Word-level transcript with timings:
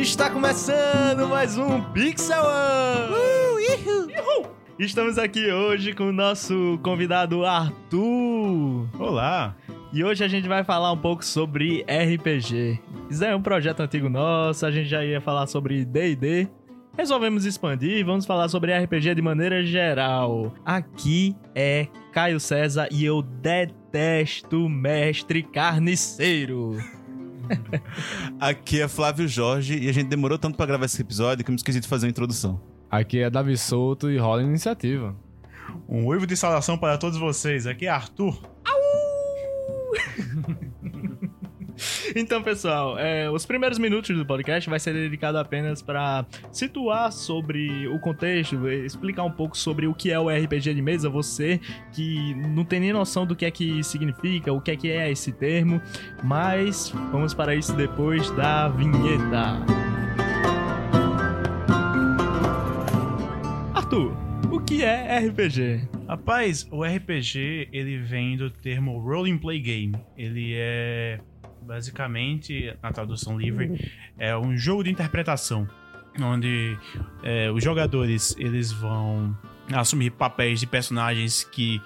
Está 0.00 0.30
começando 0.30 1.28
mais 1.28 1.58
um 1.58 1.82
Pixel 1.92 2.42
One! 2.42 3.12
Uhul! 3.12 4.50
Estamos 4.78 5.18
aqui 5.18 5.52
hoje 5.52 5.92
com 5.92 6.04
o 6.04 6.12
nosso 6.12 6.80
convidado 6.82 7.44
Arthur. 7.44 8.88
Olá! 8.98 9.54
E 9.92 10.02
hoje 10.02 10.24
a 10.24 10.28
gente 10.28 10.48
vai 10.48 10.64
falar 10.64 10.90
um 10.90 10.96
pouco 10.96 11.22
sobre 11.22 11.82
RPG. 11.82 12.80
Isso 13.10 13.22
é 13.22 13.36
um 13.36 13.42
projeto 13.42 13.80
antigo 13.80 14.08
nosso, 14.08 14.64
a 14.64 14.70
gente 14.70 14.88
já 14.88 15.04
ia 15.04 15.20
falar 15.20 15.46
sobre 15.46 15.84
D&D. 15.84 16.48
Resolvemos 16.96 17.44
expandir 17.44 17.98
e 17.98 18.02
vamos 18.02 18.24
falar 18.24 18.48
sobre 18.48 18.72
RPG 18.72 19.14
de 19.14 19.20
maneira 19.20 19.62
geral. 19.62 20.54
Aqui 20.64 21.36
é 21.54 21.88
Caio 22.10 22.40
César 22.40 22.88
e 22.90 23.04
eu 23.04 23.20
detesto 23.20 24.66
mestre 24.66 25.42
carniceiro. 25.42 26.78
Aqui 28.38 28.80
é 28.80 28.88
Flávio 28.88 29.28
Jorge 29.28 29.78
e 29.78 29.88
a 29.88 29.92
gente 29.92 30.08
demorou 30.08 30.38
tanto 30.38 30.56
pra 30.56 30.66
gravar 30.66 30.84
esse 30.84 31.00
episódio 31.00 31.44
que 31.44 31.50
eu 31.50 31.52
me 31.52 31.56
esqueci 31.56 31.80
de 31.80 31.88
fazer 31.88 32.06
a 32.06 32.10
introdução. 32.10 32.60
Aqui 32.90 33.20
é 33.20 33.30
Davi 33.30 33.56
Souto 33.56 34.10
e 34.10 34.18
rola 34.18 34.42
iniciativa. 34.42 35.14
Um 35.88 36.06
uivo 36.06 36.26
de 36.26 36.36
saudação 36.36 36.76
para 36.76 36.98
todos 36.98 37.18
vocês. 37.18 37.66
Aqui 37.66 37.86
é 37.86 37.90
Arthur. 37.90 38.40
Então, 42.14 42.42
pessoal, 42.42 42.98
é, 42.98 43.30
os 43.30 43.46
primeiros 43.46 43.78
minutos 43.78 44.16
do 44.16 44.26
podcast 44.26 44.68
vai 44.68 44.80
ser 44.80 44.92
dedicado 44.92 45.38
apenas 45.38 45.80
para 45.80 46.26
situar 46.50 47.12
sobre 47.12 47.86
o 47.88 47.98
contexto, 47.98 48.68
explicar 48.68 49.24
um 49.24 49.30
pouco 49.30 49.56
sobre 49.56 49.86
o 49.86 49.94
que 49.94 50.10
é 50.10 50.18
o 50.18 50.28
RPG 50.28 50.74
de 50.74 50.82
mesa. 50.82 51.08
Você 51.08 51.60
que 51.92 52.34
não 52.34 52.64
tem 52.64 52.80
nem 52.80 52.92
noção 52.92 53.24
do 53.26 53.36
que 53.36 53.44
é 53.44 53.50
que 53.50 53.82
significa, 53.84 54.52
o 54.52 54.60
que 54.60 54.70
é 54.70 54.76
que 54.76 54.90
é 54.90 55.10
esse 55.10 55.32
termo, 55.32 55.80
mas 56.22 56.92
vamos 57.12 57.32
para 57.32 57.54
isso 57.54 57.74
depois 57.74 58.30
da 58.32 58.68
vinheta. 58.68 59.64
Arthur, 63.74 64.12
o 64.50 64.60
que 64.60 64.82
é 64.82 65.18
RPG? 65.26 65.88
Rapaz, 66.08 66.66
o 66.70 66.82
RPG 66.82 67.68
ele 67.72 67.98
vem 67.98 68.36
do 68.36 68.50
termo 68.50 68.98
Role 68.98 69.36
Play 69.38 69.60
Game. 69.60 69.96
Ele 70.16 70.54
é 70.56 71.20
basicamente, 71.70 72.76
na 72.82 72.90
tradução 72.90 73.38
livre, 73.38 73.92
é 74.18 74.36
um 74.36 74.56
jogo 74.56 74.82
de 74.82 74.90
interpretação, 74.90 75.68
onde 76.20 76.76
é, 77.22 77.48
os 77.48 77.62
jogadores 77.62 78.34
eles 78.40 78.72
vão 78.72 79.36
assumir 79.72 80.10
papéis 80.10 80.58
de 80.58 80.66
personagens 80.66 81.44
que 81.44 81.80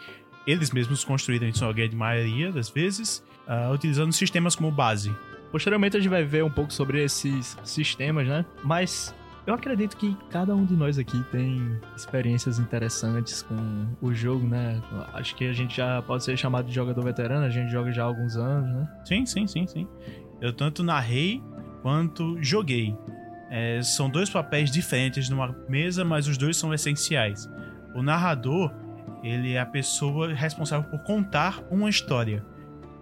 eles 0.46 0.70
mesmos 0.70 1.04
construíram 1.04 1.46
em 1.46 1.52
sua 1.52 1.70
grande 1.70 1.94
maioria 1.94 2.50
das 2.50 2.70
vezes, 2.70 3.22
uh, 3.46 3.74
utilizando 3.74 4.10
sistemas 4.10 4.56
como 4.56 4.70
base. 4.70 5.14
Posteriormente 5.52 5.98
a 5.98 6.00
gente 6.00 6.08
vai 6.08 6.24
ver 6.24 6.42
um 6.42 6.50
pouco 6.50 6.72
sobre 6.72 7.04
esses 7.04 7.54
sistemas, 7.62 8.26
né? 8.26 8.46
Mas 8.62 9.14
eu 9.46 9.52
acredito 9.52 9.96
que 9.96 10.16
cada 10.30 10.54
um 10.54 10.64
de 10.64 10.74
nós 10.74 10.98
aqui 10.98 11.22
tem 11.30 11.78
experiências 11.94 12.58
interessantes 12.58 13.42
com 13.42 13.86
o 14.00 14.14
jogo, 14.14 14.46
né? 14.46 14.80
Acho 15.12 15.36
que 15.36 15.46
a 15.46 15.52
gente 15.52 15.76
já 15.76 16.00
pode 16.02 16.24
ser 16.24 16.36
chamado 16.36 16.66
de 16.66 16.74
jogador 16.74 17.02
veterano, 17.02 17.44
a 17.44 17.50
gente 17.50 17.70
joga 17.70 17.92
já 17.92 18.02
há 18.02 18.06
alguns 18.06 18.36
anos, 18.36 18.70
né? 18.74 18.88
Sim, 19.04 19.26
sim, 19.26 19.46
sim, 19.46 19.66
sim. 19.66 19.86
Eu 20.40 20.52
tanto 20.52 20.82
narrei 20.82 21.42
quanto 21.82 22.42
joguei. 22.42 22.96
É, 23.50 23.82
são 23.82 24.08
dois 24.08 24.30
papéis 24.30 24.70
diferentes 24.70 25.28
numa 25.28 25.54
mesa, 25.68 26.04
mas 26.04 26.26
os 26.26 26.38
dois 26.38 26.56
são 26.56 26.72
essenciais. 26.72 27.48
O 27.94 28.02
narrador, 28.02 28.72
ele 29.22 29.52
é 29.52 29.60
a 29.60 29.66
pessoa 29.66 30.32
responsável 30.32 30.90
por 30.90 31.00
contar 31.04 31.62
uma 31.70 31.90
história. 31.90 32.44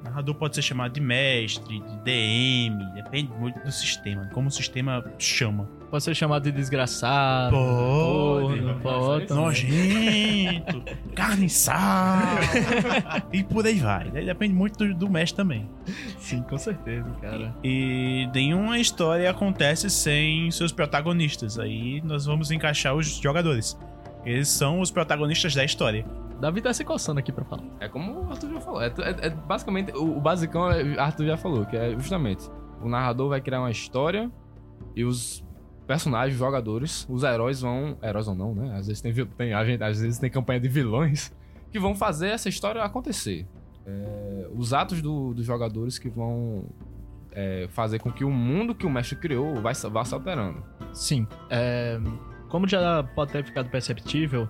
O 0.00 0.02
narrador 0.02 0.34
pode 0.34 0.56
ser 0.56 0.62
chamado 0.62 0.92
de 0.92 1.00
mestre, 1.00 1.80
de 1.80 1.96
DM, 2.00 2.84
depende 2.94 3.32
muito 3.38 3.62
do 3.62 3.70
sistema, 3.70 4.28
como 4.32 4.48
o 4.48 4.50
sistema 4.50 5.04
chama. 5.18 5.81
Pode 5.92 6.04
ser 6.04 6.14
chamado 6.14 6.42
de 6.44 6.52
desgraçado. 6.52 7.54
Pode, 7.54 8.62
porra, 8.62 8.75
pode. 8.76 9.28
Nojento, 9.28 10.82
carne 11.14 11.50
sal. 11.50 12.38
e 13.30 13.44
por 13.44 13.66
aí 13.66 13.78
vai. 13.78 14.10
Depende 14.10 14.54
muito 14.54 14.78
do, 14.78 14.94
do 14.94 15.10
mestre 15.10 15.36
também. 15.36 15.69
Sim, 16.16 16.41
com 16.44 16.56
certeza, 16.56 17.10
cara. 17.20 17.54
E 17.62 18.26
nenhuma 18.32 18.78
história 18.78 19.31
acontece 19.31 19.91
sem 19.91 20.50
seus 20.50 20.72
protagonistas. 20.72 21.58
Aí 21.58 22.00
nós 22.00 22.25
vamos 22.25 22.50
encaixar 22.50 22.94
os 22.94 23.20
jogadores. 23.20 23.78
Eles 24.25 24.48
são 24.48 24.81
os 24.81 24.91
protagonistas 24.91 25.54
da 25.54 25.62
história. 25.62 26.06
Davi 26.41 26.62
tá 26.62 26.72
se 26.72 26.86
coçando 26.86 27.20
aqui 27.20 27.31
pra 27.31 27.44
falar. 27.44 27.64
É 27.81 27.86
como 27.86 28.22
o 28.22 28.31
Arthur 28.31 28.50
já 28.54 28.60
falou. 28.62 28.81
É, 28.81 28.86
é, 28.86 29.26
é 29.26 29.28
basicamente, 29.28 29.92
o, 29.92 30.16
o 30.16 30.20
basicão, 30.22 30.70
é, 30.70 30.98
Arthur 30.98 31.26
já 31.26 31.36
falou, 31.36 31.66
que 31.66 31.76
é 31.76 31.91
justamente 31.91 32.50
o 32.81 32.88
narrador 32.88 33.28
vai 33.28 33.42
criar 33.42 33.60
uma 33.60 33.70
história 33.70 34.32
e 34.97 35.04
os 35.04 35.44
personagens, 35.87 36.38
jogadores, 36.38 37.06
os 37.09 37.22
heróis 37.22 37.60
vão. 37.60 37.97
Heróis 38.03 38.28
ou 38.28 38.34
não, 38.34 38.54
né? 38.54 38.76
Às 38.76 38.87
vezes 38.87 39.00
tem, 39.00 39.12
tem, 39.12 39.53
às 39.53 40.00
vezes 40.00 40.19
tem 40.19 40.31
campanha 40.31 40.60
de 40.60 40.69
vilões 40.69 41.32
que 41.70 41.78
vão 41.78 41.94
fazer 41.94 42.28
essa 42.28 42.48
história 42.48 42.82
acontecer. 42.82 43.47
É, 43.87 44.48
os 44.54 44.72
atos 44.72 45.03
do, 45.03 45.34
dos 45.34 45.44
jogadores 45.44 45.98
que 45.98 46.09
vão 46.09 46.65
é, 47.32 47.66
fazer 47.70 47.98
com 47.98 48.12
que 48.12 48.25
o 48.25 48.31
mundo 48.31 48.75
que 48.75 48.87
o 48.87 48.91
mestre 48.91 49.16
criou 49.16 49.54
vai, 49.56 49.75
vá 49.75 50.04
se 50.04 50.15
alterando. 50.15 50.62
Sim. 50.93 51.26
É, 51.50 51.99
como 52.49 52.69
já 52.69 53.03
pode 53.03 53.32
ter 53.32 53.44
ficado 53.44 53.70
perceptível, 53.70 54.49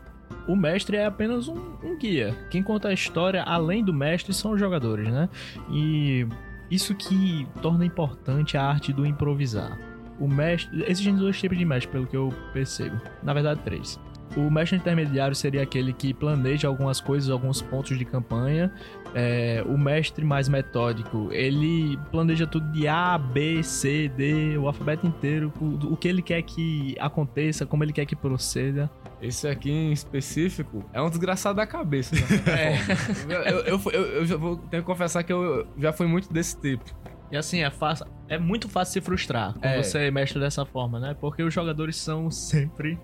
o 0.49 0.56
mestre 0.56 0.97
é 0.97 1.06
apenas 1.06 1.49
um, 1.49 1.76
um, 1.82 1.97
guia. 1.97 2.34
Quem 2.50 2.62
conta 2.62 2.88
a 2.88 2.93
história, 2.93 3.43
além 3.43 3.84
do 3.84 3.93
mestre, 3.93 4.34
são 4.34 4.53
os 4.53 4.60
jogadores, 4.60 5.09
né? 5.09 5.28
E 5.70 6.26
isso 6.70 6.94
que 6.94 7.47
torna 7.60 7.84
importante 7.84 8.56
a 8.56 8.64
arte 8.64 8.93
do 8.93 9.06
improvisar. 9.06 9.78
O 10.22 10.28
mestre. 10.28 10.84
Existem 10.87 11.16
dois 11.16 11.37
tipos 11.37 11.59
de 11.59 11.65
mestre, 11.65 11.91
pelo 11.91 12.06
que 12.06 12.16
eu 12.16 12.33
percebo. 12.53 12.97
Na 13.25 13.34
verdade, 13.34 13.60
três. 13.65 13.99
O 14.37 14.49
mestre 14.49 14.78
intermediário 14.78 15.34
seria 15.34 15.62
aquele 15.62 15.93
que 15.93 16.15
planeja 16.15 16.69
algumas 16.69 17.00
coisas, 17.00 17.28
alguns 17.28 17.60
pontos 17.60 17.99
de 17.99 18.05
campanha. 18.05 18.72
É, 19.15 19.65
o 19.66 19.77
mestre 19.77 20.25
mais 20.25 20.49
metódico, 20.49 21.28
ele 21.32 21.99
planeja 22.12 22.47
tudo 22.47 22.71
de 22.71 22.87
A, 22.87 23.19
B, 23.19 23.65
C, 23.65 24.09
D, 24.16 24.56
o 24.56 24.69
alfabeto 24.69 25.06
inteiro, 25.06 25.53
o, 25.61 25.93
o 25.93 25.97
que 25.97 26.06
ele 26.06 26.22
quer 26.22 26.41
que 26.43 26.97
aconteça, 27.00 27.66
como 27.66 27.82
ele 27.82 27.93
quer 27.93 28.06
que 28.06 28.15
proceda. 28.15 28.88
Esse 29.21 29.47
aqui 29.49 29.71
em 29.71 29.93
específico 29.93 30.84
é 30.93 31.03
um 31.03 31.11
desgraçado 31.11 31.56
da 31.56 31.66
cabeça. 31.66 32.15
Né? 32.15 32.22
é. 33.28 33.50
eu, 33.50 33.59
eu, 33.61 33.81
eu, 33.93 34.25
eu, 34.25 34.38
vou 34.38 34.56
ter 34.56 34.78
que 34.78 34.82
confessar 34.82 35.22
que 35.25 35.32
eu 35.32 35.66
já 35.77 35.93
fui 35.93 36.06
muito 36.06 36.32
desse 36.32 36.59
tipo. 36.59 36.84
E 37.32 37.37
assim, 37.37 37.62
é 37.62 37.70
fácil. 37.70 38.06
É 38.28 38.38
muito 38.38 38.69
fácil 38.69 38.93
se 38.93 39.00
frustrar 39.00 39.54
quando 39.54 39.65
é. 39.65 39.82
você 39.82 40.10
mexe 40.10 40.38
dessa 40.38 40.66
forma, 40.66 41.00
né? 41.00 41.16
Porque 41.19 41.43
os 41.43 41.53
jogadores 41.53 41.97
são 41.97 42.31
sempre 42.31 42.98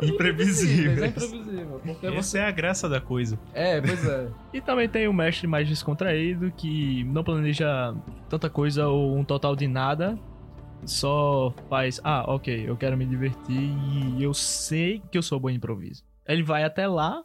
imprevisíveis. 0.00 1.02
É 1.02 1.06
imprevisível. 1.08 1.80
Porque 1.84 2.06
Essa 2.06 2.22
você... 2.22 2.38
é 2.38 2.46
a 2.46 2.50
graça 2.50 2.88
da 2.88 2.98
coisa. 2.98 3.38
É, 3.52 3.82
pois 3.82 4.08
é. 4.08 4.28
e 4.54 4.60
também 4.62 4.88
tem 4.88 5.06
o 5.06 5.12
mestre 5.12 5.46
mais 5.46 5.68
descontraído 5.68 6.50
que 6.52 7.04
não 7.04 7.22
planeja 7.22 7.94
tanta 8.26 8.48
coisa 8.48 8.88
ou 8.88 9.14
um 9.18 9.22
total 9.22 9.54
de 9.54 9.68
nada. 9.68 10.18
Só 10.86 11.54
faz, 11.68 12.00
ah, 12.02 12.24
ok, 12.26 12.64
eu 12.66 12.76
quero 12.76 12.96
me 12.96 13.04
divertir 13.04 13.70
e 14.16 14.22
eu 14.22 14.32
sei 14.32 15.02
que 15.10 15.18
eu 15.18 15.22
sou 15.22 15.38
bom 15.38 15.50
em 15.50 15.56
improviso. 15.56 16.02
Ele 16.26 16.42
vai 16.42 16.64
até 16.64 16.86
lá 16.86 17.22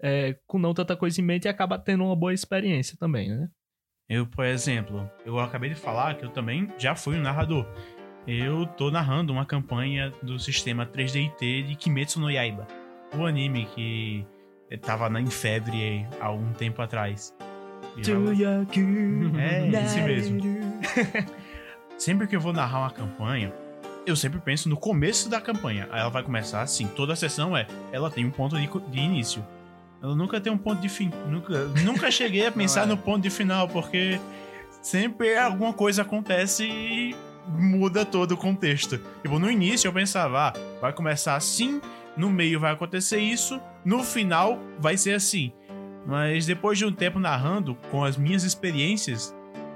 é, 0.00 0.36
com 0.46 0.58
não 0.58 0.74
tanta 0.74 0.96
coisa 0.96 1.20
em 1.20 1.24
mente 1.24 1.44
e 1.44 1.48
acaba 1.48 1.78
tendo 1.78 2.04
uma 2.04 2.16
boa 2.16 2.34
experiência 2.34 2.96
também, 2.98 3.28
né? 3.28 3.48
Eu, 4.10 4.26
por 4.26 4.44
exemplo, 4.44 5.08
eu 5.24 5.38
acabei 5.38 5.70
de 5.70 5.76
falar 5.76 6.16
que 6.16 6.24
eu 6.24 6.30
também 6.30 6.68
já 6.76 6.96
fui 6.96 7.16
um 7.16 7.22
narrador. 7.22 7.64
Eu 8.26 8.66
tô 8.66 8.90
narrando 8.90 9.32
uma 9.32 9.46
campanha 9.46 10.12
do 10.20 10.36
sistema 10.36 10.84
3DIT 10.84 11.68
de 11.68 11.76
Kimetsu 11.76 12.18
no 12.18 12.28
Yaiba, 12.28 12.66
o 13.16 13.24
anime 13.24 13.66
que 13.66 14.26
tava 14.82 15.08
na 15.08 15.20
em 15.20 15.30
febre 15.30 16.04
há 16.20 16.32
um 16.32 16.52
tempo 16.52 16.82
atrás. 16.82 17.32
É, 19.38 19.68
esse 19.84 20.00
mesmo. 20.00 20.40
sempre 21.96 22.26
que 22.26 22.34
eu 22.34 22.40
vou 22.40 22.52
narrar 22.52 22.80
uma 22.80 22.90
campanha, 22.90 23.52
eu 24.06 24.16
sempre 24.16 24.40
penso 24.40 24.68
no 24.68 24.76
começo 24.76 25.28
da 25.28 25.40
campanha. 25.40 25.88
Aí 25.90 26.00
ela 26.00 26.10
vai 26.10 26.22
começar 26.22 26.62
assim, 26.62 26.86
toda 26.88 27.12
a 27.12 27.16
sessão 27.16 27.56
é, 27.56 27.66
ela 27.92 28.10
tem 28.10 28.24
um 28.24 28.30
ponto 28.30 28.56
de, 28.56 28.68
de 28.90 28.98
início. 28.98 29.44
Ela 30.02 30.14
nunca 30.14 30.40
tem 30.40 30.52
um 30.52 30.58
ponto 30.58 30.80
de 30.80 30.88
fim. 30.88 31.10
Nunca, 31.28 31.64
nunca 31.84 32.10
cheguei 32.10 32.46
a 32.46 32.52
pensar 32.52 32.82
é. 32.82 32.86
no 32.86 32.96
ponto 32.96 33.22
de 33.22 33.30
final, 33.30 33.68
porque 33.68 34.18
sempre 34.82 35.36
alguma 35.36 35.72
coisa 35.72 36.02
acontece 36.02 36.64
e 36.64 37.14
muda 37.46 38.04
todo 38.04 38.32
o 38.32 38.36
contexto. 38.36 38.98
Tipo, 39.22 39.38
no 39.38 39.50
início 39.50 39.88
eu 39.88 39.92
pensava, 39.92 40.48
ah, 40.48 40.52
vai 40.80 40.92
começar 40.92 41.36
assim, 41.36 41.80
no 42.16 42.30
meio 42.30 42.60
vai 42.60 42.72
acontecer 42.72 43.20
isso, 43.20 43.60
no 43.84 44.02
final 44.02 44.58
vai 44.78 44.96
ser 44.96 45.14
assim. 45.14 45.52
Mas 46.06 46.46
depois 46.46 46.78
de 46.78 46.86
um 46.86 46.92
tempo 46.92 47.18
narrando, 47.18 47.74
com 47.90 48.02
as 48.02 48.16
minhas 48.16 48.42
experiências, 48.42 49.34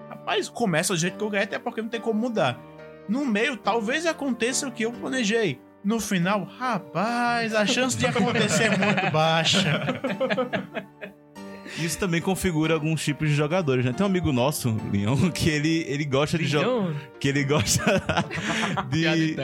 rapaz, 0.09 0.49
começa 0.49 0.95
do 0.95 0.99
jeito 0.99 1.19
que 1.19 1.25
eu 1.25 1.31
quero, 1.31 1.45
até 1.45 1.59
porque 1.59 1.83
não 1.83 1.89
tem 1.89 2.01
como 2.01 2.19
mudar. 2.19 2.59
No 3.07 3.27
meio, 3.27 3.57
talvez 3.59 4.07
aconteça 4.07 4.67
o 4.67 4.73
que 4.73 4.85
eu 4.85 4.93
planejei 4.93 5.61
no 5.85 6.01
final, 6.01 6.45
rapaz, 6.45 7.55
a 7.55 7.67
chance 7.67 7.97
de 7.97 8.07
acontecer 8.07 8.65
é 8.65 8.77
muito 8.77 9.11
baixa. 9.13 9.85
Isso 11.79 11.99
também 11.99 12.21
configura 12.21 12.75
alguns 12.75 13.03
tipos 13.05 13.29
de 13.29 13.35
jogadores, 13.35 13.85
né? 13.85 13.93
Tem 13.93 14.05
um 14.05 14.09
amigo 14.09 14.33
nosso, 14.33 14.77
Leon, 14.93 15.31
que 15.33 15.49
ele, 15.49 15.85
ele 15.89 16.05
gosta 16.05 16.39
de 16.39 16.47
jogar. 16.47 16.95
Que 17.19 17.29
ele 17.29 17.45
gosta 17.45 17.83
de. 18.91 19.37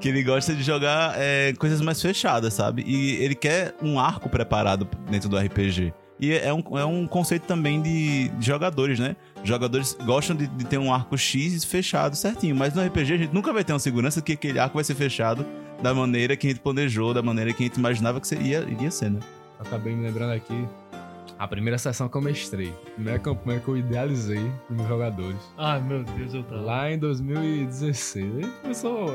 Que 0.00 0.08
ele 0.08 0.22
gosta 0.22 0.54
de 0.54 0.62
jogar 0.62 1.14
é, 1.16 1.52
coisas 1.54 1.80
mais 1.80 2.00
fechadas, 2.00 2.54
sabe? 2.54 2.84
E 2.86 3.22
ele 3.22 3.34
quer 3.34 3.74
um 3.82 3.98
arco 3.98 4.28
preparado 4.28 4.88
dentro 5.10 5.28
do 5.28 5.36
RPG. 5.36 5.92
E 6.20 6.32
é 6.32 6.54
um, 6.54 6.78
é 6.78 6.84
um 6.84 7.08
conceito 7.08 7.44
também 7.44 7.82
de, 7.82 8.28
de 8.28 8.46
jogadores, 8.46 9.00
né? 9.00 9.16
Jogadores 9.42 9.98
gostam 10.06 10.36
de, 10.36 10.46
de 10.46 10.64
ter 10.64 10.78
um 10.78 10.94
arco 10.94 11.18
X 11.18 11.64
fechado 11.64 12.14
certinho, 12.14 12.54
mas 12.54 12.72
no 12.72 12.82
RPG 12.86 13.12
a 13.12 13.16
gente 13.18 13.34
nunca 13.34 13.52
vai 13.52 13.64
ter 13.64 13.72
uma 13.72 13.80
segurança 13.80 14.22
que 14.22 14.32
aquele 14.32 14.60
arco 14.60 14.76
vai 14.76 14.84
ser 14.84 14.94
fechado 14.94 15.44
da 15.82 15.94
maneira 15.94 16.36
que 16.36 16.46
a 16.46 16.50
gente 16.50 16.60
planejou, 16.60 17.12
da 17.12 17.22
maneira 17.22 17.52
que 17.52 17.62
a 17.62 17.66
gente 17.66 17.76
imaginava 17.76 18.20
que 18.20 18.28
seria, 18.28 18.60
iria 18.60 18.90
ser, 18.90 19.10
né? 19.10 19.20
Acabei 19.58 19.94
me 19.94 20.02
lembrando 20.06 20.32
aqui. 20.32 20.66
A 21.38 21.48
primeira 21.48 21.76
sessão 21.78 22.08
que 22.08 22.16
eu 22.16 22.22
mestrei. 22.22 22.72
A 22.86 22.90
primeira 22.90 23.18
campanha 23.18 23.60
que 23.60 23.68
eu 23.68 23.76
idealizei 23.76 24.50
para 24.66 24.76
meus 24.76 24.88
jogadores. 24.88 25.52
Ai, 25.58 25.80
meu 25.80 26.04
Deus, 26.04 26.32
eu 26.32 26.44
tava. 26.44 26.60
Lá 26.60 26.90
em 26.90 26.98
2016. 26.98 28.24
A 28.24 28.40
gente 28.40 28.52
começou. 28.62 29.08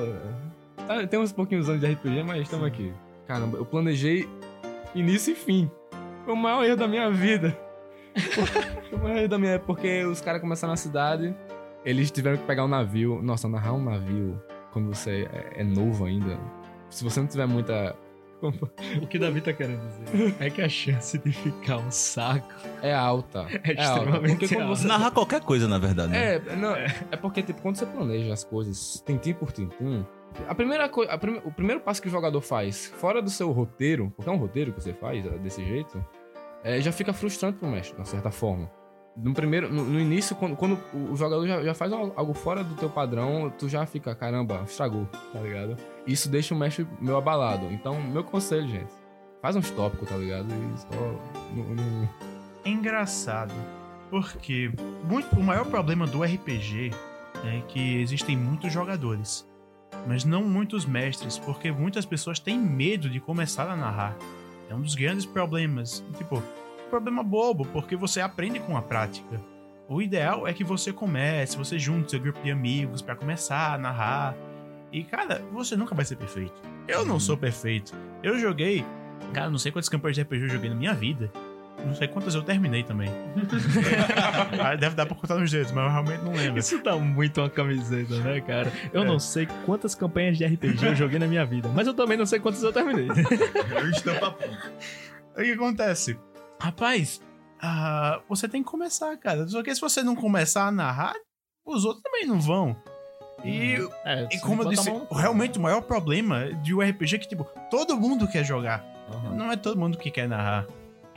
tá, 0.86 1.08
tem 1.08 1.20
uns 1.20 1.32
pouquinhos 1.32 1.70
anos 1.70 1.82
de 1.82 1.88
RPG, 1.88 2.24
mas 2.24 2.42
estamos 2.42 2.66
aqui. 2.68 2.94
Caramba, 3.26 3.58
eu 3.58 3.66
planejei 3.66 4.28
início 4.94 5.32
e 5.32 5.36
fim. 5.36 5.72
Foi 6.26 6.34
o 6.34 6.38
maior 6.38 6.66
erro 6.66 6.78
da 6.78 6.88
minha 6.88 7.10
vida. 7.10 7.58
Foi 8.90 9.00
o 9.00 9.02
maior 9.02 9.18
erro 9.18 9.30
da 9.30 9.38
minha 9.38 9.60
porque 9.60 10.04
os 10.04 10.20
caras 10.20 10.42
começaram 10.42 10.74
na 10.74 10.78
cidade, 10.78 11.34
eles 11.86 12.12
tiveram 12.12 12.38
que 12.38 12.44
pegar 12.44 12.66
um 12.66 12.68
navio. 12.68 13.22
Nossa, 13.22 13.48
narrar 13.48 13.74
um 13.74 13.84
navio 13.84 14.42
quando 14.72 14.88
você 14.94 15.28
é, 15.32 15.62
é 15.62 15.64
novo 15.64 16.06
ainda. 16.06 16.40
Se 16.90 17.04
você 17.04 17.20
não 17.20 17.28
tiver 17.28 17.46
muita. 17.48 17.96
O 19.02 19.06
que 19.06 19.18
o 19.18 19.20
Davi 19.20 19.42
tá 19.42 19.52
querendo 19.52 19.86
dizer 19.86 20.36
é 20.40 20.50
que 20.50 20.62
a 20.62 20.70
chance 20.70 21.18
de 21.18 21.30
ficar 21.30 21.76
um 21.78 21.92
saco 21.92 22.54
É 22.82 22.94
alta. 22.94 23.46
é, 23.50 23.72
É 23.72 23.74
extremamente 23.74 24.56
alta. 24.56 24.68
você 24.68 24.88
Narrar 24.88 25.12
qualquer 25.12 25.42
coisa, 25.42 25.68
na 25.68 25.78
verdade. 25.78 26.14
né? 26.14 26.36
É, 26.36 26.56
não, 26.56 26.74
é 26.74 27.18
porque, 27.22 27.44
tipo, 27.44 27.62
quando 27.62 27.76
você 27.76 27.86
planeja 27.86 28.32
as 28.32 28.46
coisas 28.46 29.04
tintim 29.06 29.34
por 29.34 29.52
tintim, 29.52 30.06
a 30.48 30.56
primeira 30.56 30.88
coisa, 30.88 31.14
o 31.44 31.52
primeiro 31.52 31.82
passo 31.82 32.02
que 32.02 32.08
o 32.08 32.12
jogador 32.12 32.40
faz, 32.40 32.86
fora 32.96 33.22
do 33.22 33.30
seu 33.30 33.52
roteiro, 33.52 34.14
porque 34.16 34.30
é 34.30 34.34
um 34.34 34.38
roteiro 34.38 34.72
que 34.72 34.82
você 34.82 34.94
faz 34.94 35.26
é, 35.26 35.30
desse 35.38 35.66
jeito, 35.66 36.02
é, 36.64 36.80
já 36.80 36.94
fica 36.94 37.12
frustrante 37.12 37.58
pro 37.58 37.68
mestre, 37.68 37.94
de 37.94 38.00
uma 38.00 38.06
certa 38.06 38.32
forma. 38.32 38.72
No 39.22 39.34
primeiro, 39.34 39.72
no, 39.74 39.84
no 39.84 40.00
início, 40.00 40.36
quando, 40.36 40.56
quando 40.56 40.80
o 40.94 41.16
jogador 41.16 41.46
já, 41.46 41.62
já 41.62 41.74
faz 41.74 41.92
al- 41.92 42.14
algo 42.16 42.34
fora 42.34 42.64
do 42.64 42.74
teu 42.76 42.90
padrão, 42.90 43.52
tu 43.58 43.68
já 43.68 43.86
fica, 43.86 44.16
caramba, 44.16 44.64
estragou, 44.66 45.06
tá 45.34 45.40
ligado? 45.42 45.76
Isso 46.08 46.30
deixa 46.30 46.56
o 46.56 46.58
mestre 46.58 46.88
meio 47.02 47.18
abalado. 47.18 47.66
Então, 47.72 48.02
meu 48.02 48.24
conselho, 48.24 48.68
gente, 48.68 48.92
faz 49.42 49.56
uns 49.58 49.70
tópicos, 49.72 50.08
tá 50.08 50.16
ligado? 50.16 50.48
E 50.50 50.80
só... 50.80 50.88
não- 51.54 51.76
não- 51.76 52.10
É 52.64 52.70
engraçado, 52.70 53.54
porque 54.10 54.72
muito- 55.04 55.36
o 55.36 55.44
maior 55.44 55.66
problema 55.66 56.08
do 56.08 56.24
RPG 56.24 56.92
é 57.46 57.62
que 57.68 57.98
existem 58.02 58.38
muitos 58.38 58.72
jogadores, 58.72 59.46
mas 60.08 60.24
não 60.24 60.44
muitos 60.44 60.86
mestres, 60.86 61.38
porque 61.38 61.72
muitas 61.72 62.06
pessoas 62.06 62.40
têm 62.40 62.58
medo 62.58 63.10
de 63.10 63.20
começar 63.20 63.70
a 63.70 63.76
narrar. 63.76 64.16
É 64.70 64.76
um 64.76 64.82
dos 64.82 64.96
grandes 64.96 65.26
problemas. 65.26 66.04
Tipo, 66.18 66.42
problema 66.90 67.24
bobo, 67.24 67.66
porque 67.68 67.96
você 67.96 68.20
aprende 68.22 68.60
com 68.60 68.76
a 68.76 68.82
prática. 68.82 69.40
O 69.88 70.02
ideal 70.02 70.48
é 70.48 70.54
que 70.54 70.64
você 70.64 70.94
comece, 70.94 71.58
você 71.58 71.80
junte 71.80 72.12
seu 72.12 72.20
grupo 72.20 72.42
de 72.44 72.52
amigos 72.52 73.02
pra 73.02 73.16
começar 73.16 73.74
a 73.74 73.78
narrar. 73.78 74.36
E, 74.92 75.04
cara, 75.04 75.42
você 75.52 75.76
nunca 75.76 75.96
vai 75.96 76.06
ser 76.06 76.16
perfeito. 76.16 76.54
Eu 76.88 77.06
não 77.06 77.20
sou 77.20 77.36
perfeito. 77.38 77.94
Eu 78.24 78.38
joguei, 78.40 78.86
cara, 79.34 79.50
não 79.50 79.58
sei 79.58 79.72
quantas 79.72 79.90
campanhas 79.90 80.16
de 80.16 80.22
RPG 80.24 80.44
eu 80.44 80.50
joguei 80.50 80.70
na 80.70 80.76
minha 80.76 80.94
vida. 80.94 81.32
Não 81.86 81.96
sei 81.96 82.08
quantas 82.10 82.36
eu 82.36 82.44
terminei 82.44 82.84
também. 82.84 83.10
Ah, 84.62 84.76
Deve 84.76 84.96
dar 84.96 85.06
pra 85.06 85.16
contar 85.16 85.36
nos 85.36 85.50
dedos, 85.50 85.72
mas 85.72 85.86
eu 85.86 85.90
realmente 85.92 86.24
não 86.24 86.34
lembro. 86.34 86.60
Isso 86.60 86.82
dá 86.84 86.96
muito 86.96 87.40
uma 87.40 87.50
camiseta, 87.50 88.16
né, 88.20 88.42
cara? 88.42 88.72
Eu 88.94 89.04
É. 89.04 89.06
não 89.06 89.18
sei 89.20 89.48
quantas 89.66 89.96
campanhas 89.96 90.38
de 90.38 90.46
RPG 90.46 90.86
eu 90.88 90.96
joguei 90.96 91.20
na 91.20 91.28
minha 91.28 91.46
vida, 91.46 91.70
mas 91.74 91.88
eu 91.88 91.94
também 91.94 92.18
não 92.18 92.26
sei 92.26 92.40
quantas 92.40 92.62
eu 92.64 92.72
terminei. 92.74 93.08
Eu 93.72 93.90
estampo 93.92 94.36
O 95.38 95.42
que 95.42 95.52
acontece? 95.54 96.20
Rapaz, 96.62 97.22
ah, 97.62 98.22
você 98.28 98.48
tem 98.48 98.64
que 98.64 98.70
começar, 98.70 99.16
cara. 99.18 99.48
Só 99.48 99.64
que 99.64 99.74
se 99.74 99.82
você 99.82 100.04
não 100.04 100.16
começar 100.16 100.68
a 100.68 100.72
narrar, 100.72 101.16
os 101.66 101.86
outros 101.86 102.04
também 102.04 102.26
não 102.26 102.40
vão. 102.40 102.76
E, 103.44 103.76
É, 104.04 104.28
e 104.32 104.40
como 104.40 104.64
eu 104.64 104.70
disse, 104.70 104.92
realmente 105.12 105.58
o 105.58 105.62
maior 105.62 105.82
problema 105.82 106.54
de 106.56 106.74
um 106.76 106.82
RPG 106.82 107.16
é 107.16 107.20
que, 107.20 107.28
tipo, 107.28 107.46
todo 107.70 107.98
mundo 107.98 108.28
quer 108.28 108.44
jogar. 108.44 108.84
Não 109.36 109.52
é 109.52 109.56
todo 109.56 109.80
mundo 109.80 109.98
que 109.98 110.12
quer 110.12 110.28
narrar. 110.28 110.68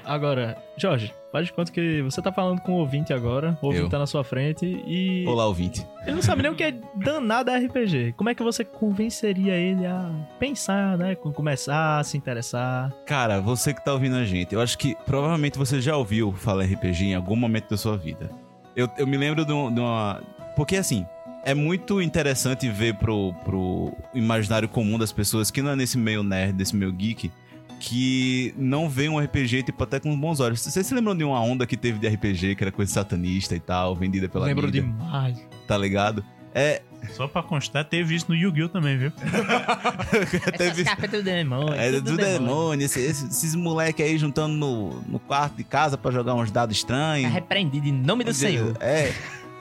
Agora, 0.04 0.56
Jorge, 0.76 1.14
faz 1.30 1.46
de 1.46 1.52
conta 1.52 1.70
que 1.70 2.02
você 2.02 2.20
tá 2.20 2.32
falando 2.32 2.60
com 2.60 2.72
o 2.72 2.76
ouvinte 2.78 3.12
agora, 3.12 3.56
o 3.62 3.66
ouvinte 3.66 3.84
Eu. 3.84 3.88
tá 3.88 3.98
na 3.98 4.06
sua 4.06 4.24
frente 4.24 4.66
e 4.86 5.24
Olá, 5.26 5.46
ouvinte. 5.46 5.86
ele 6.02 6.16
não 6.16 6.22
sabe 6.22 6.42
nem 6.42 6.50
o 6.50 6.54
que 6.54 6.64
é 6.64 6.74
danado 6.96 7.50
RPG. 7.50 8.14
Como 8.16 8.28
é 8.28 8.34
que 8.34 8.42
você 8.42 8.64
convenceria 8.64 9.54
ele 9.54 9.86
a 9.86 10.10
pensar, 10.38 10.98
né? 10.98 11.14
com- 11.14 11.32
Começar 11.32 11.98
a 12.00 12.04
se 12.04 12.16
interessar? 12.16 12.92
Cara, 13.06 13.40
você 13.40 13.72
que 13.72 13.84
tá 13.84 13.92
ouvindo 13.92 14.16
a 14.16 14.24
gente, 14.24 14.54
eu 14.54 14.60
acho 14.60 14.76
que 14.76 14.96
provavelmente 15.06 15.56
você 15.58 15.80
já 15.80 15.96
ouviu 15.96 16.32
falar 16.32 16.64
RPG 16.64 17.04
em 17.06 17.14
algum 17.14 17.36
momento 17.36 17.70
da 17.70 17.76
sua 17.76 17.96
vida. 17.96 18.30
Eu, 18.74 18.88
eu 18.98 19.06
me 19.06 19.16
lembro 19.16 19.44
de, 19.44 19.50
de 19.74 19.80
uma. 19.80 20.20
Porque 20.56 20.76
assim, 20.76 21.06
é 21.44 21.54
muito 21.54 22.00
interessante 22.02 22.68
ver 22.68 22.94
pro, 22.94 23.32
pro 23.44 23.92
imaginário 24.14 24.68
comum 24.68 24.98
das 24.98 25.12
pessoas 25.12 25.50
que 25.50 25.62
não 25.62 25.70
é 25.70 25.76
nesse 25.76 25.96
meio 25.98 26.22
nerd, 26.22 26.52
desse 26.54 26.74
meio 26.76 26.92
geek, 26.92 27.30
que 27.84 28.54
não 28.56 28.88
vê 28.88 29.08
um 29.08 29.18
RPG, 29.18 29.64
tipo, 29.64 29.82
até 29.82 29.98
com 29.98 30.16
bons 30.16 30.38
olhos. 30.38 30.60
Vocês 30.60 30.86
se 30.86 30.94
lembram 30.94 31.16
de 31.16 31.24
uma 31.24 31.40
onda 31.40 31.66
que 31.66 31.76
teve 31.76 31.98
de 31.98 32.06
RPG, 32.08 32.54
que 32.54 32.62
era 32.62 32.70
coisa 32.70 32.92
satanista 32.92 33.56
e 33.56 33.60
tal, 33.60 33.96
vendida 33.96 34.28
pela 34.28 34.46
Lembro 34.46 34.66
mídia, 34.66 34.82
demais. 34.82 35.36
tá 35.66 35.76
ligado? 35.76 36.24
É, 36.54 36.82
Só 37.10 37.26
pra 37.26 37.42
constar, 37.42 37.84
teve 37.84 38.14
isso 38.14 38.26
no 38.28 38.36
Yu-Gi-Oh! 38.36 38.68
também, 38.68 38.96
viu? 38.98 39.10
teve... 40.56 40.84
cartas 40.84 41.10
do 41.10 41.22
demônio. 41.24 41.74
É 41.74 41.90
do 42.00 42.16
demônio, 42.16 42.84
esse- 42.84 43.00
esse- 43.00 43.26
esses 43.26 43.54
moleque 43.56 44.00
aí 44.02 44.16
juntando 44.16 44.54
no, 44.54 45.00
no 45.08 45.18
quarto 45.18 45.56
de 45.56 45.64
casa 45.64 45.98
pra 45.98 46.12
jogar 46.12 46.34
uns 46.34 46.50
dados 46.52 46.76
estranhos. 46.76 47.32
repreendido 47.32 47.88
em 47.88 47.92
nome 47.92 48.22
do 48.22 48.32
Senhor. 48.32 48.76
É, 48.80 49.12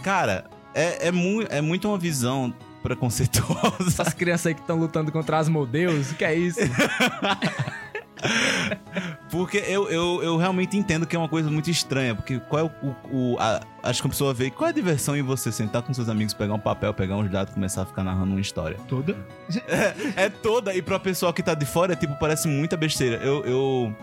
cara, 0.04 0.46
é, 0.76 1.08
é, 1.08 1.12
mu 1.12 1.42
é 1.50 1.60
muito 1.62 1.88
uma 1.88 1.98
visão 1.98 2.54
preconceituosa. 2.84 3.88
Essas 3.88 4.14
crianças 4.14 4.48
aí 4.48 4.54
que 4.54 4.62
estão 4.62 4.78
lutando 4.78 5.12
contra 5.12 5.40
as 5.40 5.48
modelos, 5.50 6.12
o 6.12 6.16
que 6.16 6.24
é 6.26 6.36
isso? 6.36 6.60
Porque 9.30 9.58
eu, 9.68 9.90
eu, 9.90 10.22
eu 10.24 10.38
realmente 10.38 10.78
entendo 10.78 11.06
que 11.06 11.16
é 11.16 11.20
uma 11.20 11.30
coisa 11.30 11.50
muito 11.50 11.70
estranha. 11.70 12.14
Porque 12.16 12.40
qual 12.40 12.66
é 12.66 12.86
o. 12.86 12.96
o- 13.12 13.38
a- 13.40 13.62
acho 13.84 14.02
que 14.02 14.08
a 14.08 14.12
pessoa 14.12 14.34
vê 14.34 14.50
qual 14.52 14.68
é 14.68 14.72
a 14.72 14.74
diversão 14.74 15.16
em 15.16 15.22
você 15.22 15.52
sentar 15.52 15.82
com 15.82 15.94
seus 15.94 16.10
amigos, 16.10 16.34
pegar 16.34 16.54
um 16.54 16.60
papel, 16.60 16.94
pegar 16.94 17.18
uns 17.18 17.30
dados 17.32 17.52
e 17.52 17.54
começar 17.56 17.84
a 17.84 17.86
ficar 17.86 18.04
narrando 18.04 18.32
uma 18.32 18.42
história. 18.42 18.78
Toda. 18.88 19.16
É 20.16 20.30
toda, 20.30 20.74
e 20.76 20.82
pra 20.82 21.00
pessoa 21.00 21.32
que 21.34 21.42
tá 21.42 21.54
de 21.54 21.66
fora, 21.66 21.94
é 21.94 21.96
tipo, 21.96 22.16
parece 22.20 22.48
muita 22.48 22.76
besteira. 22.78 23.18
Eu, 23.18 23.44
eu, 23.46 23.96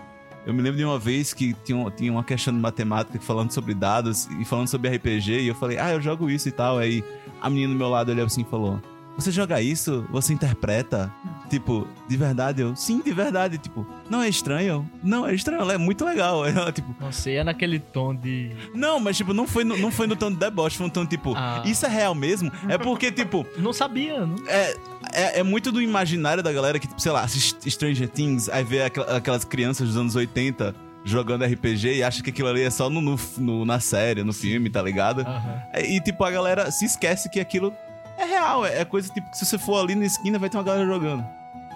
eu 0.46 0.54
me 0.54 0.62
lembro 0.62 0.78
de 0.78 0.84
uma 0.84 0.98
vez 0.98 1.32
que 1.34 1.54
tinha, 1.64 1.90
tinha 1.90 2.10
uma 2.10 2.24
questão 2.24 2.52
de 2.52 2.58
matemática 2.60 3.18
falando 3.20 3.52
sobre 3.52 3.74
dados 3.74 4.26
e 4.40 4.44
falando 4.44 4.68
sobre 4.68 4.88
RPG, 4.96 5.40
e 5.42 5.48
eu 5.48 5.54
falei, 5.54 5.78
ah, 5.78 5.90
eu 5.92 6.00
jogo 6.00 6.30
isso 6.30 6.48
e 6.48 6.52
tal. 6.52 6.78
Aí 6.78 7.04
a 7.40 7.48
menina 7.50 7.72
do 7.72 7.78
meu 7.78 7.88
lado 7.88 8.10
olhou 8.10 8.26
assim 8.26 8.42
e 8.42 8.44
falou: 8.50 8.80
Você 9.18 9.32
joga 9.32 9.60
isso? 9.60 10.06
Você 10.12 10.32
interpreta? 10.32 11.12
Tipo, 11.50 11.88
de 12.08 12.16
verdade? 12.16 12.62
Eu, 12.62 12.76
sim, 12.76 13.02
de 13.02 13.12
verdade. 13.12 13.58
Tipo, 13.58 13.84
não 14.08 14.22
é 14.22 14.28
estranho? 14.28 14.88
Não, 15.02 15.26
é 15.26 15.34
estranho, 15.34 15.68
é 15.70 15.76
muito 15.76 16.04
legal. 16.04 16.46
Ela, 16.46 16.70
tipo, 16.70 16.94
Nossa, 17.00 17.28
e 17.28 17.34
é 17.34 17.42
naquele 17.42 17.80
tom 17.80 18.14
de. 18.14 18.52
não, 18.74 19.00
mas 19.00 19.16
tipo, 19.16 19.34
não 19.34 19.46
foi 19.46 19.64
no, 19.64 19.76
não 19.76 19.90
foi 19.90 20.06
no 20.06 20.14
tom 20.14 20.30
de 20.30 20.36
deboche, 20.36 20.76
foi 20.76 20.86
no 20.86 20.92
tom 20.92 21.04
tipo, 21.04 21.34
Ah. 21.36 21.62
isso 21.66 21.84
é 21.84 21.88
real 21.88 22.14
mesmo? 22.14 22.52
É 22.68 22.78
porque, 22.78 23.10
tipo, 23.12 23.44
Não 23.56 23.72
sabia, 23.72 24.24
não. 24.24 24.36
é, 24.46 24.74
é, 25.12 25.40
é 25.40 25.42
muito 25.42 25.72
do 25.72 25.82
imaginário 25.82 26.42
da 26.42 26.52
galera 26.52 26.78
que, 26.78 26.86
tipo, 26.86 27.00
sei 27.00 27.10
lá, 27.10 27.22
assiste 27.22 27.68
Stranger 27.68 28.08
Things, 28.08 28.48
aí 28.48 28.62
vê 28.62 28.82
aquela- 28.84 29.16
aquelas 29.16 29.44
crianças 29.44 29.88
dos 29.88 29.96
anos 29.96 30.14
80 30.14 30.74
jogando 31.04 31.44
RPG 31.44 31.96
e 31.96 32.02
acha 32.04 32.22
que 32.22 32.30
aquilo 32.30 32.48
ali 32.48 32.60
é 32.62 32.70
só 32.70 32.88
no, 32.90 33.00
no- 33.00 33.18
no- 33.38 33.64
na 33.64 33.80
série, 33.80 34.22
no 34.22 34.32
filme, 34.32 34.68
tá 34.70 34.80
ligado? 34.82 35.22
Aham. 35.22 35.60
E, 35.82 36.00
tipo, 36.00 36.22
a 36.24 36.30
galera 36.30 36.70
se 36.70 36.84
esquece 36.84 37.28
que 37.30 37.40
aquilo 37.40 37.72
é 38.18 38.24
real, 38.24 38.66
é, 38.66 38.80
é 38.80 38.84
coisa, 38.84 39.12
tipo, 39.12 39.30
que 39.30 39.38
se 39.38 39.46
você 39.46 39.56
for 39.56 39.80
ali 39.80 39.94
na 39.94 40.04
esquina 40.04 40.38
vai 40.38 40.50
ter 40.50 40.56
uma 40.56 40.64
galera 40.64 40.86
jogando. 40.86 41.24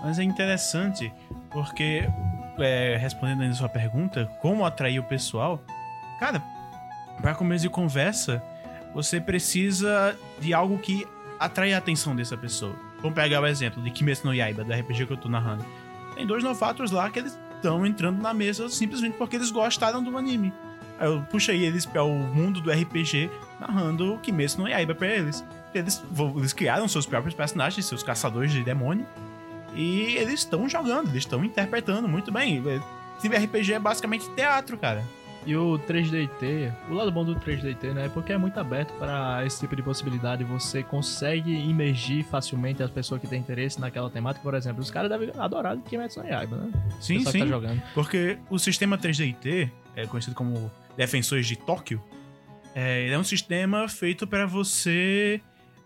Mas 0.03 0.19
é 0.19 0.25
interessante, 0.25 1.13
porque, 1.51 2.09
é, 2.59 2.97
respondendo 3.01 3.49
a 3.49 3.55
sua 3.55 3.69
pergunta, 3.69 4.27
como 4.41 4.67
atrair 4.67 4.99
o 4.99 5.05
pessoal, 5.05 5.63
cara, 6.19 6.43
para 7.21 7.35
começo 7.35 7.63
de 7.63 7.71
conversa, 7.71 8.43
você 8.93 9.21
precisa 9.21 10.19
de 10.41 10.53
algo 10.53 10.79
que 10.79 11.07
atrai 11.39 11.73
a 11.73 11.79
atenção 11.79 12.15
dessa 12.15 12.37
pessoa. 12.37 12.75
Vamos 13.01 13.15
pegar 13.15 13.41
o 13.41 13.47
exemplo 13.47 13.83
de 13.83 13.91
Kimetsu 13.91 14.27
no 14.27 14.35
Yaiba, 14.35 14.65
da 14.65 14.77
RPG 14.77 15.07
que 15.07 15.13
eu 15.13 15.17
tô 15.17 15.29
narrando. 15.29 15.65
Tem 16.15 16.27
dois 16.27 16.43
novatos 16.43 16.91
lá 16.91 17.09
que 17.11 17.19
eles 17.19 17.39
estão 17.57 17.87
entrando 17.87 18.21
na 18.21 18.35
mesa 18.35 18.69
simplesmente 18.69 19.17
porque 19.17 19.37
eles 19.37 19.51
gostaram 19.51 20.03
do 20.03 20.17
anime. 20.17 20.53
Aí 20.99 21.07
eu 21.07 21.23
puxei 21.31 21.65
eles 21.65 21.87
para 21.87 22.03
o 22.05 22.13
mundo 22.13 22.61
do 22.61 22.71
RPG, 22.71 23.31
narrando 23.61 24.19
Kimetsu 24.19 24.61
no 24.61 24.69
Yaiba 24.69 24.95
pra 24.95 25.09
eles. 25.09 25.45
Eles, 25.75 26.03
eles 26.37 26.53
criaram 26.53 26.87
seus 26.89 27.07
próprios 27.07 27.35
personagens, 27.35 27.87
seus 27.87 28.03
caçadores 28.03 28.53
de 28.53 28.63
demônio. 28.63 29.07
E 29.75 30.17
eles 30.17 30.41
estão 30.41 30.69
jogando, 30.69 31.09
eles 31.09 31.25
estão 31.25 31.43
interpretando 31.45 32.07
muito 32.07 32.31
bem. 32.31 32.63
É, 32.67 32.81
Time 33.21 33.37
RPG 33.37 33.75
é 33.75 33.79
basicamente 33.79 34.29
teatro, 34.35 34.77
cara. 34.77 35.03
E 35.45 35.57
o 35.57 35.79
3DT, 35.89 36.73
o 36.89 36.95
lado 36.95 37.11
bom 37.11 37.25
do 37.25 37.35
3DT, 37.35 37.95
né, 37.95 38.07
é 38.07 38.09
porque 38.09 38.33
é 38.33 38.39
muito 38.39 38.59
aberto 38.59 38.93
para 38.95 39.45
esse 39.45 39.59
tipo 39.59 39.75
de 39.75 39.83
possibilidade. 39.83 40.45
Você 40.45 40.83
consegue 40.83 41.53
imergir 41.53 42.25
facilmente 42.25 42.83
as 42.83 42.91
pessoas 42.91 43.21
que 43.21 43.27
têm 43.27 43.41
interesse 43.41 43.81
naquela 43.81 44.09
temática. 44.09 44.43
Por 44.43 44.55
exemplo, 44.55 44.81
os 44.81 44.91
caras 44.91 45.11
devem 45.11 45.33
adorar 45.37 45.77
Kimetsu 45.79 46.21
no 46.21 46.29
Yaiba, 46.29 46.57
né? 46.57 46.71
O 46.99 47.03
Sim, 47.03 47.19
que 47.19 47.31
sim. 47.31 47.41
Tá 47.41 47.47
jogando. 47.47 47.83
Porque 47.93 48.39
o 48.49 48.59
sistema 48.59 48.97
3DIT, 48.97 49.71
é 49.97 50.07
conhecido 50.07 50.35
como 50.35 50.71
Defensores 50.97 51.47
de 51.47 51.57
Tóquio, 51.57 52.01
é, 52.75 53.03
ele 53.03 53.15
é 53.15 53.19
um 53.19 53.25
sistema 53.25 53.89
feito 53.89 54.27
para 54.27 54.47
você 54.47 55.41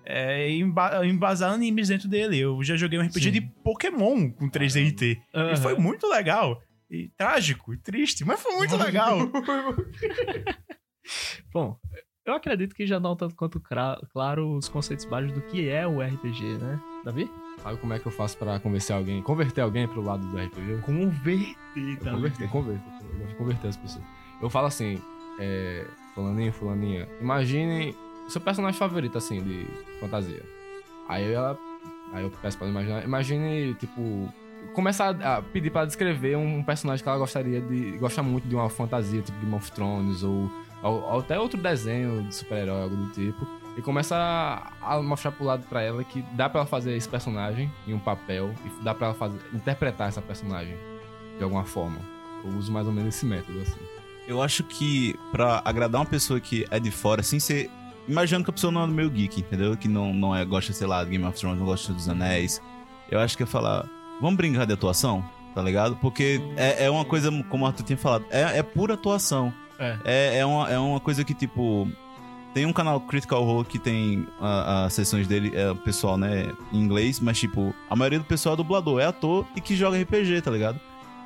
é, 0.06 0.50
emba- 0.50 1.04
embasar 1.06 1.52
animes 1.52 1.88
dentro 1.88 2.08
dele. 2.08 2.38
Eu 2.38 2.62
já 2.62 2.76
joguei 2.76 2.98
um 2.98 3.02
RPG 3.02 3.20
Sim. 3.24 3.30
de 3.32 3.40
Pokémon 3.40 4.30
com 4.30 4.48
3DIT. 4.48 5.02
E 5.02 5.20
Aham. 5.34 5.56
foi 5.56 5.74
muito 5.76 6.06
legal. 6.08 6.60
E 6.90 7.08
trágico, 7.16 7.74
e 7.74 7.78
triste, 7.78 8.24
mas 8.24 8.40
foi 8.40 8.54
muito 8.54 8.76
legal. 8.76 9.18
Bom, 11.52 11.76
eu 12.24 12.34
acredito 12.34 12.74
que 12.74 12.86
já 12.86 12.98
dão 12.98 13.14
tanto 13.16 13.34
quanto 13.34 13.60
claro 14.12 14.56
os 14.56 14.68
conceitos 14.68 15.04
básicos 15.04 15.34
do 15.40 15.46
que 15.48 15.68
é 15.68 15.86
o 15.86 16.00
RPG, 16.00 16.58
né? 16.58 16.80
Davi? 17.04 17.30
Sabe 17.62 17.78
como 17.78 17.92
é 17.92 17.98
que 17.98 18.06
eu 18.06 18.12
faço 18.12 18.36
pra 18.36 18.58
convencer 18.60 18.94
alguém? 18.94 19.22
Converter 19.22 19.60
alguém 19.62 19.86
pro 19.88 20.00
lado 20.02 20.26
do 20.26 20.36
RPG? 20.38 20.82
Converter, 20.82 21.56
Eu 21.76 22.12
converter, 22.12 22.44
eu 22.44 22.48
converto. 22.48 22.84
Eu 23.02 23.18
gosto 23.18 23.28
de 23.28 23.34
converter 23.36 23.68
as 23.68 23.76
pessoas. 23.76 24.04
Eu 24.42 24.50
falo 24.50 24.66
assim, 24.66 25.00
é, 25.40 25.84
fulaninho, 26.14 26.52
fulaninha, 26.52 27.08
imagine 27.20 27.90
o 27.90 28.05
seu 28.28 28.40
personagem 28.40 28.78
favorito, 28.78 29.16
assim, 29.18 29.42
de 29.42 29.66
fantasia. 30.00 30.42
Aí 31.08 31.32
ela, 31.32 31.58
aí 32.12 32.24
eu 32.24 32.30
peço 32.42 32.56
pra 32.58 32.66
ela 32.66 32.72
imaginar, 32.80 33.04
imagine, 33.04 33.74
tipo, 33.74 34.32
começar 34.74 35.10
a 35.22 35.40
pedir 35.42 35.70
pra 35.70 35.82
ela 35.82 35.86
descrever 35.86 36.36
um 36.36 36.62
personagem 36.62 37.02
que 37.02 37.08
ela 37.08 37.18
gostaria 37.18 37.60
de, 37.60 37.92
gosta 37.98 38.22
muito 38.22 38.48
de 38.48 38.54
uma 38.54 38.68
fantasia, 38.68 39.22
tipo 39.22 39.38
Game 39.40 39.54
of 39.54 39.70
Thrones, 39.72 40.22
ou, 40.22 40.50
ou- 40.82 41.02
ou 41.02 41.18
até 41.20 41.38
outro 41.38 41.60
desenho 41.60 42.22
de 42.24 42.34
super-herói, 42.34 42.82
algo 42.82 42.96
do 42.96 43.10
tipo. 43.10 43.46
E 43.76 43.82
começa 43.82 44.16
a, 44.80 45.02
mostrar 45.02 45.30
pro 45.32 45.44
lado 45.44 45.64
pra 45.68 45.82
ela 45.82 46.02
que 46.02 46.22
dá 46.32 46.48
pra 46.48 46.60
ela 46.62 46.66
fazer 46.66 46.96
esse 46.96 47.08
personagem 47.08 47.70
em 47.86 47.92
um 47.92 47.98
papel 47.98 48.52
e 48.64 48.82
dá 48.82 48.94
pra 48.94 49.08
ela 49.08 49.14
fazer, 49.14 49.38
interpretar 49.52 50.08
essa 50.08 50.22
personagem 50.22 50.76
de 51.36 51.44
alguma 51.44 51.62
forma. 51.64 51.98
Eu 52.42 52.50
uso 52.52 52.72
mais 52.72 52.86
ou 52.86 52.92
menos 52.92 53.14
esse 53.14 53.26
método, 53.26 53.60
assim. 53.60 53.78
Eu 54.26 54.40
acho 54.42 54.64
que 54.64 55.14
pra 55.30 55.60
agradar 55.64 56.00
uma 56.00 56.06
pessoa 56.06 56.40
que 56.40 56.66
é 56.70 56.80
de 56.80 56.90
fora, 56.90 57.22
sem 57.22 57.38
ser. 57.38 57.70
Imaginando 58.08 58.44
que 58.44 58.50
a 58.50 58.52
pessoa 58.52 58.70
não 58.70 58.84
é 58.84 58.86
meio 58.86 59.10
geek, 59.10 59.40
entendeu? 59.40 59.76
Que 59.76 59.88
não, 59.88 60.14
não 60.14 60.34
é, 60.34 60.44
gosta, 60.44 60.72
sei 60.72 60.86
lá, 60.86 61.02
de 61.02 61.10
Game 61.10 61.24
of 61.24 61.38
Thrones, 61.38 61.58
não 61.58 61.66
gosta 61.66 61.92
dos 61.92 62.08
Anéis. 62.08 62.60
Eu 63.10 63.18
acho 63.18 63.36
que 63.36 63.42
é 63.42 63.46
falar. 63.46 63.88
Vamos 64.20 64.36
brincar 64.36 64.66
de 64.66 64.72
atuação, 64.72 65.24
tá 65.54 65.62
ligado? 65.62 65.96
Porque 65.96 66.40
é, 66.56 66.84
é 66.84 66.90
uma 66.90 67.04
coisa, 67.04 67.30
como 67.48 67.64
o 67.64 67.66
Arthur 67.66 67.84
tinha 67.84 67.98
falado, 67.98 68.24
é, 68.30 68.58
é 68.58 68.62
pura 68.62 68.94
atuação. 68.94 69.52
É. 69.78 69.98
É, 70.04 70.38
é, 70.38 70.46
uma, 70.46 70.70
é 70.70 70.78
uma 70.78 71.00
coisa 71.00 71.24
que, 71.24 71.34
tipo. 71.34 71.88
Tem 72.54 72.64
um 72.64 72.72
canal 72.72 72.98
Critical 73.02 73.44
Role 73.44 73.66
que 73.66 73.78
tem 73.78 74.26
as 74.40 74.94
sessões 74.94 75.28
dele, 75.28 75.52
é 75.54 75.70
o 75.70 75.76
pessoal, 75.76 76.16
né, 76.16 76.50
em 76.72 76.80
inglês, 76.80 77.20
mas, 77.20 77.38
tipo, 77.38 77.74
a 77.90 77.94
maioria 77.94 78.18
do 78.18 78.24
pessoal 78.24 78.54
é 78.54 78.56
dublador, 78.56 78.98
é 78.98 79.04
ator 79.04 79.46
e 79.54 79.60
que 79.60 79.76
joga 79.76 80.00
RPG, 80.00 80.40
tá 80.40 80.50
ligado? 80.50 80.80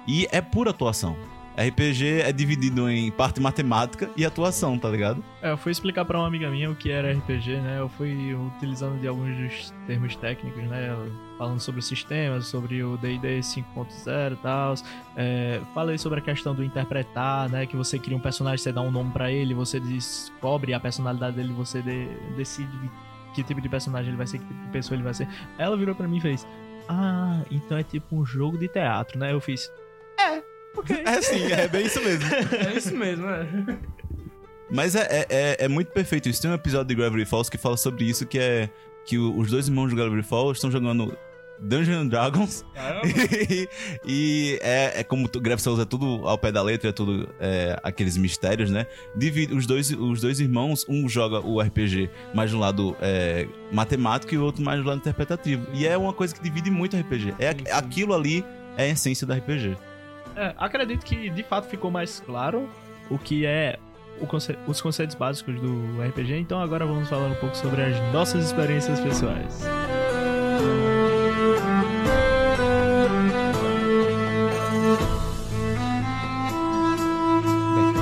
E 0.08 0.26
é 0.32 0.40
pura 0.40 0.70
atuação. 0.70 1.16
RPG 1.58 2.22
é 2.22 2.32
dividido 2.32 2.88
em 2.88 3.10
parte 3.10 3.40
matemática 3.40 4.08
e 4.16 4.24
atuação, 4.24 4.78
tá 4.78 4.88
ligado? 4.88 5.22
É, 5.42 5.50
eu 5.50 5.58
fui 5.58 5.72
explicar 5.72 6.04
pra 6.04 6.18
uma 6.18 6.26
amiga 6.26 6.48
minha 6.50 6.70
o 6.70 6.74
que 6.74 6.90
era 6.90 7.12
RPG, 7.12 7.56
né? 7.56 7.78
Eu 7.80 7.88
fui 7.88 8.34
utilizando 8.34 8.98
de 9.00 9.06
alguns 9.08 9.36
dos 9.36 9.74
termos 9.86 10.16
técnicos, 10.16 10.62
né? 10.64 10.88
Falando 11.36 11.60
sobre 11.60 11.80
o 11.80 11.82
sistema, 11.82 12.40
sobre 12.40 12.82
o 12.82 12.96
D&D 12.96 13.40
5.0 13.40 14.32
e 14.32 14.36
tal. 14.36 14.74
É, 15.16 15.60
falei 15.74 15.98
sobre 15.98 16.20
a 16.20 16.22
questão 16.22 16.54
do 16.54 16.64
interpretar, 16.64 17.48
né? 17.50 17.66
Que 17.66 17.76
você 17.76 17.98
cria 17.98 18.16
um 18.16 18.20
personagem, 18.20 18.58
você 18.58 18.72
dá 18.72 18.80
um 18.80 18.90
nome 18.90 19.10
pra 19.12 19.30
ele, 19.30 19.52
você 19.52 19.78
descobre 19.80 20.72
a 20.72 20.80
personalidade 20.80 21.36
dele, 21.36 21.52
você 21.52 21.82
de- 21.82 22.08
decide 22.36 22.70
que 23.34 23.42
tipo 23.42 23.60
de 23.60 23.68
personagem 23.68 24.08
ele 24.08 24.16
vai 24.16 24.26
ser, 24.26 24.38
que 24.38 24.44
tipo 24.46 24.60
de 24.64 24.68
pessoa 24.70 24.96
ele 24.96 25.04
vai 25.04 25.14
ser. 25.14 25.28
Ela 25.58 25.76
virou 25.76 25.94
pra 25.94 26.08
mim 26.08 26.16
e 26.18 26.20
fez... 26.20 26.46
Ah, 26.88 27.42
então 27.50 27.78
é 27.78 27.82
tipo 27.84 28.16
um 28.16 28.24
jogo 28.24 28.58
de 28.58 28.66
teatro, 28.66 29.18
né? 29.18 29.32
Eu 29.32 29.40
fiz... 29.40 29.70
É, 30.18 30.42
ok. 30.76 31.02
É 31.04 31.22
sim, 31.22 31.52
é 31.52 31.68
bem 31.68 31.86
isso 31.86 32.00
mesmo. 32.02 32.24
É 32.52 32.76
isso 32.76 32.96
mesmo, 32.96 33.26
né? 33.26 33.78
Mas 34.70 34.94
é, 34.94 35.00
é, 35.10 35.26
é- 35.28 35.56
é 35.64 35.68
muito 35.68 35.88
perfeito 35.92 36.28
isso. 36.28 36.40
Tem 36.40 36.50
um 36.50 36.54
episódio 36.54 36.86
de 36.88 36.94
Gravity 36.94 37.24
Falls 37.28 37.50
que 37.50 37.58
fala 37.58 37.76
sobre 37.76 38.04
isso, 38.04 38.24
que 38.26 38.38
é 38.38 38.70
que 39.04 39.18
os 39.18 39.50
dois 39.50 39.66
irmãos 39.66 39.88
de 39.88 39.96
Gravity 39.96 40.22
Falls 40.22 40.56
estão 40.58 40.70
jogando 40.70 41.16
Dungeons 41.58 41.96
and 41.96 42.06
Dragons. 42.06 42.64
e 43.04 43.68
e 44.06 44.58
é, 44.62 45.00
é 45.00 45.04
como 45.04 45.26
o 45.26 45.40
Gravity 45.40 45.64
Falls 45.64 45.82
é 45.82 45.84
tudo 45.84 46.26
ao 46.26 46.38
pé 46.38 46.52
da 46.52 46.62
letra, 46.62 46.90
é 46.90 46.92
tudo 46.92 47.28
é, 47.40 47.76
aqueles 47.82 48.16
mistérios, 48.16 48.70
né? 48.70 48.86
Divide, 49.16 49.52
os, 49.54 49.66
dois, 49.66 49.90
os 49.90 50.20
dois 50.20 50.38
irmãos, 50.38 50.86
um 50.88 51.08
joga 51.08 51.40
o 51.40 51.60
RPG 51.60 52.08
mais 52.32 52.52
do 52.52 52.58
lado 52.58 52.96
é, 53.00 53.48
matemático 53.72 54.32
e 54.34 54.38
o 54.38 54.44
outro 54.44 54.62
mais 54.62 54.80
do 54.80 54.86
lado 54.88 54.98
interpretativo. 54.98 55.66
E 55.74 55.86
é 55.86 55.96
uma 55.98 56.12
coisa 56.12 56.32
que 56.34 56.40
divide 56.40 56.70
muito 56.70 56.96
o 56.96 57.00
RPG. 57.00 57.34
É, 57.40 57.48
aquilo 57.72 58.14
ali 58.14 58.44
é 58.76 58.84
a 58.84 58.88
essência 58.88 59.26
do 59.26 59.32
RPG. 59.32 59.76
É, 60.40 60.54
acredito 60.56 61.04
que 61.04 61.28
de 61.28 61.42
fato 61.42 61.68
ficou 61.68 61.90
mais 61.90 62.18
claro 62.18 62.66
o 63.10 63.18
que 63.18 63.44
é 63.44 63.78
o 64.18 64.26
conce- 64.26 64.56
os 64.66 64.80
conceitos 64.80 65.14
básicos 65.14 65.60
do 65.60 66.02
RPG. 66.02 66.38
Então 66.38 66.58
agora 66.62 66.86
vamos 66.86 67.10
falar 67.10 67.26
um 67.26 67.34
pouco 67.34 67.54
sobre 67.54 67.82
as 67.82 68.12
nossas 68.12 68.46
experiências 68.46 68.98
pessoais. 69.00 69.60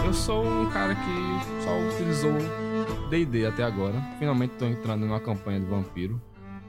Eu 0.04 0.12
sou 0.14 0.44
um 0.44 0.68
cara 0.70 0.94
que 0.94 1.62
só 1.64 1.78
utilizou 1.94 2.32
D&D 3.10 3.46
até 3.46 3.62
agora. 3.62 4.00
Finalmente 4.18 4.52
tô 4.58 4.64
entrando 4.66 5.04
numa 5.06 5.20
campanha 5.20 5.60
de 5.60 5.66
vampiro. 5.66 6.20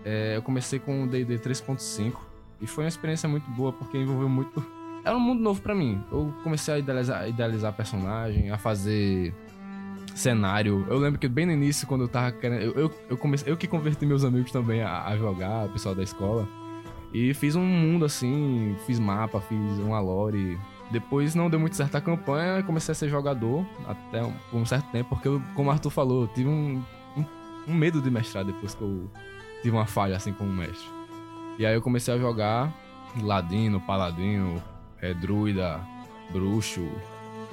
É, 0.03 0.35
eu 0.35 0.41
comecei 0.41 0.79
com 0.79 1.03
o 1.03 1.07
D&D 1.07 1.37
3.5 1.39 2.13
e 2.61 2.67
foi 2.67 2.83
uma 2.85 2.89
experiência 2.89 3.27
muito 3.29 3.49
boa 3.51 3.71
porque 3.71 3.97
envolveu 3.97 4.29
muito... 4.29 4.65
Era 5.09 5.17
um 5.17 5.19
mundo 5.19 5.41
novo 5.41 5.59
pra 5.59 5.73
mim. 5.73 5.99
Eu 6.11 6.31
comecei 6.43 6.71
a 6.71 6.77
idealizar, 6.77 7.27
idealizar 7.27 7.73
personagem, 7.73 8.51
a 8.51 8.59
fazer 8.59 9.33
cenário. 10.13 10.85
Eu 10.87 10.99
lembro 10.99 11.19
que 11.19 11.27
bem 11.27 11.47
no 11.47 11.51
início, 11.51 11.87
quando 11.87 12.01
eu 12.01 12.07
tava 12.07 12.31
querendo... 12.31 12.61
Eu, 12.61 12.73
eu, 12.73 12.91
eu, 13.09 13.17
comecei, 13.17 13.51
eu 13.51 13.57
que 13.57 13.65
converti 13.65 14.05
meus 14.05 14.23
amigos 14.23 14.51
também 14.51 14.83
a, 14.83 15.07
a 15.07 15.17
jogar, 15.17 15.65
o 15.65 15.69
pessoal 15.69 15.95
da 15.95 16.03
escola. 16.03 16.47
E 17.11 17.33
fiz 17.33 17.55
um 17.55 17.65
mundo 17.65 18.05
assim, 18.05 18.75
fiz 18.85 18.99
mapa, 18.99 19.41
fiz 19.41 19.79
uma 19.79 19.99
lore, 19.99 20.59
depois 20.91 21.33
não 21.33 21.49
deu 21.49 21.59
muito 21.59 21.75
certo 21.75 21.95
a 21.95 22.01
campanha 22.01 22.61
comecei 22.61 22.91
a 22.91 22.95
ser 22.95 23.09
jogador 23.09 23.65
até 23.87 24.23
um, 24.23 24.33
um 24.53 24.63
certo 24.63 24.91
tempo, 24.91 25.09
porque, 25.09 25.27
eu, 25.27 25.41
como 25.55 25.69
o 25.69 25.71
Arthur 25.71 25.89
falou, 25.89 26.21
eu 26.21 26.27
tive 26.27 26.49
um, 26.49 26.83
um, 27.17 27.25
um 27.67 27.73
medo 27.73 27.99
de 27.99 28.11
mestrar 28.11 28.45
depois 28.45 28.75
que 28.75 28.83
eu 28.83 29.09
tive 29.63 29.75
uma 29.75 29.87
falha 29.87 30.15
assim 30.15 30.33
como 30.33 30.53
mestre. 30.53 30.87
E 31.57 31.65
aí 31.65 31.73
eu 31.73 31.81
comecei 31.81 32.13
a 32.13 32.17
jogar 32.19 32.71
Ladino, 33.23 33.81
Paladino, 33.81 34.61
é, 35.01 35.13
Druida, 35.13 35.79
Bruxo. 36.31 36.87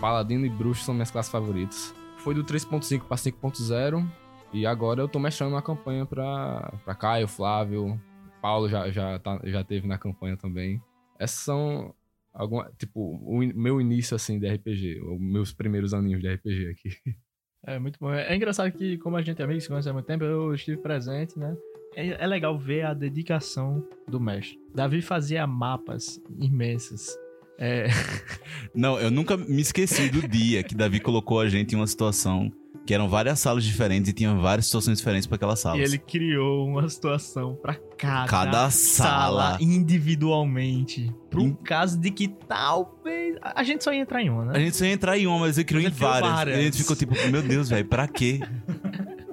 Paladino 0.01 0.45
e 0.45 0.51
Bruxo 0.51 0.85
são 0.85 0.95
minhas 0.95 1.11
classes 1.11 1.33
favoritas. 1.33 1.95
Foi 2.19 2.35
do 2.35 2.45
3.5 2.45 3.05
para 3.05 3.17
5.0 3.17 4.07
e 4.53 4.67
agora 4.67 5.01
eu 5.01 5.09
tô 5.09 5.19
mestrando 5.19 5.55
uma 5.55 5.63
campanha 5.63 6.05
pra, 6.07 6.73
pra 6.85 6.95
Caio, 6.95 7.29
Flávio, 7.29 8.01
Paulo 8.41 8.69
já, 8.69 8.91
já, 8.91 9.19
tá, 9.19 9.41
já 9.45 9.65
teve 9.65 9.87
na 9.87 9.99
campanha 9.99 10.37
também. 10.37 10.81
Essas 11.19 11.41
são 11.41 11.95
alguma, 12.33 12.71
tipo, 12.79 13.01
o 13.01 13.39
meu 13.39 13.81
início 13.81 14.15
assim 14.15 14.39
de 14.39 14.49
RPG, 14.49 15.01
os 15.01 15.21
meus 15.21 15.53
primeiros 15.53 15.95
aninhos 15.95 16.21
de 16.21 16.33
RPG 16.33 16.69
aqui. 16.71 16.91
É 17.69 17.81
muito 17.81 17.99
bom. 17.99 18.13
É 18.13 18.37
engraçado 18.37 18.71
que, 18.71 18.97
como 18.99 19.17
a 19.17 19.23
gente 19.23 19.43
é 19.43 19.45
amigo, 19.45 19.61
se 19.61 19.67
conhece 19.67 19.89
há 19.89 19.93
muito 19.93 20.07
tempo, 20.07 20.23
eu 20.23 20.55
estive 20.55 20.77
presente, 20.77 21.37
né? 21.37 21.57
É, 21.97 22.23
é 22.23 22.27
legal 22.27 22.57
ver 22.57 22.83
a 22.83 22.95
dedicação 22.95 23.85
do 24.07 24.21
mestre. 24.21 24.57
Davi 24.73 25.03
fazia 25.03 25.45
mapas 25.49 26.23
imensos. 26.39 27.19
É, 27.59 27.89
Não, 28.75 28.99
eu 29.01 29.11
nunca 29.11 29.37
me 29.37 29.63
esqueci 29.63 30.11
do 30.11 30.27
dia 30.29 30.63
que 30.63 30.75
Davi 30.75 31.01
colocou 31.01 31.41
a 31.41 31.49
gente 31.49 31.73
em 31.73 31.77
uma 31.77 31.87
situação 31.87 32.53
que 32.85 32.95
eram 32.95 33.09
várias 33.09 33.41
salas 33.41 33.65
diferentes 33.65 34.11
e 34.11 34.13
tinha 34.13 34.33
várias 34.35 34.67
situações 34.67 34.99
diferentes 34.99 35.27
para 35.27 35.35
aquelas 35.37 35.59
salas. 35.59 35.81
e 35.81 35.83
ele 35.83 35.99
criou 35.99 36.69
uma 36.69 36.89
situação 36.89 37.57
pra 37.57 37.75
cada, 37.99 38.29
Cada 38.29 38.71
sala. 38.71 39.59
individualmente. 39.61 41.13
Pro 41.29 41.43
Em- 41.43 41.55
caso 41.55 41.99
de 41.99 42.11
que 42.13 42.29
talvez. 42.29 43.37
A 43.43 43.65
gente 43.65 43.83
só 43.83 43.93
ia 43.93 44.01
entrar 44.01 44.23
em 44.23 44.31
uma, 44.31 44.45
né? 44.45 44.53
A 44.55 44.61
gente 44.61 44.77
só 44.77 44.85
ia 44.85 44.93
entrar 44.93 45.19
em 45.19 45.27
uma, 45.27 45.39
mas 45.41 45.59
ele 45.59 45.65
criou 45.65 45.83
Mas 45.83 45.93
em 45.93 45.97
várias. 45.99 46.31
várias. 46.33 46.57
E 46.57 46.61
a 46.61 46.63
gente 46.65 46.77
ficou 46.77 46.95
tipo, 46.95 47.15
meu 47.31 47.43
Deus, 47.43 47.69
velho, 47.69 47.87
pra 47.87 48.07
quê? 48.07 48.39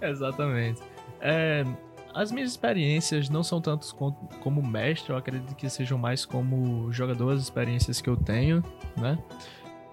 Exatamente. 0.00 0.80
É, 1.20 1.64
as 2.14 2.30
minhas 2.32 2.50
experiências 2.50 3.28
não 3.28 3.42
são 3.42 3.60
tanto 3.60 3.94
com- 3.94 4.12
como 4.40 4.62
mestre, 4.62 5.10
eu 5.12 5.16
acredito 5.16 5.54
que 5.54 5.68
sejam 5.68 5.96
mais 5.98 6.24
como 6.24 6.90
jogador, 6.92 7.32
as 7.32 7.42
experiências 7.42 8.00
que 8.00 8.08
eu 8.08 8.16
tenho, 8.16 8.62
né? 8.96 9.18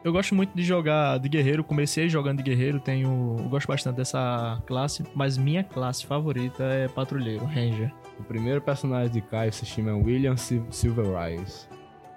Eu 0.04 0.14
gosto 0.14 0.34
muito 0.34 0.56
de 0.56 0.64
jogar 0.64 1.20
de 1.20 1.28
guerreiro, 1.28 1.62
comecei 1.64 2.08
jogando 2.08 2.38
de 2.38 2.44
guerreiro, 2.44 2.80
tenho, 2.80 3.36
eu 3.38 3.50
gosto 3.50 3.68
bastante 3.68 3.98
dessa 3.98 4.62
classe, 4.66 5.04
mas 5.14 5.38
minha 5.38 5.62
classe 5.64 6.06
favorita 6.06 6.64
é 6.64 6.88
patrulheiro, 6.88 7.44
ranger. 7.46 7.92
O 8.18 8.24
primeiro 8.24 8.62
personagem 8.62 9.12
de 9.12 9.20
Caio 9.22 9.52
se 9.52 9.66
chama 9.66 9.94
William 9.96 10.38
Sil- 10.40 10.68
Silvereyes. 10.72 11.68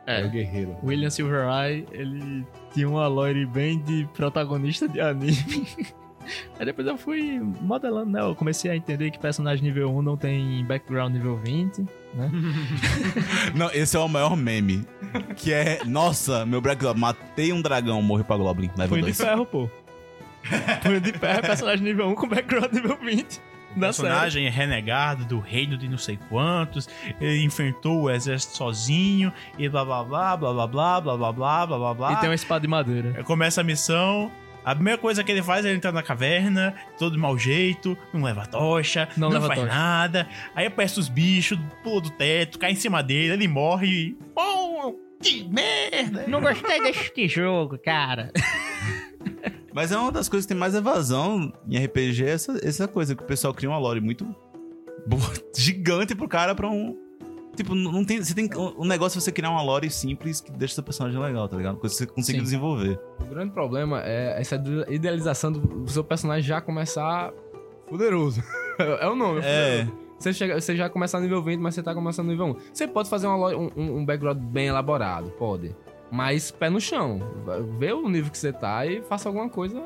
É 0.06 0.24
o 0.24 0.30
guerreiro. 0.30 0.76
William 0.82 1.10
Silvereye, 1.10 1.86
ele 1.92 2.44
tinha 2.72 2.88
uma 2.88 3.06
lore 3.08 3.46
bem 3.46 3.80
de 3.80 4.08
protagonista 4.14 4.88
de 4.88 5.00
anime. 5.00 5.36
Aí 6.58 6.66
depois 6.66 6.86
eu 6.86 6.96
fui 6.96 7.40
modelando, 7.60 8.10
né? 8.10 8.20
Eu 8.20 8.34
comecei 8.34 8.70
a 8.70 8.76
entender 8.76 9.10
que 9.10 9.18
personagem 9.18 9.64
nível 9.64 9.90
1 9.96 10.02
não 10.02 10.16
tem 10.16 10.64
background 10.64 11.12
nível 11.12 11.36
20, 11.36 11.80
né? 12.14 12.30
não, 13.54 13.70
esse 13.72 13.96
é 13.96 14.00
o 14.00 14.08
maior 14.08 14.36
meme. 14.36 14.86
Que 15.36 15.52
é, 15.52 15.80
nossa, 15.84 16.46
meu 16.46 16.60
background, 16.60 16.98
matei 16.98 17.52
um 17.52 17.60
dragão, 17.60 18.00
morri 18.02 18.24
pra 18.24 18.36
Goblin, 18.36 18.70
level 18.76 18.98
Punho 18.98 19.06
de 19.06 19.14
ferro, 19.14 19.46
pô. 19.46 19.68
Punho 20.82 21.00
de 21.00 21.12
ferro 21.12 21.42
personagem 21.42 21.84
nível 21.84 22.08
1 22.08 22.14
com 22.14 22.28
background 22.28 22.72
nível 22.72 22.98
20. 23.02 23.52
Da 23.76 23.86
personagem 23.86 24.46
é 24.46 24.50
renegado 24.50 25.24
do 25.24 25.38
reino 25.38 25.78
de 25.78 25.88
não 25.88 25.96
sei 25.96 26.18
quantos, 26.28 26.88
ele 27.18 27.42
enfrentou 27.42 28.02
o 28.02 28.10
exército 28.10 28.56
sozinho, 28.56 29.32
e 29.58 29.68
blá 29.68 29.84
blá 29.84 30.04
blá, 30.04 30.36
blá 30.36 30.52
blá 30.52 30.66
blá, 30.66 31.00
blá 31.00 31.16
blá 31.16 31.32
blá, 31.32 31.66
blá 31.66 31.94
blá. 31.94 32.12
E 32.12 32.16
tem 32.16 32.28
uma 32.28 32.34
espada 32.34 32.60
de 32.60 32.68
madeira. 32.68 33.24
Começa 33.24 33.62
a 33.62 33.64
missão, 33.64 34.30
a 34.64 34.74
primeira 34.74 34.98
coisa 34.98 35.24
que 35.24 35.32
ele 35.32 35.42
faz 35.42 35.64
é 35.64 35.68
ele 35.68 35.76
entrar 35.78 35.92
na 35.92 36.02
caverna, 36.02 36.74
todo 36.98 37.12
de 37.12 37.18
mau 37.18 37.36
jeito, 37.36 37.96
não 38.12 38.22
leva 38.22 38.46
tocha, 38.46 39.08
Não 39.16 39.28
não, 39.28 39.34
leva 39.34 39.48
faz 39.48 39.60
tocha. 39.60 39.72
nada. 39.72 40.28
Aí 40.54 40.66
aparece 40.66 41.00
os 41.00 41.08
bichos, 41.08 41.58
pula 41.82 42.00
do 42.00 42.10
teto, 42.10 42.58
cai 42.58 42.72
em 42.72 42.76
cima 42.76 43.02
dele, 43.02 43.32
ele 43.34 43.48
morre 43.48 43.86
e. 43.88 44.16
Oh, 44.36 44.94
que 45.20 45.48
merda! 45.48 46.26
Não 46.28 46.40
gostei 46.40 46.80
deste 46.82 47.26
jogo, 47.28 47.78
cara. 47.78 48.30
Mas 49.74 49.90
é 49.90 49.96
uma 49.96 50.12
das 50.12 50.28
coisas 50.28 50.44
que 50.46 50.52
tem 50.52 50.58
mais 50.60 50.74
evasão 50.74 51.52
em 51.68 51.82
RPG, 51.82 52.24
essa, 52.24 52.58
essa 52.62 52.86
coisa 52.86 53.14
que 53.16 53.22
o 53.22 53.26
pessoal 53.26 53.54
cria 53.54 53.70
uma 53.70 53.78
lore 53.78 54.00
muito 54.00 54.24
boa, 55.06 55.32
gigante 55.56 56.14
pro 56.14 56.28
cara 56.28 56.54
pra 56.54 56.68
um. 56.68 56.96
Tipo, 57.56 57.74
não 57.74 58.04
tem. 58.04 58.22
Você 58.22 58.34
tem. 58.34 58.48
Um 58.78 58.86
negócio 58.86 59.18
é 59.18 59.20
você 59.20 59.30
criar 59.30 59.50
uma 59.50 59.62
lore 59.62 59.90
simples 59.90 60.40
que 60.40 60.50
deixa 60.50 60.74
seu 60.74 60.82
personagem 60.82 61.20
legal, 61.20 61.46
tá 61.48 61.56
ligado? 61.56 61.76
Coisa 61.76 61.94
que 61.94 61.98
você 61.98 62.06
consiga 62.06 62.38
Sim. 62.38 62.44
desenvolver. 62.44 62.98
O 63.20 63.24
grande 63.26 63.52
problema 63.52 64.02
é 64.04 64.40
essa 64.40 64.56
idealização 64.88 65.52
do 65.52 65.88
seu 65.90 66.02
personagem 66.02 66.42
já 66.42 66.60
começar 66.60 67.30
poderoso. 67.86 68.42
é 68.78 69.06
o 69.08 69.14
nome, 69.14 69.40
É. 69.44 69.80
poderoso. 69.84 70.02
Você, 70.18 70.32
chega, 70.32 70.60
você 70.60 70.76
já 70.76 70.88
começa 70.88 71.18
no 71.18 71.24
nível 71.24 71.42
20, 71.42 71.58
mas 71.60 71.74
você 71.74 71.82
tá 71.82 71.92
começando 71.92 72.26
no 72.26 72.32
nível 72.32 72.46
1. 72.46 72.56
Você 72.72 72.86
pode 72.86 73.10
fazer 73.10 73.26
uma 73.26 73.48
um, 73.56 73.70
um- 73.76 73.96
um 73.98 74.04
background 74.06 74.38
bem 74.38 74.68
elaborado, 74.68 75.30
pode. 75.32 75.74
Mas 76.12 76.50
pé 76.50 76.70
no 76.70 76.80
chão. 76.80 77.20
Vê 77.78 77.92
o 77.92 78.08
nível 78.08 78.30
que 78.30 78.38
você 78.38 78.52
tá 78.52 78.86
e 78.86 79.02
faça 79.02 79.28
alguma 79.28 79.48
coisa 79.48 79.82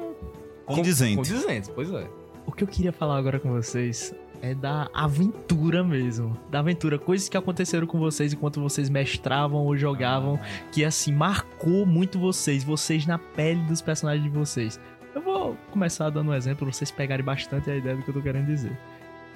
Condizente. 0.66 1.16
condizente. 1.16 1.70
Pois 1.74 1.90
é. 1.90 2.06
O 2.46 2.52
que 2.52 2.62
eu 2.64 2.68
queria 2.68 2.92
falar 2.92 3.16
agora 3.16 3.40
com 3.40 3.50
vocês 3.50 4.14
é 4.42 4.54
da 4.54 4.88
aventura 4.94 5.82
mesmo. 5.82 6.36
Da 6.50 6.60
aventura. 6.60 6.98
Coisas 6.98 7.28
que 7.28 7.36
aconteceram 7.36 7.86
com 7.86 7.98
vocês 7.98 8.32
enquanto 8.32 8.60
vocês 8.60 8.88
mestravam 8.88 9.60
ou 9.64 9.76
jogavam. 9.76 10.38
Que 10.72 10.84
assim, 10.84 11.12
marcou 11.12 11.86
muito 11.86 12.18
vocês. 12.18 12.62
Vocês 12.64 13.06
na 13.06 13.18
pele 13.18 13.60
dos 13.62 13.80
personagens 13.80 14.22
de 14.22 14.30
vocês. 14.30 14.80
Eu 15.14 15.22
vou 15.22 15.56
começar 15.70 16.10
dando 16.10 16.30
um 16.30 16.34
exemplo 16.34 16.66
pra 16.66 16.72
vocês 16.74 16.90
pegarem 16.90 17.24
bastante 17.24 17.70
a 17.70 17.76
ideia 17.76 17.96
do 17.96 18.02
que 18.02 18.10
eu 18.10 18.14
tô 18.14 18.22
querendo 18.22 18.46
dizer. 18.46 18.76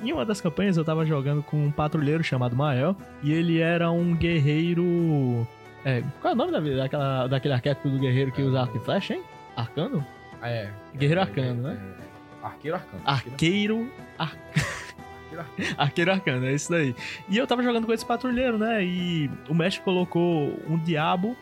Em 0.02 0.12
uma 0.12 0.24
das 0.24 0.40
campanhas 0.40 0.76
eu 0.76 0.84
tava 0.84 1.04
jogando 1.04 1.42
com 1.42 1.64
um 1.64 1.70
patrulheiro 1.70 2.22
chamado 2.22 2.56
Mael. 2.56 2.96
E 3.22 3.32
ele 3.32 3.58
era 3.60 3.90
um 3.90 4.14
guerreiro. 4.14 5.46
É, 5.84 6.02
qual 6.20 6.32
é 6.32 6.34
o 6.34 6.36
nome 6.36 6.52
da, 6.52 6.60
daquela, 6.82 7.26
daquele 7.26 7.54
arquétipo 7.54 7.88
do 7.88 7.98
guerreiro 7.98 8.32
que 8.32 8.42
usa 8.42 8.60
arco 8.60 8.76
e 8.76 8.80
flecha, 8.80 9.14
hein? 9.14 9.22
Arcano? 9.56 10.04
É. 10.42 10.70
Guerreiro 10.94 11.20
É, 11.20 11.22
arcano, 11.22 11.68
é, 11.68 11.74
né? 11.74 11.80
Arqueiro 12.42 12.76
arcano. 12.76 13.02
Arqueiro. 13.04 13.92
Ar... 14.18 14.28
Arqueiro 14.28 14.40
arcano. 14.58 14.69
Arqueiro 15.76 16.12
arcano, 16.12 16.46
é 16.46 16.52
isso 16.52 16.70
daí. 16.70 16.94
E 17.28 17.36
eu 17.36 17.46
tava 17.46 17.62
jogando 17.62 17.86
com 17.86 17.92
esse 17.92 18.04
patrulheiro, 18.04 18.58
né? 18.58 18.84
E 18.84 19.30
o 19.48 19.54
mestre 19.54 19.82
colocou 19.82 20.54
um 20.68 20.78
diabo 20.78 21.36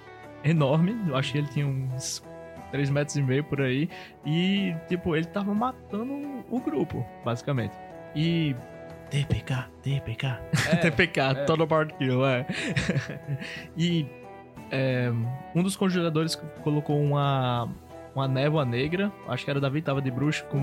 enorme. 0.45 0.97
Eu 1.07 1.16
acho 1.16 1.33
que 1.33 1.38
ele 1.38 1.49
tinha 1.49 1.66
uns 1.66 2.23
3 2.71 2.90
metros 2.90 3.16
e 3.16 3.23
meio 3.23 3.45
por 3.45 3.61
aí. 3.61 3.88
E, 4.25 4.75
tipo, 4.88 5.14
ele 5.16 5.26
tava 5.26 5.54
matando 5.54 6.45
o 6.50 6.61
grupo, 6.61 7.07
basicamente. 7.25 7.75
E. 8.14 8.54
TPK, 9.11 9.71
TPK. 9.83 10.38
É, 10.70 10.77
TPK, 10.90 11.20
é. 11.20 11.35
Total 11.44 11.66
Power 11.66 11.87
Kill, 11.94 12.27
é. 12.27 12.46
e. 13.77 14.07
é, 14.70 15.11
um 15.55 15.62
dos 15.62 15.77
conjuradores 15.77 16.35
colocou 16.62 17.01
uma. 17.01 17.68
Uma 18.18 18.26
névoa 18.26 18.64
negra, 18.64 19.12
acho 19.28 19.44
que 19.44 19.50
era 19.50 19.61
o 19.61 19.62
Davi, 19.62 19.81
tava 19.81 20.02
de 20.02 20.11
bruxo 20.11 20.44
com. 20.46 20.59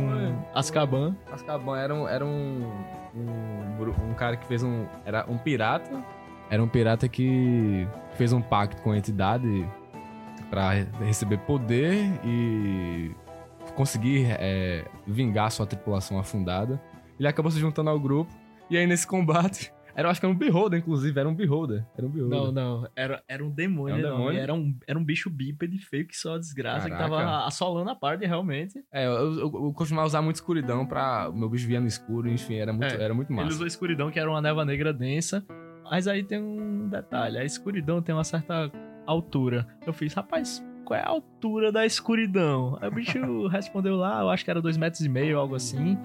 Azkaban. 0.53 1.15
Azkaban 1.31 1.79
era 1.79 1.95
um, 1.95 2.05
era 2.05 2.25
um, 2.25 2.69
um, 3.15 4.09
um 4.09 4.13
cara 4.13 4.35
que 4.35 4.45
fez 4.45 4.61
um. 4.61 4.85
Era 5.05 5.25
um 5.29 5.37
pirata. 5.37 6.03
Era 6.49 6.61
um 6.61 6.67
pirata 6.67 7.07
que 7.07 7.87
fez 8.15 8.33
um 8.33 8.41
pacto 8.41 8.81
com 8.81 8.91
a 8.91 8.97
entidade 8.97 9.65
pra 10.49 10.71
re- 10.71 10.87
receber 10.99 11.37
poder 11.37 11.95
e 12.25 13.11
conseguir 13.73 14.27
é, 14.31 14.83
vingar 15.07 15.49
sua 15.49 15.65
tripulação 15.65 16.19
afundada. 16.19 16.77
Ele 17.17 17.25
acabou 17.29 17.49
se 17.49 17.57
juntando 17.57 17.89
ao 17.89 17.97
grupo. 17.97 18.29
E 18.69 18.75
aí, 18.77 18.85
nesse 18.85 19.07
combate. 19.07 19.71
Era, 19.95 20.08
eu 20.08 20.12
acho 20.12 20.19
que 20.19 20.25
era 20.25 20.34
um 20.34 20.38
beholder, 20.38 20.79
inclusive. 20.79 21.17
Era 21.19 21.29
um 21.29 21.34
beholder. 21.34 21.86
Era 21.97 22.05
um 22.05 22.10
beholder. 22.10 22.38
Não, 22.38 22.51
não. 22.51 22.88
Era, 22.95 23.23
era 23.27 23.43
um 23.45 23.49
demônio. 23.49 23.95
Era 23.95 24.03
um 24.03 24.08
enorme. 24.08 24.17
demônio? 24.25 24.41
Era, 24.41 24.53
um, 24.53 24.77
era 24.86 24.99
um 24.99 25.03
bicho 25.03 25.29
bípede 25.29 25.77
feio 25.79 26.05
que 26.05 26.17
só 26.17 26.38
desgraça, 26.38 26.89
Caraca. 26.89 27.03
que 27.03 27.10
tava 27.10 27.45
assolando 27.45 27.89
a 27.89 27.95
parte 27.95 28.25
realmente. 28.25 28.84
É, 28.91 29.05
eu, 29.05 29.12
eu, 29.12 29.39
eu 29.39 29.73
costumava 29.73 30.05
usar 30.08 30.21
muito 30.21 30.36
escuridão 30.36 30.86
pra. 30.86 31.31
Meu 31.34 31.49
bicho 31.49 31.65
via 31.67 31.79
no 31.79 31.88
escuro, 31.88 32.29
enfim, 32.29 32.55
era 32.55 32.73
muito, 32.73 32.93
É, 32.93 33.01
era 33.03 33.13
muito 33.13 33.29
Ele 33.31 33.38
massa. 33.38 33.49
usou 33.51 33.63
a 33.63 33.67
escuridão, 33.67 34.12
que 34.12 34.19
era 34.19 34.29
uma 34.29 34.41
névoa 34.41 34.65
negra 34.65 34.91
densa. 34.91 35.45
Mas 35.89 36.08
aí 36.08 36.23
tem 36.23 36.41
um 36.41 36.89
detalhe: 36.89 37.38
a 37.38 37.45
escuridão 37.45 38.01
tem 38.01 38.13
uma 38.13 38.23
certa 38.25 38.69
altura. 39.08 39.65
Eu 39.86 39.93
fiz, 39.93 40.13
rapaz, 40.13 40.62
qual 40.84 40.99
é 40.99 41.03
a 41.03 41.08
altura 41.08 41.71
da 41.71 41.86
escuridão? 41.86 42.77
Aí 42.81 42.89
o 42.89 42.91
bicho 42.91 43.19
respondeu 43.47 43.95
lá, 43.95 44.21
eu 44.21 44.29
acho 44.29 44.43
que 44.43 44.51
era 44.51 44.62
dois 44.62 44.77
metros 44.77 45.01
e 45.01 45.10
meio, 45.10 45.38
algo 45.39 45.55
assim. 45.55 45.97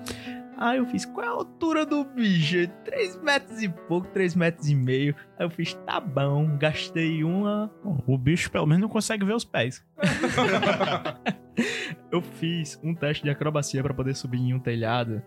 Aí 0.61 0.77
eu 0.77 0.85
fiz, 0.85 1.07
qual 1.07 1.25
é 1.25 1.29
a 1.29 1.33
altura 1.33 1.87
do 1.87 2.05
bicho? 2.05 2.69
3 2.85 3.23
metros 3.23 3.63
e 3.63 3.69
pouco, 3.71 4.07
3 4.09 4.35
metros 4.35 4.69
e 4.69 4.75
meio. 4.75 5.15
Aí 5.39 5.47
eu 5.47 5.51
fiz, 5.51 5.73
tá 5.87 5.99
bom, 5.99 6.59
gastei 6.59 7.25
uma. 7.25 7.73
O 8.07 8.19
bicho 8.19 8.51
pelo 8.51 8.67
menos 8.67 8.83
não 8.83 8.89
consegue 8.91 9.25
ver 9.25 9.35
os 9.35 9.45
pés. 9.45 9.83
eu 12.13 12.21
fiz 12.21 12.79
um 12.85 12.95
teste 12.95 13.25
de 13.25 13.31
acrobacia 13.31 13.83
pra 13.83 13.95
poder 13.95 14.15
subir 14.15 14.39
em 14.39 14.53
um 14.53 14.61
telhado. 14.61 15.23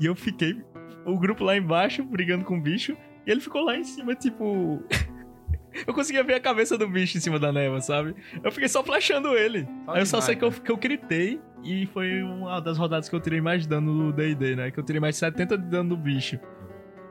E 0.00 0.06
eu 0.06 0.16
fiquei. 0.16 0.64
O 1.04 1.18
grupo 1.18 1.44
lá 1.44 1.54
embaixo 1.54 2.02
brigando 2.02 2.46
com 2.46 2.56
o 2.56 2.62
bicho. 2.62 2.96
E 3.26 3.30
ele 3.30 3.42
ficou 3.42 3.64
lá 3.64 3.76
em 3.76 3.84
cima, 3.84 4.14
tipo. 4.14 4.82
eu 5.86 5.92
conseguia 5.92 6.24
ver 6.24 6.34
a 6.34 6.40
cabeça 6.40 6.78
do 6.78 6.88
bicho 6.88 7.18
em 7.18 7.20
cima 7.20 7.38
da 7.38 7.52
névoa, 7.52 7.82
sabe? 7.82 8.14
Eu 8.42 8.50
fiquei 8.50 8.68
só 8.68 8.82
flashando 8.82 9.36
ele. 9.36 9.68
Aí 9.86 10.00
eu 10.00 10.06
só 10.06 10.18
sei 10.22 10.34
que 10.34 10.44
eu, 10.44 10.50
que 10.50 10.72
eu 10.72 10.78
gritei. 10.78 11.38
E 11.64 11.86
foi 11.86 12.22
uma 12.22 12.60
das 12.60 12.78
rodadas 12.78 13.08
que 13.08 13.14
eu 13.16 13.20
tirei 13.20 13.40
mais 13.40 13.66
dano 13.66 13.92
no 13.92 14.12
DD, 14.12 14.56
né? 14.56 14.70
Que 14.70 14.78
eu 14.78 14.84
tirei 14.84 15.00
mais 15.00 15.14
de 15.16 15.18
70 15.20 15.58
de 15.58 15.64
dano 15.66 15.90
no 15.90 15.96
bicho. 15.96 16.38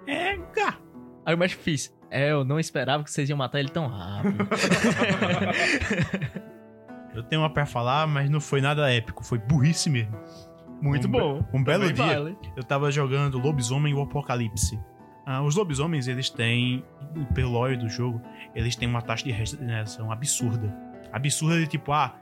É, 0.07 0.37
cara. 0.53 0.77
Aí 1.25 1.35
o 1.35 1.37
mestre 1.37 1.59
fiz. 1.61 1.95
É, 2.09 2.31
eu 2.31 2.45
não 2.45 2.57
esperava 2.59 3.03
que 3.03 3.11
vocês 3.11 3.27
iam 3.29 3.37
matar 3.37 3.59
ele 3.59 3.67
tão 3.69 3.87
rápido. 3.87 4.47
Eu 7.13 7.23
tenho 7.23 7.41
uma 7.41 7.49
pra 7.49 7.65
falar, 7.65 8.05
mas 8.07 8.29
não 8.29 8.39
foi 8.39 8.61
nada 8.61 8.91
épico. 8.93 9.25
Foi 9.25 9.39
burrice 9.39 9.89
mesmo. 9.89 10.15
Muito 10.81 11.07
Um 11.07 11.11
bom. 11.11 11.41
be- 11.41 11.57
um 11.57 11.63
belo 11.63 11.91
dia. 11.91 12.05
vale. 12.05 12.37
Eu 12.55 12.63
tava 12.63 12.91
jogando 12.91 13.39
Lobisomem 13.39 13.91
e 13.91 13.95
o 13.95 14.01
Apocalipse. 14.01 14.79
Ah, 15.25 15.41
os 15.41 15.55
lobisomens, 15.55 16.07
eles 16.07 16.29
têm, 16.29 16.85
pelo 17.33 17.51
lore 17.51 17.75
do 17.75 17.89
jogo, 17.89 18.21
eles 18.55 18.75
têm 18.77 18.87
uma 18.87 19.01
taxa 19.01 19.25
de 19.25 19.31
regeneração 19.31 20.09
absurda. 20.11 20.73
Absurda 21.11 21.59
de 21.59 21.67
tipo, 21.67 21.91
ah, 21.91 22.15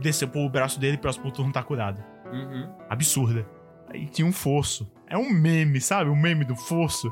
desceu 0.00 0.28
pro 0.28 0.48
braço 0.48 0.78
dele 0.78 0.94
e 0.94 0.98
próximo 0.98 1.30
turno 1.30 1.52
tá 1.52 1.62
curado. 1.62 2.02
Uhum. 2.32 2.68
Absurda. 2.88 3.46
Aí 3.88 4.06
tinha 4.06 4.26
um 4.26 4.32
fosso. 4.32 4.90
É 5.06 5.16
um 5.16 5.30
meme, 5.30 5.80
sabe? 5.80 6.10
Um 6.10 6.16
meme 6.16 6.44
do 6.44 6.56
fosso. 6.56 7.10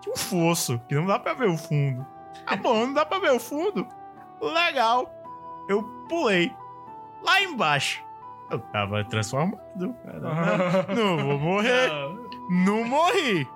Tinha 0.00 0.12
um 0.12 0.16
fosso, 0.18 0.78
que 0.88 0.94
não 0.94 1.06
dá 1.06 1.18
pra 1.18 1.32
ver 1.34 1.48
o 1.48 1.56
fundo. 1.56 2.06
Ah, 2.46 2.56
bom, 2.56 2.86
não 2.86 2.92
dá 2.92 3.04
pra 3.06 3.18
ver 3.18 3.32
o 3.32 3.40
fundo. 3.40 3.86
Legal. 4.40 5.10
Eu 5.68 5.82
pulei. 6.08 6.52
Lá 7.22 7.40
embaixo. 7.42 8.02
Eu 8.50 8.58
tava 8.58 9.02
transformado. 9.04 9.94
cara. 10.04 10.86
Não 10.94 11.16
vou 11.16 11.38
morrer. 11.38 11.90
Não 12.50 12.84
morri. 12.84 13.48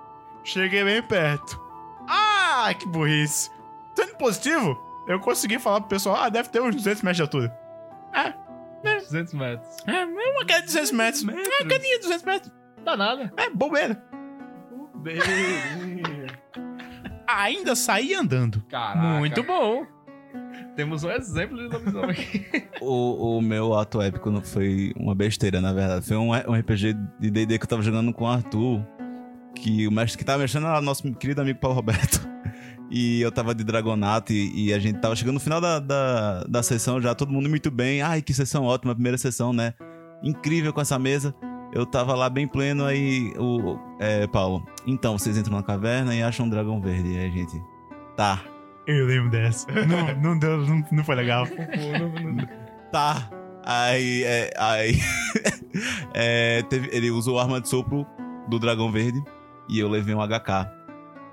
Cheguei 0.43 0.83
bem 0.83 1.03
perto. 1.03 1.61
Ah, 2.07 2.73
que 2.73 2.87
burrice. 2.87 3.51
Sendo 3.93 4.15
positivo, 4.15 4.81
eu 5.07 5.19
consegui 5.19 5.59
falar 5.59 5.81
pro 5.81 5.89
pessoal, 5.89 6.15
ah, 6.15 6.29
deve 6.29 6.49
ter 6.49 6.59
uns 6.61 6.75
200 6.75 7.03
metros 7.03 7.17
de 7.17 7.21
altura. 7.21 7.58
200 8.83 9.33
metros. 9.33 9.77
É, 9.87 10.01
é 10.01 10.05
uma 10.05 10.45
queda 10.45 10.61
de 10.61 10.67
200 10.67 10.91
metros. 10.91 11.27
É 11.27 11.31
uma 11.31 11.67
quedinha 11.67 11.95
de 11.97 12.03
200 12.03 12.23
metros. 12.25 12.53
Não 12.77 12.83
dá 12.85 12.97
nada. 12.97 13.33
É 13.37 13.49
bobeira. 13.49 14.01
Ainda 17.27 17.75
saí 17.75 18.13
andando. 18.13 18.63
Caraca. 18.69 19.19
Muito 19.19 19.43
bom. 19.43 19.85
Temos 20.75 21.03
um 21.03 21.11
exemplo 21.11 21.57
de 21.57 21.73
lobisomem. 21.73 22.15
O, 22.81 23.37
o 23.37 23.41
meu 23.41 23.73
ato 23.77 24.01
épico 24.01 24.31
não 24.31 24.41
foi 24.41 24.93
uma 24.95 25.13
besteira, 25.13 25.59
na 25.59 25.73
verdade. 25.73 26.05
Foi 26.05 26.15
um, 26.15 26.29
um 26.29 26.53
RPG 26.53 26.95
de 27.19 27.29
D&D 27.29 27.57
que 27.59 27.65
eu 27.65 27.67
tava 27.67 27.81
jogando 27.81 28.13
com 28.13 28.23
o 28.23 28.27
Arthur. 28.27 28.81
Que 29.55 29.87
o 29.87 29.91
mestre 29.91 30.17
que 30.17 30.25
tava 30.25 30.39
mexendo 30.39 30.67
era 30.67 30.81
nosso 30.81 31.11
querido 31.13 31.41
amigo 31.41 31.59
Paulo 31.59 31.75
Roberto. 31.75 32.27
E 32.91 33.21
eu 33.21 33.31
tava 33.31 33.53
de 33.53 33.63
Dragonato 33.63 34.33
e, 34.33 34.65
e 34.65 34.73
a 34.73 34.79
gente 34.79 34.99
tava 34.99 35.15
chegando 35.15 35.35
no 35.35 35.39
final 35.39 35.61
da, 35.61 35.77
da, 35.77 36.43
da 36.45 36.63
sessão 36.63 36.99
já, 36.99 37.13
todo 37.13 37.31
mundo 37.31 37.47
muito 37.47 37.69
bem. 37.69 38.01
Ai, 38.01 38.19
que 38.19 38.33
sessão 38.33 38.63
ótima, 38.63 38.95
primeira 38.95 39.15
sessão, 39.15 39.53
né? 39.53 39.75
Incrível 40.23 40.73
com 40.73 40.81
essa 40.81 40.97
mesa. 40.97 41.35
Eu 41.71 41.85
tava 41.85 42.15
lá 42.15 42.27
bem 42.31 42.47
pleno, 42.47 42.83
aí 42.85 43.31
o 43.37 43.77
é, 43.99 44.25
Paulo. 44.25 44.65
Então, 44.87 45.19
vocês 45.19 45.37
entram 45.37 45.55
na 45.57 45.61
caverna 45.61 46.15
e 46.15 46.23
acham 46.23 46.47
um 46.47 46.49
dragão 46.49 46.81
verde. 46.81 47.09
E 47.09 47.17
aí 47.19 47.27
a 47.27 47.29
gente. 47.29 47.61
Tá, 48.17 48.41
Eu 48.87 49.05
lembro 49.05 49.29
dessa. 49.29 49.67
Não, 49.85 50.21
não 50.21 50.39
deu, 50.39 50.65
não, 50.65 50.83
não 50.91 51.03
foi 51.03 51.13
legal. 51.15 51.45
tá. 52.91 53.29
Aí, 53.63 54.23
é, 54.23 54.49
aí 54.57 54.99
é, 56.15 56.63
teve- 56.63 56.89
ele 56.91 57.11
usou 57.11 57.37
a 57.37 57.43
arma 57.43 57.61
de 57.61 57.69
sopro 57.69 58.03
do 58.47 58.57
dragão 58.57 58.91
verde 58.91 59.23
e 59.69 59.79
eu 59.79 59.87
levei 59.87 60.15
um 60.15 60.19
HK. 60.19 60.79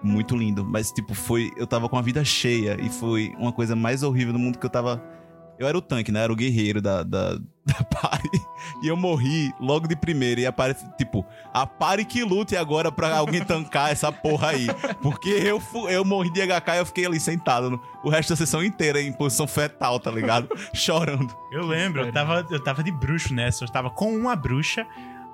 Muito 0.03 0.37
lindo, 0.37 0.65
mas 0.65 0.93
tipo, 0.93 1.15
foi. 1.15 1.51
Eu 1.57 1.67
tava 1.67 1.89
com 1.89 1.97
a 1.97 2.03
vida 2.03 2.25
cheia 2.25 2.77
e 2.81 2.89
foi 2.89 3.33
uma 3.39 3.53
coisa 3.53 3.75
mais 3.75 4.03
horrível 4.03 4.33
do 4.33 4.39
mundo 4.39 4.59
que 4.59 4.67
eu 4.67 4.71
tava. 4.71 5.03
Eu 5.59 5.67
era 5.67 5.77
o 5.77 5.81
tanque, 5.81 6.13
né? 6.13 6.21
Era 6.23 6.31
o 6.31 6.37
guerreiro 6.37 6.83
da, 6.83 7.03
da, 7.03 7.39
da 7.65 7.83
party. 7.91 8.41
E 8.83 8.89
eu 8.89 8.97
morri 8.97 9.51
logo 9.59 9.89
de 9.89 9.97
primeira. 9.97 10.43
E 10.43 10.47
a 10.47 10.53
party, 10.53 10.85
tipo, 10.99 11.25
a 11.53 11.67
party 11.67 12.05
que 12.05 12.23
lute 12.23 12.55
agora 12.55 12.93
pra 12.93 13.17
alguém 13.17 13.43
tancar 13.43 13.91
essa 13.91 14.13
porra 14.13 14.51
aí. 14.51 14.67
Porque 15.03 15.31
eu, 15.31 15.61
eu 15.89 16.05
morri 16.05 16.31
de 16.31 16.43
HK 16.43 16.73
e 16.75 16.77
eu 16.77 16.87
fiquei 16.87 17.07
ali 17.07 17.19
sentado 17.19 17.71
no, 17.71 17.83
o 18.05 18.11
resto 18.11 18.29
da 18.31 18.37
sessão 18.37 18.63
inteira 18.63 19.01
em 19.01 19.11
posição 19.13 19.47
fetal, 19.47 19.99
tá 19.99 20.11
ligado? 20.11 20.47
Chorando. 20.75 21.35
Eu 21.51 21.67
lembro, 21.67 22.03
eu 22.03 22.13
tava, 22.13 22.47
eu 22.51 22.63
tava 22.63 22.83
de 22.83 22.93
bruxo 22.93 23.33
nessa. 23.33 23.65
Eu 23.65 23.69
tava 23.69 23.89
com 23.89 24.15
uma 24.15 24.37
bruxa. 24.37 24.87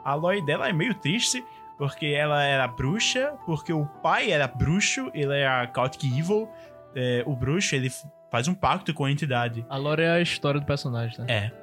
A 0.04 0.14
Loi 0.14 0.40
dela 0.40 0.68
é 0.68 0.72
meio 0.72 0.94
triste, 0.94 1.44
porque 1.78 2.06
ela 2.06 2.42
era 2.42 2.66
bruxa, 2.68 3.34
porque 3.44 3.72
o 3.72 3.86
pai 4.02 4.30
era 4.30 4.46
bruxo, 4.46 5.10
ele 5.14 5.34
era 5.36 5.70
Chaotic 5.74 6.04
Evil. 6.04 6.48
É, 6.94 7.22
o 7.26 7.34
bruxo, 7.34 7.74
ele 7.74 7.90
faz 8.30 8.48
um 8.48 8.54
pacto 8.54 8.92
com 8.94 9.04
a 9.04 9.10
entidade. 9.10 9.64
A 9.68 9.76
lore 9.76 10.02
é 10.02 10.10
a 10.10 10.20
história 10.20 10.60
do 10.60 10.66
personagem, 10.66 11.18
né? 11.20 11.26
É. 11.28 11.62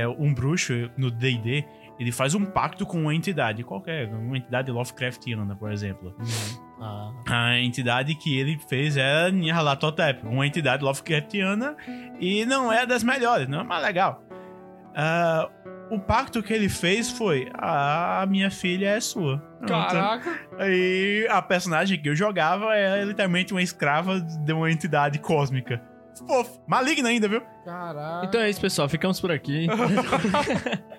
É, 0.00 0.08
um 0.08 0.32
bruxo 0.32 0.90
no 0.96 1.10
D&D, 1.10 1.64
ele 1.98 2.10
faz 2.10 2.34
um 2.34 2.44
pacto 2.46 2.86
com 2.86 3.02
uma 3.02 3.14
entidade, 3.14 3.62
qualquer, 3.62 4.08
uma 4.08 4.36
entidade 4.38 4.70
Lovecraftiana, 4.70 5.54
por 5.56 5.70
exemplo. 5.70 6.16
Ah, 6.80 7.10
A 7.28 7.58
entidade 7.58 8.14
que 8.14 8.38
ele 8.38 8.58
fez 8.68 8.96
era 8.96 9.30
Nyarlathotep, 9.30 10.24
uma 10.26 10.46
entidade 10.46 10.82
Lovecraftiana 10.82 11.76
e 12.18 12.46
não 12.46 12.72
é 12.72 12.86
das 12.86 13.02
melhores, 13.02 13.48
não 13.48 13.60
é 13.60 13.64
mais 13.64 13.82
legal. 13.82 14.22
Ah, 14.94 15.50
o 15.90 15.98
pacto 15.98 16.42
que 16.42 16.52
ele 16.52 16.68
fez 16.68 17.10
foi: 17.10 17.50
a 17.54 18.26
minha 18.28 18.50
filha 18.50 18.90
é 18.90 19.00
sua. 19.00 19.42
Caraca. 19.66 20.38
E 20.60 21.26
a 21.30 21.42
personagem 21.42 22.00
que 22.00 22.08
eu 22.08 22.14
jogava 22.16 22.74
era 22.74 23.04
literalmente 23.04 23.52
uma 23.52 23.62
escrava 23.62 24.20
de 24.20 24.52
uma 24.52 24.70
entidade 24.70 25.18
cósmica. 25.18 25.82
Fofo, 26.26 26.60
maligna 26.66 27.08
ainda, 27.08 27.28
viu? 27.28 27.42
Caraca. 27.64 28.26
Então 28.26 28.40
é 28.40 28.50
isso, 28.50 28.60
pessoal. 28.60 28.88
Ficamos 28.88 29.20
por 29.20 29.30
aqui. 29.30 29.66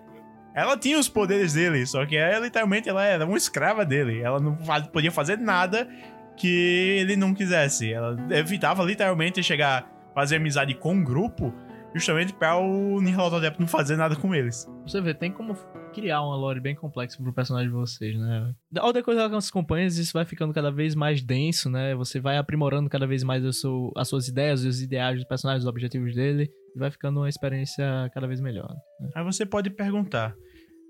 Ela 0.53 0.77
tinha 0.77 0.97
os 0.97 1.07
poderes 1.07 1.53
dele, 1.53 1.85
só 1.85 2.05
que 2.05 2.17
ela, 2.17 2.43
literalmente 2.43 2.89
ela 2.89 3.05
era 3.05 3.25
uma 3.25 3.37
escrava 3.37 3.85
dele. 3.85 4.21
Ela 4.21 4.39
não 4.39 4.57
podia 4.91 5.11
fazer 5.11 5.37
nada 5.37 5.87
que 6.35 6.97
ele 6.99 7.15
não 7.15 7.33
quisesse. 7.33 7.93
Ela 7.93 8.17
evitava 8.31 8.83
literalmente 8.83 9.41
chegar 9.43 9.87
fazer 10.13 10.37
amizade 10.37 10.73
com 10.73 10.93
um 10.93 11.03
grupo, 11.03 11.53
justamente 11.93 12.33
para 12.33 12.57
o 12.57 13.01
Nyarlathotep 13.01 13.59
não 13.59 13.67
fazer 13.67 13.95
nada 13.97 14.15
com 14.15 14.33
eles. 14.33 14.67
Você 14.85 15.01
vê, 15.01 15.13
tem 15.13 15.31
como 15.31 15.55
criar 15.93 16.21
uma 16.21 16.35
lore 16.35 16.59
bem 16.59 16.75
complexa 16.75 17.17
pro 17.21 17.33
personagem 17.33 17.69
de 17.69 17.73
vocês, 17.75 18.15
né? 18.17 18.53
Ao 18.77 18.93
decorrer 18.93 19.27
das 19.29 19.49
campanhas, 19.49 19.97
isso 19.97 20.13
vai 20.13 20.23
ficando 20.25 20.53
cada 20.53 20.71
vez 20.71 20.93
mais 20.95 21.21
denso, 21.21 21.69
né? 21.69 21.95
Você 21.95 22.19
vai 22.19 22.37
aprimorando 22.37 22.89
cada 22.89 23.07
vez 23.07 23.23
mais 23.23 23.43
seu- 23.59 23.91
as 23.97 24.07
suas 24.07 24.27
ideias, 24.27 24.63
os 24.63 24.81
ideais 24.81 25.17
dos 25.17 25.27
personagens, 25.27 25.63
os 25.63 25.69
objetivos 25.69 26.13
dele, 26.13 26.49
e 26.75 26.79
vai 26.79 26.91
ficando 26.91 27.19
uma 27.19 27.29
experiência 27.29 27.83
cada 28.13 28.27
vez 28.27 28.39
melhor. 28.39 28.69
né? 28.99 29.09
Aí 29.15 29.23
você 29.23 29.45
pode 29.45 29.69
perguntar: 29.71 30.35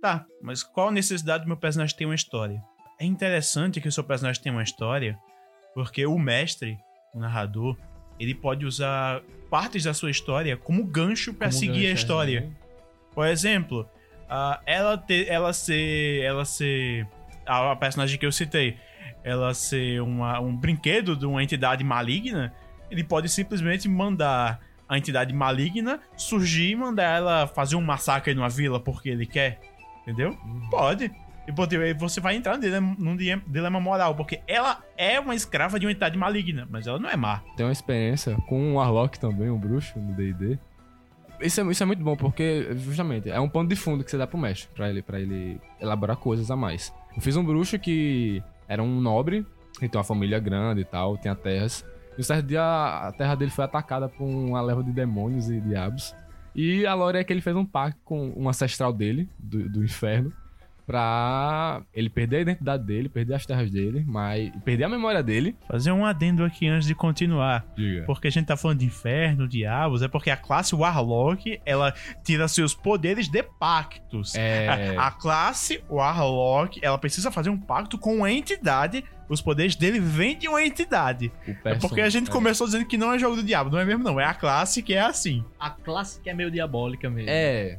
tá, 0.02 0.26
mas 0.42 0.64
qual 0.64 0.90
a 0.90 0.92
necessidade 0.92 1.44
do 1.46 1.48
meu 1.48 1.58
personagem 1.58 1.96
ter 1.96 2.06
uma 2.06 2.16
história? 2.16 2.62
É 3.00 3.06
interessante 3.06 3.80
que 3.80 3.88
o 3.88 3.92
seu 3.92 4.04
personagem 4.04 4.42
tenha 4.44 4.54
uma 4.54 4.64
história, 4.64 5.18
porque 5.74 6.06
o 6.06 6.20
mestre, 6.20 6.78
o 7.16 7.20
narrador, 7.20 7.78
ele 8.20 8.36
pode 8.36 8.66
usar 8.66 9.22
partes 9.50 9.84
da 9.84 9.94
sua 9.94 10.12
história 10.12 10.56
como 10.58 10.84
gancho 10.84 11.34
para 11.34 11.50
seguir 11.52 11.74
gancho, 11.74 11.88
a 11.88 11.90
é, 11.90 11.94
história. 11.94 12.42
né? 12.42 12.52
Por 13.14 13.28
exemplo, 13.28 13.88
ah, 14.30 14.62
ela, 14.66 14.98
ter, 14.98 15.28
ela 15.28 15.52
ser. 15.54 16.22
Ela 16.22 16.46
ser. 16.46 17.08
A, 17.46 17.72
a 17.72 17.76
personagem 17.76 18.20
que 18.20 18.26
eu 18.26 18.32
citei, 18.32 18.78
ela 19.24 19.54
ser 19.54 20.02
uma, 20.02 20.40
um 20.40 20.56
brinquedo 20.56 21.16
de 21.16 21.26
uma 21.26 21.42
entidade 21.42 21.84
maligna, 21.84 22.54
ele 22.92 23.04
pode 23.04 23.28
simplesmente 23.28 23.90
mandar 23.90 24.60
a 24.88 24.98
entidade 24.98 25.34
maligna 25.34 26.00
surgir 26.16 26.72
e 26.72 26.76
mandar 26.76 27.18
ela 27.18 27.48
fazer 27.48 27.76
um 27.76 27.82
massacre 27.82 28.34
numa 28.34 28.50
vila 28.50 28.80
porque 28.80 29.10
ele 29.10 29.26
quer. 29.26 29.60
Entendeu? 30.04 30.38
Pode. 30.70 31.12
E 31.50 31.76
aí 31.78 31.94
você 31.94 32.22
vai 32.22 32.36
entrar 32.36 32.58
num 32.58 33.16
dilema, 33.16 33.80
moral, 33.80 34.14
porque 34.14 34.40
ela 34.48 34.84
é 34.96 35.20
uma 35.20 35.34
escrava 35.34 35.80
de 35.80 35.86
uma 35.88 35.92
entidade 35.92 36.18
maligna, 36.18 36.68
mas 36.70 36.86
ela 36.86 37.00
não 37.00 37.10
é 37.10 37.16
má. 37.16 37.42
Tem 37.58 37.66
uma 37.66 37.72
experiência 37.72 38.36
com 38.48 38.62
um 38.62 38.76
Warlock 38.76 39.20
também, 39.20 39.50
um 39.50 39.58
bruxo 39.58 39.98
no 39.98 40.14
D&D. 40.14 40.60
Isso 41.42 41.62
é, 41.62 41.72
isso 41.72 41.82
é 41.82 41.86
muito 41.86 42.04
bom, 42.04 42.16
porque, 42.16 42.68
justamente, 42.76 43.32
é 43.32 43.40
um 43.40 43.50
ponto 43.50 43.70
de 43.70 43.76
fundo 43.76 44.04
que 44.04 44.12
você 44.12 44.18
dá 44.18 44.28
pro 44.28 44.38
mestre, 44.38 44.70
pra 44.76 44.90
ele, 44.90 45.02
pra 45.02 45.20
ele 45.20 45.60
elaborar 45.80 46.18
coisas 46.18 46.52
a 46.52 46.56
mais. 46.56 46.94
Eu 47.16 47.22
fiz 47.22 47.36
um 47.36 47.44
bruxo 47.44 47.80
que 47.80 48.44
era 48.68 48.84
um 48.84 49.02
nobre, 49.02 49.46
que 49.80 49.88
tem 49.88 49.98
uma 49.98 50.04
família 50.04 50.38
grande 50.40 50.82
e 50.82 50.86
tal, 50.86 51.18
tinha 51.18 51.34
terras. 51.34 51.84
E 52.18 52.22
um 52.22 52.24
certo 52.24 52.46
dia 52.46 52.62
a 52.62 53.12
terra 53.14 53.36
dele 53.36 53.50
foi 53.50 53.64
atacada 53.66 54.08
por 54.08 54.26
uma 54.26 54.62
leva 54.62 54.84
de 54.84 54.92
demônios 54.92 55.50
e 55.50 55.60
diabos. 55.60 56.14
E 56.54 56.86
a 56.86 56.94
lore 56.94 57.18
é 57.18 57.24
que 57.24 57.32
ele 57.32 57.42
fez 57.42 57.56
um 57.56 57.66
pacto 57.66 58.00
com 58.04 58.34
um 58.36 58.50
ancestral 58.50 58.92
dele, 58.92 59.30
do, 59.40 59.70
do 59.70 59.84
inferno, 59.84 60.34
pra 60.90 61.84
ele 61.94 62.10
perder 62.10 62.38
a 62.38 62.42
identidade 62.42 62.84
dele, 62.84 63.08
perder 63.08 63.36
as 63.36 63.46
terras 63.46 63.70
dele, 63.70 64.04
mas 64.08 64.52
perder 64.66 64.86
a 64.86 64.90
memória 64.90 65.22
dele. 65.22 65.56
Fazer 65.68 65.92
um 65.92 66.04
adendo 66.04 66.44
aqui 66.44 66.68
antes 66.68 66.88
de 66.88 66.96
continuar. 66.96 67.64
Diga. 67.78 68.06
Porque 68.08 68.28
a 68.28 68.32
gente 68.32 68.48
tá 68.48 68.58
falando 68.58 68.80
de 68.80 68.88
inferno, 68.88 69.48
diabos, 69.48 70.02
é 70.02 70.08
porque 70.08 70.32
a 70.32 70.36
classe 70.36 70.74
Warlock, 70.74 71.62
ela 71.64 71.94
tira 72.24 72.48
seus 72.48 72.74
poderes 72.74 73.28
de 73.28 73.44
pactos. 73.44 74.34
É. 74.34 74.96
A, 74.98 75.10
a 75.10 75.12
classe 75.12 75.84
Warlock, 75.88 76.80
ela 76.82 76.98
precisa 76.98 77.30
fazer 77.30 77.52
um 77.52 77.58
pacto 77.58 77.96
com 77.96 78.16
uma 78.16 78.32
entidade. 78.32 79.04
Os 79.30 79.44
poderes 79.44 79.76
dele 79.76 80.00
vêm 80.00 80.36
de 80.36 80.48
uma 80.48 80.66
entidade. 80.66 81.32
O 81.48 81.70
É 81.70 81.76
porque 81.76 82.02
a 82.02 82.10
gente 82.10 82.32
é. 82.32 82.34
começou 82.34 82.66
dizendo 82.66 82.88
que 82.88 82.98
não 82.98 83.14
é 83.14 83.20
jogo 83.20 83.36
do 83.36 83.44
diabo, 83.44 83.70
não 83.70 83.78
é 83.78 83.86
mesmo 83.86 84.04
não. 84.04 84.20
É 84.20 84.26
a 84.26 84.34
classe 84.34 84.82
que 84.82 84.96
é 84.96 85.02
assim. 85.02 85.46
A 85.60 85.70
clássica 85.70 86.32
é 86.32 86.34
meio 86.34 86.50
diabólica 86.50 87.08
mesmo. 87.12 87.30
É. 87.30 87.78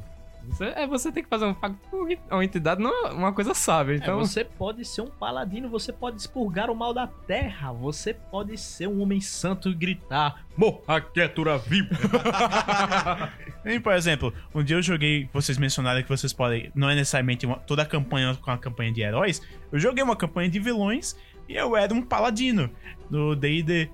Você, 0.49 0.65
é, 0.65 0.87
você 0.87 1.11
tem 1.11 1.23
que 1.23 1.29
fazer 1.29 1.45
um 1.45 1.53
pacto 1.53 1.77
com 1.89 2.07
uma 2.35 2.43
entidade, 2.43 2.81
não 2.81 2.89
é 3.07 3.11
uma 3.11 3.31
coisa 3.31 3.53
sábia. 3.53 3.93
É, 3.93 3.97
Então, 3.97 4.19
você 4.19 4.43
pode 4.43 4.83
ser 4.85 5.01
um 5.01 5.07
paladino, 5.07 5.69
você 5.69 5.93
pode 5.93 6.17
expurgar 6.17 6.69
o 6.69 6.75
mal 6.75 6.93
da 6.93 7.07
terra, 7.07 7.71
você 7.71 8.13
pode 8.13 8.57
ser 8.57 8.87
um 8.87 9.01
homem 9.01 9.21
santo 9.21 9.69
e 9.69 9.73
gritar: 9.73 10.45
Morra, 10.57 10.99
criatura 11.01 11.57
viva! 11.57 11.89
E, 13.63 13.79
por 13.79 13.93
exemplo, 13.93 14.33
um 14.55 14.63
dia 14.63 14.75
eu 14.75 14.81
joguei, 14.81 15.29
vocês 15.31 15.55
mencionaram 15.57 16.01
que 16.01 16.09
vocês 16.09 16.33
podem, 16.33 16.71
não 16.73 16.89
é 16.89 16.95
necessariamente 16.95 17.45
uma- 17.45 17.57
toda 17.57 17.83
a 17.83 17.85
campanha 17.85 18.35
com 18.41 18.49
a 18.49 18.57
campanha 18.57 18.91
de 18.91 19.01
heróis, 19.01 19.39
eu 19.71 19.77
joguei 19.79 20.03
uma 20.03 20.15
campanha 20.15 20.49
de 20.49 20.59
vilões 20.59 21.15
e 21.47 21.55
eu 21.55 21.77
era 21.77 21.93
um 21.93 22.01
paladino 22.01 22.71
no 23.07 23.35
D&D. 23.35 23.87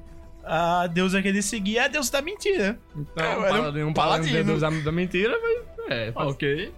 A 0.46 0.88
deusa 0.88 1.22
que 1.22 1.28
ele 1.28 1.42
seguia 1.42 1.82
é 1.82 1.86
a 1.86 1.88
deusa 1.90 2.10
da 2.14 2.22
mentira. 2.22 2.80
então 2.96 3.26
eu 3.26 3.40
um 3.42 3.44
era 3.46 3.54
um 3.54 3.60
paladino, 3.60 3.88
um 3.90 3.94
paladino. 3.94 4.34
paladino 4.56 4.60
da, 4.60 4.70
da 4.86 4.92
mentira, 4.94 5.38
mas. 5.44 5.77
É, 5.89 6.12
ok. 6.15 6.73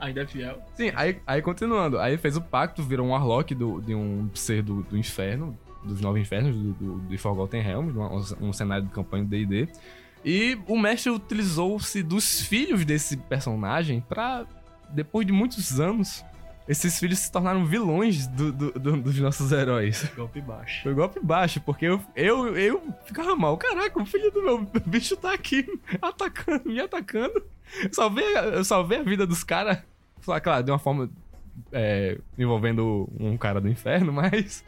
Ainda 0.00 0.22
é 0.22 0.26
fiel. 0.26 0.58
Sim, 0.74 0.90
aí, 0.94 1.20
aí 1.26 1.40
continuando. 1.40 1.98
Aí 1.98 2.16
fez 2.16 2.36
o 2.36 2.40
pacto, 2.40 2.82
virou 2.82 3.06
um 3.06 3.10
Warlock 3.10 3.54
do, 3.54 3.80
de 3.80 3.94
um 3.94 4.28
ser 4.34 4.62
do, 4.62 4.82
do 4.82 4.98
inferno, 4.98 5.56
dos 5.84 6.00
nove 6.00 6.20
infernos, 6.20 6.54
do, 6.54 6.72
do, 6.72 7.00
de 7.08 7.16
Forgotten 7.16 7.62
Realms, 7.62 7.96
um, 7.96 8.48
um 8.48 8.52
cenário 8.52 8.86
de 8.86 8.92
campanha 8.92 9.24
do 9.24 9.30
D&D. 9.30 9.68
E 10.24 10.58
o 10.66 10.78
mestre 10.78 11.10
utilizou-se 11.10 12.02
dos 12.02 12.40
filhos 12.40 12.84
desse 12.84 13.16
personagem 13.16 14.00
pra, 14.00 14.46
depois 14.90 15.26
de 15.26 15.32
muitos 15.32 15.78
anos, 15.78 16.24
esses 16.68 16.98
filhos 16.98 17.18
se 17.18 17.30
tornaram 17.30 17.64
vilões 17.66 18.26
do- 18.26 18.52
do- 18.52 18.72
do- 18.72 18.96
dos 19.02 19.18
nossos 19.20 19.52
heróis. 19.52 20.10
Golpe 20.16 20.40
baixo. 20.40 20.82
Foi 20.82 20.94
golpe 20.94 21.20
baixo, 21.22 21.60
porque 21.60 21.84
eu, 21.86 22.00
eu, 22.16 22.56
eu 22.56 22.82
ficava 23.04 23.36
mal. 23.36 23.56
Caraca, 23.56 24.00
o 24.00 24.06
filho 24.06 24.30
do 24.30 24.42
meu 24.42 24.66
bicho 24.86 25.16
tá 25.16 25.32
aqui 25.34 25.66
atacando, 26.00 26.68
me 26.70 26.80
atacando. 26.80 27.42
Salvei, 27.92 28.24
eu 28.36 28.64
salvei 28.64 28.98
a 28.98 29.02
vida 29.02 29.26
dos 29.26 29.42
caras. 29.44 29.78
Claro, 30.42 30.64
de 30.64 30.70
uma 30.70 30.78
forma 30.78 31.10
é, 31.70 32.18
envolvendo 32.38 33.08
um 33.20 33.36
cara 33.36 33.60
do 33.60 33.68
inferno, 33.68 34.10
mas 34.14 34.64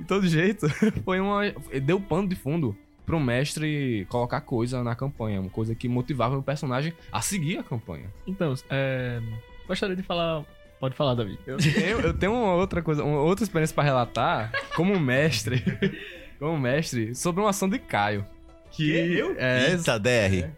de 0.00 0.04
todo 0.06 0.26
jeito, 0.26 0.66
foi 1.04 1.20
uma. 1.20 1.42
Deu 1.82 2.00
pano 2.00 2.28
de 2.28 2.34
fundo 2.34 2.76
pro 3.04 3.20
mestre 3.20 4.04
colocar 4.08 4.40
coisa 4.40 4.82
na 4.82 4.96
campanha, 4.96 5.40
uma 5.40 5.50
coisa 5.50 5.76
que 5.76 5.88
motivava 5.88 6.36
o 6.36 6.42
personagem 6.42 6.92
a 7.12 7.20
seguir 7.20 7.56
a 7.58 7.62
campanha. 7.62 8.12
Então, 8.26 8.52
é, 8.68 9.20
gostaria 9.68 9.94
de 9.94 10.02
falar 10.02 10.44
Pode 10.78 10.94
falar, 10.94 11.14
Davi. 11.14 11.38
Eu 11.46 11.56
tenho, 11.56 12.00
eu 12.00 12.14
tenho 12.14 12.32
uma 12.32 12.54
outra 12.54 12.82
coisa, 12.82 13.02
uma 13.02 13.20
outra 13.20 13.42
experiência 13.44 13.74
pra 13.74 13.82
relatar, 13.84 14.52
como 14.74 14.98
mestre, 15.00 15.62
como 16.38 16.58
mestre, 16.58 17.14
sobre 17.14 17.40
uma 17.40 17.50
ação 17.50 17.68
de 17.68 17.78
Caio. 17.78 18.26
Que 18.70 18.90
Eu? 18.92 19.34
é, 19.38 19.70
Eita, 19.70 19.98
DR. 19.98 20.50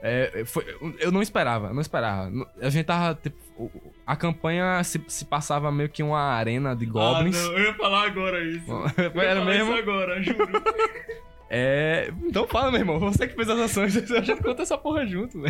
é, 0.00 0.42
foi, 0.46 0.64
eu 0.98 1.12
não 1.12 1.20
esperava, 1.20 1.72
não 1.72 1.82
esperava. 1.82 2.30
A 2.62 2.70
gente 2.70 2.86
tava, 2.86 3.14
tipo, 3.22 3.36
a 4.06 4.16
campanha 4.16 4.82
se, 4.84 4.98
se 5.06 5.24
passava 5.26 5.70
meio 5.70 5.90
que 5.90 6.02
uma 6.02 6.18
arena 6.20 6.74
de 6.74 6.86
goblins. 6.86 7.36
Ah, 7.36 7.42
não, 7.48 7.52
eu 7.58 7.64
ia 7.64 7.74
falar 7.74 8.06
agora 8.06 8.42
isso. 8.42 8.72
Era 9.20 9.44
mesmo? 9.44 9.74
agora, 9.74 10.22
juro. 10.22 10.48
É. 11.50 12.12
Então 12.24 12.46
fala, 12.46 12.70
meu 12.70 12.80
irmão. 12.80 12.98
Você 13.00 13.26
que 13.26 13.34
fez 13.34 13.48
as 13.48 13.58
ações, 13.58 13.96
a 14.12 14.20
gente 14.20 14.42
conta 14.42 14.60
essa 14.62 14.76
porra 14.76 15.06
junto, 15.06 15.38
né? 15.38 15.48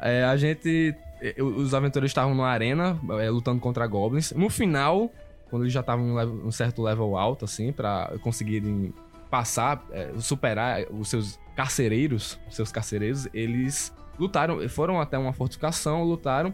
É, 0.00 0.24
a 0.24 0.34
gente. 0.34 0.94
Eh, 1.36 1.42
Os 1.42 1.72
aventureiros 1.74 2.10
estavam 2.10 2.34
numa 2.34 2.48
arena, 2.48 2.98
é, 3.20 3.30
lutando 3.30 3.60
contra 3.60 3.86
goblins. 3.86 4.32
No 4.32 4.48
final, 4.50 5.10
quando 5.50 5.62
eles 5.62 5.72
já 5.72 5.80
estavam 5.80 6.06
em 6.06 6.10
um 6.12 6.46
um 6.46 6.50
certo 6.52 6.82
level 6.82 7.16
alto, 7.16 7.44
assim, 7.44 7.72
pra 7.72 8.12
conseguirem 8.22 8.92
passar, 9.30 9.84
é, 9.90 10.10
superar 10.18 10.82
os 10.90 11.08
seus 11.08 11.38
carcereiros, 11.56 12.38
os 12.48 12.54
seus 12.56 12.70
carcereiros, 12.70 13.28
eles 13.34 13.92
lutaram, 14.18 14.68
foram 14.68 15.00
até 15.00 15.16
uma 15.18 15.32
fortificação, 15.32 16.04
lutaram. 16.04 16.52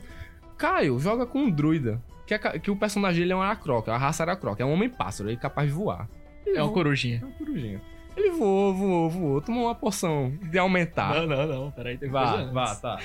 Caio 0.57 0.99
joga 0.99 1.27
com 1.27 1.41
um 1.41 1.51
druida. 1.51 2.01
Que, 2.27 2.35
é 2.35 2.39
que 2.39 2.71
o 2.71 2.77
personagem 2.77 3.21
dele 3.23 3.33
é 3.33 3.37
um 3.37 3.43
aracroca, 3.43 3.93
a 3.93 3.99
raça 3.99 4.23
aracroca, 4.23 4.63
é 4.63 4.67
um 4.67 4.73
homem-pássaro, 4.73 5.29
ele 5.29 5.37
é 5.37 5.41
capaz 5.41 5.69
de 5.69 5.75
voar. 5.75 6.09
Ele 6.47 6.57
É 6.57 6.61
uma 6.61 6.67
voa- 6.69 6.75
corujinha. 6.75 7.21
é 7.23 7.25
uma 7.27 7.35
corujinha. 7.35 7.83
Ele 8.17 8.31
voou, 8.31 8.75
voou, 8.75 9.11
voou, 9.11 9.41
tomou 9.41 9.65
uma 9.65 9.75
poção 9.75 10.33
de 10.43 10.59
aumentar. 10.59 11.15
Não, 11.15 11.27
não, 11.27 11.47
não. 11.47 11.71
Peraí, 11.71 11.97
tem 11.99 12.09
Vá, 12.11 12.33
coisa 12.35 12.53
vá, 12.53 12.75
tá. 12.77 12.99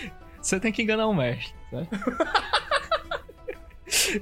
Você 0.46 0.60
tem 0.60 0.72
que 0.72 0.84
enganar 0.84 1.08
o 1.08 1.14
mestre, 1.14 1.56
certo? 1.72 1.90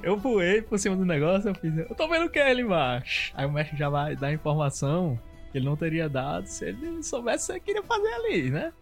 eu 0.02 0.16
voei 0.16 0.62
por 0.62 0.78
cima 0.78 0.96
do 0.96 1.04
negócio, 1.04 1.50
eu 1.50 1.54
fiz. 1.54 1.76
Eu 1.76 1.94
tô 1.94 2.08
vendo 2.08 2.24
o 2.24 2.30
que 2.30 2.38
é 2.38 2.50
ali 2.50 2.62
embaixo. 2.62 3.30
Aí 3.36 3.44
o 3.44 3.52
mestre 3.52 3.76
já 3.76 3.90
vai 3.90 4.16
dar 4.16 4.32
informação 4.32 5.20
que 5.52 5.58
ele 5.58 5.66
não 5.66 5.76
teria 5.76 6.08
dado 6.08 6.46
se 6.46 6.64
ele 6.64 7.02
soubesse 7.02 7.52
o 7.52 7.60
que 7.60 7.72
ele 7.72 7.82
queria 7.82 7.82
fazer 7.82 8.14
ali, 8.14 8.50
né? 8.50 8.72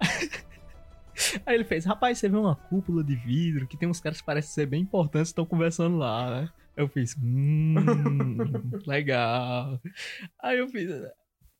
Aí 1.46 1.54
ele 1.54 1.62
fez, 1.62 1.84
rapaz, 1.84 2.18
você 2.18 2.28
vê 2.28 2.36
uma 2.36 2.56
cúpula 2.56 3.04
de 3.04 3.14
vidro 3.14 3.68
que 3.68 3.76
tem 3.76 3.88
uns 3.88 4.00
caras 4.00 4.20
que 4.20 4.26
parecem 4.26 4.50
ser 4.50 4.66
bem 4.66 4.82
importantes 4.82 5.28
estão 5.28 5.46
conversando 5.46 5.96
lá, 5.98 6.28
né? 6.28 6.50
Eu 6.76 6.88
fiz, 6.88 7.16
hum, 7.22 7.76
legal. 8.86 9.80
Aí 10.42 10.58
eu 10.58 10.68
fiz, 10.68 10.90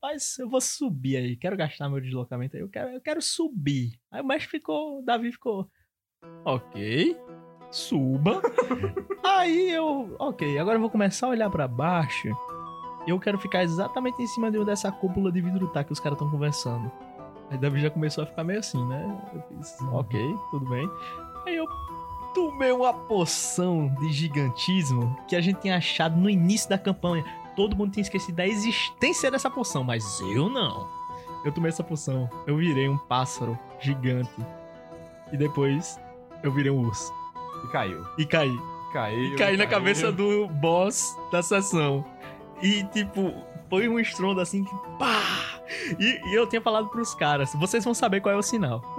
mas 0.02 0.38
eu 0.38 0.48
vou 0.48 0.60
subir 0.60 1.16
aí, 1.16 1.36
quero 1.36 1.56
gastar 1.56 1.88
meu 1.88 2.00
deslocamento 2.00 2.56
aí, 2.56 2.62
eu 2.62 2.68
quero, 2.68 2.90
eu 2.90 3.00
quero 3.00 3.20
subir. 3.20 3.98
Aí 4.10 4.20
o 4.20 4.26
mestre 4.26 4.50
ficou, 4.50 5.00
o 5.00 5.02
Davi 5.02 5.32
ficou, 5.32 5.68
ok, 6.44 7.16
suba. 7.70 8.40
aí 9.24 9.70
eu, 9.70 10.14
ok, 10.18 10.58
agora 10.58 10.76
eu 10.76 10.80
vou 10.80 10.90
começar 10.90 11.26
a 11.26 11.30
olhar 11.30 11.50
pra 11.50 11.68
baixo. 11.68 12.28
Eu 13.06 13.18
quero 13.18 13.38
ficar 13.38 13.62
exatamente 13.62 14.22
em 14.22 14.26
cima 14.26 14.50
de 14.50 14.58
onde 14.58 14.70
essa 14.70 14.92
cúpula 14.92 15.32
de 15.32 15.40
vidro 15.40 15.68
tá 15.68 15.82
que 15.82 15.92
os 15.92 16.00
caras 16.00 16.16
estão 16.16 16.30
conversando. 16.30 16.90
Aí 17.50 17.56
o 17.56 17.60
Davi 17.60 17.80
já 17.80 17.90
começou 17.90 18.24
a 18.24 18.26
ficar 18.26 18.44
meio 18.44 18.60
assim, 18.60 18.84
né? 18.86 19.02
Eu 19.32 19.42
fiz, 19.42 19.80
ok, 19.92 20.20
tudo 20.50 20.68
bem. 20.68 20.88
Aí 21.46 21.56
eu 21.56 21.66
tomei 22.34 22.70
uma 22.70 22.92
poção 22.92 23.88
de 24.00 24.12
gigantismo 24.12 25.16
que 25.26 25.34
a 25.34 25.40
gente 25.40 25.60
tinha 25.60 25.76
achado 25.76 26.16
no 26.16 26.28
início 26.28 26.68
da 26.68 26.78
campanha 26.78 27.24
todo 27.58 27.74
mundo 27.74 27.90
tinha 27.90 28.02
esquecido 28.02 28.36
da 28.36 28.46
existência 28.46 29.32
dessa 29.32 29.50
poção, 29.50 29.82
mas 29.82 30.20
eu 30.20 30.48
não. 30.48 30.88
Eu 31.44 31.50
tomei 31.50 31.70
essa 31.70 31.82
poção, 31.82 32.30
eu 32.46 32.56
virei 32.56 32.88
um 32.88 32.96
pássaro 32.96 33.58
gigante. 33.80 34.30
E 35.32 35.36
depois 35.36 35.98
eu 36.44 36.52
virei 36.52 36.70
um 36.70 36.86
urso. 36.86 37.12
E 37.64 37.72
caiu. 37.72 38.06
E 38.16 38.24
caí. 38.24 38.56
Caiu. 38.92 39.34
E 39.34 39.36
caí 39.36 39.56
na 39.56 39.66
cabeça 39.66 40.12
do 40.12 40.46
boss 40.46 41.16
da 41.32 41.42
sessão. 41.42 42.04
E 42.62 42.84
tipo, 42.84 43.34
foi 43.68 43.88
um 43.88 43.98
estrondo 43.98 44.40
assim 44.40 44.62
que 44.62 44.74
pá! 44.96 45.20
E, 45.98 46.20
e 46.30 46.34
eu 46.34 46.46
tinha 46.46 46.62
falado 46.62 46.86
pros 46.88 47.12
caras, 47.12 47.52
vocês 47.54 47.84
vão 47.84 47.92
saber 47.92 48.20
qual 48.20 48.32
é 48.32 48.38
o 48.38 48.42
sinal. 48.42 48.84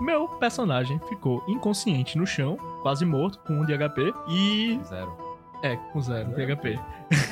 Meu 0.00 0.26
personagem 0.26 0.98
ficou 1.08 1.44
inconsciente 1.46 2.18
no 2.18 2.26
chão, 2.26 2.56
quase 2.82 3.04
morto, 3.06 3.38
com 3.46 3.60
um 3.60 3.64
de 3.64 3.78
HP. 3.78 4.12
E. 4.28 4.80
Zero. 4.88 5.23
É, 5.64 5.76
com 5.76 6.00
zero 6.02 6.34
de 6.34 6.54
HP. 6.54 6.78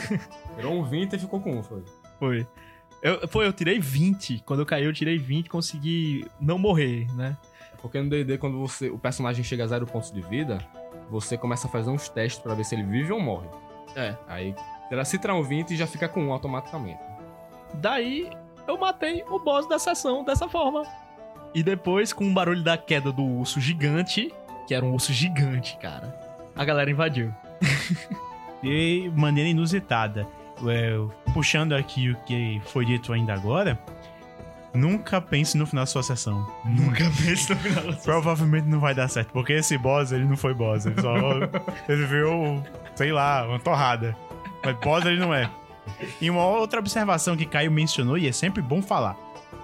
Virou 0.57 0.73
um 0.73 0.85
20 0.85 1.13
e 1.13 1.19
ficou 1.19 1.39
com 1.39 1.59
um, 1.59 1.63
foi. 1.63 1.85
Foi. 2.19 2.47
Eu, 3.03 3.29
foi, 3.29 3.47
eu 3.47 3.53
tirei 3.53 3.79
20. 3.79 4.43
Quando 4.47 4.61
eu 4.61 4.67
caí, 4.67 4.85
eu 4.85 4.93
tirei 4.93 5.19
20 5.19 5.51
consegui 5.51 6.27
não 6.41 6.57
morrer, 6.57 7.07
né? 7.15 7.37
Porque 7.83 8.01
no 8.01 8.09
D&D, 8.09 8.39
quando 8.39 8.59
você, 8.59 8.89
o 8.89 8.99
personagem 8.99 9.45
chega 9.45 9.65
a 9.65 9.67
zero 9.67 9.87
pontos 9.87 10.11
de 10.11 10.23
vida, 10.23 10.59
você 11.11 11.37
começa 11.37 11.67
a 11.67 11.71
fazer 11.71 11.91
uns 11.91 12.09
testes 12.09 12.41
pra 12.41 12.55
ver 12.55 12.65
se 12.65 12.75
ele 12.75 12.85
vive 12.85 13.13
ou 13.13 13.21
morre. 13.21 13.49
É. 13.95 14.17
Aí, 14.27 14.55
se 15.05 15.19
tirar 15.19 15.35
um 15.35 15.43
20, 15.43 15.77
já 15.77 15.87
fica 15.87 16.09
com 16.09 16.25
um 16.25 16.33
automaticamente. 16.33 17.01
Daí 17.75 18.31
eu 18.67 18.79
matei 18.79 19.23
o 19.29 19.39
boss 19.39 19.69
da 19.69 19.79
sessão 19.79 20.25
dessa 20.25 20.49
forma. 20.49 20.85
E 21.55 21.63
depois, 21.63 22.15
com 22.15 22.27
o 22.27 22.33
barulho 22.33 22.63
da 22.63 22.79
queda 22.79 23.13
do 23.13 23.23
urso 23.23 23.61
gigante, 23.61 24.33
que 24.67 24.75
era 24.75 24.87
um 24.87 24.93
urso 24.95 25.13
gigante, 25.13 25.77
cara, 25.77 26.19
a 26.57 26.65
galera 26.65 26.91
invadiu. 26.91 27.35
De 28.63 29.11
maneira 29.17 29.49
inusitada. 29.51 30.27
É, 30.69 30.97
puxando 31.33 31.73
aqui 31.73 32.11
o 32.11 32.17
que 32.25 32.61
foi 32.67 32.85
dito 32.85 33.13
ainda 33.13 33.35
agora, 33.35 33.79
nunca 34.73 35.21
pense 35.21 35.57
no 35.57 35.67
final 35.67 35.83
da 35.83 35.87
sua 35.87 36.03
sessão. 36.03 36.49
Nunca 36.65 37.05
pense 37.25 37.51
no 37.51 37.57
final 37.59 37.85
da 37.85 37.93
Provavelmente 37.99 38.69
não 38.69 38.79
vai 38.79 38.95
dar 38.95 39.09
certo, 39.09 39.33
porque 39.33 39.55
esse 39.55 39.77
boss, 39.77 40.13
ele 40.13 40.25
não 40.25 40.37
foi 40.37 40.55
boss. 40.55 40.87
Ele 40.87 41.01
só. 41.01 41.15
ele 41.89 42.07
viu, 42.07 42.63
sei 42.95 43.13
lá, 43.13 43.47
uma 43.47 43.59
torrada. 43.59 44.17
Mas 44.65 44.77
boss 44.77 45.05
ele 45.05 45.19
não 45.19 45.35
é. 45.35 45.51
E 46.21 46.31
uma 46.31 46.45
outra 46.45 46.79
observação 46.79 47.37
que 47.37 47.45
Caio 47.45 47.71
mencionou, 47.71 48.17
e 48.17 48.29
é 48.29 48.33
sempre 48.33 48.63
bom 48.63 48.81
falar: 48.81 49.17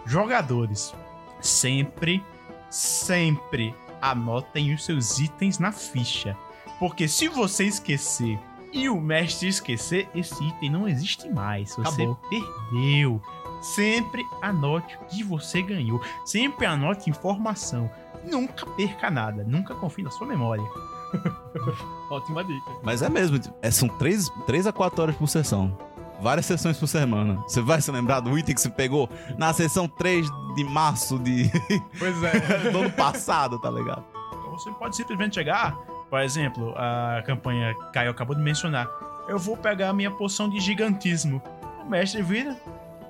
jogadores, 0.04 0.94
sempre, 1.40 2.22
sempre 2.70 3.74
anotem 4.00 4.74
os 4.74 4.84
seus 4.84 5.18
itens 5.18 5.58
na 5.58 5.72
ficha. 5.72 6.36
Porque 6.78 7.08
se 7.08 7.28
você 7.28 7.64
esquecer 7.64 8.38
e 8.72 8.88
o 8.88 9.00
mestre 9.00 9.48
esquecer, 9.48 10.08
esse 10.14 10.42
item 10.44 10.70
não 10.70 10.88
existe 10.88 11.28
mais. 11.28 11.74
Você 11.74 12.02
Acabou. 12.02 12.18
perdeu. 12.30 13.22
Sempre 13.60 14.22
anote 14.40 14.96
o 14.96 15.06
que 15.06 15.24
você 15.24 15.62
ganhou. 15.62 16.00
Sempre 16.24 16.66
anote 16.66 17.10
informação. 17.10 17.90
Nunca 18.24 18.66
perca 18.66 19.10
nada. 19.10 19.42
Nunca 19.44 19.74
confie 19.74 20.02
na 20.02 20.10
sua 20.10 20.26
memória. 20.26 20.64
Ótima 22.10 22.44
dica. 22.44 22.70
Mas 22.82 23.02
é 23.02 23.08
mesmo, 23.08 23.40
é, 23.62 23.70
são 23.70 23.88
3, 23.88 24.30
três 24.46 24.66
a 24.66 24.72
4 24.72 25.02
horas 25.02 25.16
por 25.16 25.28
sessão. 25.28 25.76
Várias 26.20 26.46
sessões 26.46 26.76
por 26.76 26.86
semana. 26.86 27.36
Você 27.46 27.60
vai 27.60 27.80
se 27.80 27.90
lembrar 27.90 28.20
do 28.20 28.36
item 28.36 28.54
que 28.54 28.60
você 28.60 28.68
pegou 28.68 29.08
na 29.36 29.52
sessão 29.52 29.88
3 29.88 30.26
de 30.54 30.64
março 30.64 31.18
de... 31.18 31.50
Pois 31.98 32.22
é. 32.22 32.70
do 32.70 32.78
ano 32.78 32.92
passado, 32.92 33.58
tá 33.60 33.70
ligado? 33.70 34.04
Você 34.50 34.70
pode 34.72 34.96
simplesmente 34.96 35.36
chegar, 35.36 35.76
por 36.08 36.20
exemplo, 36.20 36.74
a 36.76 37.22
campanha 37.24 37.74
que 37.74 37.92
Caio 37.92 38.10
acabou 38.10 38.34
de 38.34 38.42
mencionar. 38.42 38.88
Eu 39.28 39.38
vou 39.38 39.56
pegar 39.56 39.90
a 39.90 39.92
minha 39.92 40.10
poção 40.10 40.48
de 40.48 40.58
gigantismo. 40.58 41.42
O 41.84 41.88
mestre 41.88 42.22
vira. 42.22 42.56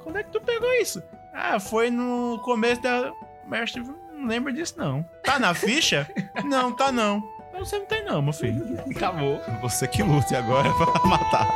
Quando 0.02 0.18
é 0.18 0.22
que 0.22 0.30
tu 0.30 0.40
pegou 0.40 0.72
isso? 0.74 1.02
Ah, 1.32 1.60
foi 1.60 1.90
no 1.90 2.40
começo 2.44 2.82
da. 2.82 3.12
O 3.44 3.48
mestre 3.48 3.82
não 4.12 4.26
lembra 4.26 4.52
disso, 4.52 4.74
não. 4.76 5.04
Tá 5.22 5.38
na 5.38 5.54
ficha? 5.54 6.08
não, 6.44 6.72
tá 6.72 6.90
não. 6.90 7.22
Então 7.48 7.64
você 7.64 7.78
não 7.78 7.86
tem, 7.86 8.04
não, 8.04 8.20
meu 8.20 8.32
filho. 8.32 8.78
Acabou. 8.90 9.40
Você 9.62 9.86
que 9.86 10.02
lute 10.02 10.34
agora 10.34 10.72
pra 10.74 11.06
matar. 11.06 11.48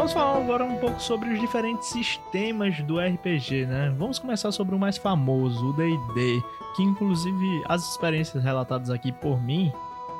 Vamos 0.00 0.14
falar 0.14 0.38
agora 0.38 0.64
um 0.64 0.78
pouco 0.78 0.98
sobre 0.98 1.28
os 1.28 1.38
diferentes 1.38 1.88
sistemas 1.88 2.80
do 2.84 2.98
RPG, 2.98 3.66
né? 3.66 3.94
Vamos 3.98 4.18
começar 4.18 4.50
sobre 4.50 4.74
o 4.74 4.78
mais 4.78 4.96
famoso, 4.96 5.62
o 5.68 5.72
D&D, 5.74 6.42
que 6.74 6.82
inclusive 6.82 7.62
as 7.68 7.82
experiências 7.86 8.42
relatadas 8.42 8.88
aqui 8.88 9.12
por 9.12 9.38
mim 9.42 9.70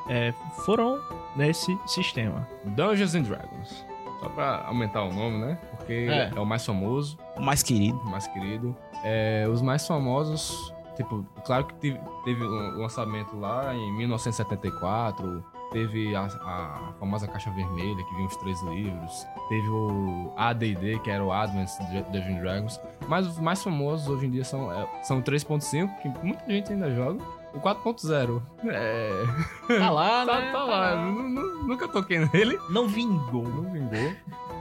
é, 0.07 0.35
foram 0.66 1.01
nesse 1.35 1.79
sistema. 1.87 2.47
Dungeons 2.77 3.14
and 3.14 3.23
Dragons. 3.23 3.87
Só 4.21 4.29
pra 4.29 4.66
aumentar 4.66 5.03
o 5.05 5.14
nome, 5.14 5.38
né? 5.38 5.59
Porque 5.79 6.07
É. 6.11 6.31
é, 6.37 6.38
o 6.38 6.45
mais 6.45 6.66
famoso, 6.66 7.16
O 7.38 7.40
mais 7.40 7.62
querido. 7.62 7.97
o 8.01 8.11
mais 8.11 8.27
querido. 8.27 8.77
É, 9.03 9.49
os 9.51 9.62
mais 9.62 9.87
famosos, 9.87 10.75
tipo, 10.95 11.25
claro 11.43 11.64
que 11.64 11.73
teve, 11.77 11.99
teve 12.27 12.45
um 12.45 12.83
lançamento 12.83 13.35
lá 13.35 13.75
em 13.75 13.97
1974. 13.97 15.43
Teve 15.72 16.14
a, 16.16 16.22
a 16.24 16.92
famosa 16.98 17.28
Caixa 17.28 17.50
Vermelha, 17.50 18.02
que 18.04 18.14
vinha 18.16 18.26
os 18.26 18.37
três 18.37 18.61
livros. 18.62 19.26
Teve 19.48 19.68
o 19.68 20.33
AD&D, 20.37 20.98
que 20.98 21.11
era 21.11 21.24
o 21.24 21.30
Advanced 21.33 21.80
Dungeons 22.11 22.40
Dragons. 22.40 22.80
Mas 23.09 23.26
os 23.26 23.38
mais 23.38 23.62
famosos 23.62 24.09
hoje 24.09 24.26
em 24.26 24.30
dia 24.30 24.44
são, 24.44 24.72
é, 24.72 24.87
são 25.02 25.18
o 25.18 25.22
3.5, 25.22 25.96
que 26.00 26.09
muita 26.24 26.44
gente 26.50 26.72
ainda 26.72 26.92
joga. 26.94 27.22
O 27.54 27.61
4.0. 27.61 28.42
É. 28.68 29.78
Tá 29.78 29.90
lá, 29.90 30.24
Tá, 30.26 30.40
né? 30.40 30.52
tá 30.52 30.64
lá. 30.64 30.96
Nu- 30.96 31.28
nu- 31.28 31.62
Nunca 31.68 31.87
toquei 31.88 32.18
nele. 32.33 32.59
Não 32.70 32.88
vingou. 32.88 33.44
Não 33.48 33.70
vingou. 33.70 34.12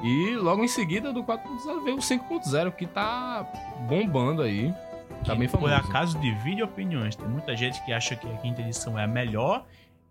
E 0.03 0.35
logo 0.35 0.63
em 0.63 0.67
seguida 0.67 1.11
do 1.11 1.23
4.0 1.23 1.83
veio 1.83 1.97
o 1.97 1.99
5.0, 1.99 2.71
que 2.71 2.85
tá 2.87 3.45
bombando 3.87 4.41
aí. 4.43 4.73
Tá 5.25 5.35
bem 5.35 5.47
famoso. 5.47 5.73
Por 5.73 5.79
acaso 5.89 6.17
divide 6.19 6.63
opiniões. 6.63 7.15
Tem 7.15 7.27
muita 7.27 7.55
gente 7.55 7.83
que 7.83 7.91
acha 7.91 8.15
que 8.15 8.25
a 8.31 8.37
quinta 8.37 8.61
edição 8.61 8.97
é 8.97 9.03
a 9.03 9.07
melhor. 9.07 9.65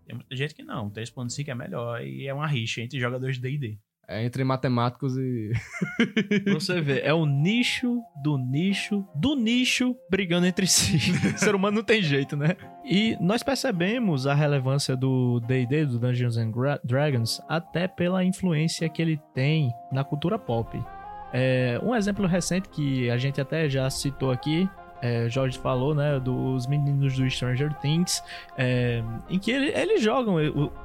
Tem 0.08 0.16
muita 0.16 0.34
gente 0.34 0.54
que 0.54 0.62
não. 0.62 0.90
3.5 0.90 1.48
é 1.48 1.54
melhor. 1.54 2.02
E 2.02 2.26
é 2.26 2.32
uma 2.32 2.46
rixa 2.46 2.80
entre 2.80 2.98
jogadores 2.98 3.36
de 3.36 3.42
D&D. 3.42 3.78
É 4.10 4.24
entre 4.24 4.42
matemáticos 4.42 5.18
e. 5.18 5.52
Você 6.50 6.80
ver, 6.80 7.04
é 7.04 7.12
o 7.12 7.26
nicho 7.26 8.00
do 8.22 8.38
nicho 8.38 9.06
do 9.14 9.36
nicho 9.36 9.94
brigando 10.10 10.46
entre 10.46 10.66
si. 10.66 10.96
o 11.12 11.36
ser 11.38 11.54
humano 11.54 11.76
não 11.76 11.84
tem 11.84 12.00
jeito, 12.00 12.34
né? 12.34 12.56
E 12.82 13.18
nós 13.20 13.42
percebemos 13.42 14.26
a 14.26 14.32
relevância 14.32 14.96
do 14.96 15.40
D&D, 15.40 15.84
do 15.84 15.98
Dungeons 15.98 16.38
and 16.38 16.52
Dragons, 16.82 17.38
até 17.46 17.86
pela 17.86 18.24
influência 18.24 18.88
que 18.88 19.02
ele 19.02 19.20
tem 19.34 19.70
na 19.92 20.02
cultura 20.02 20.38
pop. 20.38 20.82
É, 21.30 21.78
um 21.82 21.94
exemplo 21.94 22.26
recente 22.26 22.70
que 22.70 23.10
a 23.10 23.18
gente 23.18 23.38
até 23.42 23.68
já 23.68 23.90
citou 23.90 24.30
aqui, 24.30 24.66
é, 25.02 25.28
Jorge 25.28 25.58
falou, 25.58 25.94
né, 25.94 26.18
dos 26.20 26.66
meninos 26.66 27.16
do 27.16 27.28
Stranger 27.30 27.72
Things, 27.80 28.22
é, 28.56 29.02
em 29.28 29.38
que 29.38 29.50
ele- 29.50 29.70
eles 29.78 30.02
jogam, 30.02 30.36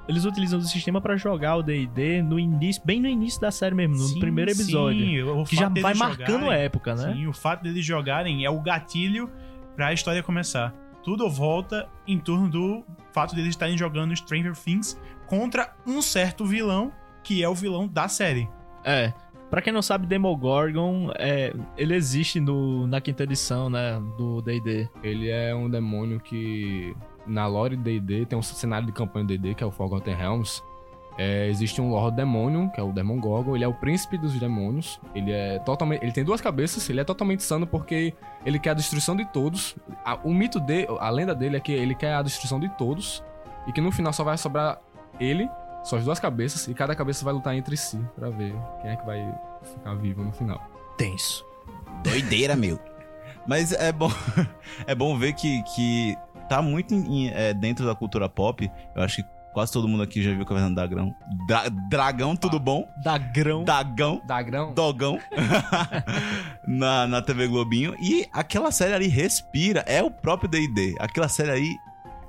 eles 0.08 0.26
utilizam 0.26 0.60
o 0.60 0.64
sistema 0.64 1.02
pra 1.02 1.16
jogar 1.18 1.56
o 1.58 1.64
D&D 1.64 2.22
no 2.22 2.40
início, 2.40 2.82
bem 2.86 3.00
no 3.02 3.08
início 3.08 3.42
da 3.42 3.52
série 3.52 3.76
mesmo, 3.76 3.96
no 3.96 4.04
Sim, 4.04 4.20
primeiro 4.20 4.52
episódio. 4.52 5.00
sim, 5.06 5.22
o 5.22 5.44
Que 5.44 5.56
já 5.56 5.70
vai 5.70 5.94
marcando 5.94 6.28
jogarem- 6.42 6.50
a 6.50 6.58
época, 6.58 6.96
né? 6.96 7.14
Sim, 7.14 7.28
o 7.28 7.34
fato 7.34 7.64
deles 7.64 7.84
jogarem 7.86 8.46
é 8.46 8.50
o 8.50 8.60
gatilho 8.62 9.30
pra 9.76 9.92
história 9.94 10.22
começar. 10.22 10.74
Tudo 11.04 11.30
volta 11.30 11.90
em 12.08 12.18
torno 12.20 12.48
do 12.50 12.84
fato 13.12 13.36
deles 13.36 13.50
estarem 13.50 13.78
jogando 13.78 14.16
Stranger 14.16 14.56
Things 14.56 14.98
contra 15.28 15.74
um 15.86 16.02
certo 16.02 16.46
vilão, 16.46 16.92
que 17.24 17.44
é 17.44 17.50
o 17.50 17.54
vilão 17.56 17.88
da 17.88 18.08
série. 18.08 18.48
É. 18.86 19.12
Pra 19.54 19.62
quem 19.62 19.72
não 19.72 19.84
sabe, 19.84 20.08
Demogorgon, 20.08 21.12
é, 21.16 21.54
ele 21.78 21.94
existe 21.94 22.40
no, 22.40 22.88
na 22.88 23.00
quinta 23.00 23.22
edição, 23.22 23.70
né, 23.70 24.02
do 24.18 24.42
D&D. 24.42 24.90
Ele 25.04 25.30
é 25.30 25.54
um 25.54 25.70
demônio 25.70 26.20
que, 26.20 26.98
na 27.28 27.46
lore 27.46 27.76
D&D, 27.76 28.26
tem 28.26 28.36
um 28.36 28.42
cenário 28.42 28.88
de 28.88 28.92
campanha 28.92 29.28
D&D, 29.28 29.54
que 29.54 29.64
é 29.64 29.68
o 29.68 29.70
Forgotten 29.70 30.16
Realms. 30.16 30.64
É, 31.20 31.48
existe 31.50 31.80
um 31.80 31.92
Lord 31.92 32.18
Demônio, 32.18 32.72
que 32.72 32.80
é 32.80 32.84
o 32.84 32.92
Demogorgon. 32.92 33.56
Ele 33.56 33.64
é 33.64 33.68
o 33.68 33.76
príncipe 33.76 34.18
dos 34.18 34.34
demônios. 34.40 35.00
Ele 35.14 35.32
é 35.32 35.60
totalmente... 35.60 36.02
Ele 36.02 36.12
tem 36.12 36.24
duas 36.24 36.42
cabeças. 36.42 36.90
Ele 36.90 37.02
é 37.02 37.04
totalmente 37.04 37.42
insano 37.42 37.68
porque 37.68 38.16
ele 38.44 38.58
quer 38.58 38.72
a 38.72 38.74
destruição 38.74 39.16
de 39.16 39.24
todos. 39.32 39.76
A- 40.04 40.18
o 40.24 40.34
mito 40.34 40.60
dele... 40.60 40.88
A 41.00 41.12
lenda 41.12 41.36
dele 41.36 41.58
é 41.58 41.60
que 41.60 41.72
ele 41.72 41.94
quer 41.94 42.16
a 42.16 42.24
destruição 42.24 42.60
de 42.60 42.70
todos. 42.70 43.24
E 43.68 43.72
que 43.72 43.80
no 43.80 43.92
final 43.92 44.12
só 44.12 44.24
vai 44.24 44.36
sobrar 44.36 44.82
ele, 45.20 45.48
só 45.84 45.98
as 45.98 46.06
duas 46.06 46.20
cabeças. 46.20 46.68
E 46.68 46.74
cada 46.74 46.96
cabeça 46.96 47.24
vai 47.26 47.34
lutar 47.34 47.56
entre 47.56 47.76
si 47.78 48.00
pra 48.16 48.30
ver 48.30 48.54
quem 48.82 48.92
é 48.92 48.96
que 48.96 49.06
vai 49.06 49.34
ficar 49.64 49.94
vivo 49.96 50.24
no 50.24 50.32
final. 50.32 50.62
Tenso. 50.98 51.46
Doideira, 52.04 52.56
meu. 52.56 52.80
Mas 53.48 53.72
é 53.74 53.92
bom, 53.92 54.10
é 54.88 54.96
bom 54.96 55.18
ver 55.18 55.34
que, 55.34 55.62
que 55.64 56.18
tá 56.50 56.62
muito 56.62 56.94
em- 56.94 57.30
é, 57.30 57.54
dentro 57.54 57.86
da 57.86 57.94
cultura 57.96 58.30
pop. 58.30 58.70
Eu 58.96 59.04
acho 59.04 59.18
que 59.18 59.30
quase 59.54 59.72
todo 59.72 59.88
mundo 59.88 60.02
aqui 60.04 60.24
já 60.24 60.34
viu 60.34 60.46
Caverna 60.46 60.70
do 60.70 60.76
Dragão. 60.76 61.16
Dra- 61.48 61.70
dragão, 61.90 62.36
tudo 62.36 62.60
bom? 62.60 62.88
Da 63.04 63.18
grão. 63.18 63.64
Dragão. 63.64 64.22
Dagrão? 64.26 64.74
Dogão 64.74 65.20
na, 66.68 67.08
na 67.08 67.22
TV 67.22 67.48
Globinho. 67.48 67.96
E 68.02 68.28
aquela 68.32 68.72
série 68.72 68.94
ali 68.94 69.08
respira, 69.08 69.84
é 69.88 70.02
o 70.02 70.10
próprio 70.12 70.50
DD. 70.50 70.96
Aquela 71.00 71.28
série 71.28 71.52
aí 71.52 71.76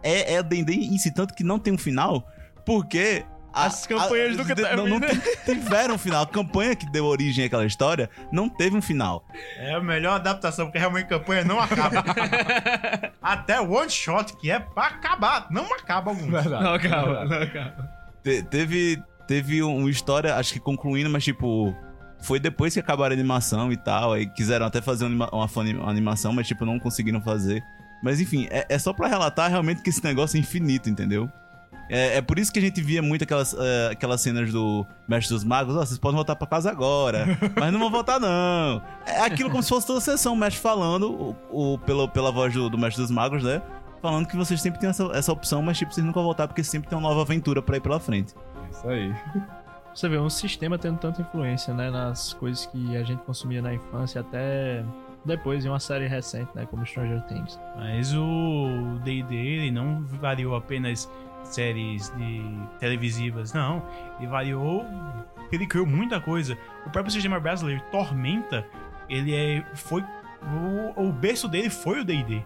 é, 0.02 0.34
é 0.34 0.40
o 0.40 0.44
DD 0.44 0.72
em 0.74 0.98
si, 0.98 1.10
tanto 1.12 1.34
que 1.34 1.44
não 1.44 1.58
tem 1.58 1.72
um 1.72 1.78
final, 1.78 2.26
porque. 2.64 3.24
As 3.54 3.86
campanhas 3.86 4.34
a- 4.34 4.42
nunca 4.42 4.54
de- 4.54 4.76
não, 4.76 4.86
não 4.88 5.00
tiveram 5.44 5.94
um 5.94 5.98
final. 5.98 6.22
A 6.24 6.26
campanha 6.26 6.74
que 6.74 6.90
deu 6.90 7.04
origem 7.04 7.44
àquela 7.44 7.64
história 7.64 8.10
não 8.32 8.48
teve 8.48 8.76
um 8.76 8.82
final. 8.82 9.24
É 9.56 9.74
a 9.74 9.80
melhor 9.80 10.14
adaptação, 10.16 10.66
porque 10.66 10.78
realmente 10.78 11.04
a 11.06 11.18
campanha 11.18 11.44
não 11.44 11.60
acaba. 11.60 12.04
Até 13.22 13.60
o 13.60 13.70
one 13.72 13.90
shot, 13.90 14.36
que 14.36 14.50
é 14.50 14.58
pra 14.58 14.86
acabar, 14.86 15.46
não 15.50 15.72
acaba 15.74 16.10
algum. 16.10 16.26
Não, 16.26 16.30
Verdade. 16.42 16.64
não, 16.64 16.78
calma. 16.78 17.88
Te- 18.22 18.42
teve, 18.42 19.02
teve 19.26 19.62
um- 19.62 19.76
uma 19.78 19.90
história, 19.90 20.34
acho 20.36 20.52
que 20.52 20.60
concluindo, 20.60 21.08
mas 21.10 21.24
tipo. 21.24 21.74
Foi 22.22 22.40
depois 22.40 22.72
que 22.72 22.80
acabaram 22.80 23.12
a 23.12 23.14
animação 23.18 23.70
e 23.70 23.76
tal. 23.76 24.14
Aí 24.14 24.26
quiseram 24.26 24.64
até 24.64 24.80
fazer 24.80 25.04
uma, 25.04 25.28
uma 25.30 25.44
uma 25.46 25.90
animação, 25.90 26.32
mas 26.32 26.48
tipo, 26.48 26.64
não 26.64 26.78
conseguiram 26.78 27.20
fazer. 27.20 27.62
Mas 28.02 28.18
enfim, 28.18 28.48
é, 28.50 28.64
é 28.68 28.78
só 28.78 28.94
pra 28.94 29.08
relatar 29.08 29.50
realmente 29.50 29.82
que 29.82 29.90
esse 29.90 30.02
negócio 30.02 30.38
é 30.38 30.40
infinito, 30.40 30.88
entendeu? 30.88 31.28
É, 31.88 32.16
é 32.16 32.22
por 32.22 32.38
isso 32.38 32.52
que 32.52 32.58
a 32.58 32.62
gente 32.62 32.80
via 32.80 33.02
muito 33.02 33.24
aquelas, 33.24 33.54
é, 33.58 33.90
aquelas 33.92 34.20
cenas 34.20 34.50
do 34.52 34.86
Mestre 35.06 35.34
dos 35.34 35.44
Magos. 35.44 35.76
Ó, 35.76 35.80
vocês 35.84 35.98
podem 35.98 36.16
voltar 36.16 36.34
pra 36.36 36.46
casa 36.46 36.70
agora. 36.70 37.26
mas 37.58 37.72
não 37.72 37.78
vão 37.80 37.90
voltar, 37.90 38.18
não. 38.18 38.82
É 39.06 39.20
aquilo 39.20 39.50
como 39.50 39.62
se 39.62 39.68
fosse 39.68 39.86
toda 39.86 39.98
a 39.98 40.02
sessão, 40.02 40.32
o 40.32 40.36
mestre 40.36 40.60
falando, 40.62 41.36
o, 41.50 41.74
o- 41.74 41.78
pelo, 41.78 42.08
pela 42.08 42.32
voz 42.32 42.52
do, 42.54 42.68
do 42.70 42.78
Mestre 42.78 43.02
dos 43.02 43.10
Magos, 43.10 43.42
né? 43.44 43.60
Falando 44.00 44.26
que 44.26 44.36
vocês 44.36 44.60
sempre 44.60 44.80
têm 44.80 44.90
essa, 44.90 45.04
essa 45.14 45.32
opção, 45.32 45.62
mas 45.62 45.78
tipo, 45.78 45.92
vocês 45.92 46.04
nunca 46.04 46.16
vão 46.18 46.24
voltar 46.24 46.46
porque 46.46 46.62
sempre 46.64 46.88
tem 46.88 46.98
uma 46.98 47.08
nova 47.08 47.22
aventura 47.22 47.62
pra 47.62 47.76
ir 47.76 47.80
pela 47.80 47.98
frente. 48.00 48.34
Isso 48.70 48.88
aí. 48.88 49.14
Você 49.94 50.08
vê 50.08 50.18
um 50.18 50.28
sistema 50.28 50.76
tendo 50.76 50.98
tanta 50.98 51.22
influência, 51.22 51.72
né, 51.72 51.88
nas 51.88 52.32
coisas 52.32 52.66
que 52.66 52.96
a 52.96 53.04
gente 53.04 53.22
consumia 53.22 53.62
na 53.62 53.72
infância 53.72 54.22
até 54.22 54.84
depois 55.24 55.64
em 55.64 55.68
uma 55.68 55.78
série 55.78 56.08
recente, 56.08 56.50
né, 56.52 56.66
como 56.68 56.84
Stranger 56.84 57.22
Things. 57.28 57.60
Mas 57.76 58.12
o 58.12 58.98
D&D, 59.04 59.34
ele 59.34 59.70
não 59.70 60.02
variou 60.04 60.56
apenas 60.56 61.08
séries 61.44 62.10
de 62.16 62.42
televisivas, 62.78 63.52
não. 63.52 63.82
Ele 64.18 64.26
variou, 64.26 64.84
ele 65.52 65.66
criou 65.66 65.86
muita 65.86 66.20
coisa. 66.20 66.56
O 66.86 66.90
próprio 66.90 67.12
sistema 67.12 67.38
brasileiro, 67.40 67.82
Tormenta, 67.90 68.66
ele 69.08 69.34
é, 69.34 69.64
foi, 69.74 70.02
o, 70.96 71.08
o 71.08 71.12
berço 71.12 71.48
dele 71.48 71.70
foi 71.70 72.00
o 72.00 72.04
D&D. 72.04 72.42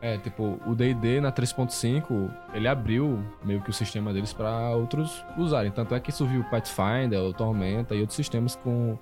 É, 0.00 0.18
tipo, 0.18 0.60
o 0.66 0.74
D&D 0.74 1.20
na 1.20 1.32
3.5, 1.32 2.30
ele 2.52 2.68
abriu 2.68 3.18
meio 3.42 3.62
que 3.62 3.70
o 3.70 3.72
sistema 3.72 4.12
deles 4.12 4.32
pra 4.32 4.70
outros 4.70 5.24
usarem. 5.38 5.70
Tanto 5.72 5.94
é 5.94 6.00
que 6.00 6.12
surgiu 6.12 6.42
o 6.42 6.44
Pathfinder, 6.50 7.20
o 7.20 7.32
Tormenta 7.32 7.94
e 7.94 8.00
outros 8.00 8.16
sistemas 8.16 8.56
com... 8.56 8.98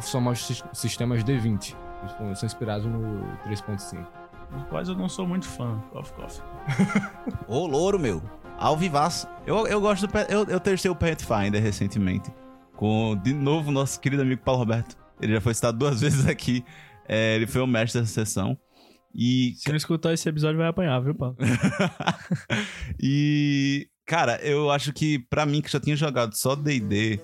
São 0.00 0.34
sis- 0.34 0.62
sistemas 0.72 1.24
D20. 1.24 1.74
Eles 2.20 2.38
são 2.38 2.46
inspirados 2.46 2.86
no 2.86 3.20
3.5. 3.48 4.06
Dos 4.50 4.64
quais 4.64 4.88
eu 4.88 4.94
não 4.94 5.08
sou 5.08 5.26
muito 5.26 5.46
fã, 5.48 5.78
Coffee 5.92 6.14
Coffee. 6.14 6.42
Ô, 7.48 7.66
louro, 7.66 7.98
meu. 7.98 8.22
Ao 8.62 8.76
vivaço. 8.76 9.26
Eu, 9.44 9.66
eu 9.66 9.80
gosto 9.80 10.06
do. 10.06 10.18
Eu, 10.28 10.44
eu 10.44 10.60
testei 10.60 10.88
o 10.88 10.94
Pathfinder 10.94 11.60
recentemente. 11.60 12.30
Com, 12.76 13.20
de 13.20 13.34
novo, 13.34 13.72
nosso 13.72 13.98
querido 13.98 14.22
amigo 14.22 14.40
Paulo 14.40 14.60
Roberto. 14.60 14.96
Ele 15.20 15.32
já 15.32 15.40
foi 15.40 15.52
citado 15.52 15.76
duas 15.76 15.98
vezes 16.00 16.28
aqui. 16.28 16.64
É, 17.08 17.34
ele 17.34 17.48
foi 17.48 17.60
o 17.60 17.66
mestre 17.66 18.00
dessa 18.00 18.12
sessão. 18.12 18.56
E. 19.12 19.54
Se 19.56 19.68
não 19.68 19.76
escutar 19.76 20.12
esse 20.12 20.28
episódio 20.28 20.58
vai 20.58 20.68
apanhar, 20.68 21.00
viu, 21.00 21.12
pá? 21.12 21.34
e. 23.02 23.88
Cara, 24.06 24.38
eu 24.44 24.70
acho 24.70 24.92
que 24.92 25.18
pra 25.18 25.44
mim, 25.44 25.60
que 25.60 25.68
já 25.68 25.80
tinha 25.80 25.96
jogado 25.96 26.32
só 26.36 26.54
DD 26.54 27.18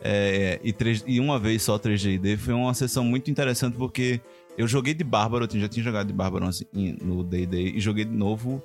é, 0.00 0.58
e, 0.64 0.72
3 0.72 1.04
e 1.06 1.20
uma 1.20 1.38
vez 1.38 1.62
só 1.62 1.78
3D, 1.78 2.36
foi 2.36 2.54
uma 2.54 2.74
sessão 2.74 3.04
muito 3.04 3.30
interessante 3.30 3.76
porque 3.76 4.20
eu 4.58 4.66
joguei 4.66 4.94
de 4.94 5.04
Bárbaro, 5.04 5.46
eu 5.52 5.60
já 5.60 5.68
tinha 5.68 5.84
jogado 5.84 6.08
de 6.08 6.12
Bárbaro 6.12 6.46
assim, 6.46 6.66
no 7.00 7.22
DD 7.22 7.76
e 7.76 7.80
joguei 7.80 8.04
de 8.04 8.12
novo 8.12 8.64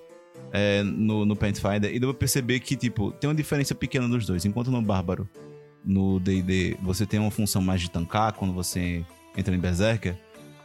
é, 0.51 0.81
no, 0.83 1.25
no 1.25 1.35
Pathfinder 1.35 1.93
e 1.93 1.99
deu 1.99 2.09
pra 2.13 2.19
perceber 2.19 2.59
que, 2.59 2.75
tipo, 2.75 3.11
tem 3.11 3.29
uma 3.29 3.35
diferença 3.35 3.73
pequena 3.75 4.07
dos 4.07 4.25
dois. 4.25 4.45
Enquanto 4.45 4.71
no 4.71 4.81
Bárbaro, 4.81 5.27
no 5.83 6.19
D&D, 6.19 6.77
você 6.81 7.05
tem 7.05 7.19
uma 7.19 7.31
função 7.31 7.61
mais 7.61 7.81
de 7.81 7.89
tancar 7.89 8.33
quando 8.33 8.53
você 8.53 9.03
entra 9.37 9.55
em 9.55 9.59
Berserker, 9.59 10.15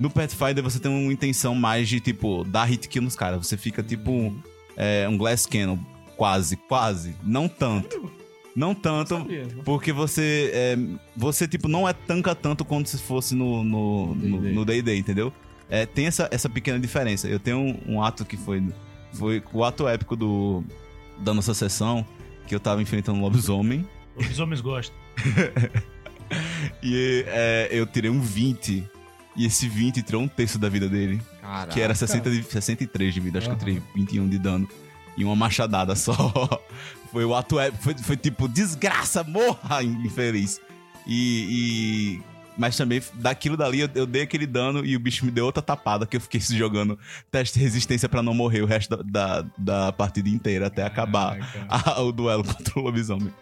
no 0.00 0.10
Pathfinder 0.10 0.62
você 0.64 0.78
tem 0.80 0.90
uma 0.90 1.12
intenção 1.12 1.54
mais 1.54 1.88
de, 1.88 2.00
tipo, 2.00 2.42
dar 2.44 2.64
hit 2.64 2.88
kill 2.88 3.02
nos 3.02 3.14
caras. 3.14 3.46
Você 3.46 3.56
fica, 3.56 3.82
tipo, 3.82 4.10
um, 4.10 4.36
é, 4.76 5.06
um 5.08 5.16
Glass 5.16 5.46
Cannon, 5.46 5.78
quase, 6.16 6.56
quase. 6.56 7.14
Não 7.22 7.46
tanto. 7.48 8.10
Não 8.54 8.74
tanto, 8.74 9.26
porque 9.64 9.92
você, 9.94 10.50
é, 10.52 10.76
você, 11.16 11.48
tipo, 11.48 11.68
não 11.68 11.88
é 11.88 11.94
tanca 11.94 12.34
tanto 12.34 12.66
quanto 12.66 12.86
se 12.90 12.98
fosse 12.98 13.34
no 13.34 13.64
no 13.64 14.14
no- 14.14 14.38
D&D. 14.40 14.52
no 14.54 14.64
D&D, 14.66 14.96
entendeu? 14.96 15.32
É, 15.70 15.86
tem 15.86 16.04
essa, 16.06 16.28
essa 16.30 16.50
pequena 16.50 16.78
diferença. 16.78 17.26
Eu 17.28 17.38
tenho 17.38 17.56
um, 17.56 17.78
um 17.94 18.02
ato 18.02 18.26
que 18.26 18.36
foi, 18.36 18.62
foi 19.12 19.42
o 19.52 19.64
ato 19.64 19.86
épico 19.88 20.16
do, 20.16 20.64
da 21.18 21.32
nossa 21.34 21.54
sessão, 21.54 22.06
que 22.46 22.54
eu 22.54 22.60
tava 22.60 22.82
enfrentando 22.82 23.18
um 23.18 23.22
lobisomem, 23.22 23.86
Os 24.16 24.38
homens 24.38 24.60
gostam. 24.60 24.94
e 26.82 27.24
é, 27.26 27.68
eu 27.70 27.86
tirei 27.86 28.10
um 28.10 28.20
20, 28.20 28.84
e 29.36 29.46
esse 29.46 29.68
20 29.68 30.02
tirou 30.02 30.22
um 30.22 30.28
terço 30.28 30.58
da 30.58 30.68
vida 30.68 30.88
dele. 30.88 31.20
Caraca. 31.40 31.72
Que 31.72 31.80
era 31.80 31.94
60 31.94 32.30
de, 32.30 32.42
63 32.42 33.14
de 33.14 33.20
vida, 33.20 33.38
acho 33.38 33.48
que 33.48 33.54
eu 33.54 33.58
tirei 33.58 33.82
21 33.94 34.28
de 34.28 34.38
dano. 34.38 34.68
E 35.16 35.24
uma 35.24 35.36
machadada 35.36 35.94
só. 35.94 36.14
Foi 37.12 37.24
o 37.26 37.34
ato 37.34 37.60
épico, 37.60 37.82
foi, 37.82 37.94
foi 37.98 38.16
tipo, 38.16 38.48
desgraça, 38.48 39.22
morra, 39.22 39.82
infeliz. 39.82 40.58
E, 41.06 42.20
e- 42.22 42.31
Mas 42.56 42.76
também, 42.76 43.02
daquilo 43.14 43.56
dali, 43.56 43.80
eu, 43.80 43.88
eu 43.94 44.06
dei 44.06 44.22
aquele 44.22 44.46
dano 44.46 44.84
e 44.84 44.94
o 44.94 45.00
bicho 45.00 45.24
me 45.24 45.30
deu 45.30 45.46
outra 45.46 45.62
tapada 45.62 46.06
que 46.06 46.16
eu 46.16 46.20
fiquei 46.20 46.40
se 46.40 46.54
jogando 46.58 46.98
teste 47.30 47.58
de 47.58 47.64
resistência 47.64 48.08
pra 48.08 48.22
não 48.22 48.34
morrer 48.34 48.60
o 48.62 48.66
resto 48.66 48.96
da, 48.96 49.02
da, 49.42 49.48
da 49.56 49.92
partida 49.92 50.28
inteira, 50.28 50.66
até 50.66 50.82
acabar 50.84 51.38
a- 51.68 52.00
o 52.02 52.12
duelo 52.12 52.44
contra 52.44 52.78
o 52.78 52.82
lobisomem. 52.82 53.32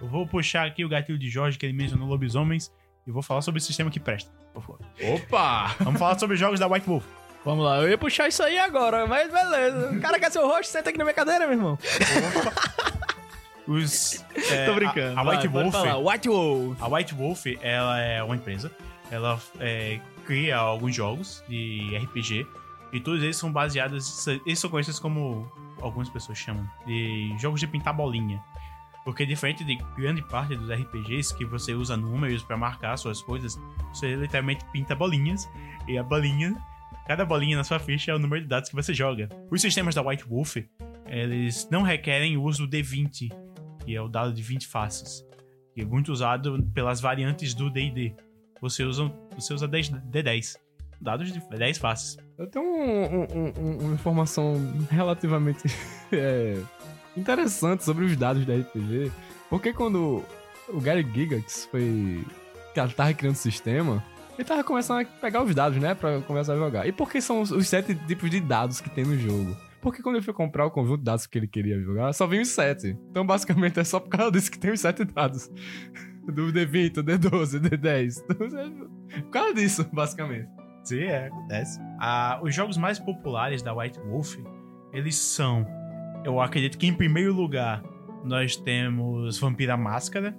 Eu 0.00 0.08
vou 0.08 0.26
puxar 0.26 0.66
aqui 0.66 0.84
o 0.84 0.88
gatilho 0.88 1.18
de 1.18 1.28
Jorge, 1.28 1.58
que 1.58 1.66
ele 1.66 1.72
mencionou 1.72 2.06
lobisomens. 2.08 2.70
e 3.06 3.10
vou 3.10 3.22
falar 3.22 3.42
sobre 3.42 3.58
o 3.58 3.62
sistema 3.62 3.90
que 3.90 3.98
presta. 4.00 4.30
por 4.54 4.62
favor. 4.62 4.78
Opa! 5.14 5.74
Vamos 5.80 5.98
falar 5.98 6.18
sobre 6.18 6.36
jogos 6.36 6.58
da 6.60 6.66
White 6.68 6.86
Wolf. 6.86 7.04
Vamos 7.44 7.64
lá, 7.64 7.78
eu 7.82 7.88
ia 7.88 7.98
puxar 7.98 8.28
isso 8.28 8.40
aí 8.44 8.56
agora, 8.56 9.04
mas 9.08 9.28
beleza. 9.32 9.90
O 9.90 10.00
cara 10.00 10.20
quer 10.20 10.30
ser 10.30 10.38
o 10.38 10.46
host, 10.46 10.70
senta 10.70 10.90
aqui 10.90 10.98
na 10.98 11.02
minha 11.04 11.14
cadeira, 11.14 11.44
meu 11.48 11.56
irmão. 11.56 11.76
Os, 13.66 14.24
é, 14.50 14.66
Tô 14.66 14.74
brincando. 14.74 15.18
A, 15.18 15.22
a 15.22 15.30
White 15.30 15.48
vai, 15.48 15.62
Wolf. 15.62 15.74
falar. 15.74 15.98
White 15.98 16.28
Wolf. 16.28 16.82
A 16.82 16.88
White 16.88 17.14
Wolf, 17.14 17.46
ela 17.60 18.00
é 18.00 18.22
uma 18.22 18.36
empresa. 18.36 18.70
Ela 19.10 19.40
é, 19.60 20.00
cria 20.26 20.56
alguns 20.56 20.94
jogos 20.94 21.42
de 21.48 21.96
RPG. 21.96 22.46
E 22.92 23.00
todos 23.00 23.22
eles 23.22 23.36
são 23.36 23.52
baseados. 23.52 24.26
Eles 24.26 24.58
são 24.58 24.68
conhecidos 24.70 25.00
como. 25.00 25.50
Algumas 25.80 26.08
pessoas 26.08 26.38
chamam. 26.38 26.68
De 26.86 27.34
jogos 27.38 27.60
de 27.60 27.66
pintar 27.66 27.94
bolinha. 27.94 28.42
Porque 29.04 29.26
diferente 29.26 29.64
de 29.64 29.76
grande 29.96 30.22
parte 30.22 30.54
dos 30.54 30.70
RPGs 30.70 31.36
que 31.36 31.44
você 31.44 31.74
usa 31.74 31.96
números 31.96 32.44
pra 32.44 32.56
marcar 32.56 32.96
suas 32.96 33.20
coisas, 33.20 33.58
você 33.92 34.14
literalmente 34.14 34.64
pinta 34.66 34.94
bolinhas. 34.94 35.48
E 35.88 35.98
a 35.98 36.02
bolinha. 36.02 36.54
Cada 37.06 37.24
bolinha 37.24 37.56
na 37.56 37.64
sua 37.64 37.80
ficha 37.80 38.12
é 38.12 38.14
o 38.14 38.18
número 38.18 38.42
de 38.42 38.48
dados 38.48 38.68
que 38.70 38.76
você 38.76 38.94
joga. 38.94 39.28
Os 39.50 39.60
sistemas 39.60 39.92
da 39.92 40.02
White 40.02 40.24
Wolf, 40.24 40.58
eles 41.06 41.68
não 41.68 41.82
requerem 41.82 42.36
o 42.36 42.44
uso 42.44 42.64
do 42.64 42.76
D20, 42.76 43.28
que 43.84 43.94
é 43.96 44.00
o 44.00 44.08
dado 44.08 44.32
de 44.32 44.42
20 44.42 44.66
faces. 44.66 45.24
Que 45.74 45.82
é 45.82 45.84
muito 45.84 46.12
usado 46.12 46.62
pelas 46.74 47.00
variantes 47.00 47.54
do 47.54 47.70
D&D. 47.70 48.14
Você 48.60 48.84
usa, 48.84 49.10
você 49.34 49.52
usa 49.54 49.66
10 49.66 49.90
D10. 49.90 50.56
Dados 51.00 51.32
de 51.32 51.40
10 51.40 51.78
faces. 51.78 52.16
Eu 52.38 52.46
tenho 52.46 52.64
um- 52.64 53.04
um- 53.04 53.26
um- 53.34 53.52
um- 53.58 53.78
uma 53.86 53.94
informação 53.94 54.54
relativamente 54.90 55.62
é, 56.12 56.56
interessante 57.16 57.84
sobre 57.84 58.04
os 58.04 58.16
dados 58.16 58.44
da 58.46 58.54
RPG. 58.54 59.10
Porque 59.50 59.72
quando 59.72 60.24
o 60.68 60.80
Gary 60.80 61.02
Gigax 61.12 61.66
foi. 61.70 62.24
ela 62.76 62.88
tava 62.88 63.12
criando 63.14 63.34
o 63.34 63.38
sistema, 63.38 64.02
ele 64.38 64.44
tava 64.46 64.62
começando 64.64 65.00
a 65.00 65.04
pegar 65.04 65.42
os 65.42 65.54
dados, 65.54 65.78
né? 65.78 65.94
Pra 65.94 66.20
começar 66.22 66.52
a 66.54 66.56
jogar. 66.56 66.86
E 66.86 66.92
por 66.92 67.10
que 67.10 67.20
são 67.20 67.40
os, 67.42 67.50
os 67.50 67.66
sete 67.68 67.94
tipos 68.06 68.30
de 68.30 68.40
dados 68.40 68.80
que 68.80 68.88
tem 68.88 69.04
no 69.04 69.18
jogo? 69.18 69.56
Porque 69.82 70.00
quando 70.00 70.14
ele 70.14 70.24
foi 70.24 70.32
comprar 70.32 70.64
o 70.64 70.70
conjunto 70.70 70.98
de 70.98 71.04
dados 71.04 71.26
que 71.26 71.36
ele 71.36 71.48
queria 71.48 71.78
jogar, 71.80 72.12
só 72.14 72.24
vinha 72.26 72.40
os 72.40 72.48
sete. 72.48 72.96
Então 73.10 73.26
basicamente 73.26 73.80
é 73.80 73.84
só 73.84 73.98
por 73.98 74.08
causa 74.08 74.30
disso 74.30 74.50
que 74.50 74.58
tem 74.58 74.70
os 74.70 74.80
sete 74.80 75.04
dados. 75.04 75.50
Do 76.24 76.52
D20, 76.52 76.92
do 76.92 77.02
D12, 77.02 77.58
do 77.58 77.68
D10. 77.68 78.22
Então, 78.30 78.46
é 78.60 79.20
Por 79.22 79.30
causa 79.30 79.54
disso, 79.54 79.88
basicamente. 79.92 80.48
Sim, 80.84 81.00
é, 81.00 81.26
acontece. 81.26 81.80
Ah, 81.98 82.38
os 82.40 82.54
jogos 82.54 82.76
mais 82.76 83.00
populares 83.00 83.60
da 83.60 83.74
White 83.74 83.98
Wolf, 83.98 84.36
eles 84.92 85.16
são... 85.16 85.66
Eu 86.24 86.40
acredito 86.40 86.78
que 86.78 86.86
em 86.86 86.94
primeiro 86.94 87.34
lugar, 87.34 87.82
nós 88.24 88.54
temos 88.54 89.36
Vampira 89.40 89.76
Máscara. 89.76 90.36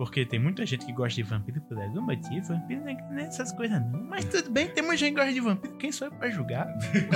Porque 0.00 0.24
tem 0.24 0.40
muita 0.40 0.64
gente 0.64 0.86
que 0.86 0.92
gosta 0.94 1.14
de 1.14 1.22
vampiro 1.22 1.60
por 1.60 1.78
algum 1.78 2.00
motivo. 2.00 2.48
Vampiro 2.48 2.80
não 2.80 2.88
é 2.88 2.94
não 2.94 3.18
é 3.18 3.24
essas 3.24 3.52
coisas 3.52 3.78
não. 3.82 4.02
Mas 4.08 4.24
tudo 4.24 4.50
bem, 4.50 4.66
tem 4.66 4.82
muita 4.82 4.96
gente 4.96 5.10
que 5.10 5.16
gosta 5.16 5.34
de 5.34 5.40
vampiro. 5.40 5.76
Quem 5.76 5.92
sou 5.92 6.08
eu 6.08 6.12
pra 6.14 6.30
julgar? 6.30 6.66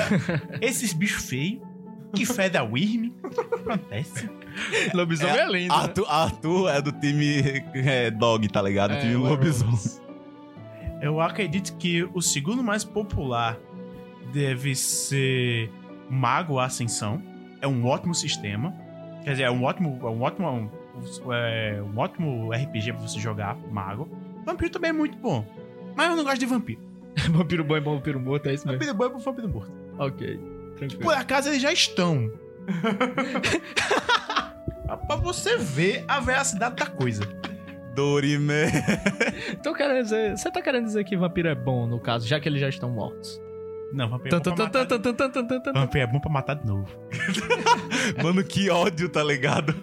Esses 0.60 0.92
bichos 0.92 1.24
feios. 1.24 1.62
Que 2.14 2.26
feda 2.26 2.62
Wyrm. 2.62 3.10
Acontece. 3.54 4.28
Lobisomem 4.92 5.34
é, 5.34 5.46
lindo. 5.46 5.74
né? 5.74 5.80
Arthur, 5.80 6.06
Arthur 6.10 6.68
é 6.68 6.82
do 6.82 6.92
time 6.92 7.64
é, 7.72 8.10
Dog, 8.10 8.46
tá 8.48 8.60
ligado? 8.60 8.92
É, 8.92 9.00
time. 9.00 9.14
Lobisomem. 9.14 9.80
Eu 11.00 11.22
acredito 11.22 11.78
que 11.78 12.02
o 12.12 12.20
segundo 12.20 12.62
mais 12.62 12.84
popular 12.84 13.56
deve 14.30 14.74
ser 14.74 15.70
Mago 16.10 16.58
Ascensão. 16.58 17.22
É 17.62 17.66
um 17.66 17.86
ótimo 17.86 18.14
sistema. 18.14 18.74
Quer 19.24 19.30
dizer, 19.30 19.42
é 19.44 19.50
um 19.50 19.64
ótimo, 19.64 19.98
é 20.02 20.10
um 20.10 20.20
ótimo, 20.20 20.50
um, 20.50 20.68
é 21.32 21.82
um 21.82 21.98
ótimo 21.98 22.52
RPG 22.52 22.92
pra 22.92 23.02
você 23.02 23.18
jogar, 23.18 23.56
Mago. 23.70 24.08
Vampiro 24.44 24.70
também 24.70 24.90
é 24.90 24.92
muito 24.92 25.16
bom. 25.18 25.44
Mas 25.96 26.10
eu 26.10 26.16
não 26.16 26.24
gosto 26.24 26.38
de 26.38 26.46
vampiro. 26.46 26.80
vampiro 27.30 27.64
bom 27.64 27.76
e 27.76 27.80
vampiro 27.80 28.20
morto, 28.20 28.48
é 28.48 28.54
isso 28.54 28.66
mesmo. 28.66 28.78
Vampiro 28.78 28.96
bom 28.96 29.06
é 29.06 29.10
pro 29.10 29.18
vampiro 29.18 29.48
morto. 29.48 29.72
Ok, 29.98 30.40
tranquilo. 30.76 31.02
Por 31.02 31.14
acaso 31.14 31.48
eles 31.48 31.62
já 31.62 31.72
estão. 31.72 32.30
pra 35.06 35.16
você 35.16 35.58
ver 35.58 36.04
a 36.08 36.20
veracidade 36.20 36.76
da 36.76 36.86
coisa. 36.86 37.22
Dorime. 37.94 38.52
Então 39.52 39.72
querendo 39.72 40.02
dizer, 40.02 40.36
você 40.36 40.50
tá 40.50 40.60
querendo 40.60 40.86
dizer 40.86 41.04
que 41.04 41.16
vampiro 41.16 41.48
é 41.48 41.54
bom, 41.54 41.86
no 41.86 42.00
caso, 42.00 42.26
já 42.26 42.40
que 42.40 42.48
eles 42.48 42.60
já 42.60 42.68
estão 42.68 42.90
mortos? 42.90 43.40
Não, 43.92 44.08
vampiro 44.08 44.34
é 44.34 44.40
bom 44.40 44.54
pra 44.54 44.64
matar. 44.64 44.86
Vampiro 45.72 46.04
é 46.04 46.06
bom 46.06 46.20
pra 46.20 46.30
matar 46.30 46.54
de 46.56 46.66
novo. 46.66 46.88
Mano, 48.22 48.42
que 48.42 48.68
ódio, 48.68 49.08
tá 49.08 49.22
ligado? 49.22 49.74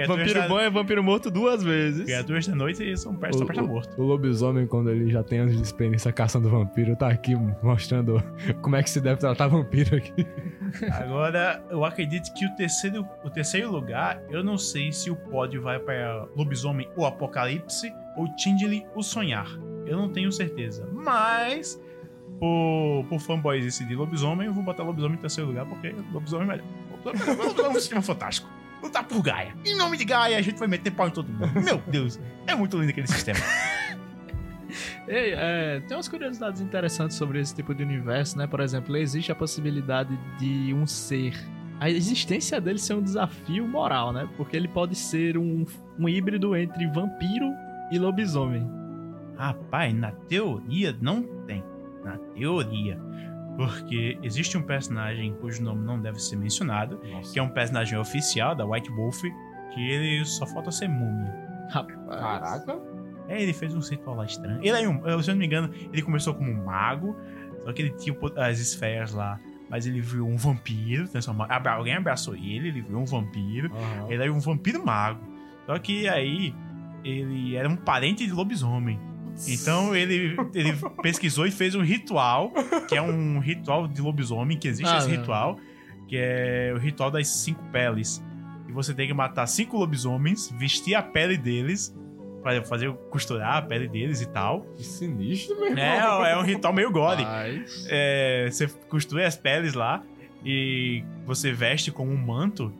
É, 0.00 0.06
Vampiro 0.06 0.34
da- 0.34 0.48
bom 0.48 0.58
é 0.60 0.70
vampiro 0.70 1.02
morto 1.02 1.30
duas 1.30 1.62
vezes. 1.62 2.04
Criaturas 2.04 2.46
da 2.46 2.54
noite 2.54 2.82
e 2.90 2.96
são 2.96 3.14
prestes 3.14 3.42
pra 3.44 3.54
estar 3.54 3.66
morto. 3.66 4.00
O 4.00 4.04
lobisomem, 4.04 4.66
quando 4.66 4.90
ele 4.90 5.10
já 5.10 5.22
tem 5.22 5.40
anos 5.40 5.56
de 5.56 5.62
experiência 5.62 6.12
caçando 6.12 6.48
vampiro, 6.48 6.94
tá 6.96 7.08
aqui 7.08 7.34
mostrando 7.62 8.22
como 8.62 8.76
é 8.76 8.82
que 8.82 8.90
se 8.90 9.00
deve 9.00 9.18
tratar 9.20 9.48
vampiro 9.48 9.96
aqui. 9.96 10.26
Agora, 10.92 11.62
eu 11.70 11.84
acredito 11.84 12.32
que 12.34 12.44
o 12.46 12.54
terceiro, 12.56 13.06
o 13.24 13.30
terceiro 13.30 13.70
lugar, 13.70 14.22
eu 14.30 14.42
não 14.44 14.58
sei 14.58 14.92
se 14.92 15.10
o 15.10 15.16
pódio 15.16 15.62
vai 15.62 15.78
para 15.78 16.26
Lobisomem 16.36 16.88
o 16.96 17.04
Apocalipse 17.04 17.92
ou 18.16 18.26
Tindley 18.36 18.84
o 18.94 19.02
Sonhar. 19.02 19.48
Eu 19.86 19.96
não 19.96 20.08
tenho 20.10 20.30
certeza. 20.30 20.88
Mas, 20.92 21.80
por, 22.38 23.04
por 23.08 23.18
fanboys 23.20 23.64
esse 23.64 23.84
de 23.84 23.94
Lobisomem, 23.94 24.46
eu 24.46 24.52
vou 24.52 24.62
botar 24.62 24.82
Lobisomem 24.82 25.16
em 25.16 25.20
terceiro 25.20 25.48
lugar 25.48 25.64
porque 25.66 25.94
Lobisomem 26.12 26.46
é 26.46 26.50
melhor. 26.50 26.66
Lobisomem 27.04 27.36
Lobisomem 27.36 27.66
é 27.66 27.68
um 27.70 27.74
sistema 27.74 28.02
fantástico. 28.02 28.48
Lutar 28.82 29.04
por 29.04 29.22
Gaia. 29.22 29.54
Em 29.64 29.76
nome 29.76 29.96
de 29.96 30.04
Gaia, 30.04 30.38
a 30.38 30.42
gente 30.42 30.58
vai 30.58 30.68
meter 30.68 30.90
pau 30.90 31.08
em 31.08 31.10
todo 31.10 31.28
mundo. 31.28 31.50
Meu 31.60 31.78
Deus, 31.86 32.18
é 32.46 32.54
muito 32.54 32.76
lindo 32.78 32.90
aquele 32.90 33.06
sistema. 33.06 33.38
Ei, 35.08 35.32
é, 35.34 35.80
tem 35.80 35.96
umas 35.96 36.08
curiosidades 36.08 36.60
interessantes 36.60 37.16
sobre 37.16 37.40
esse 37.40 37.54
tipo 37.54 37.74
de 37.74 37.82
universo, 37.82 38.36
né? 38.36 38.46
Por 38.46 38.60
exemplo, 38.60 38.94
existe 38.96 39.32
a 39.32 39.34
possibilidade 39.34 40.18
de 40.38 40.74
um 40.74 40.86
ser. 40.86 41.34
A 41.80 41.88
existência 41.88 42.60
dele 42.60 42.78
ser 42.78 42.94
um 42.94 43.02
desafio 43.02 43.66
moral, 43.66 44.12
né? 44.12 44.28
Porque 44.36 44.56
ele 44.56 44.68
pode 44.68 44.94
ser 44.94 45.38
um, 45.38 45.64
um 45.98 46.08
híbrido 46.08 46.54
entre 46.54 46.86
vampiro 46.88 47.50
e 47.90 47.98
lobisomem. 47.98 48.68
Rapaz, 49.36 49.94
na 49.94 50.10
teoria 50.10 50.94
não 51.00 51.22
tem. 51.46 51.64
Na 52.04 52.18
teoria. 52.34 53.00
Porque 53.58 54.16
existe 54.22 54.56
um 54.56 54.62
personagem 54.62 55.34
cujo 55.40 55.60
nome 55.60 55.84
não 55.84 56.00
deve 56.00 56.20
ser 56.20 56.36
mencionado, 56.36 57.00
que 57.32 57.40
é 57.40 57.42
um 57.42 57.48
personagem 57.48 57.98
oficial 57.98 58.54
da 58.54 58.64
White 58.64 58.88
Wolf, 58.92 59.20
que 59.74 59.90
ele 59.90 60.24
só 60.24 60.46
falta 60.46 60.70
ser 60.70 60.88
múmia. 60.88 61.34
Rapaz. 61.68 62.20
Caraca. 62.20 62.78
É, 63.26 63.42
ele 63.42 63.52
fez 63.52 63.74
um 63.74 63.80
ritual 63.80 64.14
lá 64.14 64.24
estranho. 64.24 64.60
Ele 64.62 64.70
é 64.70 64.88
um, 64.88 65.20
se 65.20 65.30
eu 65.30 65.34
não 65.34 65.40
me 65.40 65.46
engano, 65.46 65.74
ele 65.92 66.02
começou 66.02 66.34
como 66.34 66.48
um 66.52 66.64
mago, 66.64 67.16
só 67.64 67.72
que 67.72 67.82
ele 67.82 67.90
tinha 67.96 68.16
as 68.36 68.60
esferas 68.60 69.12
lá, 69.12 69.40
mas 69.68 69.88
ele 69.88 70.00
virou 70.00 70.28
um 70.28 70.36
vampiro, 70.36 71.08
transformado. 71.08 71.66
Alguém 71.66 71.94
abraçou 71.94 72.36
ele, 72.36 72.68
ele 72.68 72.80
virou 72.80 73.02
um 73.02 73.06
vampiro. 73.06 73.72
Ele 74.08 74.22
era 74.22 74.32
um 74.32 74.38
vampiro 74.38 74.86
mago. 74.86 75.20
Só 75.66 75.76
que 75.80 76.08
aí 76.08 76.54
ele 77.02 77.56
era 77.56 77.68
um 77.68 77.74
parente 77.76 78.24
de 78.24 78.32
lobisomem. 78.32 79.00
Então 79.46 79.94
ele, 79.94 80.36
ele 80.54 80.74
pesquisou 81.02 81.46
e 81.46 81.50
fez 81.50 81.74
um 81.74 81.82
ritual, 81.82 82.52
que 82.88 82.96
é 82.96 83.02
um 83.02 83.38
ritual 83.38 83.86
de 83.86 84.00
lobisomem, 84.00 84.58
que 84.58 84.66
existe 84.68 84.90
Ah, 84.92 84.98
esse 84.98 85.08
não. 85.08 85.16
ritual, 85.16 85.56
que 86.08 86.16
é 86.16 86.72
o 86.74 86.78
ritual 86.78 87.10
das 87.10 87.28
cinco 87.28 87.62
peles. 87.70 88.22
E 88.68 88.72
você 88.72 88.92
tem 88.92 89.06
que 89.06 89.14
matar 89.14 89.46
cinco 89.46 89.76
lobisomens, 89.76 90.50
vestir 90.58 90.94
a 90.94 91.02
pele 91.02 91.36
deles, 91.38 91.94
pra 92.42 92.62
fazer 92.64 92.92
costurar 93.10 93.56
a 93.56 93.62
pele 93.62 93.88
deles 93.88 94.20
e 94.20 94.26
tal. 94.28 94.62
Que 94.76 94.84
sinistro, 94.84 95.56
meu 95.56 95.66
irmão. 95.70 96.24
É, 96.24 96.32
é 96.32 96.38
um 96.38 96.42
ritual 96.42 96.72
meio 96.72 96.90
gore. 96.90 97.22
É, 97.88 98.48
você 98.50 98.66
costura 98.88 99.26
as 99.26 99.36
peles 99.36 99.74
lá 99.74 100.02
e 100.44 101.02
você 101.26 101.52
veste 101.52 101.90
com 101.90 102.06
um 102.06 102.16
manto 102.16 102.72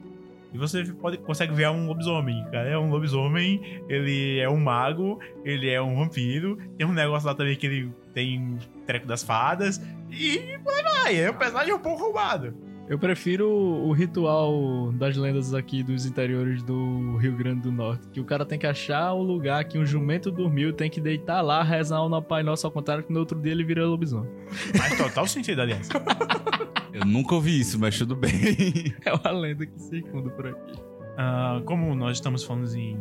e 0.53 0.59
você 0.59 0.85
pode, 0.85 1.19
consegue 1.19 1.55
ver 1.55 1.69
um 1.69 1.87
lobisomem. 1.87 2.45
Cara, 2.51 2.69
é 2.69 2.79
um 2.79 2.91
lobisomem, 2.91 3.83
ele 3.89 4.39
é 4.39 4.49
um 4.49 4.59
mago, 4.59 5.19
ele 5.45 5.69
é 5.69 5.81
um 5.81 5.97
vampiro. 5.97 6.57
Tem 6.77 6.87
um 6.87 6.93
negócio 6.93 7.29
lá 7.29 7.35
também 7.35 7.57
que 7.57 7.67
ele 7.67 7.93
tem 8.15 8.59
treco 8.87 9.07
das 9.07 9.23
fadas 9.23 9.81
e 10.11 10.39
aí 10.39 10.59
vai. 10.65 11.21
É 11.21 11.31
um 11.31 11.35
personagem 11.35 11.75
um 11.75 11.79
pouco 11.79 12.03
roubado. 12.03 12.68
Eu 12.89 12.99
prefiro 12.99 13.51
o 13.51 13.93
ritual 13.93 14.91
das 14.93 15.15
lendas 15.15 15.53
aqui 15.53 15.83
dos 15.83 16.07
interiores 16.07 16.63
do 16.63 17.17
Rio 17.19 17.37
Grande 17.37 17.61
do 17.61 17.71
Norte. 17.71 18.09
Que 18.09 18.19
o 18.19 18.25
cara 18.25 18.47
tem 18.47 18.59
que 18.59 18.67
achar 18.67 19.13
o 19.13 19.23
lugar 19.23 19.63
que 19.65 19.79
um 19.79 19.85
jumento 19.85 20.31
dormiu, 20.31 20.73
tem 20.73 20.89
que 20.89 20.99
deitar 20.99 21.43
lá, 21.43 21.63
rezar 21.63 22.01
o 22.01 22.23
Pai 22.23 22.43
Nosso 22.43 22.67
ao 22.67 22.73
contrário, 22.73 23.05
que 23.05 23.13
no 23.13 23.21
outro 23.21 23.39
dia 23.39 23.53
ele 23.53 23.63
vira 23.63 23.87
lobisomem. 23.87 24.31
Faz 24.75 24.97
total 24.97 25.27
sentido, 25.27 25.61
aliás. 25.61 25.89
Eu 26.91 27.05
nunca 27.05 27.35
ouvi 27.35 27.61
isso, 27.61 27.79
mas 27.79 27.99
tudo 27.99 28.17
bem. 28.17 28.33
É 29.05 29.13
uma 29.13 29.31
lenda 29.31 29.67
que 29.67 29.79
circunda 29.79 30.31
por 30.31 30.47
aqui. 30.47 30.73
Ah, 31.19 31.61
como 31.67 31.95
nós 31.95 32.17
estamos 32.17 32.43
falando 32.43 32.75
em, 32.75 32.99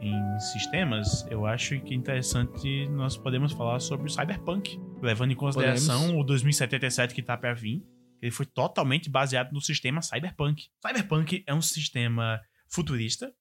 em 0.00 0.38
sistemas, 0.38 1.26
eu 1.28 1.44
acho 1.46 1.80
que 1.80 1.94
é 1.94 1.96
interessante 1.96 2.88
nós 2.90 3.16
podemos 3.16 3.52
falar 3.52 3.80
sobre 3.80 4.06
o 4.06 4.10
Cyberpunk, 4.10 4.80
levando 5.02 5.32
em 5.32 5.36
consideração 5.36 6.00
Podemos. 6.00 6.22
o 6.22 6.24
2077 6.24 7.14
que 7.14 7.22
tá 7.22 7.36
pra 7.36 7.52
vir. 7.52 7.82
Ele 8.20 8.30
foi 8.30 8.46
totalmente 8.46 9.08
baseado 9.08 9.52
no 9.52 9.60
sistema 9.60 10.02
Cyberpunk. 10.02 10.66
Cyberpunk 10.86 11.42
é 11.46 11.54
um 11.54 11.62
sistema 11.62 12.40
futurista 12.68 13.32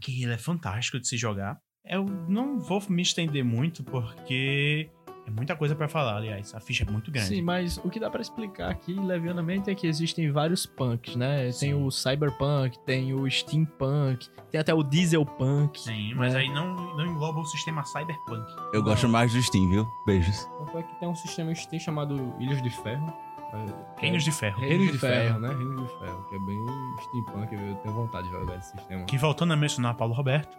que 0.00 0.22
ele 0.22 0.32
é 0.32 0.38
fantástico 0.38 1.00
de 1.00 1.08
se 1.08 1.16
jogar. 1.16 1.58
Eu 1.84 2.04
não 2.28 2.58
vou 2.60 2.82
me 2.88 3.02
estender 3.02 3.42
muito 3.44 3.82
porque 3.82 4.90
é 5.26 5.30
muita 5.30 5.56
coisa 5.56 5.74
pra 5.74 5.88
falar, 5.88 6.16
aliás. 6.18 6.54
A 6.54 6.60
ficha 6.60 6.84
é 6.84 6.90
muito 6.90 7.10
grande. 7.10 7.28
Sim, 7.28 7.42
mas 7.42 7.78
o 7.78 7.88
que 7.90 7.98
dá 7.98 8.10
pra 8.10 8.20
explicar 8.20 8.70
aqui, 8.70 8.92
levianamente, 8.94 9.70
é 9.70 9.74
que 9.74 9.86
existem 9.86 10.30
vários 10.30 10.66
punks, 10.66 11.16
né? 11.16 11.50
Sim. 11.50 11.58
Tem 11.60 11.74
o 11.74 11.90
cyberpunk, 11.90 12.78
tem 12.84 13.12
o 13.14 13.28
steampunk, 13.30 14.28
tem 14.50 14.60
até 14.60 14.72
o 14.74 14.82
dieselpunk. 14.82 15.80
Sim, 15.80 16.14
mas 16.14 16.34
É. 16.34 16.38
aí 16.40 16.48
não, 16.52 16.74
não 16.96 17.06
engloba 17.06 17.40
o 17.40 17.44
sistema 17.46 17.82
cyberpunk. 17.84 18.46
Eu 18.72 18.82
gosto 18.82 19.08
mais 19.08 19.32
do 19.32 19.42
Steam, 19.42 19.68
viu? 19.70 19.86
Beijos. 20.06 20.36
Tanto 20.58 20.78
é 20.78 20.82
que 20.82 21.00
tem 21.00 21.08
um 21.08 21.16
sistema 21.16 21.54
Steam 21.54 21.80
chamado 21.80 22.34
Ilhas 22.38 22.62
de 22.62 22.70
Ferro. 22.70 23.12
É- 23.52 24.00
Reinos 24.00 24.22
de 24.24 24.30
Ferro. 24.32 24.60
Reinos 24.60 24.92
de 24.92 24.98
Ferro, 24.98 25.38
né? 25.40 25.48
Reinos 25.48 25.82
de 25.82 25.98
Ferro, 25.98 26.26
que 26.28 26.34
é 26.36 26.38
bem 26.38 26.66
steampunk, 27.02 27.52
eu 27.54 27.74
tenho 27.76 27.94
vontade 27.94 28.26
de 28.28 28.32
jogar 28.32 28.56
esse 28.58 28.70
sistema. 28.72 29.04
Que 29.04 29.16
voltando 29.18 29.52
a 29.52 29.56
mencionar 29.56 29.94
Paulo 29.94 30.12
Roberto. 30.14 30.56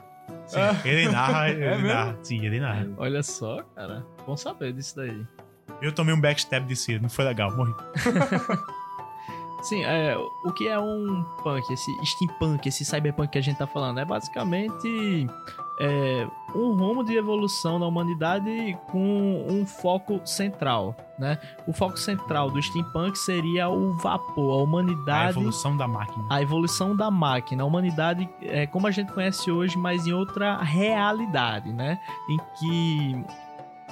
Sim, 0.47 0.59
Ah. 0.59 0.75
ele 0.85 1.07
narra, 1.09 1.49
ele 1.51 1.63
É 1.63 1.69
mesmo? 1.75 1.87
narra. 1.87 2.17
Sim, 2.23 2.45
ele 2.45 2.59
narra. 2.59 2.87
Olha 2.97 3.21
só, 3.23 3.61
cara. 3.75 4.05
Bom 4.25 4.35
saber 4.37 4.73
disso 4.73 4.95
daí. 4.95 5.25
Eu 5.81 5.91
tomei 5.93 6.13
um 6.13 6.19
backstab 6.19 6.65
de 6.67 6.75
si, 6.75 6.99
não 6.99 7.09
foi 7.09 7.25
legal, 7.25 7.55
morri. 7.55 7.73
Sim, 9.61 9.83
é, 9.83 10.15
o 10.45 10.51
que 10.53 10.67
é 10.69 10.79
um 10.79 11.23
punk, 11.43 11.69
esse 11.71 11.91
steampunk, 12.05 12.65
esse 12.67 12.85
cyberpunk 12.85 13.29
que 13.31 13.37
a 13.37 13.41
gente 13.41 13.57
tá 13.57 13.67
falando? 13.67 13.99
É 13.99 14.05
basicamente 14.05 15.27
é, 15.79 16.27
um 16.53 16.73
rumo 16.73 17.03
de 17.03 17.15
evolução 17.15 17.79
da 17.79 17.85
humanidade 17.85 18.77
com 18.91 19.45
um 19.49 19.65
foco 19.65 20.19
central, 20.25 20.95
né? 21.17 21.37
O 21.65 21.71
foco 21.73 21.97
central 21.97 22.51
do 22.51 22.61
steampunk 22.61 23.17
seria 23.17 23.69
o 23.69 23.93
vapor, 23.97 24.51
a 24.57 24.59
A 24.59 24.63
humanidade... 24.63 25.29
evolução 25.31 25.77
da 25.77 25.87
máquina. 25.87 26.25
a 26.29 26.41
evolução 26.41 26.95
da 26.95 27.09
máquina, 27.09 27.63
a 27.63 27.65
humanidade 27.65 28.27
é 28.41 28.67
como 28.67 28.87
a 28.87 28.91
gente 28.91 29.11
conhece 29.13 29.49
hoje, 29.49 29.77
mas 29.77 30.05
em 30.05 30.11
outra 30.13 30.57
realidade, 30.61 31.71
né? 31.71 31.99
Em 32.29 32.37
que 32.59 33.25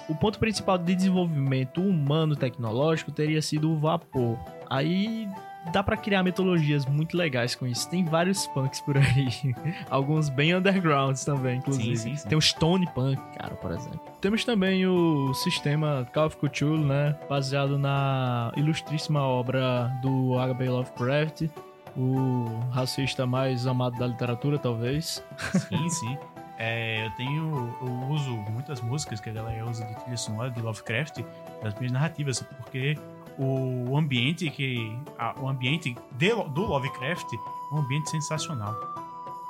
o 0.09 0.15
ponto 0.15 0.39
principal 0.39 0.77
de 0.77 0.95
desenvolvimento 0.95 1.81
humano 1.81 2.35
tecnológico 2.35 3.11
teria 3.11 3.41
sido 3.41 3.71
o 3.71 3.77
vapor. 3.77 4.37
Aí 4.69 5.27
dá 5.71 5.83
pra 5.83 5.97
criar 5.97 6.23
mitologias 6.23 6.85
muito 6.85 7.15
legais 7.17 7.55
com 7.55 7.65
isso. 7.65 7.89
Tem 7.89 8.03
vários 8.03 8.47
punks 8.47 8.81
por 8.81 8.97
aí, 8.97 9.53
alguns 9.89 10.29
bem 10.29 10.55
undergrounds 10.55 11.23
também, 11.23 11.57
inclusive. 11.57 11.97
Sim, 11.97 12.09
sim, 12.09 12.15
sim. 12.15 12.27
Tem 12.27 12.37
o 12.37 12.41
Stone 12.41 12.87
Punk, 12.93 13.21
cara, 13.37 13.55
por 13.55 13.71
exemplo. 13.71 14.01
Temos 14.21 14.43
também 14.43 14.85
o 14.87 15.33
sistema 15.33 16.07
Call 16.13 16.27
of 16.27 16.37
Cthulhu, 16.37 16.85
né? 16.85 17.15
Baseado 17.29 17.77
na 17.77 18.51
ilustríssima 18.55 19.21
obra 19.21 19.91
do 20.01 20.37
H.P. 20.39 20.69
Lovecraft, 20.69 21.49
o 21.95 22.59
racista 22.71 23.25
mais 23.25 23.65
amado 23.65 23.97
da 23.97 24.07
literatura, 24.07 24.57
talvez. 24.57 25.23
Sim, 25.69 25.89
sim. 25.89 26.17
É, 26.59 27.05
eu 27.05 27.11
tenho. 27.11 27.75
Eu 27.81 28.09
uso 28.09 28.31
muitas 28.51 28.81
músicas 28.81 29.19
que 29.19 29.29
a 29.29 29.33
galera 29.33 29.65
usa 29.65 29.85
de 29.85 29.95
trilha 29.95 30.17
sonora 30.17 30.49
de 30.49 30.59
Lovecraft 30.59 31.19
das 31.61 31.75
minhas 31.75 31.91
narrativas, 31.91 32.41
porque 32.41 32.97
o 33.39 33.97
ambiente 33.97 34.49
que. 34.49 34.95
a- 35.17 35.35
o 35.39 35.47
ambiente 35.47 35.95
de- 36.17 36.33
do 36.49 36.61
Lovecraft 36.61 37.33
é 37.33 37.75
um 37.75 37.79
ambiente 37.79 38.09
sensacional. 38.09 38.75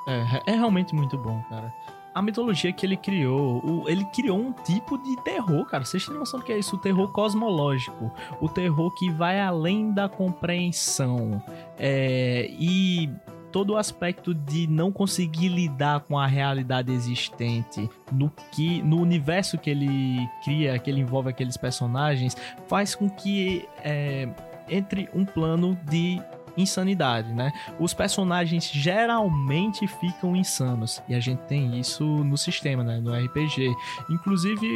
É, 0.06 0.52
é 0.52 0.54
realmente 0.56 0.94
muito 0.94 1.16
bom, 1.18 1.42
cara. 1.50 1.72
A 2.14 2.22
mitologia 2.22 2.72
que 2.72 2.84
ele 2.84 2.96
criou, 2.96 3.60
o- 3.64 3.88
ele 3.88 4.04
criou 4.06 4.38
um 4.38 4.52
tipo 4.52 4.98
de 4.98 5.14
terror, 5.22 5.64
cara. 5.66 5.84
Vocês 5.84 6.04
têm 6.04 6.16
noção 6.16 6.40
do 6.40 6.44
que 6.46 6.52
é 6.52 6.58
isso? 6.58 6.74
O 6.74 6.78
terror 6.78 7.12
cosmológico. 7.12 8.10
O 8.40 8.48
terror 8.48 8.90
que 8.94 9.10
vai 9.10 9.40
além 9.40 9.92
da 9.92 10.08
compreensão. 10.08 11.40
É, 11.78 12.48
e 12.50 13.08
todo 13.52 13.70
o 13.70 13.76
aspecto 13.76 14.34
de 14.34 14.66
não 14.66 14.90
conseguir 14.92 15.48
lidar 15.48 16.00
com 16.00 16.18
a 16.18 16.26
realidade 16.26 16.92
existente. 16.92 17.88
No 18.12 18.32
que 18.52 18.82
no 18.82 19.00
universo 19.00 19.58
que 19.58 19.70
ele 19.70 20.28
cria, 20.44 20.78
que 20.78 20.90
ele 20.90 21.00
envolve 21.00 21.30
aqueles 21.30 21.56
personagens, 21.56 22.36
faz 22.66 22.94
com 22.94 23.08
que 23.08 23.66
é, 23.84 24.28
entre 24.68 25.08
um 25.14 25.24
plano 25.24 25.78
de 25.88 26.20
insanidade, 26.58 27.32
né? 27.32 27.52
Os 27.78 27.94
personagens 27.94 28.68
geralmente 28.70 29.86
ficam 29.86 30.36
insanos 30.36 31.02
e 31.08 31.14
a 31.14 31.20
gente 31.20 31.38
tem 31.42 31.78
isso 31.78 32.04
no 32.04 32.36
sistema, 32.36 32.82
né? 32.84 33.00
No 33.00 33.14
RPG. 33.14 33.74
Inclusive 34.10 34.66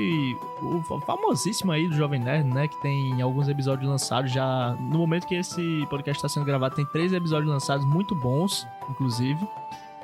o 0.62 0.83
fa- 0.89 1.01
famosíssimo 1.07 1.72
aí 1.72 1.87
do 1.89 1.95
Jovem 1.95 2.20
Nerd, 2.20 2.49
né? 2.49 2.68
Que 2.68 2.80
tem 2.83 3.20
alguns 3.20 3.49
episódios 3.49 3.89
lançados 3.89 4.33
já. 4.33 4.74
No 4.80 4.99
momento 4.99 5.26
que 5.26 5.35
esse 5.35 5.87
podcast 5.91 6.18
está 6.18 6.28
sendo 6.28 6.47
gravado, 6.47 6.74
tem 6.74 6.87
três 6.87 7.12
episódios 7.12 7.51
lançados 7.51 7.85
muito 7.87 8.14
bons, 8.14 8.66
inclusive. 8.89 9.41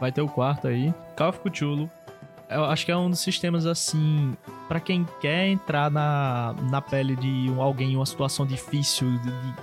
Vai 0.01 0.12
ter 0.12 0.20
o 0.22 0.29
quarto 0.29 0.68
aí. 0.68 0.93
Call 1.16 1.31
of 1.31 1.41
Cthulhu. 1.41 1.91
Eu 2.51 2.64
acho 2.64 2.87
que 2.87 2.91
é 2.93 2.97
um 2.97 3.11
dos 3.11 3.20
sistemas 3.20 3.66
assim, 3.66 4.35
Pra 4.68 4.81
quem 4.81 5.07
quer 5.20 5.49
entrar 5.49 5.91
na, 5.91 6.55
na 6.70 6.81
pele 6.81 7.14
de 7.16 7.53
alguém 7.59 7.93
em 7.93 7.97
uma 7.97 8.07
situação 8.07 8.47
difícil, 8.47 9.11
de- 9.18 9.18
de- 9.31 9.55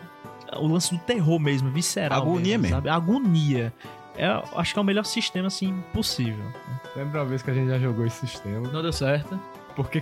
o 0.57 0.67
lance 0.67 0.93
do 0.93 0.99
terror 0.99 1.39
mesmo, 1.39 1.69
visceral. 1.69 2.21
Agonia 2.21 2.57
mesmo. 2.57 2.75
Sabe? 2.75 2.89
Agonia. 2.89 3.73
É, 4.17 4.27
eu 4.27 4.59
acho 4.59 4.73
que 4.73 4.79
é 4.79 4.81
o 4.81 4.85
melhor 4.85 5.03
sistema 5.05 5.47
assim 5.47 5.83
possível. 5.93 6.45
Lembra 6.95 7.21
a 7.21 7.23
vez 7.25 7.41
que 7.41 7.51
a 7.51 7.53
gente 7.53 7.67
já 7.69 7.77
jogou 7.79 8.05
esse 8.05 8.25
sistema? 8.27 8.67
Não 8.69 8.81
deu 8.81 8.93
certo. 8.93 9.37
Porque 9.75 10.01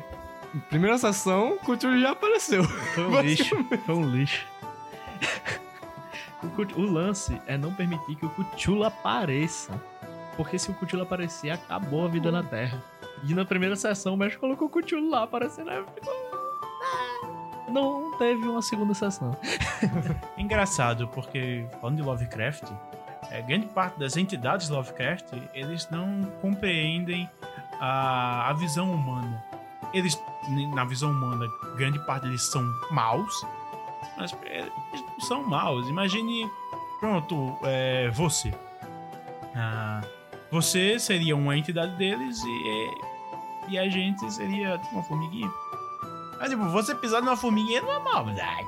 primeira 0.70 0.97
sessão, 0.99 1.54
o 1.54 1.58
Cthulhu 1.58 1.99
já 1.99 2.12
apareceu. 2.12 2.64
Foi 2.64 3.04
um 3.06 3.22
lixo. 3.26 3.56
Foi 3.86 3.95
um 3.95 4.10
lixo. 4.10 4.45
O, 6.43 6.82
o 6.82 6.91
lance 6.91 7.39
é 7.47 7.58
não 7.58 7.74
permitir 7.74 8.16
que 8.16 8.26
o 8.26 8.30
Cthulhu 8.30 8.84
apareça. 8.84 9.74
Porque 10.38 10.58
se 10.60 10.70
o 10.70 10.74
Cthulhu 10.74 11.04
aparecer, 11.04 11.51
acabou 11.51 12.06
a 12.06 12.08
vida 12.08 12.32
na 12.32 12.43
Terra. 12.43 12.84
E 13.24 13.34
na 13.34 13.45
primeira 13.45 13.76
sessão, 13.76 14.14
o 14.16 14.18
mestre 14.18 14.39
colocou 14.39 14.68
o 14.68 14.72
Cthulhu 14.72 15.10
lá 15.10 15.24
aparecendo. 15.24 15.70
aí 15.70 15.84
ficou- 15.95 16.33
Não 17.74 18.15
teve 18.17 18.47
uma 18.47 18.61
segunda 18.61 18.93
sessão. 18.93 19.36
É 20.38 20.39
engraçado, 20.41 21.07
porque 21.07 21.65
falando 21.82 21.97
de 21.97 22.03
Lovecraft, 22.03 22.65
é, 23.32 23.41
grande 23.41 23.65
parte 23.65 23.99
das 23.99 24.15
entidades 24.15 24.69
Lovecraft, 24.69 25.34
eles 25.55 25.89
não 25.89 26.21
compreendem 26.39 27.28
a, 27.80 28.49
a 28.49 28.53
visão 28.53 28.91
humana. 28.91 29.43
Eles, 29.91 30.15
na 30.76 30.86
visão 30.86 31.09
humana, 31.09 31.47
grande 31.76 31.97
parte 32.05 32.24
deles 32.24 32.43
são 32.43 32.63
maus, 32.91 33.43
mas 34.17 34.36
eles 34.43 34.71
não 34.93 35.19
são 35.21 35.43
maus. 35.43 35.88
Imagine, 35.89 36.47
pronto, 36.99 37.57
é, 37.63 38.11
você. 38.11 38.53
Ah, 39.55 40.01
você 40.51 40.99
seria 40.99 41.36
uma 41.36 41.57
entidade 41.57 41.95
deles 41.95 42.39
e, 42.43 43.71
e 43.71 43.80
a 43.80 43.89
gente 43.89 44.32
seria 44.32 44.80
uma 44.91 45.01
formiguinha. 45.01 45.49
Mas, 46.44 46.52
tipo, 46.52 46.68
você 46.68 46.94
pisar 46.94 47.22
numa 47.22 47.38
formiguinha 47.38 47.82
não 47.82 47.89
é 47.89 48.00
maldade. 48.00 48.68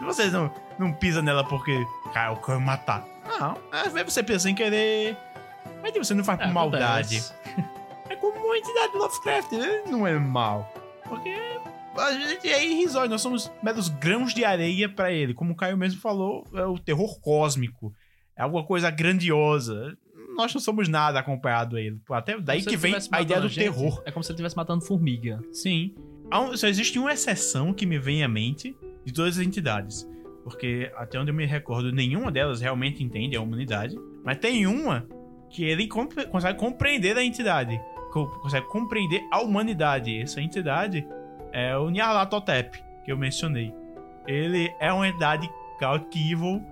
Vocês 0.00 0.32
não, 0.32 0.52
não 0.76 0.92
pisam 0.92 1.22
nela 1.22 1.44
porque, 1.44 1.86
cara, 2.12 2.32
eu 2.32 2.36
quero 2.38 2.60
matar. 2.60 3.06
Não, 3.24 3.56
às 3.70 3.92
vezes 3.92 4.12
você 4.12 4.24
pensa 4.24 4.40
sem 4.40 4.56
querer. 4.56 5.16
Mas 5.80 5.92
tipo, 5.92 6.04
você 6.04 6.14
não 6.14 6.24
faz 6.24 6.40
por 6.40 6.48
maldade. 6.48 7.18
Acontece. 7.18 7.76
É 8.08 8.14
como 8.14 8.38
uma 8.38 8.56
entidade 8.56 8.92
do 8.92 8.98
Lovecraft, 8.98 9.52
ele 9.52 9.90
não 9.90 10.06
é 10.06 10.16
mal. 10.16 10.72
Porque 11.08 11.36
a 11.96 12.12
gente 12.12 12.48
é 12.48 12.64
irrisório, 12.64 13.10
nós 13.10 13.20
somos 13.20 13.50
meros 13.60 13.88
grãos 13.88 14.32
de 14.32 14.44
areia 14.44 14.88
pra 14.88 15.10
ele. 15.10 15.34
Como 15.34 15.52
o 15.52 15.56
Caio 15.56 15.76
mesmo 15.76 16.00
falou, 16.00 16.44
é 16.54 16.64
o 16.64 16.78
terror 16.78 17.20
cósmico. 17.20 17.92
É 18.36 18.42
alguma 18.42 18.64
coisa 18.64 18.90
grandiosa. 18.90 19.96
Nós 20.36 20.54
não 20.54 20.60
somos 20.60 20.88
nada 20.88 21.18
acompanhado 21.18 21.76
a 21.76 21.80
ele. 21.80 22.00
Até 22.10 22.38
daí 22.38 22.62
que 22.64 22.76
vem 22.76 22.94
a 23.10 23.22
ideia 23.22 23.40
do 23.40 23.48
gente. 23.48 23.64
terror. 23.64 24.00
É 24.04 24.12
como 24.12 24.22
se 24.22 24.30
ele 24.30 24.36
estivesse 24.36 24.56
matando 24.56 24.84
formiga. 24.84 25.40
Sim. 25.52 25.92
Só 26.54 26.66
existe 26.66 26.98
uma 26.98 27.12
exceção 27.12 27.72
que 27.72 27.86
me 27.86 27.98
vem 27.98 28.22
à 28.22 28.28
mente 28.28 28.76
de 29.04 29.12
todas 29.12 29.38
as 29.38 29.46
entidades. 29.46 30.08
Porque, 30.44 30.90
até 30.96 31.18
onde 31.18 31.30
eu 31.30 31.34
me 31.34 31.44
recordo, 31.46 31.90
nenhuma 31.92 32.30
delas 32.30 32.60
realmente 32.60 33.02
entende 33.02 33.36
a 33.36 33.40
humanidade. 33.40 33.96
Mas 34.24 34.38
tem 34.38 34.66
uma 34.66 35.06
que 35.50 35.64
ele 35.64 35.86
compre- 35.88 36.26
consegue 36.26 36.58
compreender 36.58 37.16
a 37.16 37.24
entidade. 37.24 37.80
co- 38.12 38.26
Consegue 38.40 38.66
compreender 38.68 39.22
a 39.32 39.40
humanidade. 39.40 40.16
Essa 40.20 40.40
entidade 40.40 41.06
é 41.52 41.76
o 41.76 41.90
Nyarlathotep, 41.90 42.78
que 43.04 43.12
eu 43.12 43.16
mencionei. 43.18 43.72
Ele 44.26 44.72
é 44.80 44.92
uma 44.92 45.06
entidade 45.08 45.48
evil. 46.14 46.62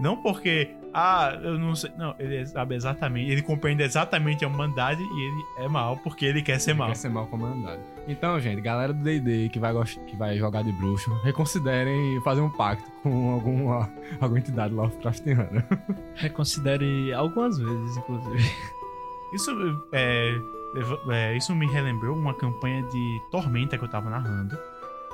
Não 0.00 0.16
porque, 0.22 0.68
ah, 0.94 1.38
eu 1.42 1.58
não 1.58 1.74
sei. 1.74 1.90
Não, 1.96 2.14
ele 2.18 2.46
sabe 2.46 2.74
exatamente. 2.74 3.30
Ele 3.30 3.42
compreende 3.42 3.82
exatamente 3.82 4.44
a 4.44 4.48
humanidade 4.48 5.02
e 5.02 5.26
ele 5.26 5.44
é 5.64 5.68
mal 5.68 5.96
porque 5.98 6.24
ele 6.24 6.42
quer 6.42 6.58
ser 6.60 6.74
mal. 6.74 6.88
Quer 6.88 6.96
ser 6.96 7.08
mal 7.08 7.26
comandado. 7.26 7.80
Então, 8.08 8.38
gente, 8.40 8.60
galera 8.60 8.92
do 8.92 9.02
D&D 9.02 9.48
que 9.48 9.58
vai, 9.58 9.72
que 10.06 10.16
vai 10.16 10.36
jogar 10.36 10.62
de 10.62 10.72
bruxo, 10.72 11.12
reconsiderem 11.22 12.20
fazer 12.22 12.40
um 12.40 12.50
pacto 12.50 12.90
com 13.02 13.32
alguma, 13.32 13.88
alguma 14.20 14.38
entidade 14.38 14.74
Lovecraftiana. 14.74 15.64
Reconsidere 16.16 17.12
algumas 17.12 17.58
vezes, 17.58 17.96
inclusive. 17.96 18.50
Isso, 19.34 19.50
é, 19.92 20.34
é, 21.10 21.36
isso 21.36 21.54
me 21.54 21.66
relembrou 21.66 22.16
uma 22.16 22.34
campanha 22.34 22.82
de 22.82 23.22
Tormenta 23.30 23.78
que 23.78 23.84
eu 23.84 23.88
tava 23.88 24.10
narrando. 24.10 24.58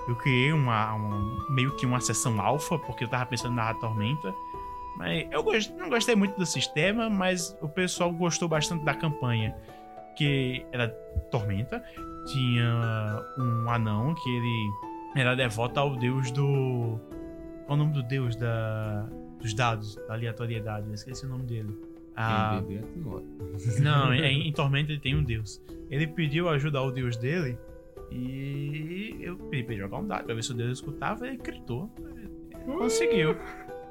Eu 0.09 0.17
criei 0.17 0.53
uma, 0.53 0.95
uma- 0.95 1.51
meio 1.51 1.77
que 1.77 1.85
uma 1.85 2.01
sessão 2.01 2.41
alfa, 2.41 2.79
porque 2.79 3.05
eu 3.05 3.09
tava 3.09 3.27
pensando 3.27 3.53
em 3.53 3.57
narrar 3.57 3.75
Tormenta. 3.75 4.35
Mas 4.99 5.29
eu 5.31 5.43
gost- 5.45 5.73
não 5.79 5.89
gostei 5.89 6.15
muito 6.17 6.37
do 6.37 6.45
sistema, 6.45 7.09
mas 7.09 7.57
o 7.63 7.69
pessoal 7.69 8.13
gostou 8.13 8.49
bastante 8.49 8.85
da 8.85 8.95
campanha. 8.95 9.55
que 10.17 10.67
era 10.73 10.89
Tormenta. 11.31 11.81
Tinha 12.27 13.23
um 13.39 13.71
anão 13.71 14.13
que 14.17 14.29
ele 14.29 14.71
era 15.17 15.37
devoto 15.37 15.79
ao 15.79 15.95
deus 15.97 16.31
do. 16.33 16.99
Qual 17.67 17.77
o 17.79 17.83
nome 17.83 17.93
do 17.93 18.03
deus 18.03 18.35
da, 18.35 19.09
dos 19.41 19.55
dados, 19.55 19.95
da 20.09 20.15
aleatoriedade? 20.15 20.89
Eu 20.89 20.95
esqueci 20.95 21.25
o 21.25 21.29
nome 21.29 21.45
dele. 21.45 21.79
Ah, 22.17 22.61
morre. 22.97 23.25
não, 23.81 24.13
em, 24.13 24.49
em 24.49 24.53
Tormenta 24.53 24.91
ele 24.91 25.01
tem 25.01 25.15
um 25.15 25.23
deus. 25.23 25.63
Ele 25.89 26.07
pediu 26.09 26.49
ajuda 26.49 26.81
ao 26.81 26.91
deus 26.91 27.17
dele 27.17 27.57
e 28.11 29.17
eu 29.21 29.37
pedi 29.37 29.63
pra 29.63 29.75
ele 29.75 29.83
jogar 29.83 29.99
um 29.99 30.07
dado 30.09 30.25
pra 30.25 30.35
ver 30.35 30.43
se 30.43 30.51
o 30.51 30.55
deus 30.55 30.73
escutava 30.79 31.27
e 31.27 31.29
ele 31.31 31.37
gritou. 31.39 31.89
Conseguiu. 32.67 33.37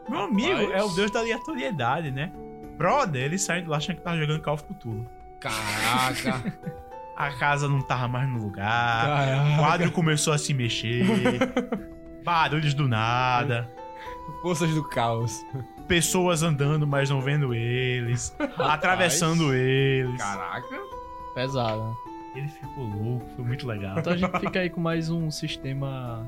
Meu 0.10 0.22
amigo 0.22 0.62
Rapaz. 0.62 0.72
é 0.72 0.84
o 0.84 0.90
deus 0.90 1.12
da 1.12 1.20
aleatoriedade, 1.20 2.12
né? 2.12 2.32
Brother, 2.78 3.24
ele 3.24 3.38
saiu 3.38 3.64
de 3.64 3.70
lá 3.70 3.78
achando 3.78 3.98
que 3.98 4.02
tava 4.02 4.18
jogando 4.18 4.42
Call 4.42 4.54
of 4.54 4.64
Cthulhu. 4.64 5.06
Caraca. 5.40 6.54
A 7.18 7.32
casa 7.32 7.68
não 7.68 7.82
tava 7.82 8.08
mais 8.08 8.30
no 8.30 8.38
lugar. 8.38 9.06
O 9.06 9.08
Caraca. 9.08 9.58
quadro 9.58 9.92
começou 9.92 10.34
a 10.34 10.38
se 10.38 10.54
mexer. 10.54 11.04
Barulhos 12.24 12.76
do 12.76 12.88
nada. 12.88 13.68
Forças 14.44 14.70
do 14.76 14.84
caos. 14.88 15.44
Pessoas 15.88 16.44
andando, 16.44 16.86
mas 16.86 17.10
não 17.10 17.20
vendo 17.20 17.56
eles. 17.56 18.36
atravessando 18.60 19.52
eles. 19.56 20.16
Caraca. 20.22 20.80
Pesado. 21.34 21.98
Ele 22.36 22.48
ficou 22.50 22.84
louco, 22.84 23.26
foi 23.36 23.46
muito 23.46 23.66
legal. 23.66 23.98
Então 23.98 24.14
a 24.14 24.18
gente 24.18 24.40
fica 24.40 24.60
aí 24.60 24.70
com 24.70 24.80
mais 24.80 25.10
um 25.10 25.32
sistema 25.32 26.24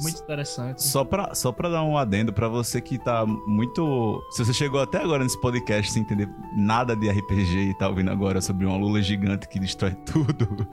muito 0.00 0.22
interessante. 0.22 0.82
Só 0.82 1.04
pra, 1.04 1.34
só 1.34 1.52
pra 1.52 1.68
dar 1.68 1.82
um 1.82 1.96
adendo 1.96 2.32
pra 2.32 2.48
você 2.48 2.80
que 2.80 2.98
tá 2.98 3.24
muito. 3.26 4.22
Se 4.30 4.44
você 4.44 4.52
chegou 4.52 4.80
até 4.80 4.98
agora 5.02 5.22
nesse 5.22 5.40
podcast 5.40 5.92
sem 5.92 6.02
entender 6.02 6.28
nada 6.56 6.94
de 6.96 7.08
RPG 7.10 7.70
e 7.70 7.74
tá 7.74 7.88
ouvindo 7.88 8.10
agora 8.10 8.40
sobre 8.40 8.66
uma 8.66 8.76
lula 8.76 9.00
gigante 9.02 9.48
que 9.48 9.58
destrói 9.58 9.92
tudo, 10.04 10.66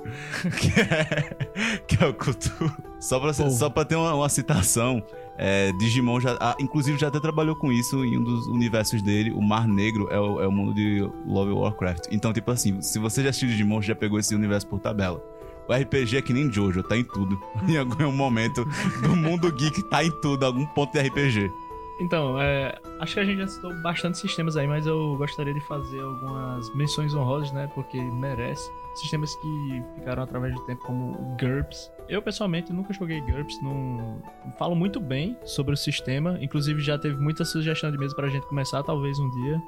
que 0.59 0.79
é, 0.79 1.79
que 1.87 2.03
é 2.03 2.07
o 2.07 2.13
Cthulhu. 2.13 2.71
Só 2.99 3.19
pra, 3.19 3.33
Pô. 3.33 3.49
só 3.49 3.69
pra 3.69 3.85
ter 3.85 3.95
uma, 3.95 4.13
uma 4.13 4.29
citação, 4.29 5.03
é, 5.37 5.71
Digimon 5.73 6.19
já. 6.19 6.35
ah, 6.39 6.55
inclusive 6.59 6.97
já 6.97 7.09
até 7.09 7.19
trabalhou 7.19 7.55
com 7.55 7.71
isso 7.71 8.03
em 8.03 8.17
um 8.17 8.23
dos 8.23 8.47
universos 8.47 9.01
dele. 9.03 9.31
O 9.31 9.41
Mar 9.41 9.67
Negro 9.67 10.07
é 10.11 10.19
o, 10.19 10.41
é 10.41 10.47
o 10.47 10.51
mundo 10.51 10.73
de 10.73 11.07
Love 11.25 11.51
Warcraft. 11.51 12.07
Então, 12.11 12.33
tipo 12.33 12.49
assim, 12.49 12.81
se 12.81 12.97
você 12.97 13.21
já 13.21 13.29
assistiu 13.29 13.49
Digimon, 13.49 13.81
já 13.81 13.95
pegou 13.95 14.17
esse 14.19 14.33
universo 14.33 14.67
por 14.67 14.79
tabela. 14.79 15.21
O 15.67 15.73
RPG 15.73 16.17
é 16.17 16.21
que 16.21 16.33
nem 16.33 16.51
Jojo, 16.51 16.81
tá 16.81 16.95
em 16.95 17.03
tudo. 17.03 17.39
Em 17.67 17.77
algum 17.77 18.11
momento 18.11 18.65
do 19.01 19.15
mundo 19.15 19.51
geek 19.51 19.83
tá 19.83 20.03
em 20.03 20.11
tudo, 20.21 20.45
algum 20.45 20.65
ponto 20.67 20.93
de 20.93 21.07
RPG. 21.07 21.51
Então, 21.99 22.39
é, 22.39 22.77
acho 22.99 23.15
que 23.15 23.19
a 23.19 23.25
gente 23.25 23.39
já 23.39 23.47
citou 23.47 23.73
bastante 23.81 24.19
sistemas 24.19 24.55
aí, 24.55 24.67
mas 24.67 24.85
eu 24.85 25.17
gostaria 25.17 25.53
de 25.53 25.61
fazer 25.61 25.99
algumas 25.99 26.73
menções 26.75 27.13
honrosas, 27.13 27.51
né? 27.51 27.69
Porque 27.73 27.99
merece. 27.99 28.69
Sistemas 28.95 29.35
que 29.35 29.83
ficaram 29.95 30.23
através 30.23 30.53
do 30.53 30.61
tempo, 30.61 30.83
como 30.83 31.13
GURPS. 31.39 31.91
Eu, 32.07 32.21
pessoalmente, 32.21 32.71
nunca 32.71 32.93
joguei 32.93 33.19
GURPS, 33.21 33.61
não 33.61 34.21
falo 34.57 34.75
muito 34.75 34.99
bem 34.99 35.37
sobre 35.43 35.73
o 35.73 35.77
sistema. 35.77 36.37
Inclusive, 36.41 36.81
já 36.81 36.97
teve 36.97 37.17
muita 37.19 37.43
sugestão 37.45 37.91
de 37.91 37.97
mesa 37.97 38.15
pra 38.15 38.27
gente 38.27 38.45
começar, 38.47 38.81
talvez 38.83 39.19
um 39.19 39.29
dia, 39.29 39.61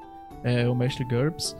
é, 0.43 0.69
o 0.69 0.75
Mestre 0.75 1.03
GURPS. 1.05 1.55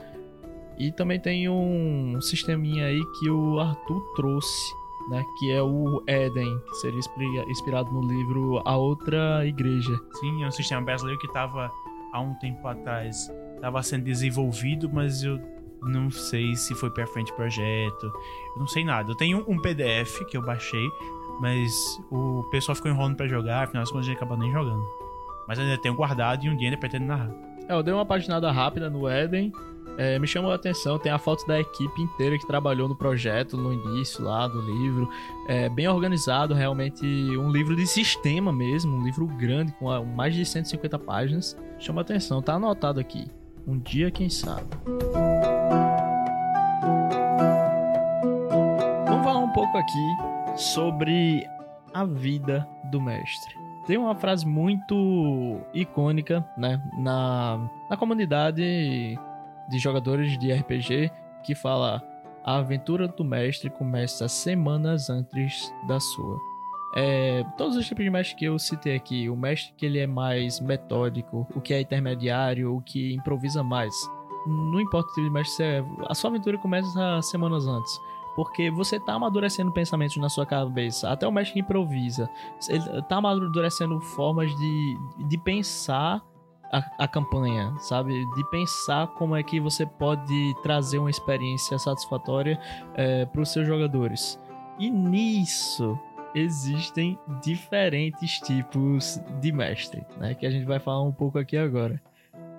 E 0.80 0.90
também 0.92 1.20
tem 1.20 1.48
um 1.48 2.18
sisteminha 2.20 2.86
aí 2.86 3.00
que 3.18 3.28
o 3.30 3.60
Arthur 3.60 4.00
trouxe, 4.16 4.72
né? 5.10 5.22
Que 5.38 5.52
é 5.52 5.62
o 5.62 6.02
Eden, 6.06 6.58
que 6.68 6.74
seria 6.76 6.98
inspira- 6.98 7.44
inspirado 7.50 7.92
no 7.92 8.00
livro 8.00 8.62
A 8.64 8.76
Outra 8.76 9.44
Igreja. 9.46 9.94
Sim, 10.20 10.42
é 10.42 10.46
um 10.46 10.50
sistema 10.50 10.80
brasileiro 10.80 11.20
que 11.20 11.26
estava 11.26 11.70
há 12.12 12.20
um 12.20 12.34
tempo 12.38 12.66
atrás 12.66 13.30
estava 13.54 13.82
sendo 13.82 14.04
desenvolvido, 14.04 14.88
mas 14.90 15.22
eu 15.22 15.38
não 15.82 16.10
sei 16.10 16.56
se 16.56 16.74
foi 16.74 16.90
para 16.90 17.06
frente 17.06 17.30
projeto. 17.34 18.06
Eu 18.54 18.58
não 18.60 18.66
sei 18.66 18.82
nada. 18.84 19.10
Eu 19.10 19.16
tenho 19.16 19.44
um 19.46 19.58
PDF 19.60 20.24
que 20.30 20.36
eu 20.36 20.42
baixei, 20.42 20.86
mas 21.42 21.70
o 22.10 22.42
pessoal 22.50 22.74
ficou 22.74 22.90
enrolando 22.90 23.16
para 23.16 23.28
jogar, 23.28 23.64
afinal 23.64 23.82
das 23.82 23.90
contas 23.90 24.06
a 24.06 24.08
gente 24.10 24.16
acabou 24.16 24.38
nem 24.38 24.50
jogando. 24.50 24.82
Mas 25.46 25.58
ainda 25.58 25.76
tenho 25.76 25.94
guardado 25.94 26.44
e 26.44 26.48
um 26.48 26.56
dia 26.56 26.68
ainda 26.68 26.78
pretendo 26.80 27.04
narrar. 27.04 27.30
É, 27.68 27.74
eu 27.74 27.82
dei 27.82 27.92
uma 27.92 28.06
paginada 28.06 28.50
rápida 28.50 28.88
no 28.88 29.06
Eden. 29.08 29.52
É, 30.00 30.18
me 30.18 30.26
chamou 30.26 30.50
a 30.50 30.54
atenção, 30.54 30.98
tem 30.98 31.12
a 31.12 31.18
foto 31.18 31.46
da 31.46 31.60
equipe 31.60 32.00
inteira 32.00 32.38
que 32.38 32.46
trabalhou 32.46 32.88
no 32.88 32.96
projeto 32.96 33.54
no 33.54 33.70
início 33.70 34.24
lá 34.24 34.48
do 34.48 34.58
livro. 34.58 35.10
É 35.46 35.68
bem 35.68 35.86
organizado, 35.88 36.54
realmente 36.54 37.04
um 37.04 37.50
livro 37.50 37.76
de 37.76 37.86
sistema 37.86 38.50
mesmo, 38.50 38.96
um 38.96 39.04
livro 39.04 39.26
grande 39.26 39.72
com 39.72 39.90
mais 40.06 40.34
de 40.34 40.42
150 40.46 40.98
páginas. 41.00 41.54
Chama 41.78 42.00
a 42.00 42.02
atenção, 42.02 42.40
tá 42.40 42.54
anotado 42.54 42.98
aqui. 42.98 43.26
Um 43.66 43.78
dia, 43.78 44.10
quem 44.10 44.30
sabe. 44.30 44.64
Vamos 49.06 49.22
falar 49.22 49.40
um 49.40 49.52
pouco 49.52 49.76
aqui 49.76 50.16
sobre 50.56 51.46
a 51.92 52.06
vida 52.06 52.66
do 52.90 53.02
mestre. 53.02 53.54
Tem 53.86 53.98
uma 53.98 54.14
frase 54.14 54.46
muito 54.46 55.60
icônica, 55.74 56.42
né, 56.56 56.80
na, 56.98 57.68
na 57.90 57.98
comunidade 57.98 59.18
de 59.70 59.78
jogadores 59.78 60.38
de 60.38 60.52
RPG 60.52 61.10
que 61.44 61.54
fala: 61.54 62.02
a 62.44 62.56
aventura 62.56 63.06
do 63.08 63.24
mestre 63.24 63.70
começa 63.70 64.28
semanas 64.28 65.10
antes 65.10 65.72
da 65.86 66.00
sua. 66.00 66.38
É, 66.92 67.44
todos 67.56 67.76
os 67.76 67.86
tipos 67.86 68.04
de 68.04 68.10
mestre 68.10 68.36
que 68.36 68.44
eu 68.44 68.58
citei 68.58 68.96
aqui, 68.96 69.30
o 69.30 69.36
mestre 69.36 69.72
que 69.76 69.86
ele 69.86 69.98
é 69.98 70.06
mais 70.06 70.58
metódico, 70.60 71.46
o 71.54 71.60
que 71.60 71.72
é 71.72 71.80
intermediário, 71.80 72.74
o 72.74 72.82
que 72.82 73.14
improvisa 73.14 73.62
mais. 73.62 73.94
Não 74.46 74.80
importa 74.80 75.10
o 75.10 75.14
tipo 75.14 75.26
de 75.26 75.30
mestre 75.30 75.54
você 75.54 75.62
é, 75.64 75.84
a 76.08 76.14
sua 76.14 76.30
aventura 76.30 76.58
começa 76.58 77.22
semanas 77.22 77.66
antes. 77.66 78.00
Porque 78.34 78.70
você 78.70 78.98
tá 78.98 79.14
amadurecendo 79.14 79.72
pensamentos 79.72 80.16
na 80.16 80.28
sua 80.28 80.46
cabeça. 80.46 81.10
Até 81.10 81.26
o 81.26 81.32
mestre 81.32 81.54
que 81.54 81.60
improvisa. 81.60 82.28
Ele 82.68 83.02
tá 83.02 83.16
amadurecendo 83.16 84.00
formas 84.00 84.50
de, 84.56 84.98
de 85.28 85.36
pensar 85.36 86.22
a, 86.72 87.04
a 87.04 87.08
campanha, 87.08 87.74
sabe? 87.78 88.12
De 88.34 88.50
pensar 88.50 89.06
como 89.08 89.36
é 89.36 89.42
que 89.42 89.60
você 89.60 89.84
pode 89.84 90.54
trazer 90.62 90.98
uma 90.98 91.10
experiência 91.10 91.78
satisfatória 91.78 92.58
para 93.32 93.40
os 93.40 93.52
seus 93.52 93.66
jogadores. 93.66 94.38
E 94.78 94.90
nisso 94.90 95.98
existem 96.34 97.18
diferentes 97.42 98.38
tipos 98.40 99.20
de 99.40 99.52
mestre, 99.52 100.04
né? 100.18 100.34
Que 100.34 100.46
a 100.46 100.50
gente 100.50 100.64
vai 100.64 100.78
falar 100.78 101.02
um 101.02 101.12
pouco 101.12 101.38
aqui 101.38 101.56
agora. 101.56 102.00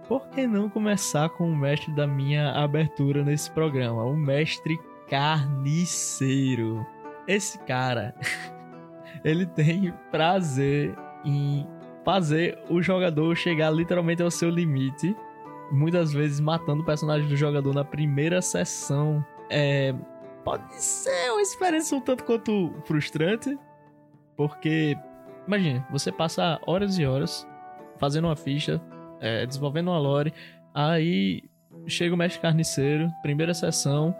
Por 0.07 0.27
que 0.27 0.45
não 0.45 0.69
começar 0.69 1.29
com 1.29 1.49
o 1.49 1.55
mestre 1.55 1.93
da 1.95 2.05
minha 2.05 2.51
abertura 2.51 3.23
nesse 3.23 3.49
programa? 3.49 4.03
O 4.03 4.15
mestre 4.15 4.77
carniceiro. 5.07 6.85
Esse 7.27 7.57
cara, 7.59 8.13
ele 9.23 9.45
tem 9.45 9.93
prazer 10.11 10.95
em 11.23 11.65
fazer 12.03 12.57
o 12.69 12.81
jogador 12.81 13.35
chegar 13.35 13.69
literalmente 13.71 14.21
ao 14.21 14.31
seu 14.31 14.49
limite, 14.49 15.15
muitas 15.71 16.11
vezes 16.11 16.39
matando 16.39 16.81
o 16.81 16.85
personagem 16.85 17.27
do 17.27 17.35
jogador 17.35 17.73
na 17.73 17.83
primeira 17.83 18.41
sessão. 18.41 19.23
É, 19.49 19.93
pode 20.43 20.73
ser 20.75 21.31
uma 21.31 21.41
experiência 21.41 21.97
um 21.97 22.01
tanto 22.01 22.23
quanto 22.23 22.73
frustrante, 22.85 23.57
porque 24.35 24.97
imagine, 25.47 25.83
você 25.89 26.11
passa 26.11 26.59
horas 26.65 26.97
e 26.97 27.05
horas 27.05 27.47
fazendo 27.97 28.25
uma 28.25 28.35
ficha, 28.35 28.81
é, 29.19 29.45
desenvolvendo 29.45 29.89
uma 29.89 29.99
lore, 29.99 30.33
aí 30.73 31.43
chega 31.87 32.13
o 32.13 32.17
mestre 32.17 32.41
carniceiro, 32.41 33.09
primeira 33.21 33.53
sessão, 33.53 34.15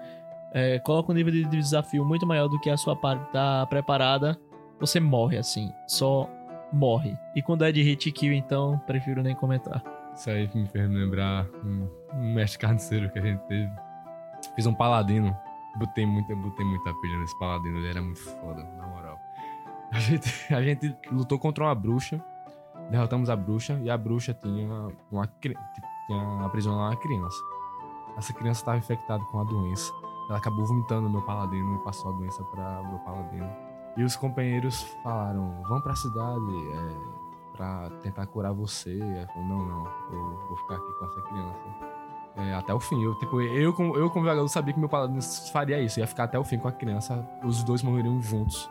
é, 0.54 0.80
coloca 0.80 1.12
um 1.12 1.16
nível 1.16 1.32
de 1.32 1.46
desafio 1.46 2.06
muito 2.06 2.26
maior 2.28 2.48
do 2.48 2.60
que 2.60 2.70
a 2.70 2.78
sua 2.78 2.96
parte 2.96 3.32
tá 3.32 3.66
preparada, 3.68 4.38
você 4.80 5.00
morre 5.00 5.38
assim, 5.38 5.72
só 5.88 6.30
morre. 6.72 7.18
E 7.36 7.42
quando 7.42 7.64
é 7.66 7.72
de 7.72 7.82
hit 7.82 8.12
kill, 8.12 8.34
então, 8.34 8.78
prefiro 8.86 9.22
nem 9.22 9.36
comentar. 9.36 9.82
Isso 10.16 10.30
aí 10.30 10.50
me 10.54 10.68
fez 10.68 10.90
lembrar 10.90 11.46
um, 11.64 11.88
um 12.14 12.34
mestre 12.34 12.60
carniceiro 12.60 13.10
que 13.12 13.20
a 13.20 13.22
gente 13.22 13.40
teve. 13.48 13.70
Fiz 14.56 14.66
um 14.66 14.74
paladino. 14.74 15.36
Botei 15.78 16.06
muita, 16.06 16.36
botei 16.36 16.66
muita 16.66 16.94
pilha 16.96 17.18
nesse 17.20 17.38
paladino, 17.40 17.78
ele 17.78 17.88
era 17.88 18.02
muito 18.02 18.20
foda, 18.20 18.62
na 18.78 18.88
moral. 18.88 19.18
A 19.94 20.00
gente, 20.00 20.30
a 20.54 20.62
gente 20.62 20.94
lutou 21.12 21.40
contra 21.40 21.64
uma 21.64 21.74
bruxa, 21.74 22.22
derrotamos 22.90 23.30
a 23.30 23.36
bruxa 23.38 23.80
e 23.82 23.90
a 23.90 23.98
bruxa 23.98 24.34
tinha 24.34 24.90
uma 25.10 25.28
cri- 25.28 25.56
tinha 26.08 26.46
aprisionado 26.46 26.84
uma 26.94 26.96
criança. 26.98 27.38
Essa 28.18 28.34
criança 28.34 28.60
estava 28.62 28.78
infectada 28.78 29.24
com 29.32 29.40
a 29.40 29.44
doença. 29.46 29.94
Ela 30.28 30.38
acabou 30.40 30.66
vomitando 30.66 31.08
o 31.08 31.10
meu 31.10 31.22
paladino 31.22 31.76
e 31.76 31.84
passou 31.86 32.14
a 32.14 32.18
doença 32.18 32.44
para 32.46 32.82
o 32.82 32.88
meu 32.90 33.00
paladino. 33.00 33.50
E 33.98 34.04
os 34.04 34.16
companheiros 34.16 34.82
falaram: 35.04 35.62
"Vamos 35.64 35.84
para 35.84 35.94
a 35.94 35.96
cidade, 35.96 36.54
é, 36.74 37.22
pra 37.62 37.90
tentar 38.02 38.26
curar 38.26 38.54
você. 38.54 39.00
Ela 39.00 39.28
falou, 39.28 39.48
não, 39.48 39.66
não, 39.66 39.88
eu 40.12 40.48
vou 40.48 40.58
ficar 40.58 40.76
aqui 40.76 40.94
com 41.00 41.06
essa 41.06 41.22
criança. 41.22 41.92
É, 42.38 42.54
até 42.56 42.74
o 42.74 42.80
fim. 42.80 43.04
Eu, 43.04 43.16
tipo, 43.20 43.42
eu, 43.42 43.74
como, 43.74 43.96
eu, 43.96 44.10
como 44.10 44.48
sabia 44.48 44.74
que 44.74 44.80
meu 44.80 44.90
paladino 44.90 45.22
faria 45.52 45.80
isso. 45.80 46.00
Ia 46.00 46.08
ficar 46.08 46.24
até 46.24 46.40
o 46.40 46.44
fim 46.44 46.58
com 46.58 46.68
a 46.68 46.72
criança. 46.72 47.28
Os 47.44 47.64
dois 47.64 47.84
morreriam 47.84 48.22
juntos. 48.22 48.70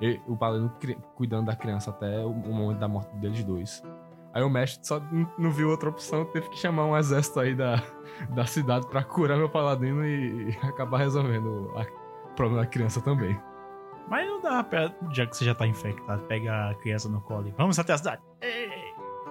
E, 0.00 0.20
o 0.26 0.36
paladino 0.36 0.72
cuidando 1.14 1.46
da 1.46 1.56
criança 1.56 1.90
até 1.90 2.24
o, 2.24 2.32
momento 2.32 2.78
da 2.78 2.88
morte 2.88 3.14
deles 3.16 3.44
dois. 3.44 3.82
Aí 4.34 4.42
o 4.42 4.48
mestre 4.48 4.84
só 4.86 5.00
não 5.38 5.50
viu 5.50 5.68
outra 5.68 5.90
opção, 5.90 6.24
teve 6.24 6.48
que 6.48 6.58
chamar 6.58 6.86
um 6.86 6.96
exército 6.96 7.38
aí 7.38 7.54
da, 7.54 7.82
da 8.30 8.46
cidade 8.46 8.86
pra 8.86 9.04
curar 9.04 9.36
meu 9.36 9.50
paladino 9.50 10.04
e, 10.06 10.56
acabar 10.62 10.98
resolvendo 10.98 11.70
o 11.76 12.34
problema 12.34 12.62
da 12.62 12.66
criança 12.66 13.00
também. 13.02 13.38
Não 14.52 14.64
pra, 14.64 14.92
já 15.12 15.26
que 15.26 15.36
você 15.36 15.44
já 15.44 15.54
tá 15.54 15.66
infectado, 15.66 16.22
pega 16.24 16.70
a 16.70 16.74
criança 16.74 17.08
no 17.08 17.20
colo 17.22 17.48
e 17.48 17.54
vamos 17.56 17.78
até 17.78 17.92
a 17.94 17.98
cidade. 17.98 18.22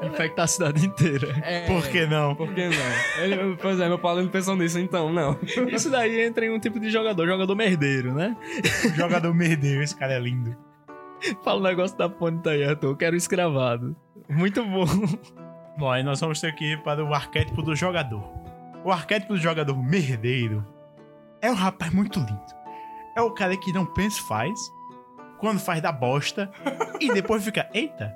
Infectar 0.02 0.46
a 0.46 0.48
cidade 0.48 0.84
inteira. 0.86 1.28
É, 1.44 1.68
Por 1.68 1.88
que 1.88 2.08
não? 2.08 2.34
Por 2.34 2.52
que 2.54 2.68
não? 2.68 3.24
Ele, 3.24 3.56
pois 3.62 3.80
é, 3.80 3.88
meu 3.88 4.00
paladino 4.00 4.32
pensou 4.32 4.56
nisso, 4.56 4.80
então, 4.80 5.14
não. 5.14 5.38
Isso 5.68 5.92
daí 5.92 6.22
entra 6.22 6.46
em 6.46 6.50
um 6.50 6.60
tipo 6.60 6.80
de 6.80 6.90
jogador, 6.90 7.28
jogador 7.28 7.56
merdeiro, 7.56 8.12
né? 8.14 8.36
Jogador 8.96 9.32
merdeiro, 9.34 9.84
esse 9.84 9.96
cara 9.96 10.14
é 10.14 10.20
lindo. 10.20 10.56
Fala 11.44 11.60
o 11.60 11.64
negócio 11.64 11.96
da 11.96 12.10
ponta 12.10 12.50
aí, 12.50 12.64
Arthur. 12.64 12.90
Eu 12.90 12.98
quero 12.98 13.16
escravado. 13.16 13.96
Muito 14.28 14.66
bom. 14.66 14.86
Bom, 15.78 15.92
aí 15.92 16.04
nós 16.04 16.20
vamos 16.20 16.42
ter 16.42 16.54
que 16.56 16.74
ir 16.74 16.82
para 16.82 17.04
o 17.06 17.14
arquétipo 17.14 17.62
do 17.62 17.76
jogador. 17.76 18.24
O 18.84 18.92
arquétipo 18.92 19.34
do 19.34 19.40
jogador 19.40 19.78
merdeiro 19.78 20.66
é 21.42 21.52
um 21.52 21.56
rapaz 21.56 21.94
muito 21.94 22.20
lindo. 22.20 22.42
É 23.16 23.22
o 23.22 23.32
cara 23.32 23.56
que 23.56 23.72
não 23.72 23.86
pensa 23.86 24.20
e 24.20 24.24
faz, 24.24 24.60
quando 25.42 25.60
faz 25.60 25.82
da 25.82 25.92
bosta, 25.92 26.50
e 27.00 27.12
depois 27.12 27.44
fica, 27.44 27.68
eita, 27.74 28.16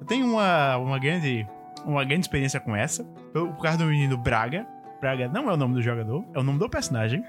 eu 0.00 0.06
tenho 0.06 0.26
uma, 0.26 0.76
uma, 0.76 0.98
grande, 0.98 1.46
uma 1.84 2.04
grande 2.04 2.22
experiência 2.22 2.58
com 2.58 2.74
essa, 2.74 3.04
por 3.32 3.62
causa 3.62 3.78
do 3.78 3.84
menino 3.84 4.18
Braga. 4.18 4.66
Braga 5.00 5.28
não 5.28 5.48
é 5.48 5.54
o 5.54 5.56
nome 5.56 5.74
do 5.74 5.80
jogador, 5.80 6.24
é 6.34 6.38
o 6.40 6.42
nome 6.42 6.58
do 6.58 6.68
personagem. 6.68 7.24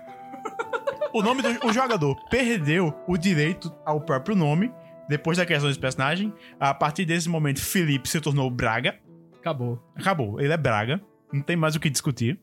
O 1.13 1.21
nome 1.21 1.41
do 1.41 1.67
o 1.67 1.71
jogador 1.71 2.15
perdeu 2.29 2.93
o 3.07 3.17
direito 3.17 3.73
ao 3.85 4.01
próprio 4.01 4.35
nome 4.35 4.71
depois 5.07 5.37
da 5.37 5.45
criação 5.45 5.69
desse 5.69 5.79
personagem. 5.79 6.33
A 6.59 6.73
partir 6.73 7.05
desse 7.05 7.29
momento, 7.29 7.61
Felipe 7.61 8.09
se 8.09 8.19
tornou 8.19 8.51
Braga. 8.51 8.99
Acabou. 9.39 9.81
Acabou. 9.95 10.41
Ele 10.41 10.51
é 10.51 10.57
Braga. 10.57 11.01
Não 11.31 11.41
tem 11.41 11.55
mais 11.55 11.75
o 11.75 11.79
que 11.79 11.89
discutir. 11.89 12.39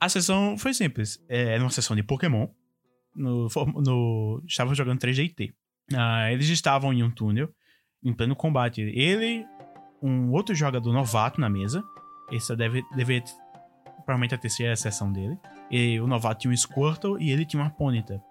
A 0.00 0.08
sessão 0.08 0.56
foi 0.56 0.72
simples. 0.72 1.22
É, 1.28 1.54
Era 1.54 1.62
uma 1.62 1.70
sessão 1.70 1.96
de 1.96 2.02
Pokémon. 2.02 2.46
No, 3.14 3.48
no, 3.76 4.42
estavam 4.46 4.74
jogando 4.74 5.00
3DT. 5.00 5.52
Ah, 5.92 6.32
eles 6.32 6.48
estavam 6.48 6.92
em 6.92 7.02
um 7.02 7.10
túnel, 7.10 7.48
em 8.02 8.12
pleno 8.12 8.34
combate. 8.34 8.80
Ele, 8.80 9.44
um 10.02 10.30
outro 10.32 10.54
jogador 10.54 10.92
novato 10.92 11.40
na 11.40 11.48
mesa. 11.48 11.82
Essa 12.32 12.56
deve, 12.56 12.82
deve 12.96 13.22
provavelmente 14.04 14.34
a 14.34 14.38
terceira 14.38 14.74
sessão 14.76 15.12
dele. 15.12 15.38
E 15.70 16.00
o 16.00 16.06
novato 16.06 16.40
tinha 16.40 16.52
um 16.52 16.56
Squirtle 16.56 17.20
e 17.20 17.30
ele 17.30 17.44
tinha 17.44 17.62
uma 17.62 17.70
Ponyta. 17.70 18.22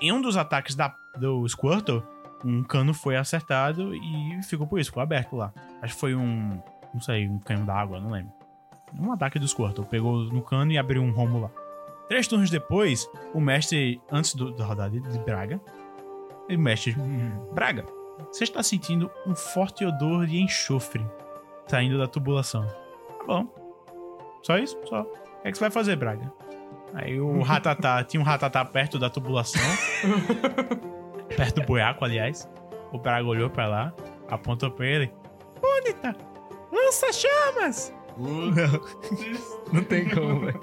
Em 0.00 0.12
um 0.12 0.20
dos 0.20 0.36
ataques 0.36 0.74
da, 0.74 0.94
do 1.18 1.46
Squirtle, 1.48 2.02
um 2.44 2.62
cano 2.62 2.92
foi 2.92 3.16
acertado 3.16 3.94
e 3.94 4.42
ficou 4.42 4.66
por 4.66 4.80
isso, 4.80 4.90
ficou 4.90 5.02
aberto 5.02 5.36
lá. 5.36 5.52
Acho 5.80 5.94
que 5.94 6.00
foi 6.00 6.14
um. 6.14 6.60
Não 6.92 7.00
sei, 7.00 7.28
um 7.28 7.38
canhão 7.38 7.64
d'água, 7.64 8.00
não 8.00 8.10
lembro. 8.10 8.32
Um 8.98 9.12
ataque 9.12 9.38
do 9.38 9.48
Squirtle. 9.48 9.86
Pegou 9.86 10.24
no 10.24 10.42
cano 10.42 10.72
e 10.72 10.78
abriu 10.78 11.02
um 11.02 11.12
rombo 11.12 11.40
lá. 11.40 11.50
Três 12.08 12.28
turnos 12.28 12.50
depois, 12.50 13.08
o 13.32 13.40
mestre, 13.40 14.00
antes 14.10 14.34
do, 14.34 14.52
da 14.52 14.66
rodada 14.66 15.00
de 15.00 15.18
Braga, 15.20 15.60
ele 16.48 16.58
mestre. 16.58 16.96
Braga, 17.52 17.84
você 18.30 18.44
está 18.44 18.62
sentindo 18.62 19.10
um 19.26 19.34
forte 19.34 19.84
odor 19.84 20.26
de 20.26 20.40
enxofre 20.40 21.04
saindo 21.66 21.98
da 21.98 22.06
tubulação. 22.06 22.66
Tá 23.18 23.24
bom. 23.26 23.46
Só 24.42 24.58
isso? 24.58 24.78
Só. 24.84 25.02
O 25.02 25.04
que, 25.42 25.48
é 25.48 25.52
que 25.52 25.58
você 25.58 25.64
vai 25.64 25.70
fazer, 25.70 25.96
Braga? 25.96 26.32
Aí 26.94 27.20
o 27.20 27.40
Ratatá, 27.42 28.04
tinha 28.04 28.20
um 28.20 28.24
Ratatá 28.24 28.64
perto 28.64 28.98
da 28.98 29.08
tubulação. 29.08 29.62
perto 31.36 31.60
do 31.60 31.66
boiaco, 31.66 32.04
aliás. 32.04 32.48
O 32.92 32.98
Braga 32.98 33.26
olhou 33.26 33.48
pra 33.48 33.66
lá, 33.66 33.94
apontou 34.28 34.70
pra 34.70 34.86
ele. 34.86 35.12
Bonita! 35.60 36.14
Lança 36.70 37.12
chamas! 37.12 37.94
Não, 38.18 38.50
não 39.72 39.84
tem 39.84 40.08
como, 40.08 40.40
velho. 40.40 40.60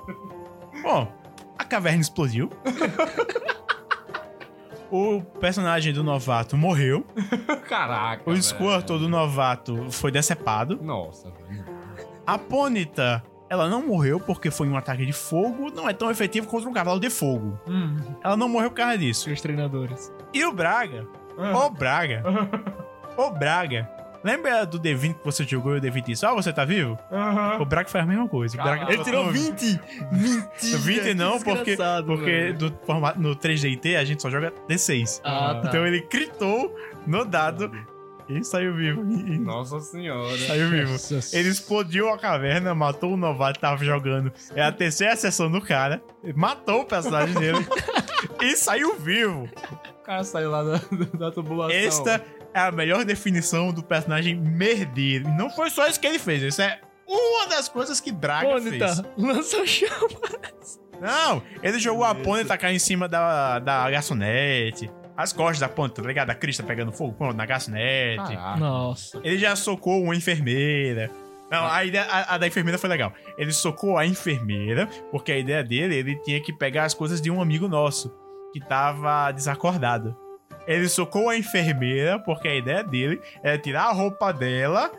Bom, 0.83 1.11
a 1.57 1.63
caverna 1.63 2.01
explodiu. 2.01 2.49
o 4.91 5.21
personagem 5.39 5.93
do 5.93 6.03
novato 6.03 6.57
morreu. 6.57 7.05
Caraca. 7.67 8.29
O 8.29 8.35
Squirtle 8.41 8.99
do 8.99 9.09
novato 9.09 9.91
foi 9.91 10.11
decepado. 10.11 10.79
Nossa, 10.81 11.29
velho. 11.31 11.65
A 12.25 12.37
Ponyta, 12.37 13.23
ela 13.49 13.67
não 13.67 13.85
morreu 13.85 14.19
porque 14.19 14.51
foi 14.51 14.67
um 14.67 14.77
ataque 14.77 15.05
de 15.05 15.13
fogo. 15.13 15.71
Não 15.73 15.89
é 15.89 15.93
tão 15.93 16.11
efetivo 16.11 16.47
contra 16.47 16.69
um 16.69 16.73
cavalo 16.73 16.99
de 16.99 17.09
fogo. 17.09 17.59
Ela 18.23 18.37
não 18.37 18.47
morreu 18.47 18.69
por 18.69 18.77
causa 18.77 18.97
disso. 18.97 19.31
Os 19.31 19.41
treinadores. 19.41 20.11
E 20.33 20.43
o 20.45 20.51
Braga? 20.51 21.07
Ô 21.55 21.69
Braga! 21.69 22.23
Ô 23.17 23.31
Braga! 23.31 23.89
Lembra 24.23 24.65
do 24.65 24.79
D20 24.79 25.15
que 25.15 25.25
você 25.25 25.43
jogou 25.43 25.75
e 25.75 25.79
o 25.79 25.81
D20 25.81 26.05
disse, 26.05 26.25
ah, 26.25 26.33
você 26.33 26.51
tá 26.51 26.65
vivo? 26.65 26.97
O 27.59 27.65
Braga 27.65 27.89
fez 27.89 28.03
a 28.03 28.07
mesma 28.07 28.27
coisa. 28.27 28.55
O 28.55 28.63
Braga 28.63 28.79
Caraca. 28.79 28.93
Ele 28.93 29.03
tirou 29.03 29.31
20! 29.31 29.79
Mentira! 30.11 30.77
20 30.79 31.13
não, 31.13 31.37
que 31.37 31.45
porque, 31.45 31.77
porque 32.05 32.53
do 32.53 32.77
formato, 32.85 33.19
no 33.19 33.35
3DT 33.35 33.97
a 33.97 34.03
gente 34.03 34.21
só 34.21 34.29
joga 34.29 34.53
D6. 34.67 35.21
Ah, 35.23 35.59
tá. 35.61 35.69
Então 35.69 35.85
ele 35.87 36.01
critou 36.01 36.75
no 37.07 37.23
dado 37.25 37.71
e 38.29 38.43
saiu 38.43 38.75
vivo. 38.75 39.03
Nossa 39.03 39.79
senhora. 39.79 40.37
Saiu 40.37 40.69
vivo. 40.69 40.91
Nossa. 40.91 41.37
Ele 41.37 41.49
explodiu 41.49 42.09
a 42.09 42.17
caverna, 42.17 42.75
matou 42.75 43.13
o 43.13 43.17
novato 43.17 43.55
que 43.55 43.61
tava 43.61 43.83
jogando. 43.83 44.31
É 44.53 44.61
a 44.61 44.71
terceira 44.71 45.15
sessão 45.15 45.49
do 45.49 45.59
cara. 45.59 46.01
Matou 46.35 46.81
o 46.81 46.85
personagem 46.85 47.33
dele. 47.35 47.65
e 48.39 48.55
saiu 48.55 48.95
vivo. 48.99 49.49
O 49.99 50.03
cara 50.03 50.23
saiu 50.23 50.51
lá 50.51 50.63
da, 50.63 50.79
da 51.17 51.31
tubulação. 51.31 51.75
Esta 51.75 52.23
é 52.53 52.59
a 52.59 52.71
melhor 52.71 53.05
definição 53.05 53.71
do 53.71 53.83
personagem 53.83 54.35
merdeiro. 54.35 55.27
E 55.27 55.37
não 55.37 55.49
foi 55.49 55.69
só 55.69 55.87
isso 55.87 55.99
que 55.99 56.07
ele 56.07 56.19
fez. 56.19 56.41
Isso 56.41 56.61
é 56.61 56.79
uma 57.07 57.47
das 57.47 57.67
coisas 57.67 57.99
que 57.99 58.11
Braga 58.11 58.47
Onde 58.49 58.69
fez. 58.69 58.97
tá? 58.97 59.05
Lança 59.17 59.65
chama. 59.65 60.09
Não, 61.01 61.41
ele 61.63 61.79
jogou 61.79 62.03
a 62.03 62.13
ponta 62.13 62.41
e 62.41 62.45
tacar 62.45 62.73
em 62.73 62.79
cima 62.79 63.07
da, 63.07 63.59
da 63.59 63.89
garçonete. 63.89 64.91
As 65.15 65.33
costas 65.33 65.59
da 65.59 65.67
ponta, 65.67 66.01
tá 66.01 66.07
ligado? 66.07 66.29
A 66.29 66.35
crista 66.35 66.63
pegando 66.63 66.91
fogo 66.91 67.13
pronto, 67.13 67.35
na 67.35 67.45
garçonete. 67.45 68.35
Caraca. 68.35 68.57
Nossa. 68.57 69.19
Ele 69.23 69.37
já 69.37 69.55
socou 69.55 70.01
uma 70.03 70.15
enfermeira. 70.15 71.09
Não, 71.51 71.65
a, 71.65 71.83
ideia, 71.83 72.05
a, 72.05 72.35
a 72.35 72.37
da 72.37 72.47
enfermeira 72.47 72.77
foi 72.77 72.89
legal. 72.89 73.11
Ele 73.37 73.51
socou 73.51 73.97
a 73.97 74.05
enfermeira, 74.05 74.87
porque 75.11 75.31
a 75.31 75.37
ideia 75.37 75.63
dele, 75.63 75.95
ele 75.95 76.15
tinha 76.21 76.41
que 76.41 76.53
pegar 76.53 76.85
as 76.85 76.93
coisas 76.93 77.19
de 77.19 77.31
um 77.31 77.41
amigo 77.41 77.67
nosso, 77.67 78.13
que 78.53 78.59
tava 78.59 79.31
desacordado. 79.31 80.15
Ele 80.67 80.87
socou 80.87 81.29
a 81.29 81.37
enfermeira, 81.37 82.19
porque 82.19 82.47
a 82.47 82.55
ideia 82.55 82.83
dele 82.83 83.21
era 83.43 83.57
tirar 83.57 83.85
a 83.85 83.91
roupa 83.91 84.31
dela, 84.31 84.91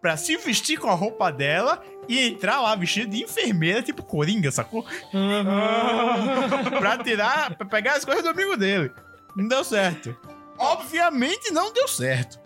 pra 0.00 0.16
se 0.16 0.36
vestir 0.36 0.78
com 0.78 0.88
a 0.88 0.94
roupa 0.94 1.32
dela 1.32 1.82
e 2.08 2.28
entrar 2.28 2.60
lá 2.60 2.76
vestido 2.76 3.10
de 3.10 3.24
enfermeira, 3.24 3.82
tipo 3.82 4.04
Coringa, 4.04 4.52
sacou? 4.52 4.84
pra 6.78 6.98
tirar, 6.98 7.54
pra 7.56 7.66
pegar 7.66 7.94
as 7.94 8.04
coisas 8.04 8.22
do 8.22 8.30
amigo 8.30 8.56
dele. 8.56 8.92
Não 9.36 9.48
deu 9.48 9.64
certo. 9.64 10.16
Obviamente 10.58 11.52
não 11.52 11.72
deu 11.72 11.88
certo. 11.88 12.38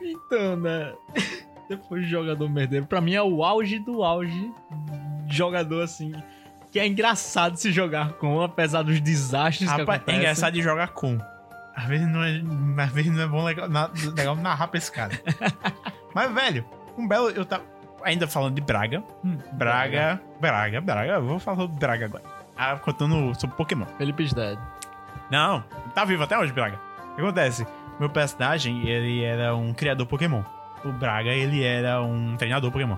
Então, 0.00 0.56
né? 0.56 0.92
Depois 1.68 2.04
de 2.04 2.10
jogador 2.10 2.48
merdeiro, 2.48 2.86
pra 2.86 3.00
mim 3.00 3.14
é 3.14 3.22
o 3.22 3.44
auge 3.44 3.78
do 3.78 4.02
auge 4.02 4.50
jogador 5.28 5.82
assim. 5.82 6.12
Que 6.70 6.80
é 6.80 6.86
engraçado 6.86 7.56
se 7.56 7.70
jogar 7.70 8.14
com, 8.14 8.40
apesar 8.40 8.82
dos 8.82 9.00
desastres 9.00 9.70
que 9.70 9.76
Rapaz, 9.78 9.98
acontecem. 9.98 10.14
é 10.14 10.22
engraçado 10.22 10.54
de 10.54 10.62
jogar 10.62 10.88
com. 10.88 11.18
Às 11.82 11.88
vezes 11.88 12.06
não 12.06 12.22
é, 12.22 12.40
às 12.84 12.92
vezes 12.92 13.10
não 13.12 13.22
é 13.22 13.26
bom 13.26 13.42
legal, 13.42 13.68
legal 14.16 14.36
narrar 14.36 14.68
pra 14.68 14.78
esse 14.78 14.90
cara. 14.90 15.20
Mas, 16.14 16.32
velho, 16.32 16.64
um 16.96 17.08
belo. 17.08 17.30
Eu 17.30 17.44
tava. 17.44 17.64
Ainda 18.04 18.28
falando 18.28 18.54
de 18.54 18.60
Braga. 18.60 19.02
Hum, 19.24 19.36
Braga. 19.52 20.20
Braga, 20.40 20.80
Braga. 20.80 21.12
Eu 21.14 21.24
vou 21.24 21.38
falar 21.40 21.56
sobre 21.56 21.76
Braga 21.78 22.04
agora. 22.06 22.22
Ah, 22.56 22.76
contando 22.76 23.34
sobre 23.38 23.56
Pokémon. 23.56 23.86
Felipe's 23.98 24.32
Dead. 24.32 24.58
Não, 25.30 25.64
tá 25.94 26.04
vivo 26.04 26.22
até 26.22 26.38
hoje, 26.38 26.52
Braga. 26.52 26.78
O 27.12 27.14
que 27.16 27.20
acontece? 27.20 27.66
Meu 27.98 28.08
personagem, 28.10 28.86
ele 28.86 29.24
era 29.24 29.54
um 29.56 29.72
criador 29.72 30.06
Pokémon. 30.06 30.42
O 30.84 30.92
Braga, 30.92 31.30
ele 31.30 31.64
era 31.64 32.00
um 32.02 32.36
treinador 32.36 32.70
Pokémon. 32.70 32.96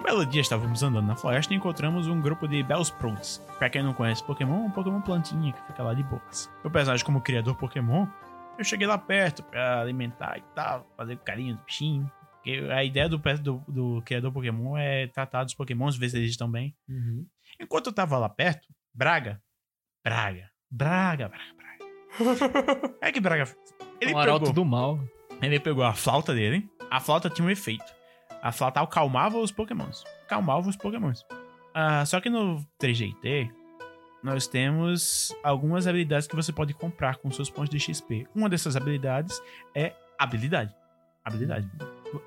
Um 0.00 0.02
belo 0.02 0.24
dia 0.24 0.40
estávamos 0.40 0.82
andando 0.82 1.06
na 1.06 1.14
floresta 1.14 1.52
e 1.52 1.56
encontramos 1.58 2.06
um 2.06 2.22
grupo 2.22 2.48
de 2.48 2.62
Bellsprouts. 2.62 3.36
Pra 3.58 3.68
quem 3.68 3.82
não 3.82 3.92
conhece 3.92 4.24
Pokémon, 4.24 4.64
um 4.64 4.70
Pokémon 4.70 5.02
plantinha 5.02 5.52
que 5.52 5.62
fica 5.66 5.82
lá 5.82 5.92
de 5.92 6.02
boas. 6.02 6.50
Meu 6.64 6.70
personagem 6.70 7.04
como 7.04 7.20
criador 7.20 7.54
Pokémon, 7.54 8.06
eu 8.56 8.64
cheguei 8.64 8.86
lá 8.86 8.96
perto 8.96 9.42
pra 9.42 9.82
alimentar 9.82 10.38
e 10.38 10.42
tal, 10.54 10.90
fazer 10.96 11.18
carinho 11.18 11.54
do 11.54 11.62
bichinho. 11.64 12.10
Porque 12.32 12.66
a 12.72 12.82
ideia 12.82 13.10
do, 13.10 13.18
do, 13.18 13.58
do 13.68 14.02
criador 14.02 14.32
Pokémon 14.32 14.74
é 14.74 15.06
tratar 15.08 15.44
dos 15.44 15.52
Pokémons, 15.52 15.98
ver 15.98 16.08
se 16.08 16.16
eles 16.16 16.30
estão 16.30 16.50
bem. 16.50 16.74
Uhum. 16.88 17.26
Enquanto 17.60 17.88
eu 17.88 17.92
tava 17.92 18.16
lá 18.16 18.30
perto, 18.30 18.68
Braga, 18.94 19.38
Braga, 20.02 20.48
Braga, 20.70 21.28
Braga, 21.28 21.54
Braga. 22.18 22.96
É 23.02 23.12
que 23.12 23.20
Braga 23.20 23.44
fez. 23.44 23.74
Ele 24.00 24.14
arauto 24.14 24.46
pegou, 24.46 24.54
do 24.54 24.64
mal. 24.64 24.98
ele 25.42 25.60
pegou 25.60 25.84
a 25.84 25.92
flauta 25.92 26.32
dele. 26.32 26.66
A 26.90 27.00
flauta 27.00 27.28
tinha 27.28 27.46
um 27.46 27.50
efeito. 27.50 27.99
A 28.42 28.52
flauta 28.52 28.80
acalmava 28.80 29.38
os 29.38 29.52
pokémons. 29.52 30.04
Acalmava 30.24 30.68
os 30.68 30.76
pokémons. 30.76 31.24
Ah, 31.74 32.04
só 32.04 32.20
que 32.20 32.30
no 32.30 32.64
3GT, 32.80 33.50
nós 34.22 34.46
temos 34.46 35.34
algumas 35.42 35.86
habilidades 35.86 36.26
que 36.26 36.36
você 36.36 36.52
pode 36.52 36.74
comprar 36.74 37.16
com 37.16 37.30
seus 37.30 37.50
pontos 37.50 37.70
de 37.70 37.78
XP. 37.78 38.26
Uma 38.34 38.48
dessas 38.48 38.76
habilidades 38.76 39.40
é 39.74 39.94
habilidade. 40.18 40.74
Habilidade. 41.24 41.70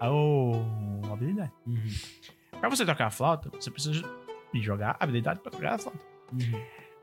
Oh, 0.01 0.61
habilidade. 1.11 1.51
Pra 2.59 2.69
você 2.69 2.85
tocar 2.85 3.07
a 3.07 3.11
flauta, 3.11 3.49
você 3.49 3.69
precisa 3.69 4.01
jogar 4.53 4.95
habilidade 4.99 5.39
pra 5.39 5.51
tocar 5.51 5.73
a 5.73 5.77
flauta. 5.77 5.99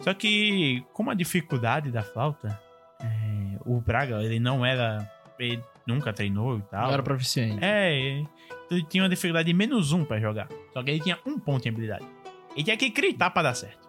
Só 0.00 0.14
que, 0.14 0.84
como 0.92 1.10
a 1.10 1.14
dificuldade 1.14 1.90
da 1.90 2.02
flauta, 2.02 2.58
é, 3.00 3.58
o 3.66 3.80
Braga, 3.80 4.22
ele 4.22 4.40
não 4.40 4.64
era. 4.64 5.10
Ele 5.38 5.62
nunca 5.90 6.12
treinou 6.12 6.58
e 6.58 6.62
tal. 6.62 6.86
Não 6.86 6.92
era 6.92 7.02
proficiente. 7.02 7.62
É, 7.62 8.20
então 8.20 8.78
ele 8.78 8.84
tinha 8.84 9.02
uma 9.02 9.08
dificuldade 9.08 9.46
de 9.46 9.54
menos 9.54 9.92
um 9.92 10.04
pra 10.04 10.18
jogar. 10.18 10.48
Só 10.72 10.82
que 10.82 10.90
ele 10.90 11.00
tinha 11.00 11.18
um 11.26 11.38
ponto 11.38 11.66
em 11.66 11.70
habilidade. 11.70 12.06
Ele 12.54 12.64
tinha 12.64 12.76
que 12.76 12.88
gritar 12.90 13.30
pra 13.30 13.42
dar 13.42 13.54
certo. 13.54 13.88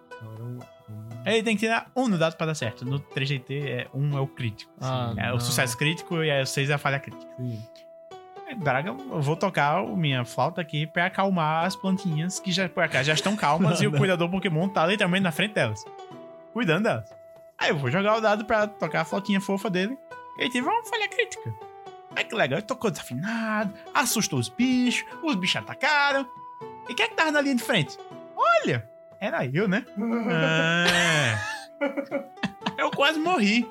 Ele 1.25 1.43
tem 1.43 1.55
que 1.55 1.61
tirar 1.61 1.91
um 1.95 2.07
no 2.07 2.17
dado 2.17 2.35
pra 2.35 2.47
dar 2.47 2.55
certo. 2.55 2.83
No 2.83 2.99
3GT, 2.99 3.63
é, 3.63 3.87
um 3.93 4.17
é 4.17 4.19
o 4.19 4.27
crítico. 4.27 4.71
Ah, 4.81 5.13
é 5.17 5.29
o 5.29 5.33
não. 5.33 5.39
sucesso 5.39 5.77
crítico 5.77 6.23
e 6.23 6.31
aí 6.31 6.41
o 6.41 6.47
6 6.47 6.69
é 6.69 6.73
a 6.73 6.77
falha 6.77 6.99
crítica. 6.99 7.31
Sim. 7.37 7.61
É, 8.47 8.55
Braga, 8.55 8.89
eu 8.89 9.21
vou 9.21 9.35
tocar 9.35 9.81
o 9.81 9.95
minha 9.95 10.25
flauta 10.25 10.61
aqui 10.61 10.87
pra 10.87 11.05
acalmar 11.05 11.65
as 11.65 11.75
plantinhas 11.75 12.39
que 12.39 12.51
já 12.51 12.67
por 12.67 12.83
acaso 12.83 13.05
já 13.05 13.13
estão 13.13 13.35
calmas 13.35 13.81
e 13.81 13.87
o 13.87 13.91
cuidador 13.95 14.29
Pokémon 14.29 14.67
tá 14.67 14.85
literalmente 14.85 15.23
na 15.23 15.31
frente 15.31 15.53
delas. 15.53 15.85
Cuidando 16.53 16.83
delas. 16.83 17.13
Aí 17.57 17.69
eu 17.69 17.77
vou 17.77 17.91
jogar 17.91 18.17
o 18.17 18.21
dado 18.21 18.43
pra 18.45 18.65
tocar 18.65 19.01
a 19.01 19.05
flautinha 19.05 19.39
fofa 19.39 19.69
dele. 19.69 19.95
E 20.39 20.43
ele 20.43 20.51
teve 20.51 20.67
uma 20.67 20.83
falha 20.85 21.07
crítica. 21.07 21.53
Aí 22.21 22.25
que 22.25 22.35
legal, 22.35 22.59
ele 22.59 22.67
tocou 22.67 22.91
desafinado, 22.91 23.73
assustou 23.95 24.37
os 24.37 24.47
bichos, 24.47 25.03
os 25.23 25.35
bichos 25.35 25.55
atacaram. 25.55 26.27
E 26.87 26.93
quem 26.93 27.07
é 27.07 27.09
que 27.09 27.15
tava 27.15 27.31
na 27.31 27.41
linha 27.41 27.55
de 27.55 27.63
frente? 27.63 27.97
Olha, 28.35 28.87
era 29.19 29.43
eu, 29.47 29.67
né? 29.67 29.83
Ah. 30.31 31.35
eu 32.77 32.91
quase 32.91 33.17
morri. 33.17 33.67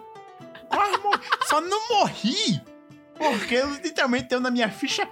Quase 0.69 0.99
morri. 0.99 1.21
Só 1.47 1.61
não 1.61 1.89
morri 1.91 2.61
porque 3.17 3.55
eu 3.55 3.71
literalmente 3.75 4.25
tenho 4.29 4.41
na 4.41 4.51
minha 4.51 4.69
ficha 4.69 5.09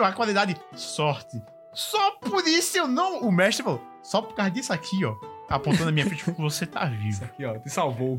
a 0.00 0.12
qualidade 0.12 0.56
sorte. 0.74 1.40
Só 1.72 2.12
por 2.12 2.44
isso 2.48 2.76
eu 2.76 2.88
não. 2.88 3.20
O 3.20 3.30
mestre 3.30 3.62
falou, 3.62 3.80
só 4.02 4.20
por 4.22 4.34
causa 4.34 4.50
disso 4.50 4.72
aqui, 4.72 5.04
ó. 5.04 5.14
Apontando 5.48 5.90
a 5.90 5.92
minha 5.92 6.06
ficha, 6.06 6.32
você 6.32 6.66
tá 6.66 6.86
Isso 6.86 6.96
vivo. 7.20 7.24
aqui, 7.26 7.44
ó, 7.44 7.58
te 7.58 7.70
salvou. 7.70 8.18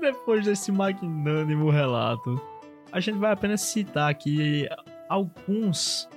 Depois 0.00 0.44
desse 0.44 0.70
magnânimo 0.70 1.70
relato, 1.70 2.38
a 2.96 3.00
gente 3.00 3.18
vai 3.18 3.30
apenas 3.32 3.60
citar 3.60 4.10
aqui 4.10 4.66
alguns 5.08 6.08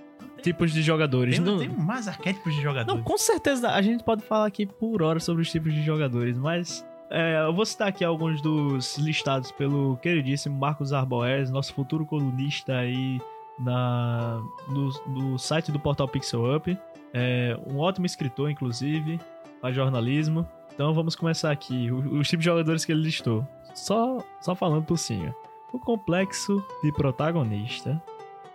tipos 0.41 0.71
de 0.71 0.82
jogadores. 0.82 1.36
Tem, 1.36 1.43
Não- 1.45 1.59
tem 1.59 1.67
mais 1.69 2.07
arquétipos 2.07 2.53
de 2.55 2.61
jogador. 2.61 2.95
Não, 2.95 3.03
com 3.03 3.17
certeza 3.17 3.69
a 3.71 3.82
gente 3.82 4.03
pode 4.03 4.23
falar 4.23 4.45
aqui 4.45 4.65
por 4.65 5.01
hora 5.01 5.19
sobre 5.19 5.41
os 5.41 5.51
tipos 5.51 5.73
de 5.73 5.84
jogadores, 5.84 6.38
mas 6.38 6.86
é, 7.09 7.41
eu 7.45 7.53
vou 7.53 7.65
citar 7.65 7.88
aqui 7.89 8.03
alguns 8.05 8.41
dos 8.41 8.97
listados 8.97 9.51
pelo 9.51 9.97
queridíssimo 9.97 10.57
Marcos 10.57 10.93
Arboes, 10.93 11.49
nosso 11.51 11.73
futuro 11.73 12.05
colunista 12.05 12.77
aí 12.77 13.19
na, 13.59 14.41
no, 14.69 14.89
no 15.07 15.38
site 15.38 15.71
do 15.71 15.80
portal 15.80 16.07
Pixel 16.07 16.55
Up. 16.55 16.77
É, 17.13 17.57
um 17.67 17.77
ótimo 17.80 18.05
escritor, 18.05 18.49
inclusive, 18.49 19.19
faz 19.61 19.75
jornalismo. 19.75 20.47
Então 20.73 20.93
vamos 20.93 21.15
começar 21.15 21.51
aqui. 21.51 21.91
o- 21.91 22.19
Os 22.19 22.30
tipos 22.30 22.43
de 22.43 22.49
jogadores 22.49 22.86
que 22.86 22.91
ele 22.93 23.01
listou. 23.01 23.45
Só, 23.75 24.23
só 24.39 24.55
falando 24.55 24.84
por 24.86 24.97
cima. 24.97 25.36
O 25.72 25.80
complexo 25.80 26.63
de 26.84 26.91
protagonista. 26.91 28.01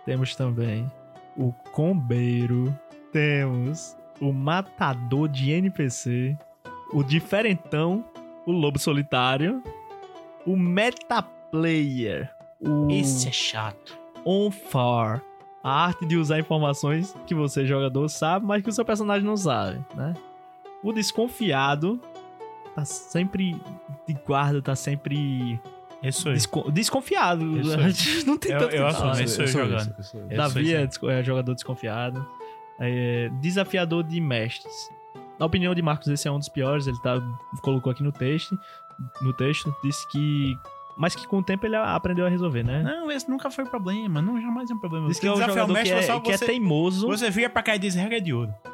Temos 0.05 0.35
também 0.35 0.91
o 1.37 1.51
combeiro. 1.71 2.77
Temos 3.11 3.95
o 4.19 4.31
matador 4.31 5.27
de 5.27 5.51
NPC. 5.51 6.37
O 6.91 7.03
diferentão. 7.03 8.03
O 8.45 8.51
lobo 8.51 8.77
solitário. 8.77 9.63
O 10.45 10.55
metaplayer. 10.55 12.33
O 12.59 12.89
Esse 12.89 13.27
é 13.27 13.31
chato. 13.31 13.97
on 14.25 14.51
far. 14.51 15.21
A 15.63 15.85
arte 15.85 16.05
de 16.05 16.15
usar 16.15 16.39
informações 16.39 17.15
que 17.25 17.33
você, 17.33 17.65
jogador, 17.65 18.07
sabe, 18.07 18.45
mas 18.45 18.61
que 18.61 18.69
o 18.69 18.71
seu 18.71 18.85
personagem 18.85 19.25
não 19.25 19.35
sabe, 19.35 19.83
né? 19.95 20.13
O 20.83 20.93
desconfiado 20.93 21.99
tá 22.75 22.85
sempre 22.85 23.59
de 24.07 24.13
guarda, 24.27 24.61
tá 24.61 24.75
sempre 24.75 25.59
Sou 26.11 26.31
eu. 26.31 26.35
desco- 26.35 26.71
desconfiado. 26.71 27.57
Eu 27.57 27.63
sou- 27.63 27.73
A 27.79 27.89
gente 27.89 28.25
não 28.25 28.37
tem 28.37 28.51
eu- 28.51 28.59
tanto 28.59 28.75
eu 28.75 28.83
que 28.87 28.89
assumo, 28.95 29.11
esse 29.13 29.27
sou 29.35 29.43
eu 29.43 29.47
jogando. 29.47 29.95
Eu 30.29 30.37
Davi 30.37 30.73
é, 30.73 30.77
aí. 30.79 31.19
é 31.19 31.23
jogador 31.23 31.53
desconfiado. 31.53 32.25
É, 32.79 33.29
desafiador 33.41 34.03
de 34.03 34.19
mestres. 34.19 34.89
Na 35.39 35.45
opinião 35.45 35.73
de 35.75 35.81
Marcos, 35.81 36.07
esse 36.07 36.27
é 36.27 36.31
um 36.31 36.39
dos 36.39 36.49
piores. 36.49 36.87
Ele 36.87 36.97
tá, 37.01 37.21
colocou 37.61 37.91
aqui 37.91 38.03
no 38.03 38.11
texto. 38.11 38.57
No 39.21 39.33
texto, 39.33 39.73
disse 39.83 40.07
que. 40.09 40.57
Mas 40.97 41.13
que 41.13 41.27
com 41.27 41.39
o 41.39 41.43
tempo 41.43 41.65
ele 41.65 41.75
aprendeu 41.75 42.25
a 42.25 42.29
resolver, 42.29 42.63
né? 42.63 42.81
Não, 42.81 43.11
esse 43.11 43.29
nunca 43.29 43.51
foi 43.51 43.65
problema. 43.65 44.21
Não, 44.21 44.39
jamais 44.41 44.69
é 44.69 44.73
um 44.73 44.79
problema. 44.79 45.07
Diz 45.07 45.19
que 45.19 45.27
é 45.27 45.31
um 45.31 45.35
jogador 45.35 45.73
que 45.73 45.91
é, 45.91 46.19
que 46.21 46.31
é 46.31 46.37
você, 46.37 46.45
teimoso. 46.45 47.07
Você 47.07 47.29
vira 47.29 47.49
pra 47.49 47.61
cá 47.61 47.75
e 47.75 47.79
diz 47.79 47.95
regra 47.95 48.21
de 48.21 48.33
ouro. 48.33 48.53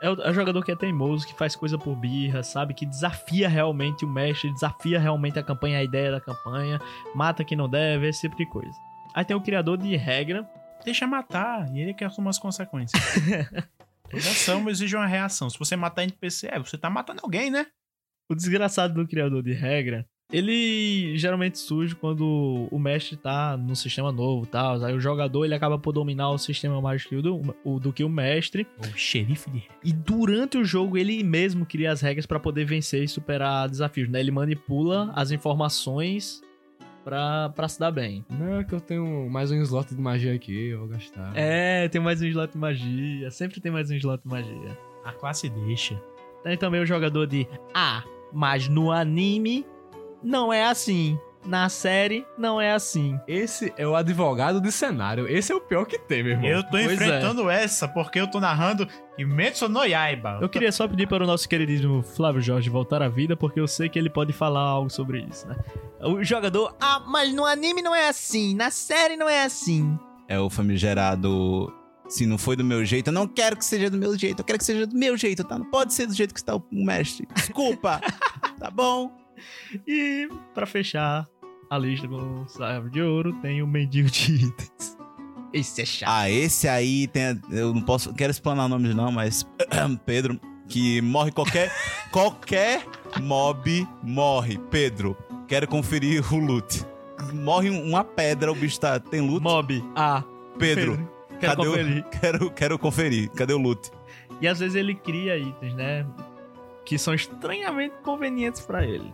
É 0.00 0.10
o, 0.10 0.20
é 0.20 0.30
o 0.30 0.34
jogador 0.34 0.64
que 0.64 0.72
é 0.72 0.76
teimoso, 0.76 1.26
que 1.26 1.34
faz 1.34 1.54
coisa 1.54 1.78
por 1.78 1.94
birra, 1.94 2.42
sabe? 2.42 2.74
Que 2.74 2.84
desafia 2.84 3.48
realmente 3.48 4.04
o 4.04 4.08
mestre, 4.08 4.52
desafia 4.52 4.98
realmente 4.98 5.38
a 5.38 5.42
campanha, 5.42 5.78
a 5.78 5.84
ideia 5.84 6.10
da 6.10 6.20
campanha, 6.20 6.80
mata 7.14 7.44
quem 7.44 7.56
não 7.56 7.68
deve, 7.68 8.08
esse 8.08 8.22
tipo 8.22 8.36
de 8.36 8.46
coisa. 8.46 8.76
Aí 9.14 9.24
tem 9.24 9.36
o 9.36 9.40
criador 9.40 9.76
de 9.78 9.94
regra. 9.96 10.48
Deixa 10.84 11.06
matar. 11.06 11.70
E 11.72 11.80
ele 11.80 11.94
que 11.94 12.02
assuma 12.02 12.30
as 12.30 12.38
consequências. 12.38 13.00
Toda 14.10 14.22
ação 14.22 14.68
exige 14.68 14.96
uma 14.96 15.06
reação. 15.06 15.48
Se 15.48 15.58
você 15.58 15.76
matar 15.76 16.02
NPC, 16.02 16.48
é, 16.50 16.58
você 16.58 16.76
tá 16.76 16.90
matando 16.90 17.20
alguém, 17.22 17.50
né? 17.50 17.66
O 18.30 18.34
desgraçado 18.34 18.94
do 18.94 19.08
criador 19.08 19.42
de 19.42 19.52
regra, 19.52 20.06
ele 20.32 21.18
geralmente 21.18 21.58
surge 21.58 21.94
quando 21.96 22.68
o 22.70 22.78
mestre 22.78 23.16
tá 23.16 23.56
num 23.56 23.74
sistema 23.74 24.12
novo 24.12 24.44
e 24.44 24.48
tal. 24.48 24.84
Aí 24.84 24.94
o 24.94 25.00
jogador 25.00 25.44
ele 25.44 25.54
acaba 25.54 25.76
por 25.76 25.92
dominar 25.92 26.30
o 26.30 26.38
sistema 26.38 26.80
mais 26.80 27.04
que 27.04 27.16
o 27.16 27.20
do, 27.22 27.54
o- 27.64 27.80
do 27.80 27.92
que 27.92 28.04
o 28.04 28.08
mestre. 28.08 28.64
O 28.78 28.96
xerife 28.96 29.50
de 29.50 29.64
E 29.84 29.92
durante 29.92 30.56
o 30.56 30.64
jogo 30.64 30.96
ele 30.96 31.24
mesmo 31.24 31.66
cria 31.66 31.90
as 31.90 32.00
regras 32.00 32.24
pra 32.26 32.38
poder 32.38 32.64
vencer 32.64 33.02
e 33.02 33.08
superar 33.08 33.68
desafios, 33.68 34.08
né? 34.08 34.20
Ele 34.20 34.30
manipula 34.30 35.10
as 35.16 35.32
informações 35.32 36.40
pra, 37.02 37.48
pra 37.48 37.66
se 37.68 37.80
dar 37.80 37.90
bem. 37.90 38.24
Não, 38.30 38.60
é 38.60 38.64
que 38.64 38.72
eu 38.72 38.80
tenho 38.80 39.28
mais 39.28 39.50
um 39.50 39.60
slot 39.62 39.92
de 39.92 40.00
magia 40.00 40.32
aqui, 40.34 40.68
eu 40.68 40.78
vou 40.78 40.88
gastar. 40.88 41.32
É, 41.34 41.88
tem 41.88 42.00
mais 42.00 42.22
um 42.22 42.26
slot 42.26 42.52
de 42.52 42.58
magia. 42.58 43.30
Sempre 43.32 43.60
tem 43.60 43.72
mais 43.72 43.90
um 43.90 43.94
slot 43.94 44.22
de 44.22 44.28
magia. 44.30 44.78
A 45.04 45.12
classe 45.12 45.48
deixa. 45.48 46.00
Tem 46.44 46.56
também 46.56 46.80
o 46.80 46.86
jogador 46.86 47.26
de 47.26 47.46
Ah, 47.74 48.04
mas 48.32 48.68
no 48.68 48.90
anime 48.90 49.66
não 50.22 50.52
é 50.52 50.64
assim. 50.66 51.18
Na 51.42 51.70
série 51.70 52.26
não 52.36 52.60
é 52.60 52.72
assim. 52.72 53.18
Esse 53.26 53.72
é 53.78 53.86
o 53.86 53.96
advogado 53.96 54.60
de 54.60 54.70
cenário. 54.70 55.26
Esse 55.26 55.50
é 55.52 55.54
o 55.54 55.60
pior 55.60 55.86
que 55.86 55.98
tem, 55.98 56.22
meu 56.22 56.32
irmão. 56.32 56.46
Eu 56.46 56.62
tô 56.62 56.72
Pois 56.72 56.86
é. 56.90 56.92
enfrentando 56.92 57.48
essa 57.48 57.88
porque 57.88 58.20
eu 58.20 58.26
tô 58.30 58.38
narrando 58.38 58.86
Kimetsu 59.16 59.66
no 59.66 59.82
Yaiba. 59.82 60.38
Eu 60.42 60.50
queria 60.50 60.70
só 60.70 60.86
pedir 60.86 61.08
para 61.08 61.24
o 61.24 61.26
nosso 61.26 61.48
queridíssimo 61.48 62.02
Flávio 62.02 62.42
Jorge 62.42 62.68
voltar 62.68 63.00
à 63.00 63.08
vida, 63.08 63.38
porque 63.38 63.58
eu 63.58 63.66
sei 63.66 63.88
que 63.88 63.98
ele 63.98 64.10
pode 64.10 64.34
falar 64.34 64.60
algo 64.60 64.90
sobre 64.90 65.26
isso, 65.30 65.48
né? 65.48 65.56
O 66.02 66.22
jogador, 66.22 66.76
ah, 66.78 67.02
mas 67.06 67.32
no 67.32 67.46
anime 67.46 67.80
não 67.80 67.94
é 67.94 68.08
assim, 68.10 68.54
na 68.54 68.70
série 68.70 69.16
não 69.16 69.28
é 69.28 69.42
assim. 69.42 69.98
É 70.28 70.38
o 70.38 70.50
famigerado. 70.50 71.72
Se 72.10 72.26
não 72.26 72.36
foi 72.36 72.56
do 72.56 72.64
meu 72.64 72.84
jeito, 72.84 73.06
eu 73.06 73.12
não 73.12 73.28
quero 73.28 73.56
que 73.56 73.64
seja 73.64 73.88
do 73.88 73.96
meu 73.96 74.18
jeito. 74.18 74.40
Eu 74.40 74.44
quero 74.44 74.58
que 74.58 74.64
seja 74.64 74.84
do 74.84 74.96
meu 74.96 75.16
jeito, 75.16 75.44
tá? 75.44 75.56
Não 75.56 75.64
pode 75.64 75.94
ser 75.94 76.06
do 76.06 76.12
jeito 76.12 76.34
que 76.34 76.40
está 76.40 76.56
o 76.56 76.62
mestre. 76.72 77.26
Desculpa. 77.32 78.00
tá 78.58 78.68
bom? 78.68 79.12
E 79.86 80.28
pra 80.52 80.66
fechar 80.66 81.28
a 81.70 81.78
lista 81.78 82.08
com 82.08 82.44
chave 82.48 82.90
de 82.90 83.00
ouro, 83.00 83.32
tem 83.40 83.62
o 83.62 83.66
mendigo 83.66 84.10
de 84.10 84.46
itens. 84.46 84.98
Esse 85.52 85.82
é 85.82 85.84
chato. 85.84 86.10
Ah, 86.10 86.28
esse 86.28 86.66
aí 86.66 87.06
tem. 87.06 87.40
Eu 87.48 87.72
não 87.72 87.82
posso. 87.82 88.12
Quero 88.12 88.32
explanar 88.32 88.68
nomes, 88.68 88.92
não, 88.92 89.12
mas. 89.12 89.46
Pedro, 90.04 90.40
que 90.68 91.00
morre 91.00 91.30
qualquer. 91.30 91.72
qualquer 92.10 92.84
mob 93.20 93.86
morre. 94.02 94.58
Pedro, 94.68 95.16
quero 95.46 95.68
conferir 95.68 96.34
o 96.34 96.38
loot. 96.38 96.84
Morre 97.32 97.70
uma 97.70 98.02
pedra, 98.02 98.50
o 98.50 98.54
bicho 98.54 98.80
tá. 98.80 98.98
Tem 98.98 99.20
loot? 99.20 99.42
Mob, 99.42 99.84
ah, 99.94 100.24
Pedro, 100.58 101.08
quero 101.40 101.56
cadê 101.56 101.68
o- 101.68 101.70
conferir. 101.72 102.04
quero, 102.20 102.50
quero 102.50 102.78
conferir. 102.78 103.30
Cadê 103.30 103.52
o 103.52 103.58
loot? 103.58 103.90
E 104.40 104.46
às 104.48 104.58
vezes 104.60 104.74
ele 104.76 104.94
cria 104.94 105.36
itens, 105.36 105.74
né? 105.74 106.06
Que 106.84 106.96
são 106.98 107.12
estranhamente 107.14 107.94
convenientes 108.02 108.60
pra 108.60 108.84
ele. 108.84 109.12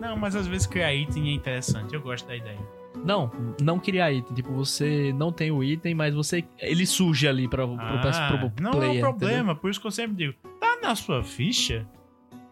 Não, 0.00 0.16
mas 0.16 0.34
às 0.34 0.46
vezes 0.46 0.66
criar 0.66 0.92
item 0.94 1.28
é 1.28 1.32
interessante. 1.32 1.94
Eu 1.94 2.00
gosto 2.00 2.26
da 2.26 2.36
ideia. 2.36 2.58
Não, 3.04 3.30
não 3.60 3.78
criar 3.78 4.12
item. 4.12 4.34
Tipo, 4.34 4.52
você 4.52 5.12
não 5.16 5.32
tem 5.32 5.50
o 5.50 5.62
item, 5.62 5.94
mas 5.94 6.14
você. 6.14 6.44
Ele 6.58 6.84
surge 6.86 7.26
ali 7.26 7.48
pra, 7.48 7.66
pro, 7.66 7.76
Ah, 7.78 8.28
pro, 8.38 8.50
pro 8.50 8.62
não 8.64 8.72
player. 8.72 8.96
é 8.96 8.98
um 8.98 9.00
problema, 9.16 9.54
por 9.54 9.70
isso 9.70 9.80
que 9.80 9.86
eu 9.86 9.90
sempre 9.90 10.16
digo: 10.16 10.34
tá 10.60 10.78
na 10.82 10.94
sua 10.94 11.22
ficha? 11.22 11.86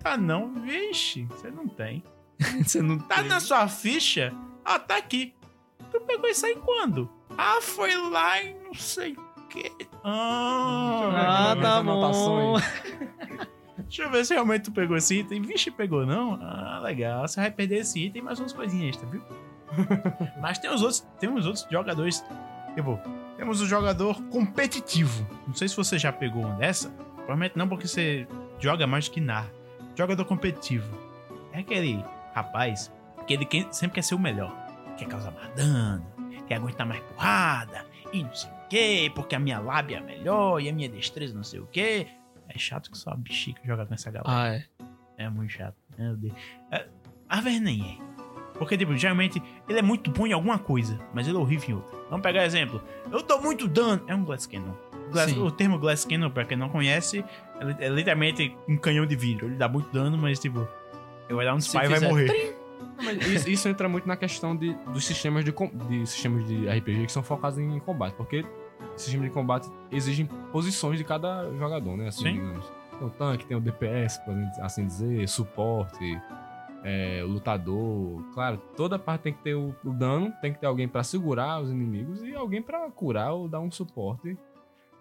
Tá 0.02 0.16
não, 0.16 0.54
vixe, 0.62 1.24
você 1.24 1.50
não 1.50 1.68
tem. 1.68 2.02
entendeu? 2.40 2.64
você 2.64 2.80
não 2.82 2.98
Tá 2.98 3.16
tem. 3.16 3.28
na 3.28 3.40
sua 3.40 3.68
ficha? 3.68 4.32
Ah, 4.64 4.78
tá 4.78 4.96
aqui. 4.96 5.34
Tu 5.90 6.00
pegou 6.02 6.28
isso 6.30 6.46
aí 6.46 6.54
quando? 6.56 7.08
Ah, 7.36 7.58
foi 7.60 7.94
lá 7.96 8.42
em 8.42 8.54
não 8.72 8.80
sei 8.80 9.12
o 9.12 9.42
quê. 9.48 9.72
Ah, 10.04 11.52
Ah, 11.52 11.56
tá 11.60 11.82
bom. 11.82 12.56
deixa 13.78 14.02
eu 14.04 14.10
ver 14.10 14.24
se 14.24 14.34
realmente 14.34 14.64
tu 14.64 14.72
pegou 14.72 14.96
esse 14.96 15.20
item. 15.20 15.42
Vixe, 15.42 15.70
pegou 15.70 16.06
não? 16.06 16.38
Ah, 16.42 16.80
legal. 16.82 17.26
Você 17.26 17.40
vai 17.40 17.50
perder 17.50 17.78
esse 17.80 17.98
item 18.06 18.22
e 18.22 18.24
mais 18.24 18.38
umas 18.38 18.52
coisinhas 18.52 18.90
extra, 18.96 19.08
viu? 19.08 19.22
Mas 20.40 20.58
tem 20.58 20.70
os 20.72 20.82
outros, 20.82 21.00
tem 21.18 21.28
uns 21.28 21.46
outros 21.46 21.66
jogadores 21.70 22.24
Tipo, 22.74 23.00
temos 23.36 23.60
o 23.60 23.66
jogador 23.66 24.20
competitivo. 24.30 25.26
Não 25.46 25.54
sei 25.54 25.68
se 25.68 25.76
você 25.76 25.98
já 25.98 26.12
pegou 26.12 26.42
uma 26.44 26.54
dessa. 26.54 26.88
Provavelmente 27.16 27.56
não, 27.58 27.68
porque 27.68 27.86
você 27.88 28.26
joga 28.58 28.86
mais 28.86 29.08
que 29.08 29.20
narra. 29.20 29.50
Jogador 29.96 30.24
competitivo. 30.24 30.88
É 31.52 31.58
aquele 31.60 32.04
rapaz 32.34 32.92
que 33.26 33.34
ele 33.34 33.46
sempre 33.72 33.96
quer 33.96 34.02
ser 34.02 34.14
o 34.14 34.18
melhor. 34.18 34.54
Quer 34.96 35.08
causar 35.08 35.32
mais 35.32 35.52
dano, 35.54 36.06
quer 36.46 36.56
aguentar 36.56 36.86
mais 36.86 37.00
porrada, 37.00 37.84
e 38.12 38.22
não 38.22 38.34
sei 38.34 38.50
o 38.50 38.54
quê, 38.70 39.10
porque 39.14 39.34
a 39.34 39.38
minha 39.38 39.58
lábia 39.60 39.96
é 39.98 40.00
melhor 40.00 40.60
e 40.62 40.68
a 40.68 40.72
minha 40.72 40.88
destreza 40.88 41.34
não 41.34 41.44
sei 41.44 41.60
o 41.60 41.66
quê. 41.66 42.06
É 42.48 42.58
chato 42.58 42.90
que 42.90 42.96
só 42.96 43.10
a 43.10 43.16
bexiga 43.16 43.60
jogar 43.64 43.86
com 43.86 43.94
essa 43.94 44.10
galera. 44.10 44.24
Ah, 44.32 44.54
é. 44.54 44.64
É 45.18 45.28
muito 45.28 45.50
chato. 45.52 45.76
Meu 45.98 46.16
Deus. 46.16 46.32
É, 46.70 46.86
às 47.28 47.44
vezes 47.44 47.60
nem 47.60 47.82
é. 47.82 48.10
Porque, 48.58 48.76
tipo, 48.76 48.96
geralmente 48.96 49.42
ele 49.68 49.78
é 49.78 49.82
muito 49.82 50.10
bom 50.10 50.26
em 50.26 50.32
alguma 50.32 50.58
coisa, 50.58 50.98
mas 51.14 51.26
ele 51.28 51.36
é 51.36 51.40
horrível 51.40 51.68
em 51.70 51.74
outra. 51.74 51.98
Vamos 52.10 52.22
pegar 52.22 52.44
exemplo. 52.44 52.82
Eu 53.10 53.22
dou 53.22 53.40
muito 53.40 53.68
dano. 53.68 54.02
É 54.06 54.14
um 54.14 54.24
Glass 54.24 54.46
Cannon. 54.46 54.74
Glass- 55.12 55.36
o 55.36 55.50
termo 55.50 55.78
Glass 55.78 56.04
Cannon, 56.04 56.30
pra 56.30 56.44
quem 56.44 56.56
não 56.56 56.68
conhece, 56.68 57.24
é 57.80 57.86
é 57.86 57.88
literalmente 57.88 58.56
um 58.68 58.76
canhão 58.76 59.06
de 59.06 59.16
vidro. 59.16 59.46
Ele 59.46 59.56
dá 59.56 59.68
muito 59.68 59.90
dano, 59.92 60.16
mas, 60.18 60.38
tipo, 60.38 60.66
ele 61.28 61.34
vai 61.36 61.44
dar 61.46 61.54
um 61.54 61.58
spy 61.58 61.78
e 61.84 61.88
vai 61.88 62.00
morrer. 62.00 62.56
Mas 62.96 63.26
isso, 63.26 63.48
isso 63.50 63.68
entra 63.68 63.88
muito 63.88 64.06
na 64.06 64.16
questão 64.16 64.54
de, 64.56 64.74
dos 64.92 65.04
sistemas 65.06 65.44
de, 65.44 65.52
de 65.88 66.06
sistemas 66.06 66.46
de 66.46 66.68
RPG 66.68 67.06
que 67.06 67.12
são 67.12 67.22
focados 67.22 67.58
em 67.58 67.78
combate, 67.80 68.14
porque 68.14 68.44
sistemas 68.96 69.28
de 69.28 69.32
combate 69.34 69.68
exigem 69.90 70.26
posições 70.52 70.98
de 70.98 71.04
cada 71.04 71.50
jogador, 71.56 71.96
né? 71.96 72.08
Assim, 72.08 72.22
Sim. 72.24 72.32
digamos. 72.34 72.66
Tem 72.98 73.06
o 73.06 73.10
tanque, 73.10 73.46
tem 73.46 73.56
o 73.56 73.60
DPS, 73.60 74.18
por 74.24 74.34
assim 74.62 74.84
dizer, 74.86 75.26
suporte, 75.28 76.20
é, 76.84 77.22
lutador. 77.24 78.22
Claro, 78.34 78.58
toda 78.76 78.98
parte 78.98 79.22
tem 79.22 79.32
que 79.32 79.42
ter 79.42 79.54
o, 79.54 79.74
o 79.84 79.92
dano, 79.92 80.32
tem 80.40 80.52
que 80.52 80.58
ter 80.60 80.66
alguém 80.66 80.86
pra 80.88 81.02
segurar 81.02 81.60
os 81.62 81.70
inimigos 81.70 82.22
e 82.22 82.34
alguém 82.34 82.62
pra 82.62 82.90
curar 82.90 83.32
ou 83.32 83.48
dar 83.48 83.60
um 83.60 83.70
suporte. 83.70 84.36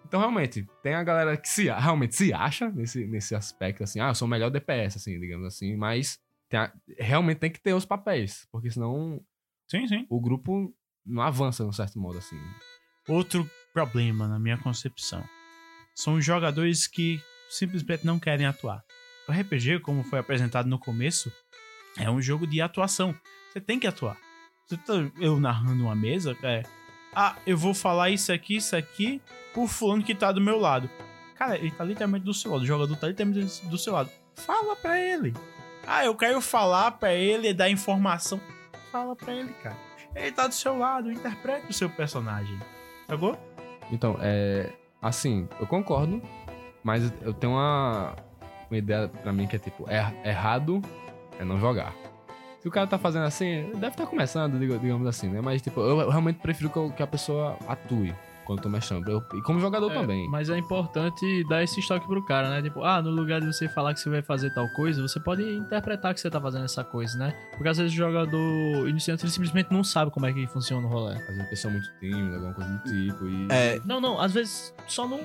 Então, 0.06 0.18
realmente, 0.18 0.66
tem 0.82 0.94
a 0.94 1.04
galera 1.04 1.36
que 1.36 1.48
se, 1.48 1.64
realmente 1.70 2.16
se 2.16 2.32
acha 2.32 2.68
nesse, 2.70 3.06
nesse 3.06 3.34
aspecto, 3.34 3.84
assim, 3.84 4.00
ah, 4.00 4.08
eu 4.08 4.14
sou 4.14 4.26
o 4.26 4.30
melhor 4.30 4.50
DPS, 4.50 4.96
assim, 4.96 5.18
digamos 5.20 5.46
assim, 5.46 5.76
mas 5.76 6.18
tem 6.48 6.58
a- 6.58 6.72
realmente 6.98 7.38
tem 7.38 7.50
que 7.50 7.60
ter 7.60 7.74
os 7.74 7.84
papéis, 7.84 8.48
porque 8.50 8.70
senão 8.70 9.20
Sim, 9.68 9.86
sim. 9.86 10.06
o 10.10 10.18
grupo 10.20 10.74
não 11.06 11.22
avança 11.22 11.62
de 11.62 11.68
um 11.68 11.72
certo 11.72 11.98
modo, 12.00 12.18
assim. 12.18 12.36
Outro 13.08 13.48
problema 13.72 14.26
na 14.28 14.38
minha 14.38 14.58
concepção 14.58 15.24
são 15.94 16.14
os 16.14 16.24
jogadores 16.24 16.86
que 16.86 17.20
simplesmente 17.48 18.06
não 18.06 18.18
querem 18.18 18.46
atuar. 18.46 18.82
O 19.28 19.32
RPG, 19.32 19.80
como 19.80 20.02
foi 20.02 20.18
apresentado 20.18 20.68
no 20.68 20.78
começo, 20.78 21.32
é 21.98 22.10
um 22.10 22.22
jogo 22.22 22.46
de 22.46 22.60
atuação. 22.60 23.14
Você 23.52 23.60
tem 23.60 23.78
que 23.78 23.86
atuar. 23.86 24.16
Tá- 24.86 25.10
eu 25.20 25.38
narrando 25.38 25.84
uma 25.84 25.94
mesa, 25.94 26.36
é. 26.42 26.62
Ah, 27.14 27.36
eu 27.46 27.58
vou 27.58 27.74
falar 27.74 28.10
isso 28.10 28.32
aqui, 28.32 28.56
isso 28.56 28.76
aqui, 28.76 29.20
por 29.52 29.68
fulano 29.68 30.02
que 30.02 30.14
tá 30.14 30.30
do 30.30 30.40
meu 30.40 30.58
lado. 30.58 30.88
Cara, 31.34 31.56
ele 31.58 31.70
tá 31.72 31.84
literalmente 31.84 32.24
do 32.24 32.32
seu 32.32 32.52
lado. 32.52 32.62
O 32.62 32.66
jogador 32.66 32.96
tá 32.96 33.08
literalmente 33.08 33.66
do 33.66 33.76
seu 33.78 33.92
lado. 33.92 34.10
Fala 34.36 34.76
pra 34.76 34.98
ele. 35.00 35.34
Ah, 35.86 36.04
eu 36.04 36.14
quero 36.14 36.40
falar 36.40 36.92
pra 36.92 37.12
ele 37.12 37.52
dar 37.52 37.68
informação. 37.68 38.40
Fala 38.92 39.16
pra 39.16 39.34
ele, 39.34 39.52
cara. 39.54 39.76
Ele 40.14 40.30
tá 40.32 40.46
do 40.46 40.54
seu 40.54 40.78
lado, 40.78 41.10
interprete 41.10 41.68
o 41.68 41.72
seu 41.72 41.90
personagem. 41.90 42.58
Sacou? 43.08 43.36
Então, 43.92 44.16
é. 44.20 44.70
Assim, 45.02 45.48
eu 45.58 45.66
concordo, 45.66 46.20
mas 46.84 47.10
eu 47.22 47.32
tenho 47.32 47.54
uma, 47.54 48.14
uma 48.70 48.76
ideia 48.78 49.08
pra 49.08 49.32
mim 49.32 49.46
que 49.46 49.56
é 49.56 49.58
tipo: 49.58 49.88
er- 49.90 50.14
errado 50.24 50.82
é 51.38 51.44
não 51.44 51.58
jogar. 51.58 51.94
Se 52.60 52.68
o 52.68 52.70
cara 52.70 52.86
tá 52.86 52.98
fazendo 52.98 53.24
assim, 53.24 53.70
deve 53.76 53.88
estar 53.88 54.06
começando, 54.06 54.58
diga- 54.58 54.78
digamos 54.78 55.06
assim, 55.06 55.28
né? 55.28 55.40
Mas, 55.40 55.62
tipo, 55.62 55.80
eu, 55.80 56.10
realmente 56.10 56.38
prefiro 56.40 56.70
que 56.94 57.02
a 57.02 57.06
pessoa 57.06 57.56
atue 57.66 58.14
quando 58.50 58.58
eu 58.58 58.62
tô 58.64 58.68
mestrando. 58.68 59.08
Eu- 59.08 59.24
e 59.34 59.42
como 59.42 59.60
jogador 59.60 59.92
É, 59.92 59.94
também. 59.94 60.28
Mas 60.28 60.50
é 60.50 60.58
importante 60.58 61.44
dar 61.48 61.62
esse 61.62 61.78
estoque 61.78 62.04
pro 62.06 62.24
cara, 62.24 62.50
né? 62.50 62.60
Tipo, 62.60 62.82
ah, 62.82 63.00
no 63.00 63.10
lugar 63.10 63.40
de 63.40 63.46
você 63.46 63.68
falar 63.68 63.94
que 63.94 64.00
você 64.00 64.10
vai 64.10 64.22
fazer 64.22 64.52
tal 64.52 64.68
coisa, 64.70 65.00
você 65.00 65.20
pode 65.20 65.42
interpretar 65.42 66.12
que 66.12 66.20
você 66.20 66.28
tá 66.28 66.40
fazendo 66.40 66.64
essa 66.64 66.82
coisa, 66.82 67.16
né? 67.16 67.32
Porque 67.52 67.68
às 67.68 67.78
vezes 67.78 67.92
o 67.92 67.96
jogador 67.96 68.88
iniciante 68.88 69.22
ele 69.24 69.30
simplesmente 69.30 69.72
não 69.72 69.84
sabe 69.84 70.10
como 70.10 70.26
é 70.26 70.32
que 70.32 70.46
funciona 70.48 70.84
o 70.84 70.90
rolê. 70.90 71.14
Às 71.14 71.26
vezes 71.26 71.40
a 71.40 71.44
pessoa 71.44 71.70
é 71.70 71.74
muito 71.76 71.88
tímida, 72.00 72.34
alguma 72.34 72.54
coisa 72.54 72.70
do 72.70 72.82
tipo. 72.82 73.28
E... 73.28 73.46
É, 73.50 73.80
Não, 73.84 74.00
não, 74.00 74.20
às 74.20 74.32
vezes 74.32 74.74
só 74.88 75.06
não. 75.06 75.20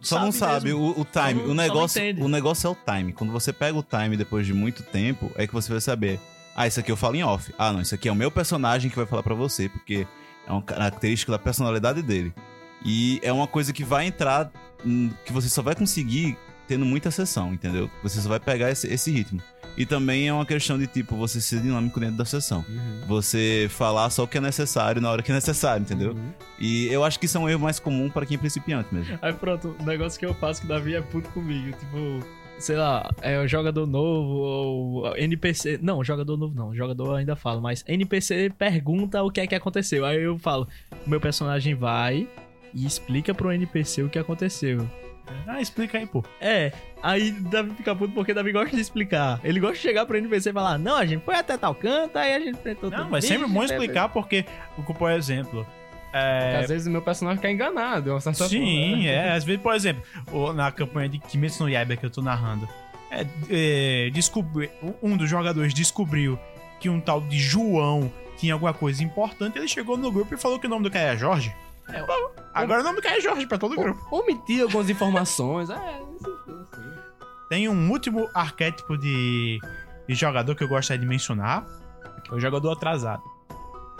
Só 0.00 0.20
não 0.20 0.30
sabe 0.30 0.72
o, 0.72 0.90
o 0.90 1.04
time. 1.04 1.40
Só 1.40 1.46
não- 1.46 1.50
o, 1.50 1.54
negócio, 1.54 2.02
o 2.20 2.28
negócio 2.28 2.68
é 2.68 2.70
o 2.70 2.76
time. 2.76 3.12
Quando 3.12 3.32
você 3.32 3.52
pega 3.52 3.76
o 3.76 3.82
time 3.82 4.16
depois 4.16 4.46
de 4.46 4.54
muito 4.54 4.84
tempo, 4.84 5.32
é 5.34 5.48
que 5.48 5.52
você 5.52 5.72
vai 5.72 5.80
saber. 5.80 6.20
Ah, 6.54 6.68
isso 6.68 6.78
aqui 6.78 6.92
eu 6.92 6.96
falo 6.96 7.16
em 7.16 7.24
off. 7.24 7.52
Ah, 7.58 7.72
não, 7.72 7.80
isso 7.80 7.94
aqui 7.96 8.08
é 8.08 8.12
o 8.12 8.14
meu 8.14 8.30
personagem 8.30 8.88
que 8.88 8.96
vai 8.96 9.06
falar 9.06 9.24
pra 9.24 9.34
você, 9.34 9.68
porque 9.68 10.06
é 10.46 10.52
uma 10.52 10.62
característica 10.62 11.30
da 11.32 11.38
personalidade 11.38 12.00
dele. 12.02 12.32
E 12.84 13.20
é 13.22 13.32
uma 13.32 13.46
coisa 13.46 13.72
que 13.72 13.84
vai 13.84 14.06
entrar, 14.06 14.50
hum, 14.84 15.10
que 15.24 15.32
você 15.32 15.48
só 15.48 15.62
vai 15.62 15.74
conseguir 15.74 16.36
tendo 16.68 16.84
muita 16.84 17.10
sessão, 17.10 17.54
entendeu? 17.54 17.90
Você 18.02 18.20
só 18.20 18.28
vai 18.28 18.38
pegar 18.38 18.70
esse, 18.70 18.86
esse 18.86 19.10
ritmo. 19.10 19.40
E 19.76 19.86
também 19.86 20.28
é 20.28 20.32
uma 20.32 20.44
questão 20.44 20.76
de, 20.76 20.86
tipo, 20.86 21.16
você 21.16 21.40
ser 21.40 21.60
dinâmico 21.60 21.98
dentro 21.98 22.16
da 22.16 22.24
sessão. 22.24 22.64
Uhum. 22.68 23.06
Você 23.06 23.68
falar 23.70 24.10
só 24.10 24.24
o 24.24 24.28
que 24.28 24.36
é 24.36 24.40
necessário 24.40 25.00
na 25.00 25.10
hora 25.10 25.22
que 25.22 25.30
é 25.30 25.34
necessário, 25.34 25.82
entendeu? 25.82 26.12
Uhum. 26.12 26.32
E 26.58 26.88
eu 26.88 27.04
acho 27.04 27.18
que 27.18 27.26
isso 27.26 27.38
é 27.38 27.40
um 27.40 27.48
erro 27.48 27.60
mais 27.60 27.78
comum 27.78 28.10
para 28.10 28.26
quem 28.26 28.36
é 28.36 28.38
principiante 28.38 28.92
mesmo. 28.92 29.18
Aí 29.22 29.32
pronto, 29.32 29.74
o 29.78 29.84
negócio 29.84 30.18
que 30.18 30.26
eu 30.26 30.34
faço 30.34 30.60
que 30.60 30.66
o 30.66 30.68
Davi 30.68 30.94
é 30.94 31.00
puto 31.00 31.30
comigo. 31.30 31.76
Tipo, 31.78 32.26
sei 32.58 32.76
lá, 32.76 33.08
é 33.22 33.40
um 33.40 33.48
jogador 33.48 33.86
novo 33.86 34.34
ou 34.34 35.16
NPC. 35.16 35.78
Não, 35.80 36.02
jogador 36.02 36.36
novo 36.36 36.54
não, 36.54 36.74
jogador 36.74 37.14
ainda 37.14 37.36
falo, 37.36 37.62
mas 37.62 37.84
NPC 37.86 38.50
pergunta 38.58 39.22
o 39.22 39.30
que 39.30 39.40
é 39.40 39.46
que 39.46 39.54
aconteceu. 39.54 40.04
Aí 40.04 40.20
eu 40.22 40.38
falo, 40.38 40.68
meu 41.06 41.20
personagem 41.20 41.74
vai 41.74 42.28
e 42.74 42.86
explica 42.86 43.34
pro 43.34 43.52
NPC 43.52 44.02
o 44.02 44.08
que 44.08 44.18
aconteceu. 44.18 44.88
Ah, 45.46 45.60
explica 45.60 45.98
aí, 45.98 46.06
pô. 46.06 46.24
É, 46.40 46.72
aí 47.02 47.30
Davi 47.32 47.72
fica 47.74 47.94
puto 47.94 48.14
porque 48.14 48.32
Davi 48.32 48.50
gosta 48.50 48.74
de 48.74 48.80
explicar. 48.80 49.38
Ele 49.44 49.60
gosta 49.60 49.76
de 49.76 49.82
chegar 49.82 50.06
pro 50.06 50.16
NPC 50.16 50.50
e 50.50 50.52
falar, 50.54 50.78
não, 50.78 50.96
a 50.96 51.04
gente 51.04 51.22
foi 51.22 51.34
até 51.34 51.56
tal 51.58 51.74
canto, 51.74 52.16
aí 52.16 52.34
a 52.34 52.40
gente 52.40 52.58
enfrentou 52.58 52.90
Não, 52.90 53.10
mas 53.10 53.24
sempre 53.26 53.44
isso, 53.44 53.52
bom 53.52 53.60
né, 53.60 53.66
explicar 53.66 54.08
porque, 54.08 54.46
por 54.98 55.10
exemplo, 55.10 55.66
Porque 56.10 56.16
é, 56.16 56.60
Às 56.62 56.68
vezes 56.70 56.86
o 56.86 56.90
meu 56.90 57.02
personagem 57.02 57.42
uma 58.10 58.20
certa 58.20 58.48
Sim, 58.48 58.58
forma. 58.90 59.02
né? 59.02 59.06
é. 59.08 59.32
Às 59.32 59.44
vezes, 59.44 59.60
por 59.60 59.74
exemplo, 59.74 60.02
o- 60.32 60.52
na 60.54 60.72
campanha 60.72 61.10
de 61.10 61.18
Kimetsu 61.18 61.64
no 61.64 61.68
Yaiba 61.68 61.94
que 61.96 62.06
eu 62.06 62.10
tô 62.10 62.22
narrando, 62.22 62.66
é, 63.10 63.26
é, 63.50 64.10
descobri, 64.10 64.70
um 65.02 65.14
dos 65.14 65.28
jogadores 65.28 65.74
descobriu 65.74 66.38
que 66.80 66.88
um 66.88 67.00
tal 67.00 67.20
de 67.20 67.38
João 67.38 68.10
tinha 68.38 68.54
alguma 68.54 68.72
coisa 68.72 69.02
importante, 69.04 69.58
ele 69.58 69.68
chegou 69.68 69.98
no 69.98 70.10
grupo 70.10 70.32
e 70.34 70.38
falou 70.38 70.58
que 70.58 70.66
o 70.66 70.70
nome 70.70 70.84
do 70.84 70.90
cara 70.90 71.08
era 71.08 71.16
Jorge. 71.18 71.54
É, 71.92 72.02
Bom, 72.02 72.30
agora 72.52 72.80
o 72.80 72.84
nome 72.84 72.96
do 72.96 73.02
cara 73.02 73.16
é 73.16 73.20
Jorge 73.20 73.46
pra 73.46 73.58
todo 73.58 73.72
o 73.72 73.76
grupo. 73.76 74.00
Omitir 74.14 74.62
algumas 74.62 74.90
informações. 74.90 75.70
É, 75.70 75.74
assim. 75.74 76.90
Tem 77.48 77.68
um 77.68 77.90
último 77.90 78.28
arquétipo 78.34 78.96
de, 78.98 79.58
de 80.06 80.14
jogador 80.14 80.54
que 80.54 80.62
eu 80.62 80.68
gostaria 80.68 81.00
de 81.00 81.06
mencionar, 81.06 81.64
que 82.24 82.30
é 82.30 82.34
o 82.34 82.40
jogador 82.40 82.72
atrasado. 82.72 83.22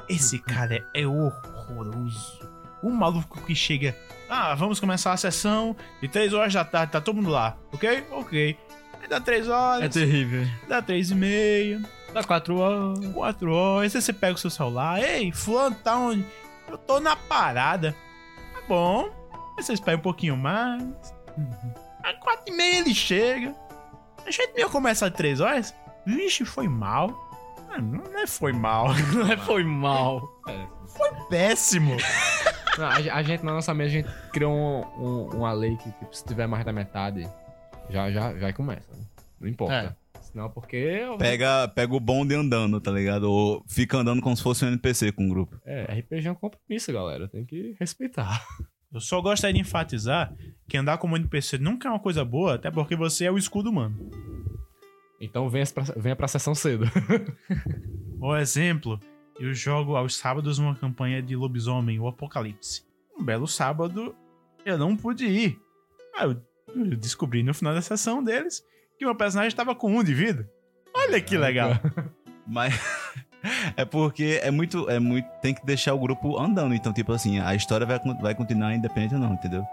Esse 0.09 0.39
cara 0.39 0.77
é, 0.95 1.03
é 1.03 1.07
horroroso. 1.07 2.47
Um 2.83 2.91
maluco 2.91 3.41
que 3.43 3.55
chega. 3.55 3.97
Ah, 4.29 4.55
vamos 4.55 4.79
começar 4.79 5.13
a 5.13 5.17
sessão 5.17 5.75
de 6.01 6.09
3 6.09 6.33
horas 6.35 6.53
da 6.53 6.65
tarde, 6.65 6.93
tá 6.93 7.01
todo 7.01 7.17
mundo 7.17 7.31
lá. 7.31 7.57
Ok? 7.73 8.05
Ok. 8.11 8.57
Aí 9.01 9.09
dá 9.09 9.21
3 9.21 9.47
É 9.47 9.51
horas, 9.51 9.95
terrível. 9.95 10.47
dá 10.69 10.83
3 10.83 11.11
e 11.11 11.15
meia, 11.15 11.83
Dá 12.13 12.23
quatro 12.25 12.57
horas. 12.59 12.99
4 13.13 13.53
horas. 13.53 13.95
Aí 13.97 14.03
você 14.03 14.13
pega 14.13 14.35
o 14.35 14.39
seu 14.39 14.51
celular. 14.51 15.03
Ei, 15.03 15.31
fulano, 15.33 15.77
tá 15.77 15.97
onde? 15.97 16.25
Eu 16.69 16.79
tô 16.79 17.01
na 17.01 17.17
parada. 17.17 17.93
Tá 18.55 18.61
bom. 18.69 19.09
Aí 19.57 19.63
você 19.63 19.73
espera 19.73 19.97
um 19.97 20.01
pouquinho 20.01 20.37
mais. 20.37 20.83
Às 22.03 22.17
4 22.21 22.45
e 22.47 22.57
meia 22.57 22.79
ele 22.79 22.95
chega. 22.95 23.55
A 24.27 24.31
gente 24.31 24.53
meio 24.55 24.69
começa 24.71 25.07
às 25.07 25.13
3 25.13 25.41
horas. 25.41 25.75
Vixe, 26.07 26.45
foi 26.45 26.69
mal. 26.69 27.11
Ah, 27.71 27.79
Não 27.81 28.05
não 28.05 28.19
é 28.21 28.27
foi 28.27 28.53
mal. 28.53 28.89
Não 29.15 29.31
é 29.31 29.37
foi 29.37 29.63
mal. 29.65 30.23
Péssimo. 31.29 31.97
Não, 32.79 32.87
a, 32.87 32.95
a 32.95 33.23
gente, 33.23 33.45
na 33.45 33.53
nossa 33.53 33.75
mesa, 33.75 33.89
a 33.89 33.93
gente 33.93 34.09
criou 34.33 34.53
um- 34.53 34.85
um- 35.05 35.37
uma 35.39 35.53
lei 35.53 35.77
que, 35.77 35.91
tipo, 35.93 36.15
se 36.15 36.25
tiver 36.25 36.47
mais 36.47 36.65
da 36.65 36.73
metade, 36.73 37.29
já, 37.91 38.11
já, 38.11 38.35
já 38.37 38.53
começa. 38.53 38.91
né? 38.95 39.03
Não 39.41 39.49
importa. 39.49 39.97
Senão, 40.31 40.51
porque. 40.51 41.01
Pega, 41.19 41.69
pega 41.69 41.95
o 41.95 42.01
bonde 42.01 42.35
andando, 42.35 42.81
tá 42.81 42.91
ligado? 42.91 43.25
Ou 43.25 43.65
fica 43.67 43.99
andando 43.99 44.21
como 44.21 44.37
se 44.37 44.43
fosse 44.43 44.65
um 44.65 44.69
NPC 44.69 45.13
com 45.13 45.27
o 45.27 45.29
grupo. 45.29 45.61
É, 45.65 46.01
RPG 46.01 46.29
é 46.29 46.33
um 46.33 46.35
compromisso, 46.35 46.93
galera. 46.93 47.29
Tem 47.29 47.45
que 47.45 47.75
respeitar. 47.79 48.45
Eu 48.93 49.01
só 49.01 49.21
gostaria 49.21 49.55
de 49.55 49.61
enfatizar 49.61 50.35
que 50.67 50.77
andar 50.77 50.97
como 50.97 51.17
NPC 51.17 51.59
nunca 51.59 51.89
é 51.89 51.91
uma 51.91 52.01
coisa 52.01 52.25
boa, 52.25 52.55
até 52.55 52.71
porque 52.71 52.97
você 52.97 53.27
é 53.27 53.31
o 53.31 53.37
escudo 53.37 53.69
humano. 53.69 54.11
Então 55.21 55.49
venha 55.49 55.67
pra, 55.67 55.83
venha 55.97 56.17
pra 56.17 56.29
sessão 56.29 56.55
cedo. 56.55 56.87
Por 58.19 58.39
exemplo, 58.39 58.99
eu 59.39 59.53
jogo 59.53 59.95
aos 59.95 60.17
sábados 60.17 60.59
uma 60.59 60.75
campanha 60.75 61.23
de 61.23 61.37
lobisomem, 61.37 62.01
o 62.01 62.09
Apocalipse. 62.09 62.83
Um 63.19 63.23
belo 63.23 63.47
sábado, 63.47 64.17
eu 64.65 64.79
não 64.79 64.97
pude 64.97 65.27
ir. 65.27 65.61
Eu 66.19 66.43
eu 66.75 66.97
descobri 66.97 67.43
no 67.43 67.55
final 67.55 67.75
da 67.75 67.83
sessão 67.83 68.23
deles 68.23 68.65
que 68.99 69.05
meu 69.05 69.15
personagem 69.15 69.49
estava 69.49 69.75
com 69.75 69.97
um 69.97 70.03
de 70.03 70.15
vida. 70.15 70.49
Olha 70.95 71.21
que 71.21 71.37
legal. 71.37 71.73
Mas, 72.47 72.75
É 73.77 73.85
porque 73.85 74.41
é 74.43 74.51
muito, 74.51 74.89
é 74.91 74.99
muito. 74.99 75.29
Tem 75.41 75.55
que 75.55 75.65
deixar 75.65 75.95
o 75.95 75.99
grupo 75.99 76.39
andando. 76.39 76.75
Então, 76.75 76.93
tipo 76.93 77.13
assim, 77.13 77.39
a 77.41 77.55
história 77.55 77.87
vai, 77.87 77.99
vai 78.21 78.35
continuar 78.35 78.75
independente 78.75 79.15
ou 79.15 79.21
não, 79.21 79.35
entendeu? 79.35 79.65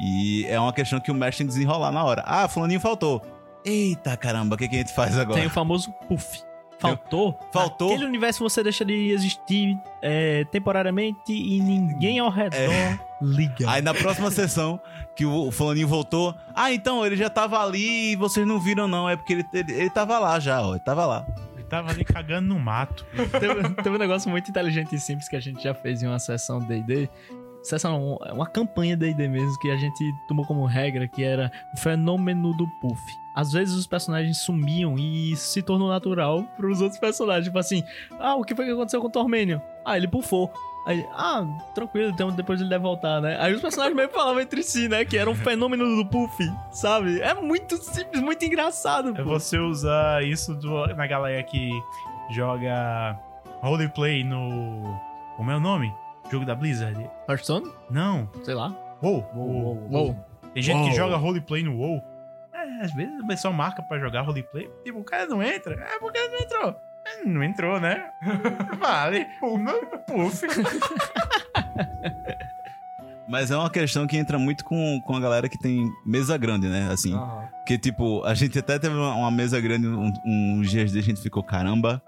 E 0.00 0.44
é 0.46 0.58
uma 0.58 0.72
questão 0.72 1.00
que 1.00 1.10
o 1.10 1.14
mestre 1.14 1.38
tem 1.38 1.46
que 1.46 1.52
desenrolar 1.52 1.90
na 1.90 2.04
hora. 2.04 2.22
Ah, 2.24 2.46
fulaninho 2.48 2.80
faltou. 2.80 3.22
Eita 3.64 4.16
caramba, 4.16 4.54
o 4.54 4.58
que, 4.58 4.68
que 4.68 4.76
a 4.76 4.78
gente 4.78 4.92
faz 4.92 5.18
agora? 5.18 5.38
Tem 5.38 5.48
o 5.48 5.50
famoso 5.50 5.92
puff. 6.08 6.40
Faltou? 6.78 7.38
Faltou? 7.52 7.88
Aquele 7.88 8.06
universo 8.06 8.42
você 8.42 8.62
deixa 8.62 8.84
de 8.84 9.10
existir 9.10 9.76
é, 10.00 10.44
temporariamente 10.44 11.32
e 11.32 11.60
ninguém 11.60 12.18
ao 12.18 12.30
redor 12.30 13.08
liga. 13.20 13.68
Aí 13.70 13.82
na 13.82 13.92
próxima 13.92 14.30
sessão, 14.30 14.80
que 15.14 15.24
o, 15.24 15.48
o 15.48 15.50
fulaninho 15.50 15.88
voltou. 15.88 16.34
Ah, 16.54 16.72
então, 16.72 17.04
ele 17.04 17.16
já 17.16 17.28
tava 17.28 17.60
ali 17.62 18.12
e 18.12 18.16
vocês 18.16 18.46
não 18.46 18.60
viram, 18.60 18.86
não. 18.86 19.08
É 19.08 19.16
porque 19.16 19.32
ele, 19.32 19.44
ele, 19.52 19.72
ele 19.72 19.90
tava 19.90 20.18
lá 20.18 20.38
já, 20.38 20.62
ó. 20.62 20.72
Ele 20.72 20.80
tava 20.80 21.04
lá. 21.06 21.26
Ele 21.54 21.64
tava 21.64 21.90
ali 21.90 22.04
cagando 22.04 22.48
no 22.48 22.58
mato. 22.58 23.04
teve, 23.40 23.74
teve 23.74 23.90
um 23.90 23.98
negócio 23.98 24.30
muito 24.30 24.48
inteligente 24.50 24.94
e 24.94 25.00
simples 25.00 25.28
que 25.28 25.36
a 25.36 25.40
gente 25.40 25.62
já 25.62 25.74
fez 25.74 26.02
em 26.02 26.06
uma 26.06 26.18
sessão 26.18 26.60
D&D. 26.60 27.08
Sessão, 27.68 28.18
uma 28.32 28.46
campanha 28.46 28.96
D&D 28.96 29.28
mesmo, 29.28 29.58
que 29.58 29.70
a 29.70 29.76
gente 29.76 30.12
tomou 30.26 30.44
como 30.46 30.64
regra, 30.66 31.06
que 31.08 31.22
era 31.22 31.50
o 31.74 31.78
fenômeno 31.78 32.52
do 32.56 32.66
puff. 32.80 33.02
Às 33.34 33.52
vezes 33.52 33.74
os 33.74 33.86
personagens 33.86 34.38
sumiam 34.38 34.98
e 34.98 35.32
isso 35.32 35.52
se 35.52 35.62
tornou 35.62 35.88
natural 35.88 36.42
pros 36.56 36.80
outros 36.80 36.98
personagens. 37.00 37.46
Tipo 37.46 37.58
assim, 37.58 37.84
ah, 38.18 38.34
o 38.36 38.42
que 38.44 38.54
foi 38.54 38.64
que 38.64 38.72
aconteceu 38.72 39.00
com 39.00 39.06
o 39.06 39.10
Tormênio? 39.10 39.62
Ah, 39.84 39.96
ele 39.96 40.08
puffou. 40.08 40.50
Aí, 40.86 41.04
ah, 41.12 41.44
tranquilo, 41.74 42.10
então 42.10 42.30
depois 42.32 42.60
ele 42.60 42.70
deve 42.70 42.82
voltar, 42.82 43.20
né? 43.20 43.36
Aí 43.38 43.52
os 43.54 43.60
personagens 43.60 43.94
meio 43.94 44.08
falavam 44.08 44.40
entre 44.40 44.62
si, 44.62 44.88
né? 44.88 45.04
Que 45.04 45.18
era 45.18 45.28
um 45.28 45.34
fenômeno 45.34 45.84
do 45.96 46.06
Puff, 46.06 46.50
sabe? 46.70 47.20
É 47.20 47.34
muito 47.34 47.76
simples, 47.76 48.22
muito 48.22 48.42
engraçado. 48.44 49.10
É 49.10 49.22
pô. 49.22 49.24
você 49.28 49.58
usar 49.58 50.24
isso 50.24 50.54
do- 50.54 50.86
na 50.96 51.06
galera 51.06 51.42
que 51.42 51.70
joga 52.30 53.18
roleplay 53.60 54.24
no. 54.24 54.98
Como 55.36 55.50
é 55.50 55.56
o 55.56 55.60
nome? 55.60 55.94
Jogo 56.30 56.44
da 56.44 56.54
Blizzard? 56.54 57.08
Hearthstone? 57.28 57.70
Não. 57.90 58.28
Sei 58.44 58.54
lá. 58.54 58.68
WoW. 59.02 59.24
Uou, 59.34 59.88
uou. 59.90 60.16
Tem 60.54 60.62
gente 60.62 60.76
que 60.82 60.88
Uou. 60.88 60.92
joga 60.96 61.16
roleplay 61.16 61.62
no 61.62 61.76
WoW. 61.76 62.02
É, 62.52 62.84
às 62.84 62.92
vezes 62.94 63.20
o 63.22 63.26
pessoal 63.26 63.52
marca 63.54 63.82
pra 63.82 63.98
jogar 63.98 64.22
roleplay. 64.22 64.68
Tipo, 64.84 64.98
o 65.00 65.04
cara 65.04 65.26
não 65.26 65.42
entra. 65.42 65.74
É 65.74 65.98
porque 65.98 66.18
ele 66.18 66.28
não 66.36 66.38
entrou. 66.40 66.76
É, 67.06 67.24
Não 67.24 67.42
entrou, 67.42 67.80
né? 67.80 68.10
vale. 68.78 69.26
Uma 69.42 69.72
puff. 70.06 70.46
Mas 73.28 73.50
é 73.50 73.56
uma 73.56 73.68
questão 73.70 74.06
que 74.06 74.16
entra 74.16 74.38
muito 74.38 74.64
com, 74.64 75.00
com 75.02 75.14
a 75.14 75.20
galera 75.20 75.48
que 75.48 75.58
tem 75.58 75.86
mesa 76.06 76.36
grande, 76.38 76.66
né? 76.66 76.88
Assim. 76.90 77.14
Aham. 77.14 77.46
Porque, 77.58 77.76
tipo, 77.78 78.24
a 78.24 78.34
gente 78.34 78.58
até 78.58 78.78
teve 78.78 78.94
uma, 78.94 79.14
uma 79.14 79.30
mesa 79.30 79.60
grande 79.60 79.86
um- 79.86 80.12
uns 80.24 80.70
dias 80.70 80.90
desde 80.92 80.98
a 80.98 81.02
gente 81.14 81.22
ficou, 81.22 81.42
caramba. 81.42 82.00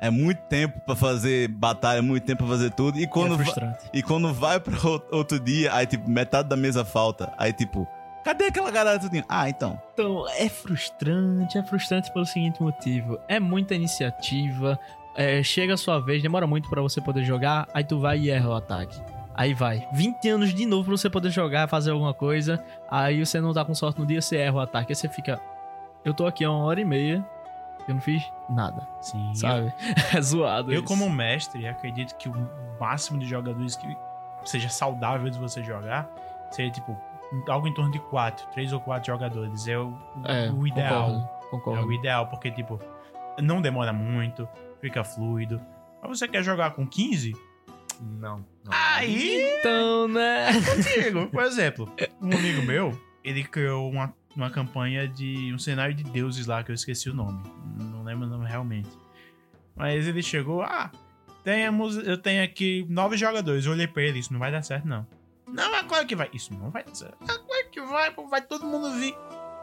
É 0.00 0.10
muito 0.10 0.38
tempo 0.42 0.78
pra 0.80 0.94
fazer 0.94 1.48
batalha, 1.48 2.02
muito 2.02 2.24
tempo 2.24 2.44
pra 2.44 2.52
fazer 2.54 2.70
tudo. 2.70 2.98
E 2.98 3.06
quando, 3.06 3.34
é 3.34 3.36
va- 3.38 3.44
frustrante. 3.44 3.78
e 3.94 4.02
quando 4.02 4.32
vai 4.32 4.60
pra 4.60 4.74
o- 4.86 5.02
outro 5.10 5.40
dia, 5.40 5.72
aí, 5.74 5.86
tipo, 5.86 6.08
metade 6.10 6.48
da 6.48 6.56
mesa 6.56 6.84
falta. 6.84 7.32
Aí, 7.38 7.52
tipo, 7.52 7.88
cadê 8.24 8.44
aquela 8.46 8.70
galera 8.70 8.98
tudinho? 8.98 9.24
Ah, 9.28 9.48
então. 9.48 9.80
Então, 9.94 10.26
é 10.36 10.48
frustrante, 10.50 11.56
é 11.56 11.62
frustrante 11.62 12.12
pelo 12.12 12.26
seguinte 12.26 12.62
motivo. 12.62 13.18
É 13.26 13.40
muita 13.40 13.74
iniciativa, 13.74 14.78
é, 15.16 15.42
chega 15.42 15.74
a 15.74 15.76
sua 15.78 15.98
vez, 15.98 16.22
demora 16.22 16.46
muito 16.46 16.68
pra 16.68 16.82
você 16.82 17.00
poder 17.00 17.24
jogar, 17.24 17.66
aí 17.72 17.82
tu 17.82 17.98
vai 17.98 18.18
e 18.18 18.30
erra 18.30 18.48
o 18.50 18.54
ataque. 18.54 19.00
Aí 19.34 19.52
vai, 19.54 19.86
20 19.92 20.28
anos 20.28 20.54
de 20.54 20.64
novo 20.66 20.84
pra 20.84 20.96
você 20.96 21.10
poder 21.10 21.30
jogar, 21.30 21.68
fazer 21.68 21.90
alguma 21.90 22.14
coisa, 22.14 22.62
aí 22.90 23.24
você 23.24 23.40
não 23.40 23.52
tá 23.52 23.64
com 23.64 23.74
sorte 23.74 23.98
no 24.00 24.06
dia, 24.06 24.20
você 24.20 24.36
erra 24.36 24.56
o 24.56 24.60
ataque, 24.60 24.92
aí 24.92 24.96
você 24.96 25.08
fica... 25.08 25.40
Eu 26.04 26.14
tô 26.14 26.26
aqui 26.26 26.44
há 26.44 26.50
uma 26.50 26.64
hora 26.64 26.80
e 26.80 26.84
meia, 26.84 27.24
eu 27.90 27.94
não 27.94 28.02
fiz 28.02 28.22
nada, 28.48 28.86
Sim. 29.00 29.34
sabe? 29.34 29.72
É 30.14 30.20
zoado 30.20 30.72
Eu, 30.72 30.76
isso. 30.80 30.84
como 30.84 31.08
mestre, 31.10 31.66
acredito 31.68 32.16
que 32.16 32.28
o 32.28 32.34
máximo 32.80 33.18
de 33.18 33.26
jogadores 33.26 33.76
que 33.76 33.86
seja 34.44 34.68
saudável 34.68 35.28
de 35.30 35.38
você 35.38 35.62
jogar 35.62 36.08
seria, 36.50 36.70
tipo, 36.70 36.96
algo 37.48 37.66
em 37.66 37.74
torno 37.74 37.90
de 37.90 37.98
quatro, 37.98 38.46
três 38.52 38.72
ou 38.72 38.80
quatro 38.80 39.06
jogadores. 39.12 39.66
É 39.68 39.78
o, 39.78 39.92
É, 40.24 40.50
o 40.50 40.66
ideal. 40.66 41.10
Concordo, 41.10 41.50
concordo. 41.50 41.80
É 41.80 41.84
o 41.84 41.92
ideal, 41.92 42.26
porque, 42.28 42.50
tipo, 42.50 42.80
não 43.42 43.60
demora 43.60 43.92
muito, 43.92 44.48
fica 44.80 45.02
fluido. 45.04 45.60
Mas 46.02 46.18
você 46.18 46.28
quer 46.28 46.42
jogar 46.42 46.70
com 46.70 46.86
15? 46.86 47.34
Não. 48.00 48.38
não. 48.64 48.70
Aí, 48.70 49.56
Então, 49.58 50.06
né? 50.08 50.48
contigo. 50.62 51.26
Por 51.28 51.42
exemplo, 51.44 51.90
um 52.20 52.30
amigo 52.36 52.62
meu, 52.62 52.96
ele 53.24 53.42
criou 53.42 53.90
uma, 53.90 54.12
uma 54.36 54.50
campanha 54.50 55.08
de 55.08 55.52
um 55.52 55.58
cenário 55.58 55.94
de 55.94 56.04
deuses 56.04 56.46
lá, 56.46 56.62
que 56.62 56.70
eu 56.70 56.74
esqueci 56.74 57.08
o 57.10 57.14
nome. 57.14 57.42
Não 58.06 58.12
lembro 58.12 58.26
o 58.26 58.30
nome 58.30 58.46
realmente. 58.48 58.88
Mas 59.74 60.06
ele 60.06 60.22
chegou, 60.22 60.62
ah, 60.62 60.90
temos, 61.42 61.96
eu 61.96 62.16
tenho 62.16 62.42
aqui 62.44 62.86
nove 62.88 63.16
jogadores. 63.16 63.66
Eu 63.66 63.72
olhei 63.72 63.86
pra 63.88 64.02
ele, 64.02 64.20
isso 64.20 64.32
não 64.32 64.38
vai 64.40 64.50
dar 64.52 64.62
certo, 64.62 64.86
não. 64.86 65.06
Não, 65.48 65.74
é 65.74 65.82
claro 65.82 66.06
que 66.06 66.14
vai. 66.16 66.28
Isso 66.32 66.54
não 66.54 66.70
vai 66.70 66.84
dar 66.84 66.94
certo. 66.94 67.16
É 67.24 67.26
claro 67.26 67.70
que 67.72 67.80
vai, 67.82 68.10
pô, 68.12 68.26
vai 68.28 68.40
todo 68.42 68.64
mundo 68.64 68.92
vir. 68.92 69.14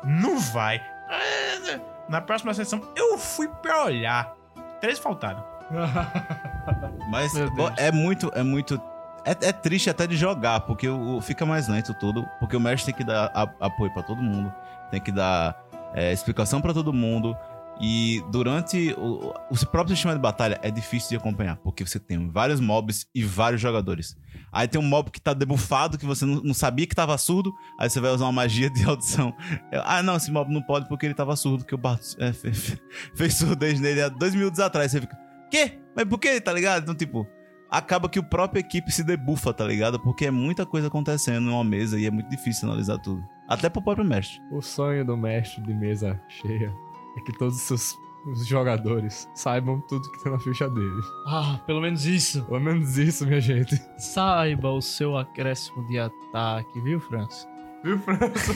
Não 0.04 0.38
vai. 0.40 0.76
É, 1.10 1.80
Na 2.10 2.20
próxima 2.22 2.54
sessão, 2.54 2.82
eu 2.96 3.18
fui 3.18 3.48
pra 3.48 3.86
olhar. 3.86 4.36
Três 4.82 5.00
faltaram. 5.00 5.44
Mas 7.10 7.34
é 7.78 7.92
muito, 7.92 8.32
é 8.36 8.44
muito. 8.44 8.80
É, 9.26 9.32
é 9.32 9.52
triste 9.54 9.90
até 9.90 10.06
de 10.06 10.18
jogar, 10.18 10.62
porque 10.62 10.88
o, 10.88 11.16
o- 11.18 11.22
fica 11.22 11.46
mais 11.46 11.68
lento 11.68 11.94
tudo. 11.94 12.26
Porque 12.40 12.56
o 12.56 12.60
mestre 12.60 12.92
tem 12.94 13.02
que 13.02 13.10
dar 13.10 13.32
a- 13.34 13.66
apoio 13.66 13.92
pra 13.94 14.04
todo 14.04 14.22
mundo, 14.22 14.54
tem 14.92 15.00
que 15.00 15.12
dar 15.12 15.58
é, 15.94 16.12
explicação 16.12 16.62
pra 16.62 16.74
todo 16.74 16.92
mundo. 16.94 17.36
E 17.82 18.24
durante 18.32 18.94
o, 18.98 19.34
o 19.50 19.66
próprio 19.72 19.96
sistema 19.96 20.14
de 20.14 20.22
batalha 20.22 20.60
é 20.62 20.70
difícil 20.70 21.10
de 21.10 21.16
acompanhar, 21.16 21.58
porque 21.58 21.86
você 21.86 22.00
tem 22.00 22.30
vários 22.30 22.60
mobs 22.60 23.08
e 23.14 23.24
vários 23.24 23.62
jogadores. 23.62 24.16
Aí 24.52 24.68
tem 24.68 24.80
um 24.80 24.84
mob 24.84 25.10
que 25.10 25.20
tá 25.20 25.34
debuffado, 25.34 25.98
que 25.98 26.06
você 26.06 26.26
não, 26.26 26.36
não 26.36 26.54
sabia 26.54 26.86
que 26.86 26.96
tava 26.96 27.18
surdo, 27.18 27.52
aí 27.80 27.90
você 27.90 28.00
vai 28.00 28.12
usar 28.12 28.26
uma 28.26 28.32
magia 28.32 28.70
de 28.70 28.84
audição. 28.86 29.36
É, 29.72 29.82
Ah, 29.84 30.04
não, 30.04 30.16
esse 30.16 30.32
mob 30.32 30.54
não 30.54 30.62
pode 30.62 30.88
porque 30.88 31.06
ele 31.06 31.16
tava 31.16 31.36
surdo, 31.36 31.66
que 31.66 31.74
o 31.74 31.78
Bardo 31.78 32.04
é, 32.20 32.32
fez, 32.32 32.78
fez 33.16 33.34
surdez 33.36 33.80
nele 33.80 34.02
há 34.02 34.10
dois 34.10 34.36
minutos 34.36 34.60
atrás. 34.60 34.92
Você 34.92 35.02
fica, 35.02 35.18
quê? 35.50 35.80
Mas 35.96 36.06
por 36.06 36.20
quê, 36.20 36.40
tá 36.40 36.54
ligado? 36.54 36.84
Então, 36.84 36.96
tipo, 36.96 37.28
acaba 37.70 38.08
que 38.08 38.20
o 38.20 38.24
própria 38.24 38.60
equipe 38.60 38.92
se 38.92 39.04
debufa, 39.04 39.52
tá 39.52 39.66
ligado? 39.66 40.00
Porque 40.00 40.28
é 40.28 40.32
muita 40.32 40.66
coisa 40.66 40.88
acontecendo 40.88 41.46
numa 41.46 41.64
mesa 41.64 42.00
e 42.00 42.06
é 42.06 42.12
muito 42.12 42.30
difícil 42.30 42.68
analisar 42.70 43.00
tudo. 43.00 43.24
Até 43.50 43.70
pro 43.70 43.82
próprio 43.82 44.06
mestre. 44.06 44.40
O 44.52 44.62
sonho 44.62 45.04
do 45.04 45.18
mestre 45.18 45.62
de 45.64 45.74
mesa 45.74 46.20
cheia 46.30 46.72
é 47.18 47.22
que 47.22 47.32
todos 47.32 47.56
os 47.56 47.62
seus 47.62 48.04
os 48.26 48.46
jogadores 48.46 49.30
saibam 49.36 49.82
tudo 49.82 50.10
que 50.10 50.24
tem 50.24 50.32
na 50.32 50.40
ficha 50.40 50.70
deles. 50.70 51.06
Ah, 51.28 51.60
pelo 51.66 51.82
menos 51.82 52.06
isso. 52.06 52.44
Pelo 52.46 52.62
menos 52.62 52.98
isso, 52.98 53.26
minha 53.26 53.42
gente. 53.42 53.76
Saiba 53.98 54.72
o 54.72 54.82
seu 54.82 55.18
acréscimo 55.18 55.86
de 55.88 56.00
ataque, 56.00 56.80
viu, 56.82 57.00
França? 57.00 57.48
Viu, 57.84 58.00
França? 58.00 58.54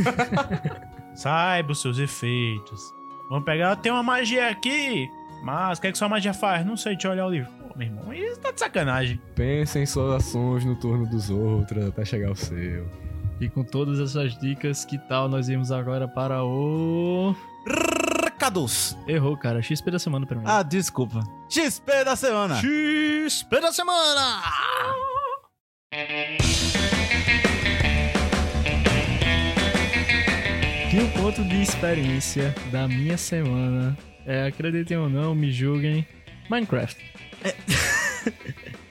Saiba 1.15 1.71
os 1.71 1.81
seus 1.81 1.99
efeitos. 1.99 2.93
Vamos 3.29 3.43
pegar, 3.43 3.75
tem 3.75 3.91
uma 3.91 4.03
magia 4.03 4.49
aqui. 4.49 5.09
Mas 5.43 5.77
o 5.77 5.81
que 5.81 5.87
é 5.87 5.91
que 5.91 5.97
sua 5.97 6.09
magia 6.09 6.33
faz? 6.33 6.65
Não 6.65 6.77
sei, 6.77 6.93
deixa 6.93 7.09
eu 7.09 7.11
olhar 7.11 7.27
o 7.27 7.29
livro. 7.29 7.51
Pô, 7.51 7.77
meu 7.77 7.87
irmão, 7.87 8.13
isso 8.13 8.39
tá 8.39 8.51
de 8.51 8.59
sacanagem. 8.59 9.19
Pensem 9.35 9.83
em 9.83 9.85
suas 9.85 10.13
ações 10.13 10.63
no 10.65 10.75
turno 10.75 11.05
dos 11.05 11.29
outros 11.29 11.85
até 11.85 12.05
chegar 12.05 12.31
o 12.31 12.35
seu. 12.35 12.89
E 13.39 13.47
com 13.49 13.63
todas 13.63 13.99
essas 13.99 14.37
dicas, 14.39 14.83
que 14.85 14.97
tal 14.97 15.27
nós 15.27 15.49
irmos 15.49 15.71
agora 15.71 16.07
para 16.07 16.43
o. 16.43 17.35
Errou, 19.07 19.35
cara. 19.37 19.61
XP 19.61 19.91
da 19.91 19.99
semana 19.99 20.25
pra 20.25 20.37
mim. 20.37 20.43
Ah, 20.45 20.63
desculpa. 20.63 21.19
XP 21.49 22.03
da 22.03 22.15
semana! 22.15 22.55
XP 22.55 23.59
da 23.59 23.71
semana! 23.71 24.41
E 30.93 30.99
o 30.99 31.21
ponto 31.21 31.43
de 31.43 31.61
experiência 31.61 32.55
da 32.71 32.87
minha 32.87 33.17
semana 33.17 33.97
é, 34.25 34.47
acreditem 34.47 34.97
ou 34.97 35.09
não, 35.09 35.35
me 35.35 35.51
julguem, 35.51 36.07
Minecraft. 36.49 36.97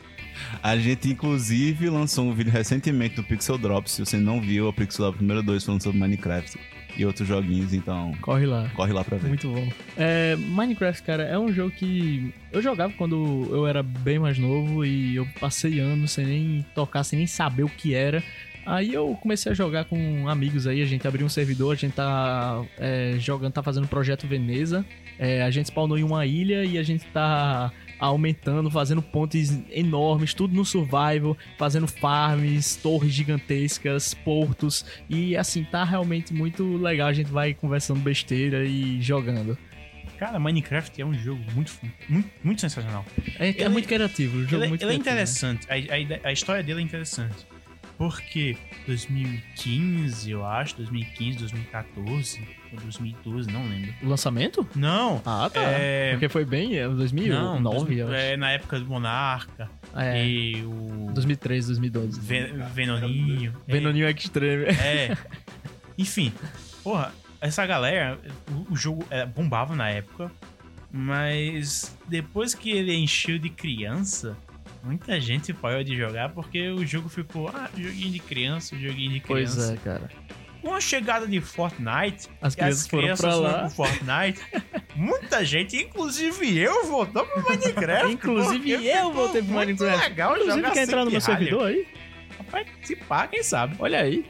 A 0.62 0.76
gente, 0.76 1.08
inclusive, 1.10 1.88
lançou 1.88 2.24
um 2.26 2.32
vídeo 2.32 2.52
recentemente 2.52 3.16
do 3.16 3.22
Pixel 3.24 3.58
Drop. 3.58 3.90
Se 3.90 4.04
você 4.04 4.16
não 4.16 4.40
viu, 4.40 4.68
o 4.68 4.72
Pixel 4.72 5.06
Drop 5.06 5.20
número 5.22 5.42
2 5.42 5.64
falando 5.64 5.82
sobre 5.82 5.98
Minecraft 5.98 6.58
e 6.96 7.04
outros 7.04 7.28
joguinhos, 7.28 7.74
então 7.74 8.12
Corre 8.22 8.46
lá. 8.46 8.70
corre 8.74 8.92
lá 8.92 9.04
pra 9.04 9.18
ver. 9.18 9.28
Muito 9.28 9.48
bom. 9.48 9.68
É, 9.96 10.34
Minecraft, 10.36 11.02
cara, 11.02 11.24
é 11.24 11.38
um 11.38 11.52
jogo 11.52 11.70
que 11.70 12.32
eu 12.50 12.62
jogava 12.62 12.92
quando 12.94 13.46
eu 13.50 13.66
era 13.66 13.82
bem 13.82 14.18
mais 14.18 14.38
novo 14.38 14.84
e 14.84 15.16
eu 15.16 15.26
passei 15.38 15.78
anos 15.78 16.12
sem 16.12 16.24
nem 16.24 16.66
tocar, 16.74 17.04
sem 17.04 17.18
nem 17.18 17.26
saber 17.26 17.64
o 17.64 17.68
que 17.68 17.94
era. 17.94 18.22
Aí 18.64 18.92
eu 18.92 19.16
comecei 19.22 19.52
a 19.52 19.54
jogar 19.54 19.84
com 19.84 20.28
amigos 20.28 20.66
aí, 20.66 20.82
a 20.82 20.86
gente 20.86 21.06
abriu 21.06 21.24
um 21.24 21.28
servidor, 21.28 21.72
a 21.72 21.76
gente 21.76 21.92
tá 21.92 22.64
é, 22.78 23.14
jogando, 23.20 23.52
tá 23.52 23.62
fazendo 23.62 23.84
o 23.84 23.88
projeto 23.88 24.26
Veneza. 24.26 24.84
É, 25.18 25.42
a 25.42 25.50
gente 25.50 25.66
spawnou 25.66 25.96
em 25.96 26.02
uma 26.02 26.26
ilha 26.26 26.64
e 26.64 26.76
a 26.76 26.82
gente 26.82 27.04
tá 27.06 27.70
aumentando, 27.98 28.70
fazendo 28.70 29.00
pontes 29.02 29.58
enormes, 29.70 30.34
tudo 30.34 30.54
no 30.54 30.64
survival, 30.64 31.36
fazendo 31.58 31.86
farms, 31.86 32.76
torres 32.76 33.12
gigantescas, 33.12 34.12
portos. 34.14 34.84
E 35.08 35.36
assim, 35.36 35.64
tá 35.64 35.84
realmente 35.84 36.32
muito 36.34 36.76
legal. 36.76 37.08
A 37.08 37.12
gente 37.12 37.30
vai 37.30 37.54
conversando 37.54 38.00
besteira 38.00 38.64
e 38.64 39.00
jogando. 39.00 39.56
Cara, 40.18 40.38
Minecraft 40.38 41.00
é 41.00 41.04
um 41.04 41.12
jogo 41.12 41.42
muito, 41.54 41.72
muito, 42.08 42.30
muito 42.42 42.60
sensacional. 42.60 43.04
É, 43.38 43.48
é 43.48 43.60
Ele- 43.60 43.68
muito 43.68 43.86
criativo, 43.86 44.38
o 44.38 44.42
jogo 44.44 44.56
Ele, 44.56 44.64
é 44.64 44.68
muito 44.68 44.82
ele 44.82 44.94
é 44.94 44.98
criativo, 44.98 45.14
né? 45.46 45.52
interessante. 45.54 45.66
A, 45.70 45.74
a 45.94 45.98
ide- 45.98 46.20
a 46.24 46.32
história 46.32 46.62
dele 46.62 46.80
é 46.80 46.82
interessante. 46.82 47.46
Porque 47.98 48.56
2015, 48.86 50.30
eu 50.30 50.44
acho, 50.44 50.76
2015, 50.76 51.38
2014, 51.38 52.40
ou 52.72 52.80
2012, 52.80 53.50
não 53.52 53.68
lembro. 53.68 53.92
O 54.02 54.08
lançamento? 54.08 54.66
Não! 54.74 55.20
Ah, 55.24 55.48
tá. 55.52 55.60
É- 55.62 56.10
Porque 56.12 56.28
foi 56.28 56.44
bem, 56.44 56.76
é, 56.76 56.88
2009, 56.88 57.60
Não, 57.60 57.92
eu 57.98 58.06
acho. 58.08 58.14
é 58.16 58.36
na 58.36 58.50
época 58.52 58.78
do 58.80 58.86
Monarca 58.86 59.68
É, 59.94 60.26
e 60.26 60.62
o 60.64 61.10
2013, 61.14 61.66
2012. 61.68 62.20
Ven- 62.20 62.52
Venoninho. 62.74 63.52
Venoninho 63.66 64.08
Extreme. 64.08 64.64
É. 64.66 65.16
Enfim, 65.98 66.32
porra, 66.82 67.12
essa 67.40 67.64
galera, 67.66 68.18
o, 68.50 68.72
o 68.72 68.76
jogo 68.76 69.06
é, 69.10 69.24
bombava 69.24 69.74
na 69.74 69.88
época, 69.88 70.30
mas 70.90 71.96
depois 72.08 72.54
que 72.54 72.70
ele 72.70 72.94
encheu 72.94 73.38
de 73.38 73.50
criança, 73.50 74.36
muita 74.82 75.20
gente 75.20 75.52
parou 75.52 75.82
de 75.84 75.96
jogar 75.96 76.30
porque 76.30 76.68
o 76.70 76.84
jogo 76.86 77.08
ficou, 77.08 77.48
ah, 77.48 77.68
joguinho 77.76 78.10
de 78.12 78.18
criança, 78.18 78.76
joguinho 78.76 79.12
de 79.12 79.20
Pois 79.20 79.52
criança. 79.54 79.74
é, 79.74 79.76
cara. 79.76 80.10
Com 80.66 80.74
a 80.74 80.80
chegada 80.80 81.28
de 81.28 81.40
Fortnite, 81.40 82.28
As 82.40 82.54
e 82.56 82.60
as 82.60 82.86
crianças 82.86 82.86
foram 82.88 83.02
crianças 83.04 83.24
pra 83.24 83.34
foram 83.34 83.52
lá. 83.52 83.70
Fortnite, 83.70 84.40
muita 84.96 85.44
gente, 85.44 85.76
inclusive 85.76 86.58
eu, 86.58 86.86
voltou 86.86 87.24
pro 87.24 87.48
Minecraft. 87.48 88.12
Inclusive 88.12 88.84
eu 88.84 89.12
voltei 89.12 89.44
pro 89.44 89.52
Minecraft. 89.52 90.08
legal 90.08 90.36
Inclusive, 90.36 90.70
quer 90.72 90.82
entrar 90.82 91.04
no 91.04 91.10
meu 91.12 91.20
servidor 91.20 91.68
aí? 91.68 91.86
Rapaz, 92.36 92.66
se 92.82 92.96
pá, 92.96 93.28
quem 93.28 93.44
sabe. 93.44 93.76
Olha 93.78 94.00
aí. 94.00 94.28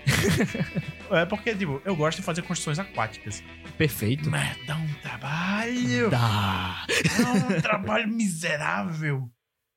É 1.11 1.25
porque, 1.25 1.55
tipo, 1.55 1.81
eu 1.87 1.97
gosto 1.97 2.19
de 2.19 2.23
fazer 2.23 2.43
construções 2.43 2.79
aquáticas. 2.79 3.43
Perfeito. 3.79 4.29
Mas 4.29 4.59
dá 4.67 4.77
um 4.77 4.93
trabalho. 5.01 6.11
Dá. 6.11 6.85
Dá 7.19 7.57
um 7.57 7.61
trabalho 7.63 8.09
miserável. 8.09 9.31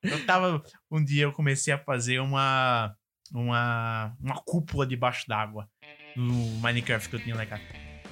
Eu 0.03 0.26
tava. 0.26 0.61
Um 0.91 1.02
dia 1.02 1.23
eu 1.23 1.31
comecei 1.31 1.73
a 1.73 1.77
fazer 1.77 2.19
uma. 2.19 2.94
Uma. 3.34 4.14
Uma 4.19 4.41
cúpula 4.44 4.86
debaixo 4.86 5.26
d'água. 5.27 5.69
No 6.15 6.34
Minecraft 6.61 7.10
que 7.10 7.15
eu 7.15 7.19
tinha 7.19 7.36
lá 7.36 7.44
em 7.44 7.48
casa. 7.48 7.61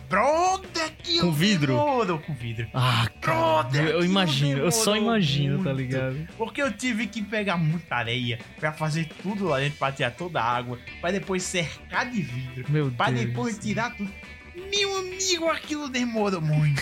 Brother, 0.09 0.89
que 1.03 1.19
Com 1.19 1.33
vidro? 1.33 1.73
demoro 1.73 2.19
Com 2.19 2.33
vidro. 2.33 2.65
Ah, 2.73 3.09
cara. 3.19 3.37
Brother, 3.37 3.87
Eu 3.87 4.05
imagino, 4.05 4.59
eu 4.61 4.71
só 4.71 4.95
imagino, 4.95 5.57
tá 5.57 5.73
muito. 5.73 5.77
ligado? 5.77 6.27
Porque 6.37 6.61
eu 6.61 6.71
tive 6.71 7.07
que 7.07 7.21
pegar 7.21 7.57
muita 7.57 7.95
areia 7.95 8.39
pra 8.57 8.71
fazer 8.71 9.09
tudo 9.21 9.45
lá 9.45 9.59
dentro, 9.59 9.77
pra 9.77 9.91
tirar 9.91 10.11
toda 10.11 10.39
a 10.41 10.45
água, 10.49 10.79
pra 11.01 11.11
depois 11.11 11.43
cercar 11.43 12.09
de 12.09 12.21
vidro, 12.21 12.65
Meu 12.71 12.89
pra 12.89 13.09
Deus. 13.11 13.25
depois 13.25 13.57
tirar 13.57 13.93
tudo. 13.97 14.09
Meu 14.55 14.97
amigo, 14.97 15.49
aquilo 15.49 15.89
demorou 15.89 16.39
muito. 16.41 16.81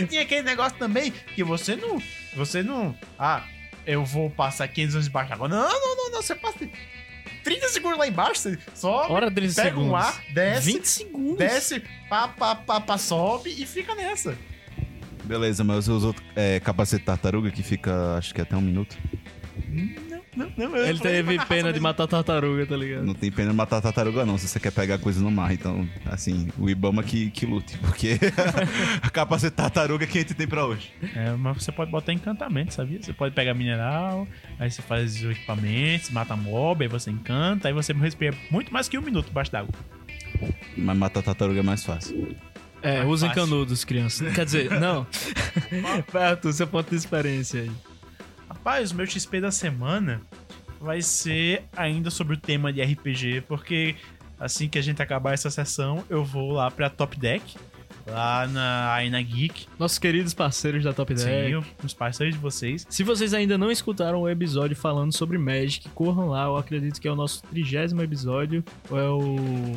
E 0.00 0.06
Tinha 0.08 0.22
aquele 0.22 0.42
negócio 0.42 0.78
também 0.78 1.10
que 1.34 1.44
você 1.44 1.76
não. 1.76 2.02
Você 2.36 2.62
não. 2.62 2.96
Ah, 3.18 3.44
eu 3.86 4.02
vou 4.04 4.30
passar 4.30 4.66
500 4.66 4.94
anos 4.94 5.06
embaixo 5.08 5.28
d'água. 5.30 5.46
Não, 5.48 5.68
não, 5.68 5.96
não, 5.96 6.10
não. 6.12 6.22
Você 6.22 6.34
passa 6.34 6.66
30 7.42 7.68
segundos 7.68 7.98
lá 7.98 8.06
embaixo, 8.08 8.40
você 8.40 8.58
sobe, 8.74 9.12
Hora 9.12 9.30
30 9.30 9.54
pega 9.54 9.68
segundos. 9.70 9.90
um 9.90 9.96
ar, 9.96 10.22
desce, 10.32 10.72
20 10.72 10.84
segundos. 10.84 11.38
desce, 11.38 11.82
pá, 12.08 12.28
pá, 12.28 12.54
pá, 12.54 12.80
pá, 12.80 12.98
sobe 12.98 13.50
e 13.50 13.66
fica 13.66 13.94
nessa. 13.94 14.36
Beleza, 15.24 15.62
mas 15.62 15.84
você 15.84 15.90
usou 15.90 16.14
é, 16.34 16.58
capacete 16.60 17.04
tartaruga 17.04 17.50
que 17.50 17.62
fica, 17.62 18.16
acho 18.16 18.34
que 18.34 18.40
até 18.40 18.56
um 18.56 18.60
minuto. 18.62 18.96
Não, 19.68 20.07
não, 20.38 20.52
não. 20.56 20.76
eu 20.76 20.86
Ele 20.86 20.98
teve 20.98 21.38
pena 21.46 21.72
de 21.72 21.80
matar 21.80 22.06
tartaruga, 22.06 22.64
tá 22.66 22.76
ligado? 22.76 23.04
Não 23.04 23.14
tem 23.14 23.30
pena 23.30 23.50
de 23.50 23.56
matar 23.56 23.80
tartaruga, 23.80 24.24
não, 24.24 24.38
se 24.38 24.46
você 24.46 24.60
quer 24.60 24.70
pegar 24.70 24.98
coisa 24.98 25.20
no 25.20 25.30
mar. 25.30 25.52
Então, 25.52 25.88
assim, 26.06 26.48
o 26.56 26.70
Ibama 26.70 27.02
que, 27.02 27.30
que 27.30 27.44
lute, 27.44 27.76
porque 27.78 28.18
a 29.02 29.10
capacete 29.10 29.56
tartaruga 29.56 30.04
é 30.04 30.06
que 30.06 30.18
a 30.18 30.20
gente 30.20 30.34
tem 30.34 30.46
pra 30.46 30.64
hoje. 30.64 30.92
É, 31.14 31.32
mas 31.32 31.62
você 31.64 31.72
pode 31.72 31.90
botar 31.90 32.12
encantamento, 32.12 32.72
sabia? 32.72 33.02
Você 33.02 33.12
pode 33.12 33.34
pegar 33.34 33.54
mineral, 33.54 34.26
aí 34.58 34.70
você 34.70 34.80
faz 34.80 35.16
os 35.16 35.30
equipamentos, 35.30 36.10
mata 36.10 36.36
mob, 36.36 36.84
aí 36.84 36.88
você 36.88 37.10
encanta, 37.10 37.68
aí 37.68 37.74
você 37.74 37.92
respira 37.92 38.36
muito 38.50 38.72
mais 38.72 38.88
que 38.88 38.96
um 38.96 39.02
minuto 39.02 39.26
debaixo 39.26 39.50
d'água. 39.50 39.74
Mas 40.76 40.96
matar 40.96 41.22
tartaruga 41.22 41.60
é 41.60 41.62
mais 41.62 41.84
fácil. 41.84 42.36
É, 42.80 42.98
Mais 42.98 43.08
usem 43.08 43.28
fácil. 43.28 43.42
canudos, 43.44 43.84
crianças. 43.84 44.32
Quer 44.34 44.44
dizer, 44.44 44.80
não. 44.80 45.04
Perto, 46.12 46.52
seu 46.52 46.66
ponto 46.66 46.90
de 46.90 46.96
experiência 46.96 47.62
aí. 47.62 47.70
Rapaz, 48.48 48.90
o 48.90 48.94
meu 48.94 49.06
XP 49.06 49.40
da 49.40 49.50
semana 49.50 50.20
vai 50.80 51.02
ser 51.02 51.64
ainda 51.76 52.10
sobre 52.10 52.34
o 52.34 52.36
tema 52.36 52.72
de 52.72 52.82
RPG, 52.82 53.42
porque 53.48 53.96
assim 54.38 54.68
que 54.68 54.78
a 54.78 54.82
gente 54.82 55.02
acabar 55.02 55.34
essa 55.34 55.50
sessão, 55.50 56.04
eu 56.08 56.24
vou 56.24 56.52
lá 56.52 56.70
pra 56.70 56.88
Top 56.88 57.18
Deck, 57.18 57.56
lá 58.06 58.46
na 58.46 58.92
Aina 58.94 59.20
Geek. 59.20 59.66
Nossos 59.78 59.98
queridos 59.98 60.32
parceiros 60.34 60.84
da 60.84 60.92
Top 60.92 61.12
10. 61.12 61.62
Sim, 61.62 61.64
os 61.84 61.92
parceiros 61.92 62.34
de 62.34 62.40
vocês. 62.40 62.86
Se 62.88 63.02
vocês 63.02 63.34
ainda 63.34 63.58
não 63.58 63.70
escutaram 63.70 64.22
o 64.22 64.28
episódio 64.28 64.76
falando 64.76 65.12
sobre 65.12 65.38
Magic, 65.38 65.88
corram 65.90 66.28
lá. 66.28 66.44
Eu 66.44 66.56
acredito 66.56 67.00
que 67.00 67.08
é 67.08 67.12
o 67.12 67.16
nosso 67.16 67.42
trigésimo 67.42 68.02
episódio. 68.02 68.64
Ou 68.90 68.98
é 68.98 69.08
o 69.08 69.76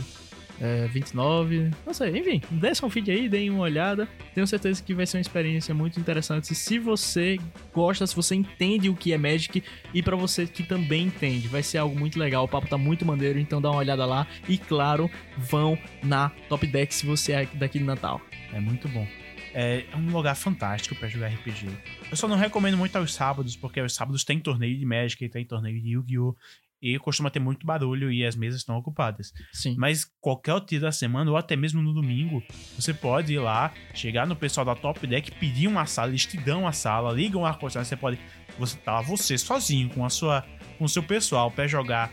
é, 0.62 0.88
29. 0.88 1.72
Não 1.86 1.94
sei, 1.94 2.16
enfim. 2.20 2.40
Desçam 2.52 2.88
o 2.88 2.92
feed 2.92 3.10
aí, 3.10 3.28
deem 3.28 3.50
uma 3.50 3.64
olhada. 3.64 4.08
Tenho 4.36 4.46
certeza 4.46 4.82
que 4.84 4.94
vai 4.94 5.08
ser 5.08 5.18
uma 5.18 5.22
experiência 5.22 5.74
muito 5.74 6.00
interessante. 6.00 6.54
Se 6.54 6.78
você 6.78 7.40
gosta, 7.74 8.06
se 8.06 8.16
você 8.16 8.36
entende 8.36 8.88
o 8.88 8.96
que 8.96 9.12
é 9.12 9.18
Magic 9.18 9.64
e 9.92 10.04
pra 10.04 10.16
você 10.16 10.46
que 10.46 10.62
também 10.62 11.08
entende, 11.08 11.48
vai 11.48 11.64
ser 11.64 11.80
algo 11.80 11.98
muito 11.98 12.20
legal. 12.20 12.46
O 12.46 12.48
papo 12.48 12.68
tá 12.68 12.78
muito 12.78 13.04
maneiro, 13.04 13.40
então 13.40 13.60
dá 13.60 13.72
uma 13.72 13.80
olhada 13.80 14.06
lá. 14.06 14.28
E 14.48 14.56
claro, 14.56 15.10
vão 15.36 15.76
na 16.04 16.30
Top 16.48 16.66
Deck 16.68 16.94
se 16.94 17.08
você 17.08 17.32
é 17.32 17.46
daqui 17.56 17.80
de 17.80 17.86
Natal. 17.86 18.22
É 18.54 18.60
muito 18.60 18.88
bom. 18.88 19.08
É 19.54 19.84
um 19.96 20.12
lugar 20.12 20.36
fantástico 20.36 20.96
pra 20.96 21.10
jogar 21.10 21.28
RPG. 21.28 21.68
Eu 22.10 22.16
só 22.16 22.28
não 22.28 22.38
recomendo 22.38 22.78
muito 22.78 22.96
aos 22.96 23.14
sábados, 23.14 23.56
porque 23.56 23.80
aos 23.80 23.94
sábados 23.94 24.24
tem 24.24 24.40
torneio 24.40 24.78
de 24.78 24.86
Magic, 24.86 25.28
tem 25.28 25.44
torneio 25.44 25.82
de 25.82 25.90
Yu-Gi-Oh! 25.90 26.36
E 26.82 26.98
costuma 26.98 27.30
ter 27.30 27.40
muito 27.40 27.66
barulho 27.66 28.12
e 28.12 28.26
as 28.26 28.36
mesas 28.36 28.62
estão 28.62 28.76
ocupadas. 28.76 29.32
Sim. 29.54 29.76
Mas 29.78 30.06
qualquer 30.20 30.56
outro 30.56 30.70
dia 30.70 30.80
da 30.80 30.92
semana, 30.92 31.30
ou 31.30 31.38
até 31.38 31.56
mesmo 31.56 31.82
no 31.82 31.94
domingo, 31.94 32.42
você 32.76 32.94
pode 32.94 33.34
ir 33.34 33.40
lá, 33.40 33.72
chegar 33.94 34.26
no 34.26 34.36
pessoal 34.36 34.66
da 34.66 34.74
Top 34.74 35.06
Deck, 35.06 35.32
pedir 35.34 35.68
uma 35.68 35.86
sala, 35.86 36.10
eles 36.10 36.26
te 36.26 36.38
dão 36.38 36.68
a 36.68 36.72
sala, 36.72 37.14
ligam 37.14 37.42
o 37.42 37.46
ar-condicionado, 37.46 37.88
você 37.88 37.96
pode. 37.96 38.20
Você 38.58 38.78
tá 38.78 38.94
lá, 38.94 39.02
você 39.02 39.38
sozinho, 39.38 39.90
com 39.90 40.04
a 40.04 40.10
sua. 40.10 40.44
com 40.78 40.86
o 40.86 40.90
seu 40.90 41.04
pessoal 41.04 41.52
pra 41.52 41.68
jogar. 41.68 42.12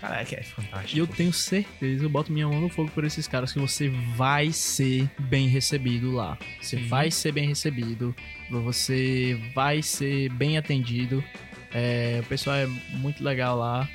Caraca, 0.00 0.36
é 0.36 0.42
fantástico. 0.42 0.96
E 0.96 0.98
eu 0.98 1.06
tenho 1.06 1.32
certeza, 1.32 2.04
eu 2.04 2.10
boto 2.10 2.30
minha 2.30 2.46
mão 2.46 2.60
no 2.60 2.68
fogo 2.68 2.90
por 2.90 3.04
esses 3.04 3.26
caras, 3.26 3.52
que 3.52 3.58
você 3.58 3.88
vai 4.14 4.52
ser 4.52 5.10
bem 5.18 5.48
recebido 5.48 6.12
lá. 6.12 6.38
Você 6.60 6.76
Sim. 6.76 6.88
vai 6.88 7.10
ser 7.10 7.32
bem 7.32 7.48
recebido, 7.48 8.14
você 8.50 9.40
vai 9.54 9.82
ser 9.82 10.28
bem 10.30 10.58
atendido. 10.58 11.24
É, 11.72 12.20
o 12.22 12.28
pessoal 12.28 12.56
é 12.56 12.66
muito 12.66 13.24
legal 13.24 13.56
lá. 13.58 13.88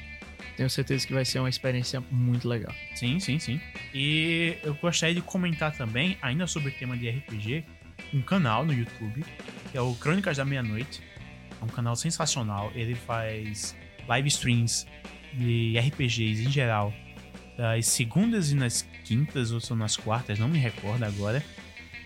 Tenho 0.59 0.69
certeza 0.69 1.07
que 1.07 1.13
vai 1.13 1.23
ser 1.23 1.39
uma 1.39 1.47
experiência 1.47 2.03
muito 2.11 2.45
legal. 2.45 2.75
Sim, 2.93 3.17
sim, 3.17 3.39
sim. 3.39 3.61
E 3.93 4.57
eu 4.61 4.73
gostaria 4.73 5.15
de 5.15 5.21
comentar 5.21 5.71
também, 5.71 6.17
ainda 6.21 6.45
sobre 6.47 6.67
o 6.67 6.71
tema 6.73 6.97
de 6.97 7.09
RPG, 7.09 7.63
um 8.13 8.21
canal 8.21 8.65
no 8.65 8.73
YouTube, 8.73 9.23
que 9.71 9.77
é 9.77 9.79
o 9.79 9.95
Crônicas 9.95 10.35
da 10.35 10.43
Meia-Noite. 10.43 11.01
É 11.61 11.63
um 11.63 11.69
canal 11.69 11.95
sensacional. 11.95 12.73
Ele 12.75 12.93
faz 12.93 13.73
live 14.05 14.27
streams 14.27 14.85
de 15.33 15.79
RPGs 15.79 16.43
em 16.43 16.51
geral, 16.51 16.93
das 17.57 17.87
segundas 17.87 18.51
e 18.51 18.55
nas 18.55 18.81
quintas, 19.05 19.53
ou 19.53 19.61
são 19.61 19.77
nas 19.77 19.95
quartas, 19.95 20.37
não 20.37 20.49
me 20.49 20.59
recordo 20.59 21.05
agora, 21.05 21.41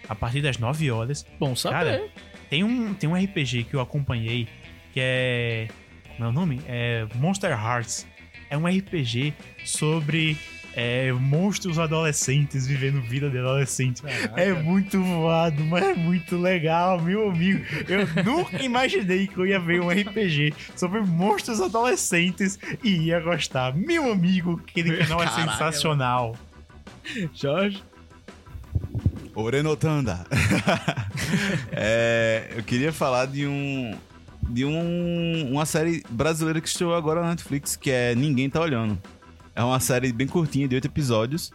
a 0.08 0.14
partir 0.14 0.44
das 0.44 0.60
9 0.60 0.92
horas. 0.92 1.26
Bom 1.40 1.56
saber. 1.56 1.74
Cara, 1.74 2.10
Tem 2.52 2.64
um, 2.64 2.94
tem 2.94 3.10
um 3.10 3.16
RPG 3.16 3.64
que 3.64 3.74
eu 3.74 3.82
acompanhei 3.82 4.48
que 4.94 5.00
é. 5.00 5.68
Como 6.16 6.26
é 6.26 6.28
o 6.30 6.32
nome? 6.32 6.62
É 6.68 7.08
Monster 7.16 7.50
Hearts. 7.50 8.13
É 8.54 8.58
um 8.58 8.68
RPG 8.68 9.34
sobre 9.66 10.38
é, 10.76 11.12
monstros 11.12 11.80
adolescentes 11.80 12.68
vivendo 12.68 13.02
vida 13.02 13.28
de 13.28 13.40
adolescente. 13.40 14.04
É 14.36 14.54
muito 14.54 15.02
voado, 15.02 15.66
mas 15.66 15.84
é 15.84 15.96
muito 15.96 16.38
legal, 16.38 17.02
meu 17.02 17.32
amigo. 17.32 17.66
Eu 17.88 18.24
nunca 18.24 18.62
imaginei 18.62 19.26
que 19.26 19.40
eu 19.40 19.48
ia 19.48 19.60
ver 19.60 19.82
um 19.82 19.90
RPG 19.90 20.54
sobre 20.76 21.02
monstros 21.02 21.60
adolescentes 21.60 22.60
e 22.84 23.08
ia 23.08 23.20
gostar. 23.20 23.76
Meu 23.76 24.12
amigo, 24.12 24.62
aquele 24.70 24.98
canal 25.02 25.24
é 25.24 25.26
Caraca, 25.26 25.52
sensacional. 25.52 26.36
Jorge? 27.34 27.84
Orenotanda. 29.34 30.28
é, 31.74 32.52
eu 32.56 32.62
queria 32.62 32.94
falar 32.94 33.26
de 33.26 33.48
um 33.48 33.98
de 34.50 34.66
um, 34.66 35.50
uma 35.52 35.66
série 35.66 36.04
brasileira 36.10 36.60
que 36.62 36.68
estreou 36.68 36.94
agora 36.94 37.22
na 37.22 37.30
Netflix, 37.30 37.76
que 37.76 37.90
é 37.92 38.14
Ninguém 38.16 38.50
Tá 38.50 38.62
Olhando. 38.62 38.98
É 39.56 39.64
uma 39.64 39.80
série 39.80 40.12
bem 40.12 40.28
curtinha, 40.28 40.68
de 40.68 40.76
oito 40.76 40.86
episódios. 40.88 41.52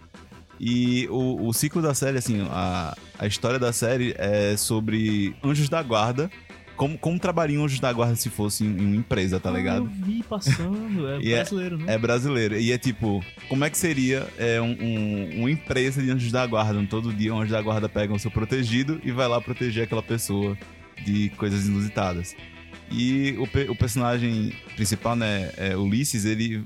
E 0.60 1.06
o, 1.10 1.47
o 1.47 1.52
ciclo 1.52 1.81
da 1.81 1.94
série, 1.94 2.19
assim, 2.19 2.47
a, 2.51 2.97
a 3.19 3.27
história 3.27 3.59
da 3.59 3.73
série 3.73 4.15
é 4.19 4.56
sobre 4.56 5.35
anjos 5.43 5.69
da 5.69 5.81
guarda 5.82 6.28
como, 6.77 6.97
como 6.97 7.19
trabalhariam 7.19 7.65
os 7.65 7.78
da 7.81 7.93
guarda 7.93 8.15
se 8.15 8.28
fosse 8.31 8.65
em, 8.65 8.77
uma 8.78 8.97
empresa, 8.97 9.40
tá 9.40 9.51
Ah, 9.51 9.52
ligado? 9.52 9.78
eu 9.78 9.85
vi 9.86 10.23
passando, 10.23 11.09
é 11.09 11.16
é- 11.31 11.35
brasileiro, 11.36 11.77
né? 11.78 11.85
É 11.94 11.98
brasileiro. 11.98 12.56
E 12.59 12.70
é 12.73 12.78
tipo, 12.78 13.23
como 13.48 13.65
é 13.65 13.70
que 13.70 13.77
seria 13.78 14.28
é, 14.39 14.60
um, 14.60 14.77
um- 14.81 15.40
uma 15.40 15.51
empresa 15.51 16.01
de 16.01 16.09
anjos 16.10 16.31
da 16.31 16.47
guarda? 16.47 16.81
Todo 16.89 17.12
dia 17.12 17.35
um 17.35 17.40
anjo 17.40 17.51
da 17.52 17.60
guarda 17.62 17.89
pega 17.89 18.12
o 18.15 18.19
seu 18.19 18.31
protegido 18.31 19.01
e 19.05 19.10
vai 19.10 19.27
lá 19.27 19.40
proteger 19.40 19.85
aquela 19.85 20.02
pessoa 20.02 20.56
de 21.05 21.31
coisas 21.31 21.66
inusitadas. 21.66 22.35
E 22.90 23.36
o, 23.39 23.73
o 23.73 23.77
personagem 23.77 24.52
principal, 24.74 25.15
né, 25.15 25.51
é 25.56 25.77
Ulisses, 25.77 26.24
ele, 26.24 26.65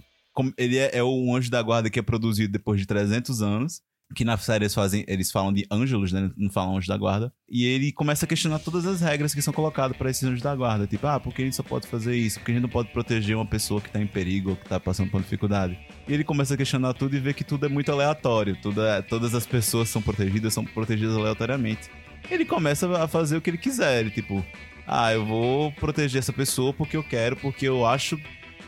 ele 0.57 0.79
é, 0.79 0.99
é 0.99 1.03
o 1.03 1.35
anjo 1.35 1.51
da 1.51 1.63
guarda 1.63 1.91
que 1.91 1.99
é 1.99 2.03
produzido 2.03 2.53
depois 2.53 2.81
de 2.81 2.87
300 2.87 3.43
anos. 3.43 3.81
Que 4.15 4.27
na 4.27 4.37
série 4.37 4.65
eles, 4.65 4.75
fazem, 4.75 5.07
eles 5.09 5.31
falam 5.31 5.51
de 5.51 5.67
ângelos, 5.71 6.13
né? 6.13 6.31
Não 6.37 6.51
falam 6.51 6.77
anjos 6.77 6.87
da 6.87 6.99
guarda. 6.99 7.33
E 7.49 7.65
ele 7.65 7.91
começa 7.91 8.27
a 8.27 8.29
questionar 8.29 8.59
todas 8.59 8.85
as 8.85 9.01
regras 9.01 9.33
que 9.33 9.41
são 9.41 9.55
colocadas 9.55 9.97
para 9.97 10.11
esses 10.11 10.23
anjos 10.23 10.43
da 10.43 10.55
guarda. 10.55 10.87
Tipo, 10.87 11.07
ah, 11.07 11.19
por 11.19 11.33
que 11.33 11.41
a 11.41 11.45
gente 11.47 11.57
só 11.57 11.63
pode 11.63 11.87
fazer 11.87 12.15
isso? 12.15 12.39
Por 12.39 12.45
que 12.45 12.51
a 12.51 12.55
gente 12.55 12.63
não 12.63 12.69
pode 12.69 12.91
proteger 12.91 13.35
uma 13.35 13.47
pessoa 13.47 13.81
que 13.81 13.89
tá 13.91 13.99
em 14.03 14.07
perigo 14.07 14.51
ou 14.51 14.57
que 14.57 14.69
tá 14.69 14.79
passando 14.79 15.11
por 15.11 15.23
dificuldade? 15.23 15.79
E 16.07 16.13
ele 16.13 16.25
começa 16.25 16.53
a 16.53 16.57
questionar 16.59 16.93
tudo 16.93 17.17
e 17.17 17.21
vê 17.21 17.33
que 17.33 17.43
tudo 17.43 17.65
é 17.65 17.71
muito 17.71 17.91
aleatório. 17.91 18.55
Tudo 18.61 18.83
é- 18.83 19.01
todas 19.01 19.35
as 19.35 19.47
pessoas 19.47 19.89
são 19.89 20.03
protegidas, 20.03 20.53
são 20.53 20.63
protegidas 20.63 21.17
aleatoriamente. 21.17 21.89
Ele 22.31 22.45
começa 22.45 22.87
a 23.03 23.09
fazer 23.09 23.39
o 23.39 23.41
que 23.41 23.49
ele 23.49 23.57
quiser. 23.59 24.01
Ele, 24.01 24.11
tipo, 24.11 24.45
ah, 24.93 25.13
eu 25.13 25.25
vou 25.25 25.73
proteger 25.73 26.19
essa 26.19 26.33
pessoa 26.33 26.73
porque 26.73 26.97
eu 26.97 27.03
quero, 27.03 27.37
porque 27.37 27.67
eu 27.67 27.87
acho 27.87 28.19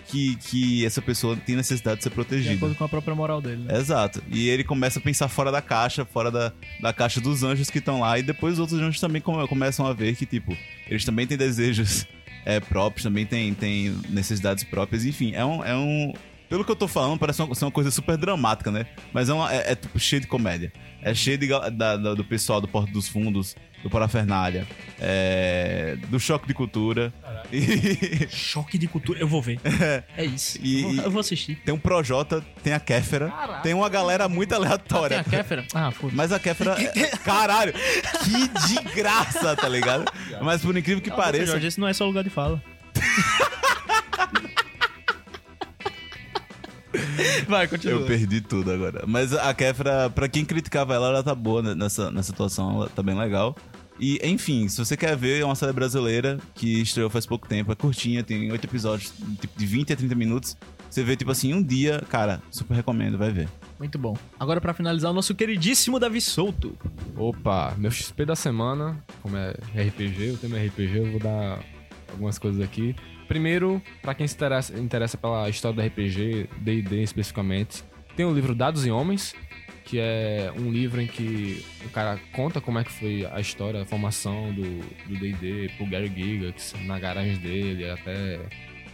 que, 0.07 0.37
que 0.37 0.85
essa 0.85 1.01
pessoa 1.01 1.35
tem 1.37 1.57
necessidade 1.57 1.97
de 1.99 2.03
ser 2.05 2.11
De 2.11 2.15
protegida. 2.15 2.55
acordo 2.55 2.75
com 2.75 2.85
a 2.85 2.89
própria 2.89 3.15
moral 3.15 3.41
dele. 3.41 3.65
Né? 3.65 3.77
Exato. 3.79 4.23
E 4.31 4.49
ele 4.49 4.63
começa 4.63 4.99
a 4.99 5.03
pensar 5.03 5.29
fora 5.29 5.51
da 5.51 5.63
caixa, 5.63 6.05
fora 6.05 6.31
da, 6.31 6.53
da 6.81 6.93
caixa 6.93 7.21
dos 7.21 7.43
anjos 7.43 7.71
que 7.71 7.79
estão 7.79 8.01
lá. 8.01 8.19
E 8.19 8.23
depois 8.23 8.55
os 8.55 8.59
outros 8.61 8.79
anjos 8.81 9.01
também 9.01 9.21
come- 9.23 9.47
começam 9.49 9.87
a 9.87 9.93
ver 9.93 10.15
que, 10.15 10.27
tipo, 10.27 10.57
eles 10.89 11.05
também 11.05 11.27
têm 11.27 11.37
desejos 11.39 12.07
é, 12.45 12.61
próprios, 12.61 13.03
também 13.03 13.25
têm, 13.27 13.55
têm 13.55 13.97
necessidades 14.11 14.63
próprias. 14.63 15.05
Enfim, 15.05 15.33
é 15.35 15.45
um. 15.45 15.65
É 15.65 15.75
um 15.75 16.13
pelo 16.49 16.65
que 16.65 16.71
eu 16.71 16.77
tô 16.77 16.87
falando, 16.89 17.19
parece 17.19 17.43
uma, 17.43 17.55
ser 17.55 17.65
uma 17.65 17.71
coisa 17.71 17.91
super 17.91 18.17
dramática, 18.17 18.71
né? 18.71 18.87
Mas 19.13 19.29
é, 19.29 19.33
uma, 19.33 19.53
é, 19.53 19.73
é, 19.73 19.75
tipo, 19.75 19.99
cheio 19.99 20.21
de 20.21 20.27
comédia. 20.29 20.73
É 21.03 21.15
cheio 21.15 21.37
de, 21.39 21.49
da- 21.49 21.69
da- 21.97 22.15
do 22.15 22.25
pessoal 22.25 22.61
do 22.61 22.69
Porto 22.69 22.91
dos 22.93 23.09
Fundos, 23.09 23.55
do 23.83 23.91
Parafernália, 23.91 24.67
é, 24.99 25.97
do 26.09 26.19
Choque 26.19 26.47
de 26.47 26.55
Cultura. 26.55 27.13
E 27.53 28.27
Choque 28.33 28.79
de 28.79 28.89
cultura, 28.89 29.19
eu 29.21 29.29
vou 29.29 29.43
ver. 29.43 29.61
É 30.17 30.25
isso. 30.25 30.59
E- 30.63 30.83
eu, 30.83 30.93
vou, 30.95 31.05
eu 31.05 31.11
vou 31.11 31.21
assistir. 31.21 31.57
tem 31.65 31.75
um 31.75 31.79
Projota, 31.79 32.43
tem 32.63 32.73
a 32.73 32.81
Kéfera. 32.81 33.29
Caraca. 33.31 33.61
Tem 33.61 33.75
uma 33.75 33.89
galera 33.91 34.29
muito 34.29 34.49
Tem 34.49 34.59
aleatória. 34.59 35.21
a 35.21 35.25
Kéfera? 35.25 35.67
Ah, 35.75 35.91
foda 35.91 36.13
Mas 36.17 36.33
a 36.33 36.39
Kéfera. 36.39 36.75
é- 36.81 37.17
Caralho! 37.19 37.73
Que 37.75 38.67
de 38.69 38.95
graça, 38.95 39.55
tá 39.57 39.69
ligado? 39.69 40.05
Mas 40.41 40.63
por 40.63 40.75
incrível 40.77 41.03
que 41.03 41.11
pareça. 41.11 41.47
Jorge, 41.53 41.67
esse 41.67 41.79
não 41.81 41.87
é 41.89 41.93
só 41.93 42.07
lugar 42.07 42.25
de 42.25 42.31
fala. 42.31 42.63
Vai, 47.49 47.67
continua. 47.69 48.01
Eu 48.01 48.07
perdi 48.07 48.41
tudo 48.41 48.71
agora. 48.71 49.05
Mas 49.07 49.33
a 49.33 49.53
Kéfera, 49.53 50.11
pra 50.11 50.29
quem 50.29 50.45
criticava 50.45 50.95
ela, 50.95 51.09
ela 51.09 51.23
tá 51.23 51.35
boa 51.35 51.75
nessa, 51.75 52.11
nessa 52.11 52.31
situação, 52.31 52.77
ela 52.77 52.89
tá 52.89 53.03
bem 53.03 53.17
legal. 53.17 53.57
E, 53.99 54.19
enfim, 54.25 54.69
se 54.69 54.85
você 54.85 54.97
quer 54.97 55.17
ver, 55.17 55.41
é 55.41 55.45
uma 55.45 55.55
série 55.55 55.73
brasileira 55.73 56.39
que 56.55 56.83
estreou 56.83 57.09
faz 57.09 57.27
pouco 57.27 57.47
tempo, 57.47 57.71
é 57.71 57.75
curtinha, 57.77 58.25
tem 58.25 58.51
oito 58.51 58.67
episódios, 58.67 59.13
tipo, 59.41 59.57
de 59.57 59.67
20 59.67 59.93
a 59.93 59.97
30 59.97 60.15
minutos. 60.15 60.57
Você 60.91 61.03
vê, 61.03 61.17
tipo 61.17 61.31
assim, 61.31 61.53
um 61.55 61.63
dia, 61.63 62.03
cara, 62.09 62.41
super 62.51 62.75
recomendo, 62.75 63.17
vai 63.17 63.31
ver. 63.31 63.49
Muito 63.79 63.99
bom. 63.99 64.17
Agora, 64.39 64.61
pra 64.61 64.73
finalizar, 64.75 65.11
o 65.11 65.15
nosso 65.15 65.35
queridíssimo 65.35 65.99
Davi 65.99 66.21
Souto. 66.21 66.77
Opa, 67.17 67.75
meu 67.77 67.91
XP 67.91 68.25
da 68.25 68.37
semana, 68.37 69.03
como 69.23 69.37
é 69.37 69.55
RPG, 69.75 70.33
o 70.33 70.37
tema 70.39 70.59
é 70.59 70.67
RPG, 70.67 70.99
eu 70.99 71.11
vou 71.13 71.21
dar 71.21 71.61
algumas 72.11 72.39
coisas 72.39 72.61
aqui. 72.61 72.95
Primeiro, 73.29 73.83
pra 74.03 74.15
quem 74.15 74.27
se 74.27 74.35
interessa, 74.35 74.79
interessa 74.79 75.17
pela 75.17 75.49
história 75.49 75.77
do 75.77 75.87
RPG, 75.87 76.49
D&D 76.59 77.03
especificamente, 77.03 77.83
tem 78.17 78.25
o 78.25 78.33
livro 78.33 78.55
Dados 78.55 78.87
e 78.87 78.91
Homens, 78.91 79.35
que 79.85 79.99
é 79.99 80.53
um 80.57 80.71
livro 80.71 81.01
em 81.01 81.07
que 81.07 81.65
o 81.85 81.91
cara 81.91 82.19
conta 82.33 82.61
como 82.61 82.79
é 82.79 82.85
que 82.85 82.93
foi 82.93 83.27
a 83.27 83.41
história, 83.41 83.83
a 83.83 83.87
formação 83.87 84.53
do 84.55 84.63
D&D 85.19 85.71
pro 85.77 85.87
Gary 85.87 86.09
Gygax, 86.09 86.75
na 86.85 86.99
garagem 86.99 87.39
dele, 87.39 87.91
até 87.91 88.41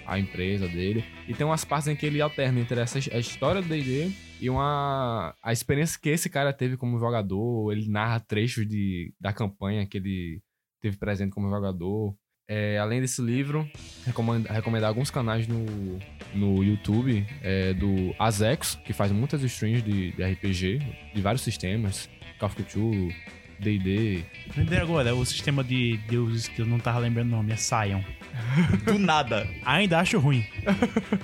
a 0.06 0.18
empresa 0.18 0.66
dele. 0.66 1.04
E 1.28 1.34
tem 1.34 1.46
umas 1.46 1.64
partes 1.64 1.88
em 1.88 1.94
que 1.94 2.04
ele 2.04 2.20
alterna 2.20 2.60
entre 2.60 2.80
essa 2.80 2.98
a 2.98 3.18
história 3.18 3.62
do 3.62 3.68
D&D 3.68 4.10
e 4.40 4.50
uma 4.50 5.34
a 5.42 5.52
experiência 5.52 5.98
que 6.00 6.08
esse 6.08 6.28
cara 6.28 6.52
teve 6.52 6.76
como 6.76 6.98
jogador, 6.98 7.72
ele 7.72 7.88
narra 7.88 8.18
trechos 8.18 8.66
de, 8.66 9.14
da 9.20 9.32
campanha 9.32 9.86
que 9.86 9.98
ele 9.98 10.42
teve 10.80 10.96
presente 10.96 11.32
como 11.32 11.48
jogador. 11.48 12.16
É, 12.52 12.78
além 12.78 13.00
desse 13.00 13.22
livro, 13.22 13.70
recomendo, 14.04 14.48
recomendar 14.48 14.88
alguns 14.88 15.08
canais 15.08 15.46
no, 15.46 16.00
no 16.34 16.64
YouTube 16.64 17.24
é, 17.42 17.72
do 17.72 18.12
Azex, 18.18 18.76
que 18.84 18.92
faz 18.92 19.12
muitas 19.12 19.40
streams 19.44 19.84
de, 19.84 20.10
de 20.10 20.24
RPG, 20.24 20.80
de 21.14 21.22
vários 21.22 21.42
sistemas, 21.42 22.10
Call 22.40 22.48
of 22.48 22.60
Cthulhu, 22.60 23.08
D&D. 23.60 24.24
Lembrei 24.56 24.80
agora, 24.80 25.14
o 25.14 25.24
sistema 25.24 25.62
de 25.62 25.96
deuses 26.08 26.48
que 26.48 26.60
eu 26.60 26.66
não 26.66 26.80
tava 26.80 26.98
lembrando 26.98 27.28
o 27.28 27.36
nome, 27.36 27.52
é 27.52 27.56
Sion. 27.56 28.02
Do 28.84 28.98
nada. 28.98 29.46
Ainda 29.64 30.00
acho 30.00 30.18
ruim. 30.18 30.44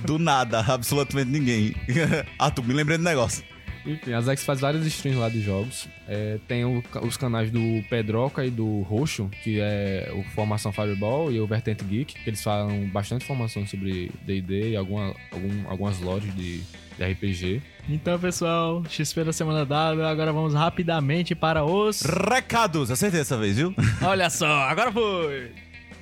Do 0.04 0.20
nada, 0.20 0.60
absolutamente 0.60 1.28
ninguém. 1.28 1.74
ah, 2.38 2.52
tu 2.52 2.62
me 2.62 2.72
lembrei 2.72 2.98
do 2.98 3.04
negócio. 3.04 3.42
Enfim, 3.86 4.12
a 4.12 4.20
Zex 4.20 4.44
faz 4.44 4.60
várias 4.60 4.84
streams 4.86 5.18
lá 5.20 5.28
de 5.28 5.40
jogos. 5.40 5.88
É, 6.08 6.38
tem 6.48 6.64
o 6.64 6.82
os 7.02 7.16
canais 7.16 7.50
do 7.50 7.82
Pedroca 7.88 8.44
e 8.44 8.50
do 8.50 8.82
Roxo, 8.82 9.30
que 9.42 9.60
é 9.60 10.12
o 10.14 10.22
Formação 10.34 10.72
Fireball 10.72 11.30
e 11.30 11.40
o 11.40 11.46
Vertente 11.46 11.84
Geek, 11.84 12.14
que 12.14 12.30
eles 12.30 12.42
falam 12.42 12.88
bastante 12.88 13.24
informação 13.24 13.66
sobre 13.66 14.10
D&D 14.22 14.70
e 14.70 14.76
alguma, 14.76 15.14
algum, 15.30 15.68
algumas 15.68 16.00
lojas 16.00 16.34
de, 16.34 16.60
de 16.60 17.04
RPG. 17.04 17.62
Então, 17.88 18.18
pessoal, 18.18 18.82
XP 18.88 19.24
da 19.24 19.32
semana 19.32 19.64
dada. 19.64 20.08
Agora 20.08 20.32
vamos 20.32 20.54
rapidamente 20.54 21.34
para 21.34 21.64
os. 21.64 22.02
Recados, 22.02 22.90
acertei 22.90 23.20
dessa 23.20 23.38
vez, 23.38 23.56
viu? 23.56 23.74
Olha 24.02 24.28
só, 24.28 24.46
agora 24.46 24.90
foi! 24.90 25.52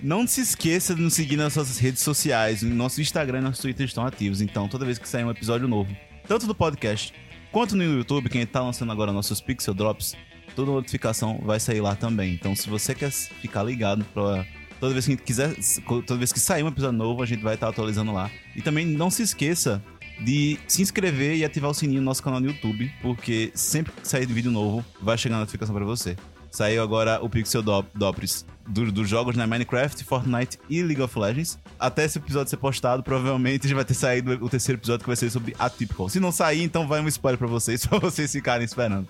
Não 0.02 0.27
se 0.27 0.40
esqueça 0.40 0.94
de 0.94 1.01
nos 1.01 1.15
seguir 1.15 1.36
nas 1.36 1.56
nossas 1.56 1.78
redes 1.78 2.02
sociais. 2.02 2.62
Nosso 2.62 3.01
Instagram 3.01 3.39
e 3.39 3.43
nosso 3.43 3.62
Twitter 3.62 3.86
estão 3.86 4.06
ativos. 4.06 4.40
Então, 4.40 4.69
toda 4.69 4.85
vez 4.85 4.98
que 4.98 5.09
sair 5.09 5.24
um 5.24 5.31
episódio 5.31 5.66
novo, 5.66 5.94
tanto 6.27 6.47
do 6.47 6.55
podcast 6.55 7.12
quanto 7.55 7.76
no 7.76 7.85
YouTube, 7.85 8.28
quem 8.28 8.44
tá 8.44 8.60
lançando 8.60 8.90
agora 8.90 9.12
nossos 9.12 9.40
Pixel 9.40 9.72
Drops, 9.74 10.16
toda 10.56 10.72
notificação 10.72 11.40
vai 11.40 11.60
sair 11.60 11.81
lá 11.81 11.94
também. 11.94 12.35
Então, 12.35 12.55
se 12.56 12.68
você 12.68 12.97
quer 12.97 13.12
ficar 13.12 13.62
ligado 13.62 14.05
pra. 14.12 14.44
Toda 14.81 14.93
vez 14.93 15.06
que 15.06 15.16
quiser, 15.16 15.55
toda 15.86 16.16
vez 16.16 16.32
que 16.32 16.40
sair 16.40 16.64
um 16.64 16.68
episódio 16.68 16.98
novo, 16.98 17.22
a 17.22 17.26
gente 17.26 17.44
vai 17.44 17.55
estar 17.55 17.68
atualizando 17.68 18.12
lá. 18.12 18.28
E 18.56 18.60
também 18.60 18.85
não 18.85 19.09
se 19.09 19.22
esqueça 19.22 19.81
de 20.22 20.59
se 20.66 20.82
inscrever 20.82 21.36
e 21.36 21.44
ativar 21.44 21.70
o 21.70 21.74
sininho 21.74 22.01
no 22.01 22.06
nosso 22.06 22.22
canal 22.22 22.40
no 22.40 22.48
YouTube, 22.48 22.93
porque 23.01 23.52
sempre 23.55 23.93
que 23.93 24.06
sair 24.06 24.26
vídeo 24.26 24.51
novo, 24.51 24.85
vai 25.01 25.16
chegar 25.16 25.36
a 25.36 25.39
notificação 25.40 25.74
pra 25.74 25.85
você. 25.85 26.16
Saiu 26.51 26.82
agora 26.82 27.18
o 27.24 27.31
Pixel 27.31 27.62
Dop- 27.62 27.89
Dopres 27.94 28.44
do- 28.66 28.90
dos 28.92 29.08
jogos 29.08 29.36
na 29.36 29.46
Minecraft, 29.46 30.02
Fortnite 30.04 30.58
e 30.68 30.82
League 30.82 31.02
of 31.02 31.18
Legends. 31.18 31.58
Até 31.78 32.04
esse 32.04 32.18
episódio 32.18 32.50
ser 32.50 32.56
postado, 32.56 33.02
provavelmente 33.02 33.66
já 33.68 33.74
vai 33.74 33.84
ter 33.84 33.94
saído 33.94 34.32
o 34.44 34.48
terceiro 34.48 34.78
episódio 34.80 35.00
que 35.04 35.08
vai 35.08 35.16
ser 35.16 35.30
sobre 35.30 35.54
Atypical. 35.58 36.08
Se 36.08 36.18
não 36.20 36.32
sair, 36.32 36.62
então 36.62 36.86
vai 36.86 37.00
um 37.00 37.08
spoiler 37.08 37.38
pra 37.38 37.48
vocês, 37.48 37.84
pra 37.86 37.98
vocês 37.98 38.30
ficarem 38.32 38.64
esperando. 38.64 39.08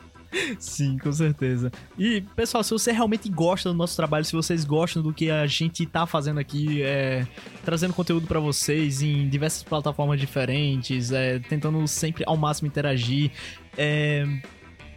Sim, 0.59 0.98
com 0.98 1.12
certeza. 1.12 1.70
E, 1.97 2.20
pessoal, 2.35 2.64
se 2.64 2.72
você 2.72 2.90
realmente 2.90 3.28
gosta 3.28 3.68
do 3.68 3.74
nosso 3.76 3.94
trabalho, 3.94 4.24
se 4.24 4.32
vocês 4.32 4.64
gostam 4.64 5.01
do 5.01 5.12
que 5.12 5.31
a 5.31 5.47
gente 5.47 5.86
tá 5.86 6.06
fazendo 6.06 6.40
aqui, 6.40 6.82
é, 6.82 7.24
trazendo 7.64 7.94
conteúdo 7.94 8.26
pra 8.26 8.40
vocês 8.40 9.01
em 9.01 9.28
diversas 9.28 9.62
plataformas 9.62 10.18
diferentes, 10.18 11.12
é, 11.12 11.39
tentando 11.39 11.86
sempre 11.86 12.24
ao 12.26 12.36
máximo 12.36 12.66
interagir, 12.66 13.31
é, 13.78 14.26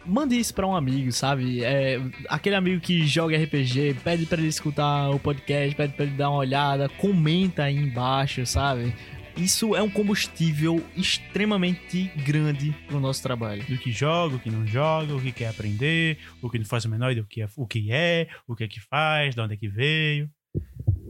mande 0.08 0.38
isso 0.38 0.54
pra 0.54 0.66
um 0.66 0.74
amigo, 0.74 1.12
sabe? 1.12 1.62
É, 1.62 2.00
aquele 2.28 2.56
amigo 2.56 2.80
que 2.80 3.06
joga 3.06 3.36
RPG, 3.36 3.96
pede 4.02 4.26
pra 4.26 4.38
ele 4.38 4.48
escutar 4.48 5.10
o 5.10 5.18
podcast, 5.18 5.74
pede 5.76 5.92
pra 5.92 6.06
ele 6.06 6.16
dar 6.16 6.30
uma 6.30 6.38
olhada, 6.38 6.88
comenta 6.88 7.64
aí 7.64 7.76
embaixo, 7.76 8.44
sabe? 8.46 8.94
Isso 9.36 9.76
é 9.76 9.82
um 9.82 9.90
combustível 9.90 10.84
extremamente 10.96 12.10
grande 12.24 12.74
pro 12.88 12.98
nosso 12.98 13.22
trabalho. 13.22 13.64
Do 13.66 13.78
que 13.78 13.92
joga, 13.92 14.34
o 14.34 14.40
que 14.40 14.50
não 14.50 14.66
joga, 14.66 15.14
o 15.14 15.20
que 15.20 15.30
quer 15.30 15.48
aprender, 15.48 16.18
o 16.42 16.50
que 16.50 16.58
não 16.58 16.66
faz 16.66 16.84
a 16.84 16.88
menor 16.88 17.12
ideia 17.12 17.22
do 17.22 17.28
que 17.28 17.42
é, 17.42 17.48
o 17.56 17.66
que 17.66 17.92
é, 17.92 18.28
o 18.48 18.56
que 18.56 18.64
é 18.64 18.68
que 18.68 18.80
faz, 18.80 19.36
de 19.36 19.40
onde 19.40 19.54
é 19.54 19.56
que 19.56 19.68
veio. 19.68 20.28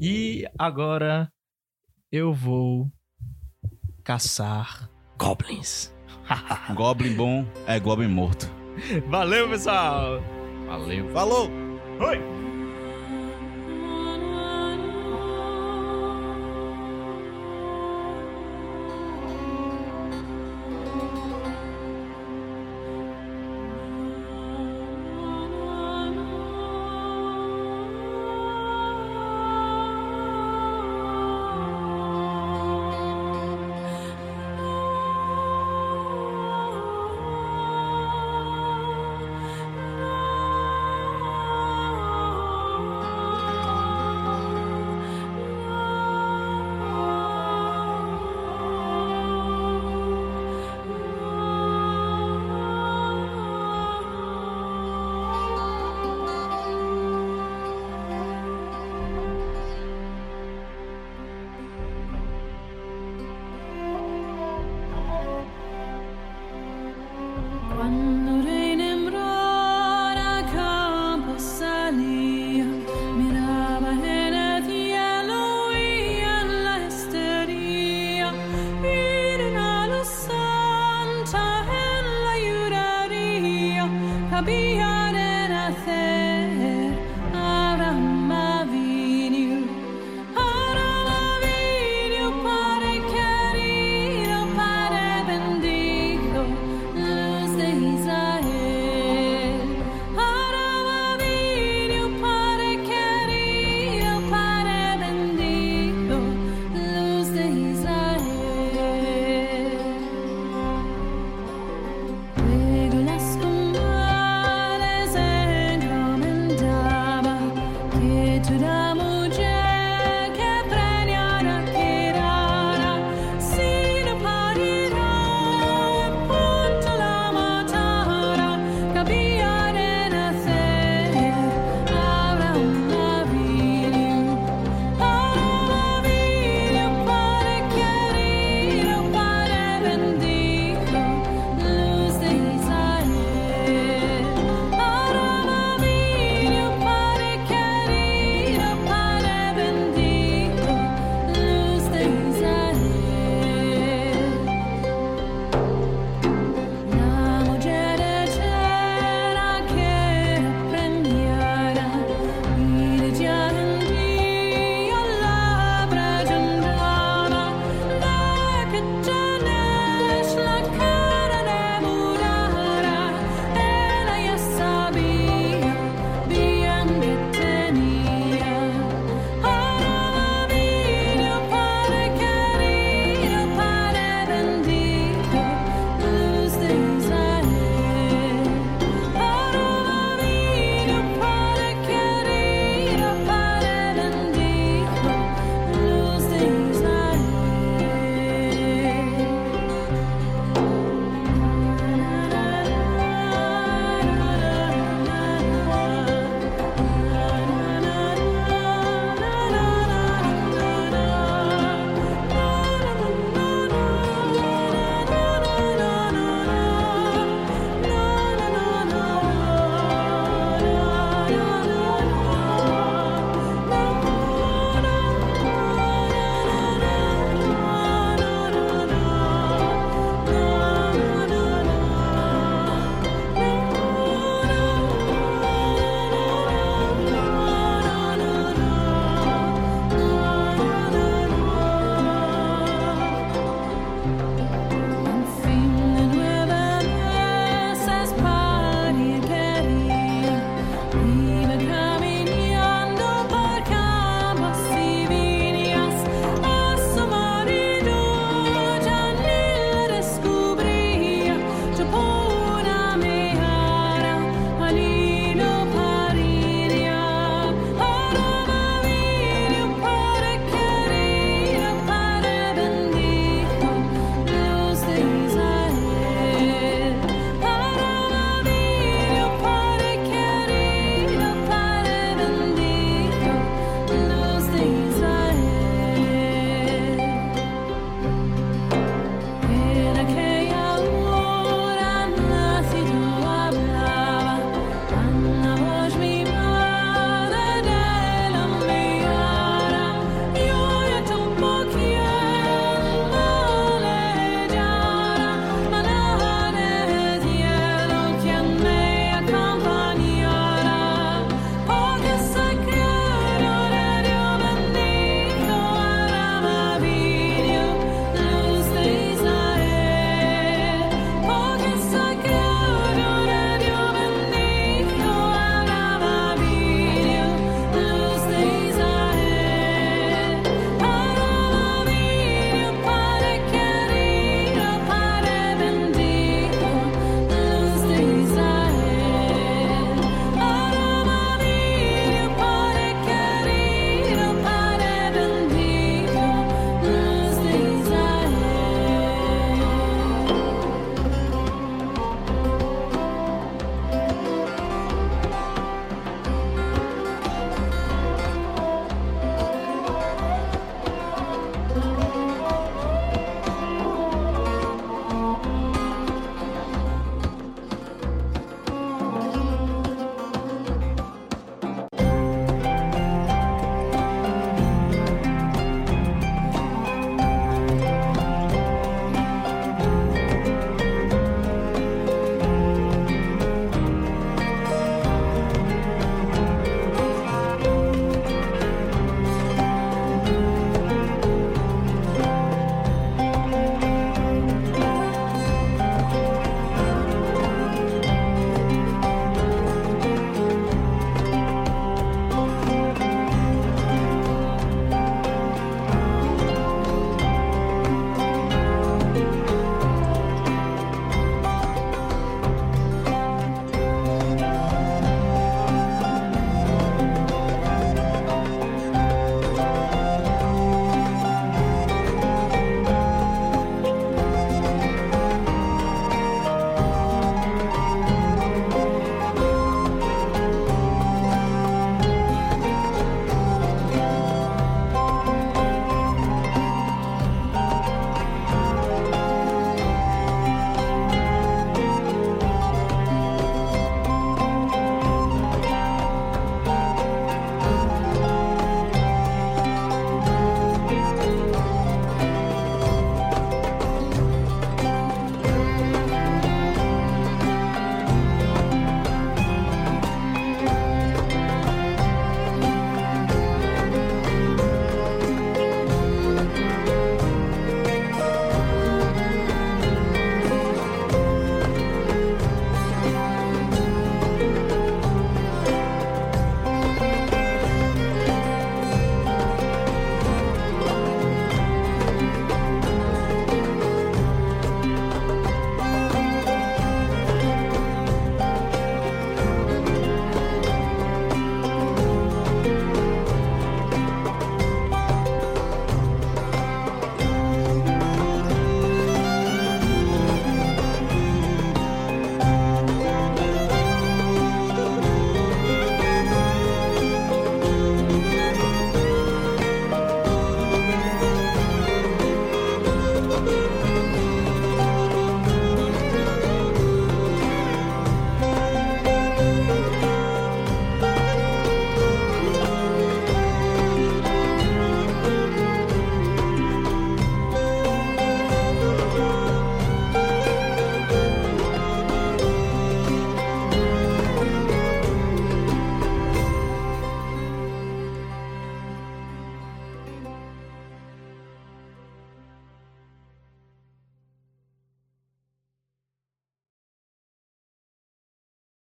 E 0.01 0.47
agora 0.59 1.33
eu 2.13 2.35
vou 2.35 2.93
caçar 4.05 4.91
goblins. 5.19 5.91
Goblin 6.75 7.15
bom 7.15 7.47
é 7.67 7.81
Goblin 7.81 8.09
morto. 8.09 8.58
Valeu, 9.07 9.49
pessoal! 9.49 10.23
Valeu! 10.67 11.09
Falou! 11.11 11.51
Oi! 12.01 12.48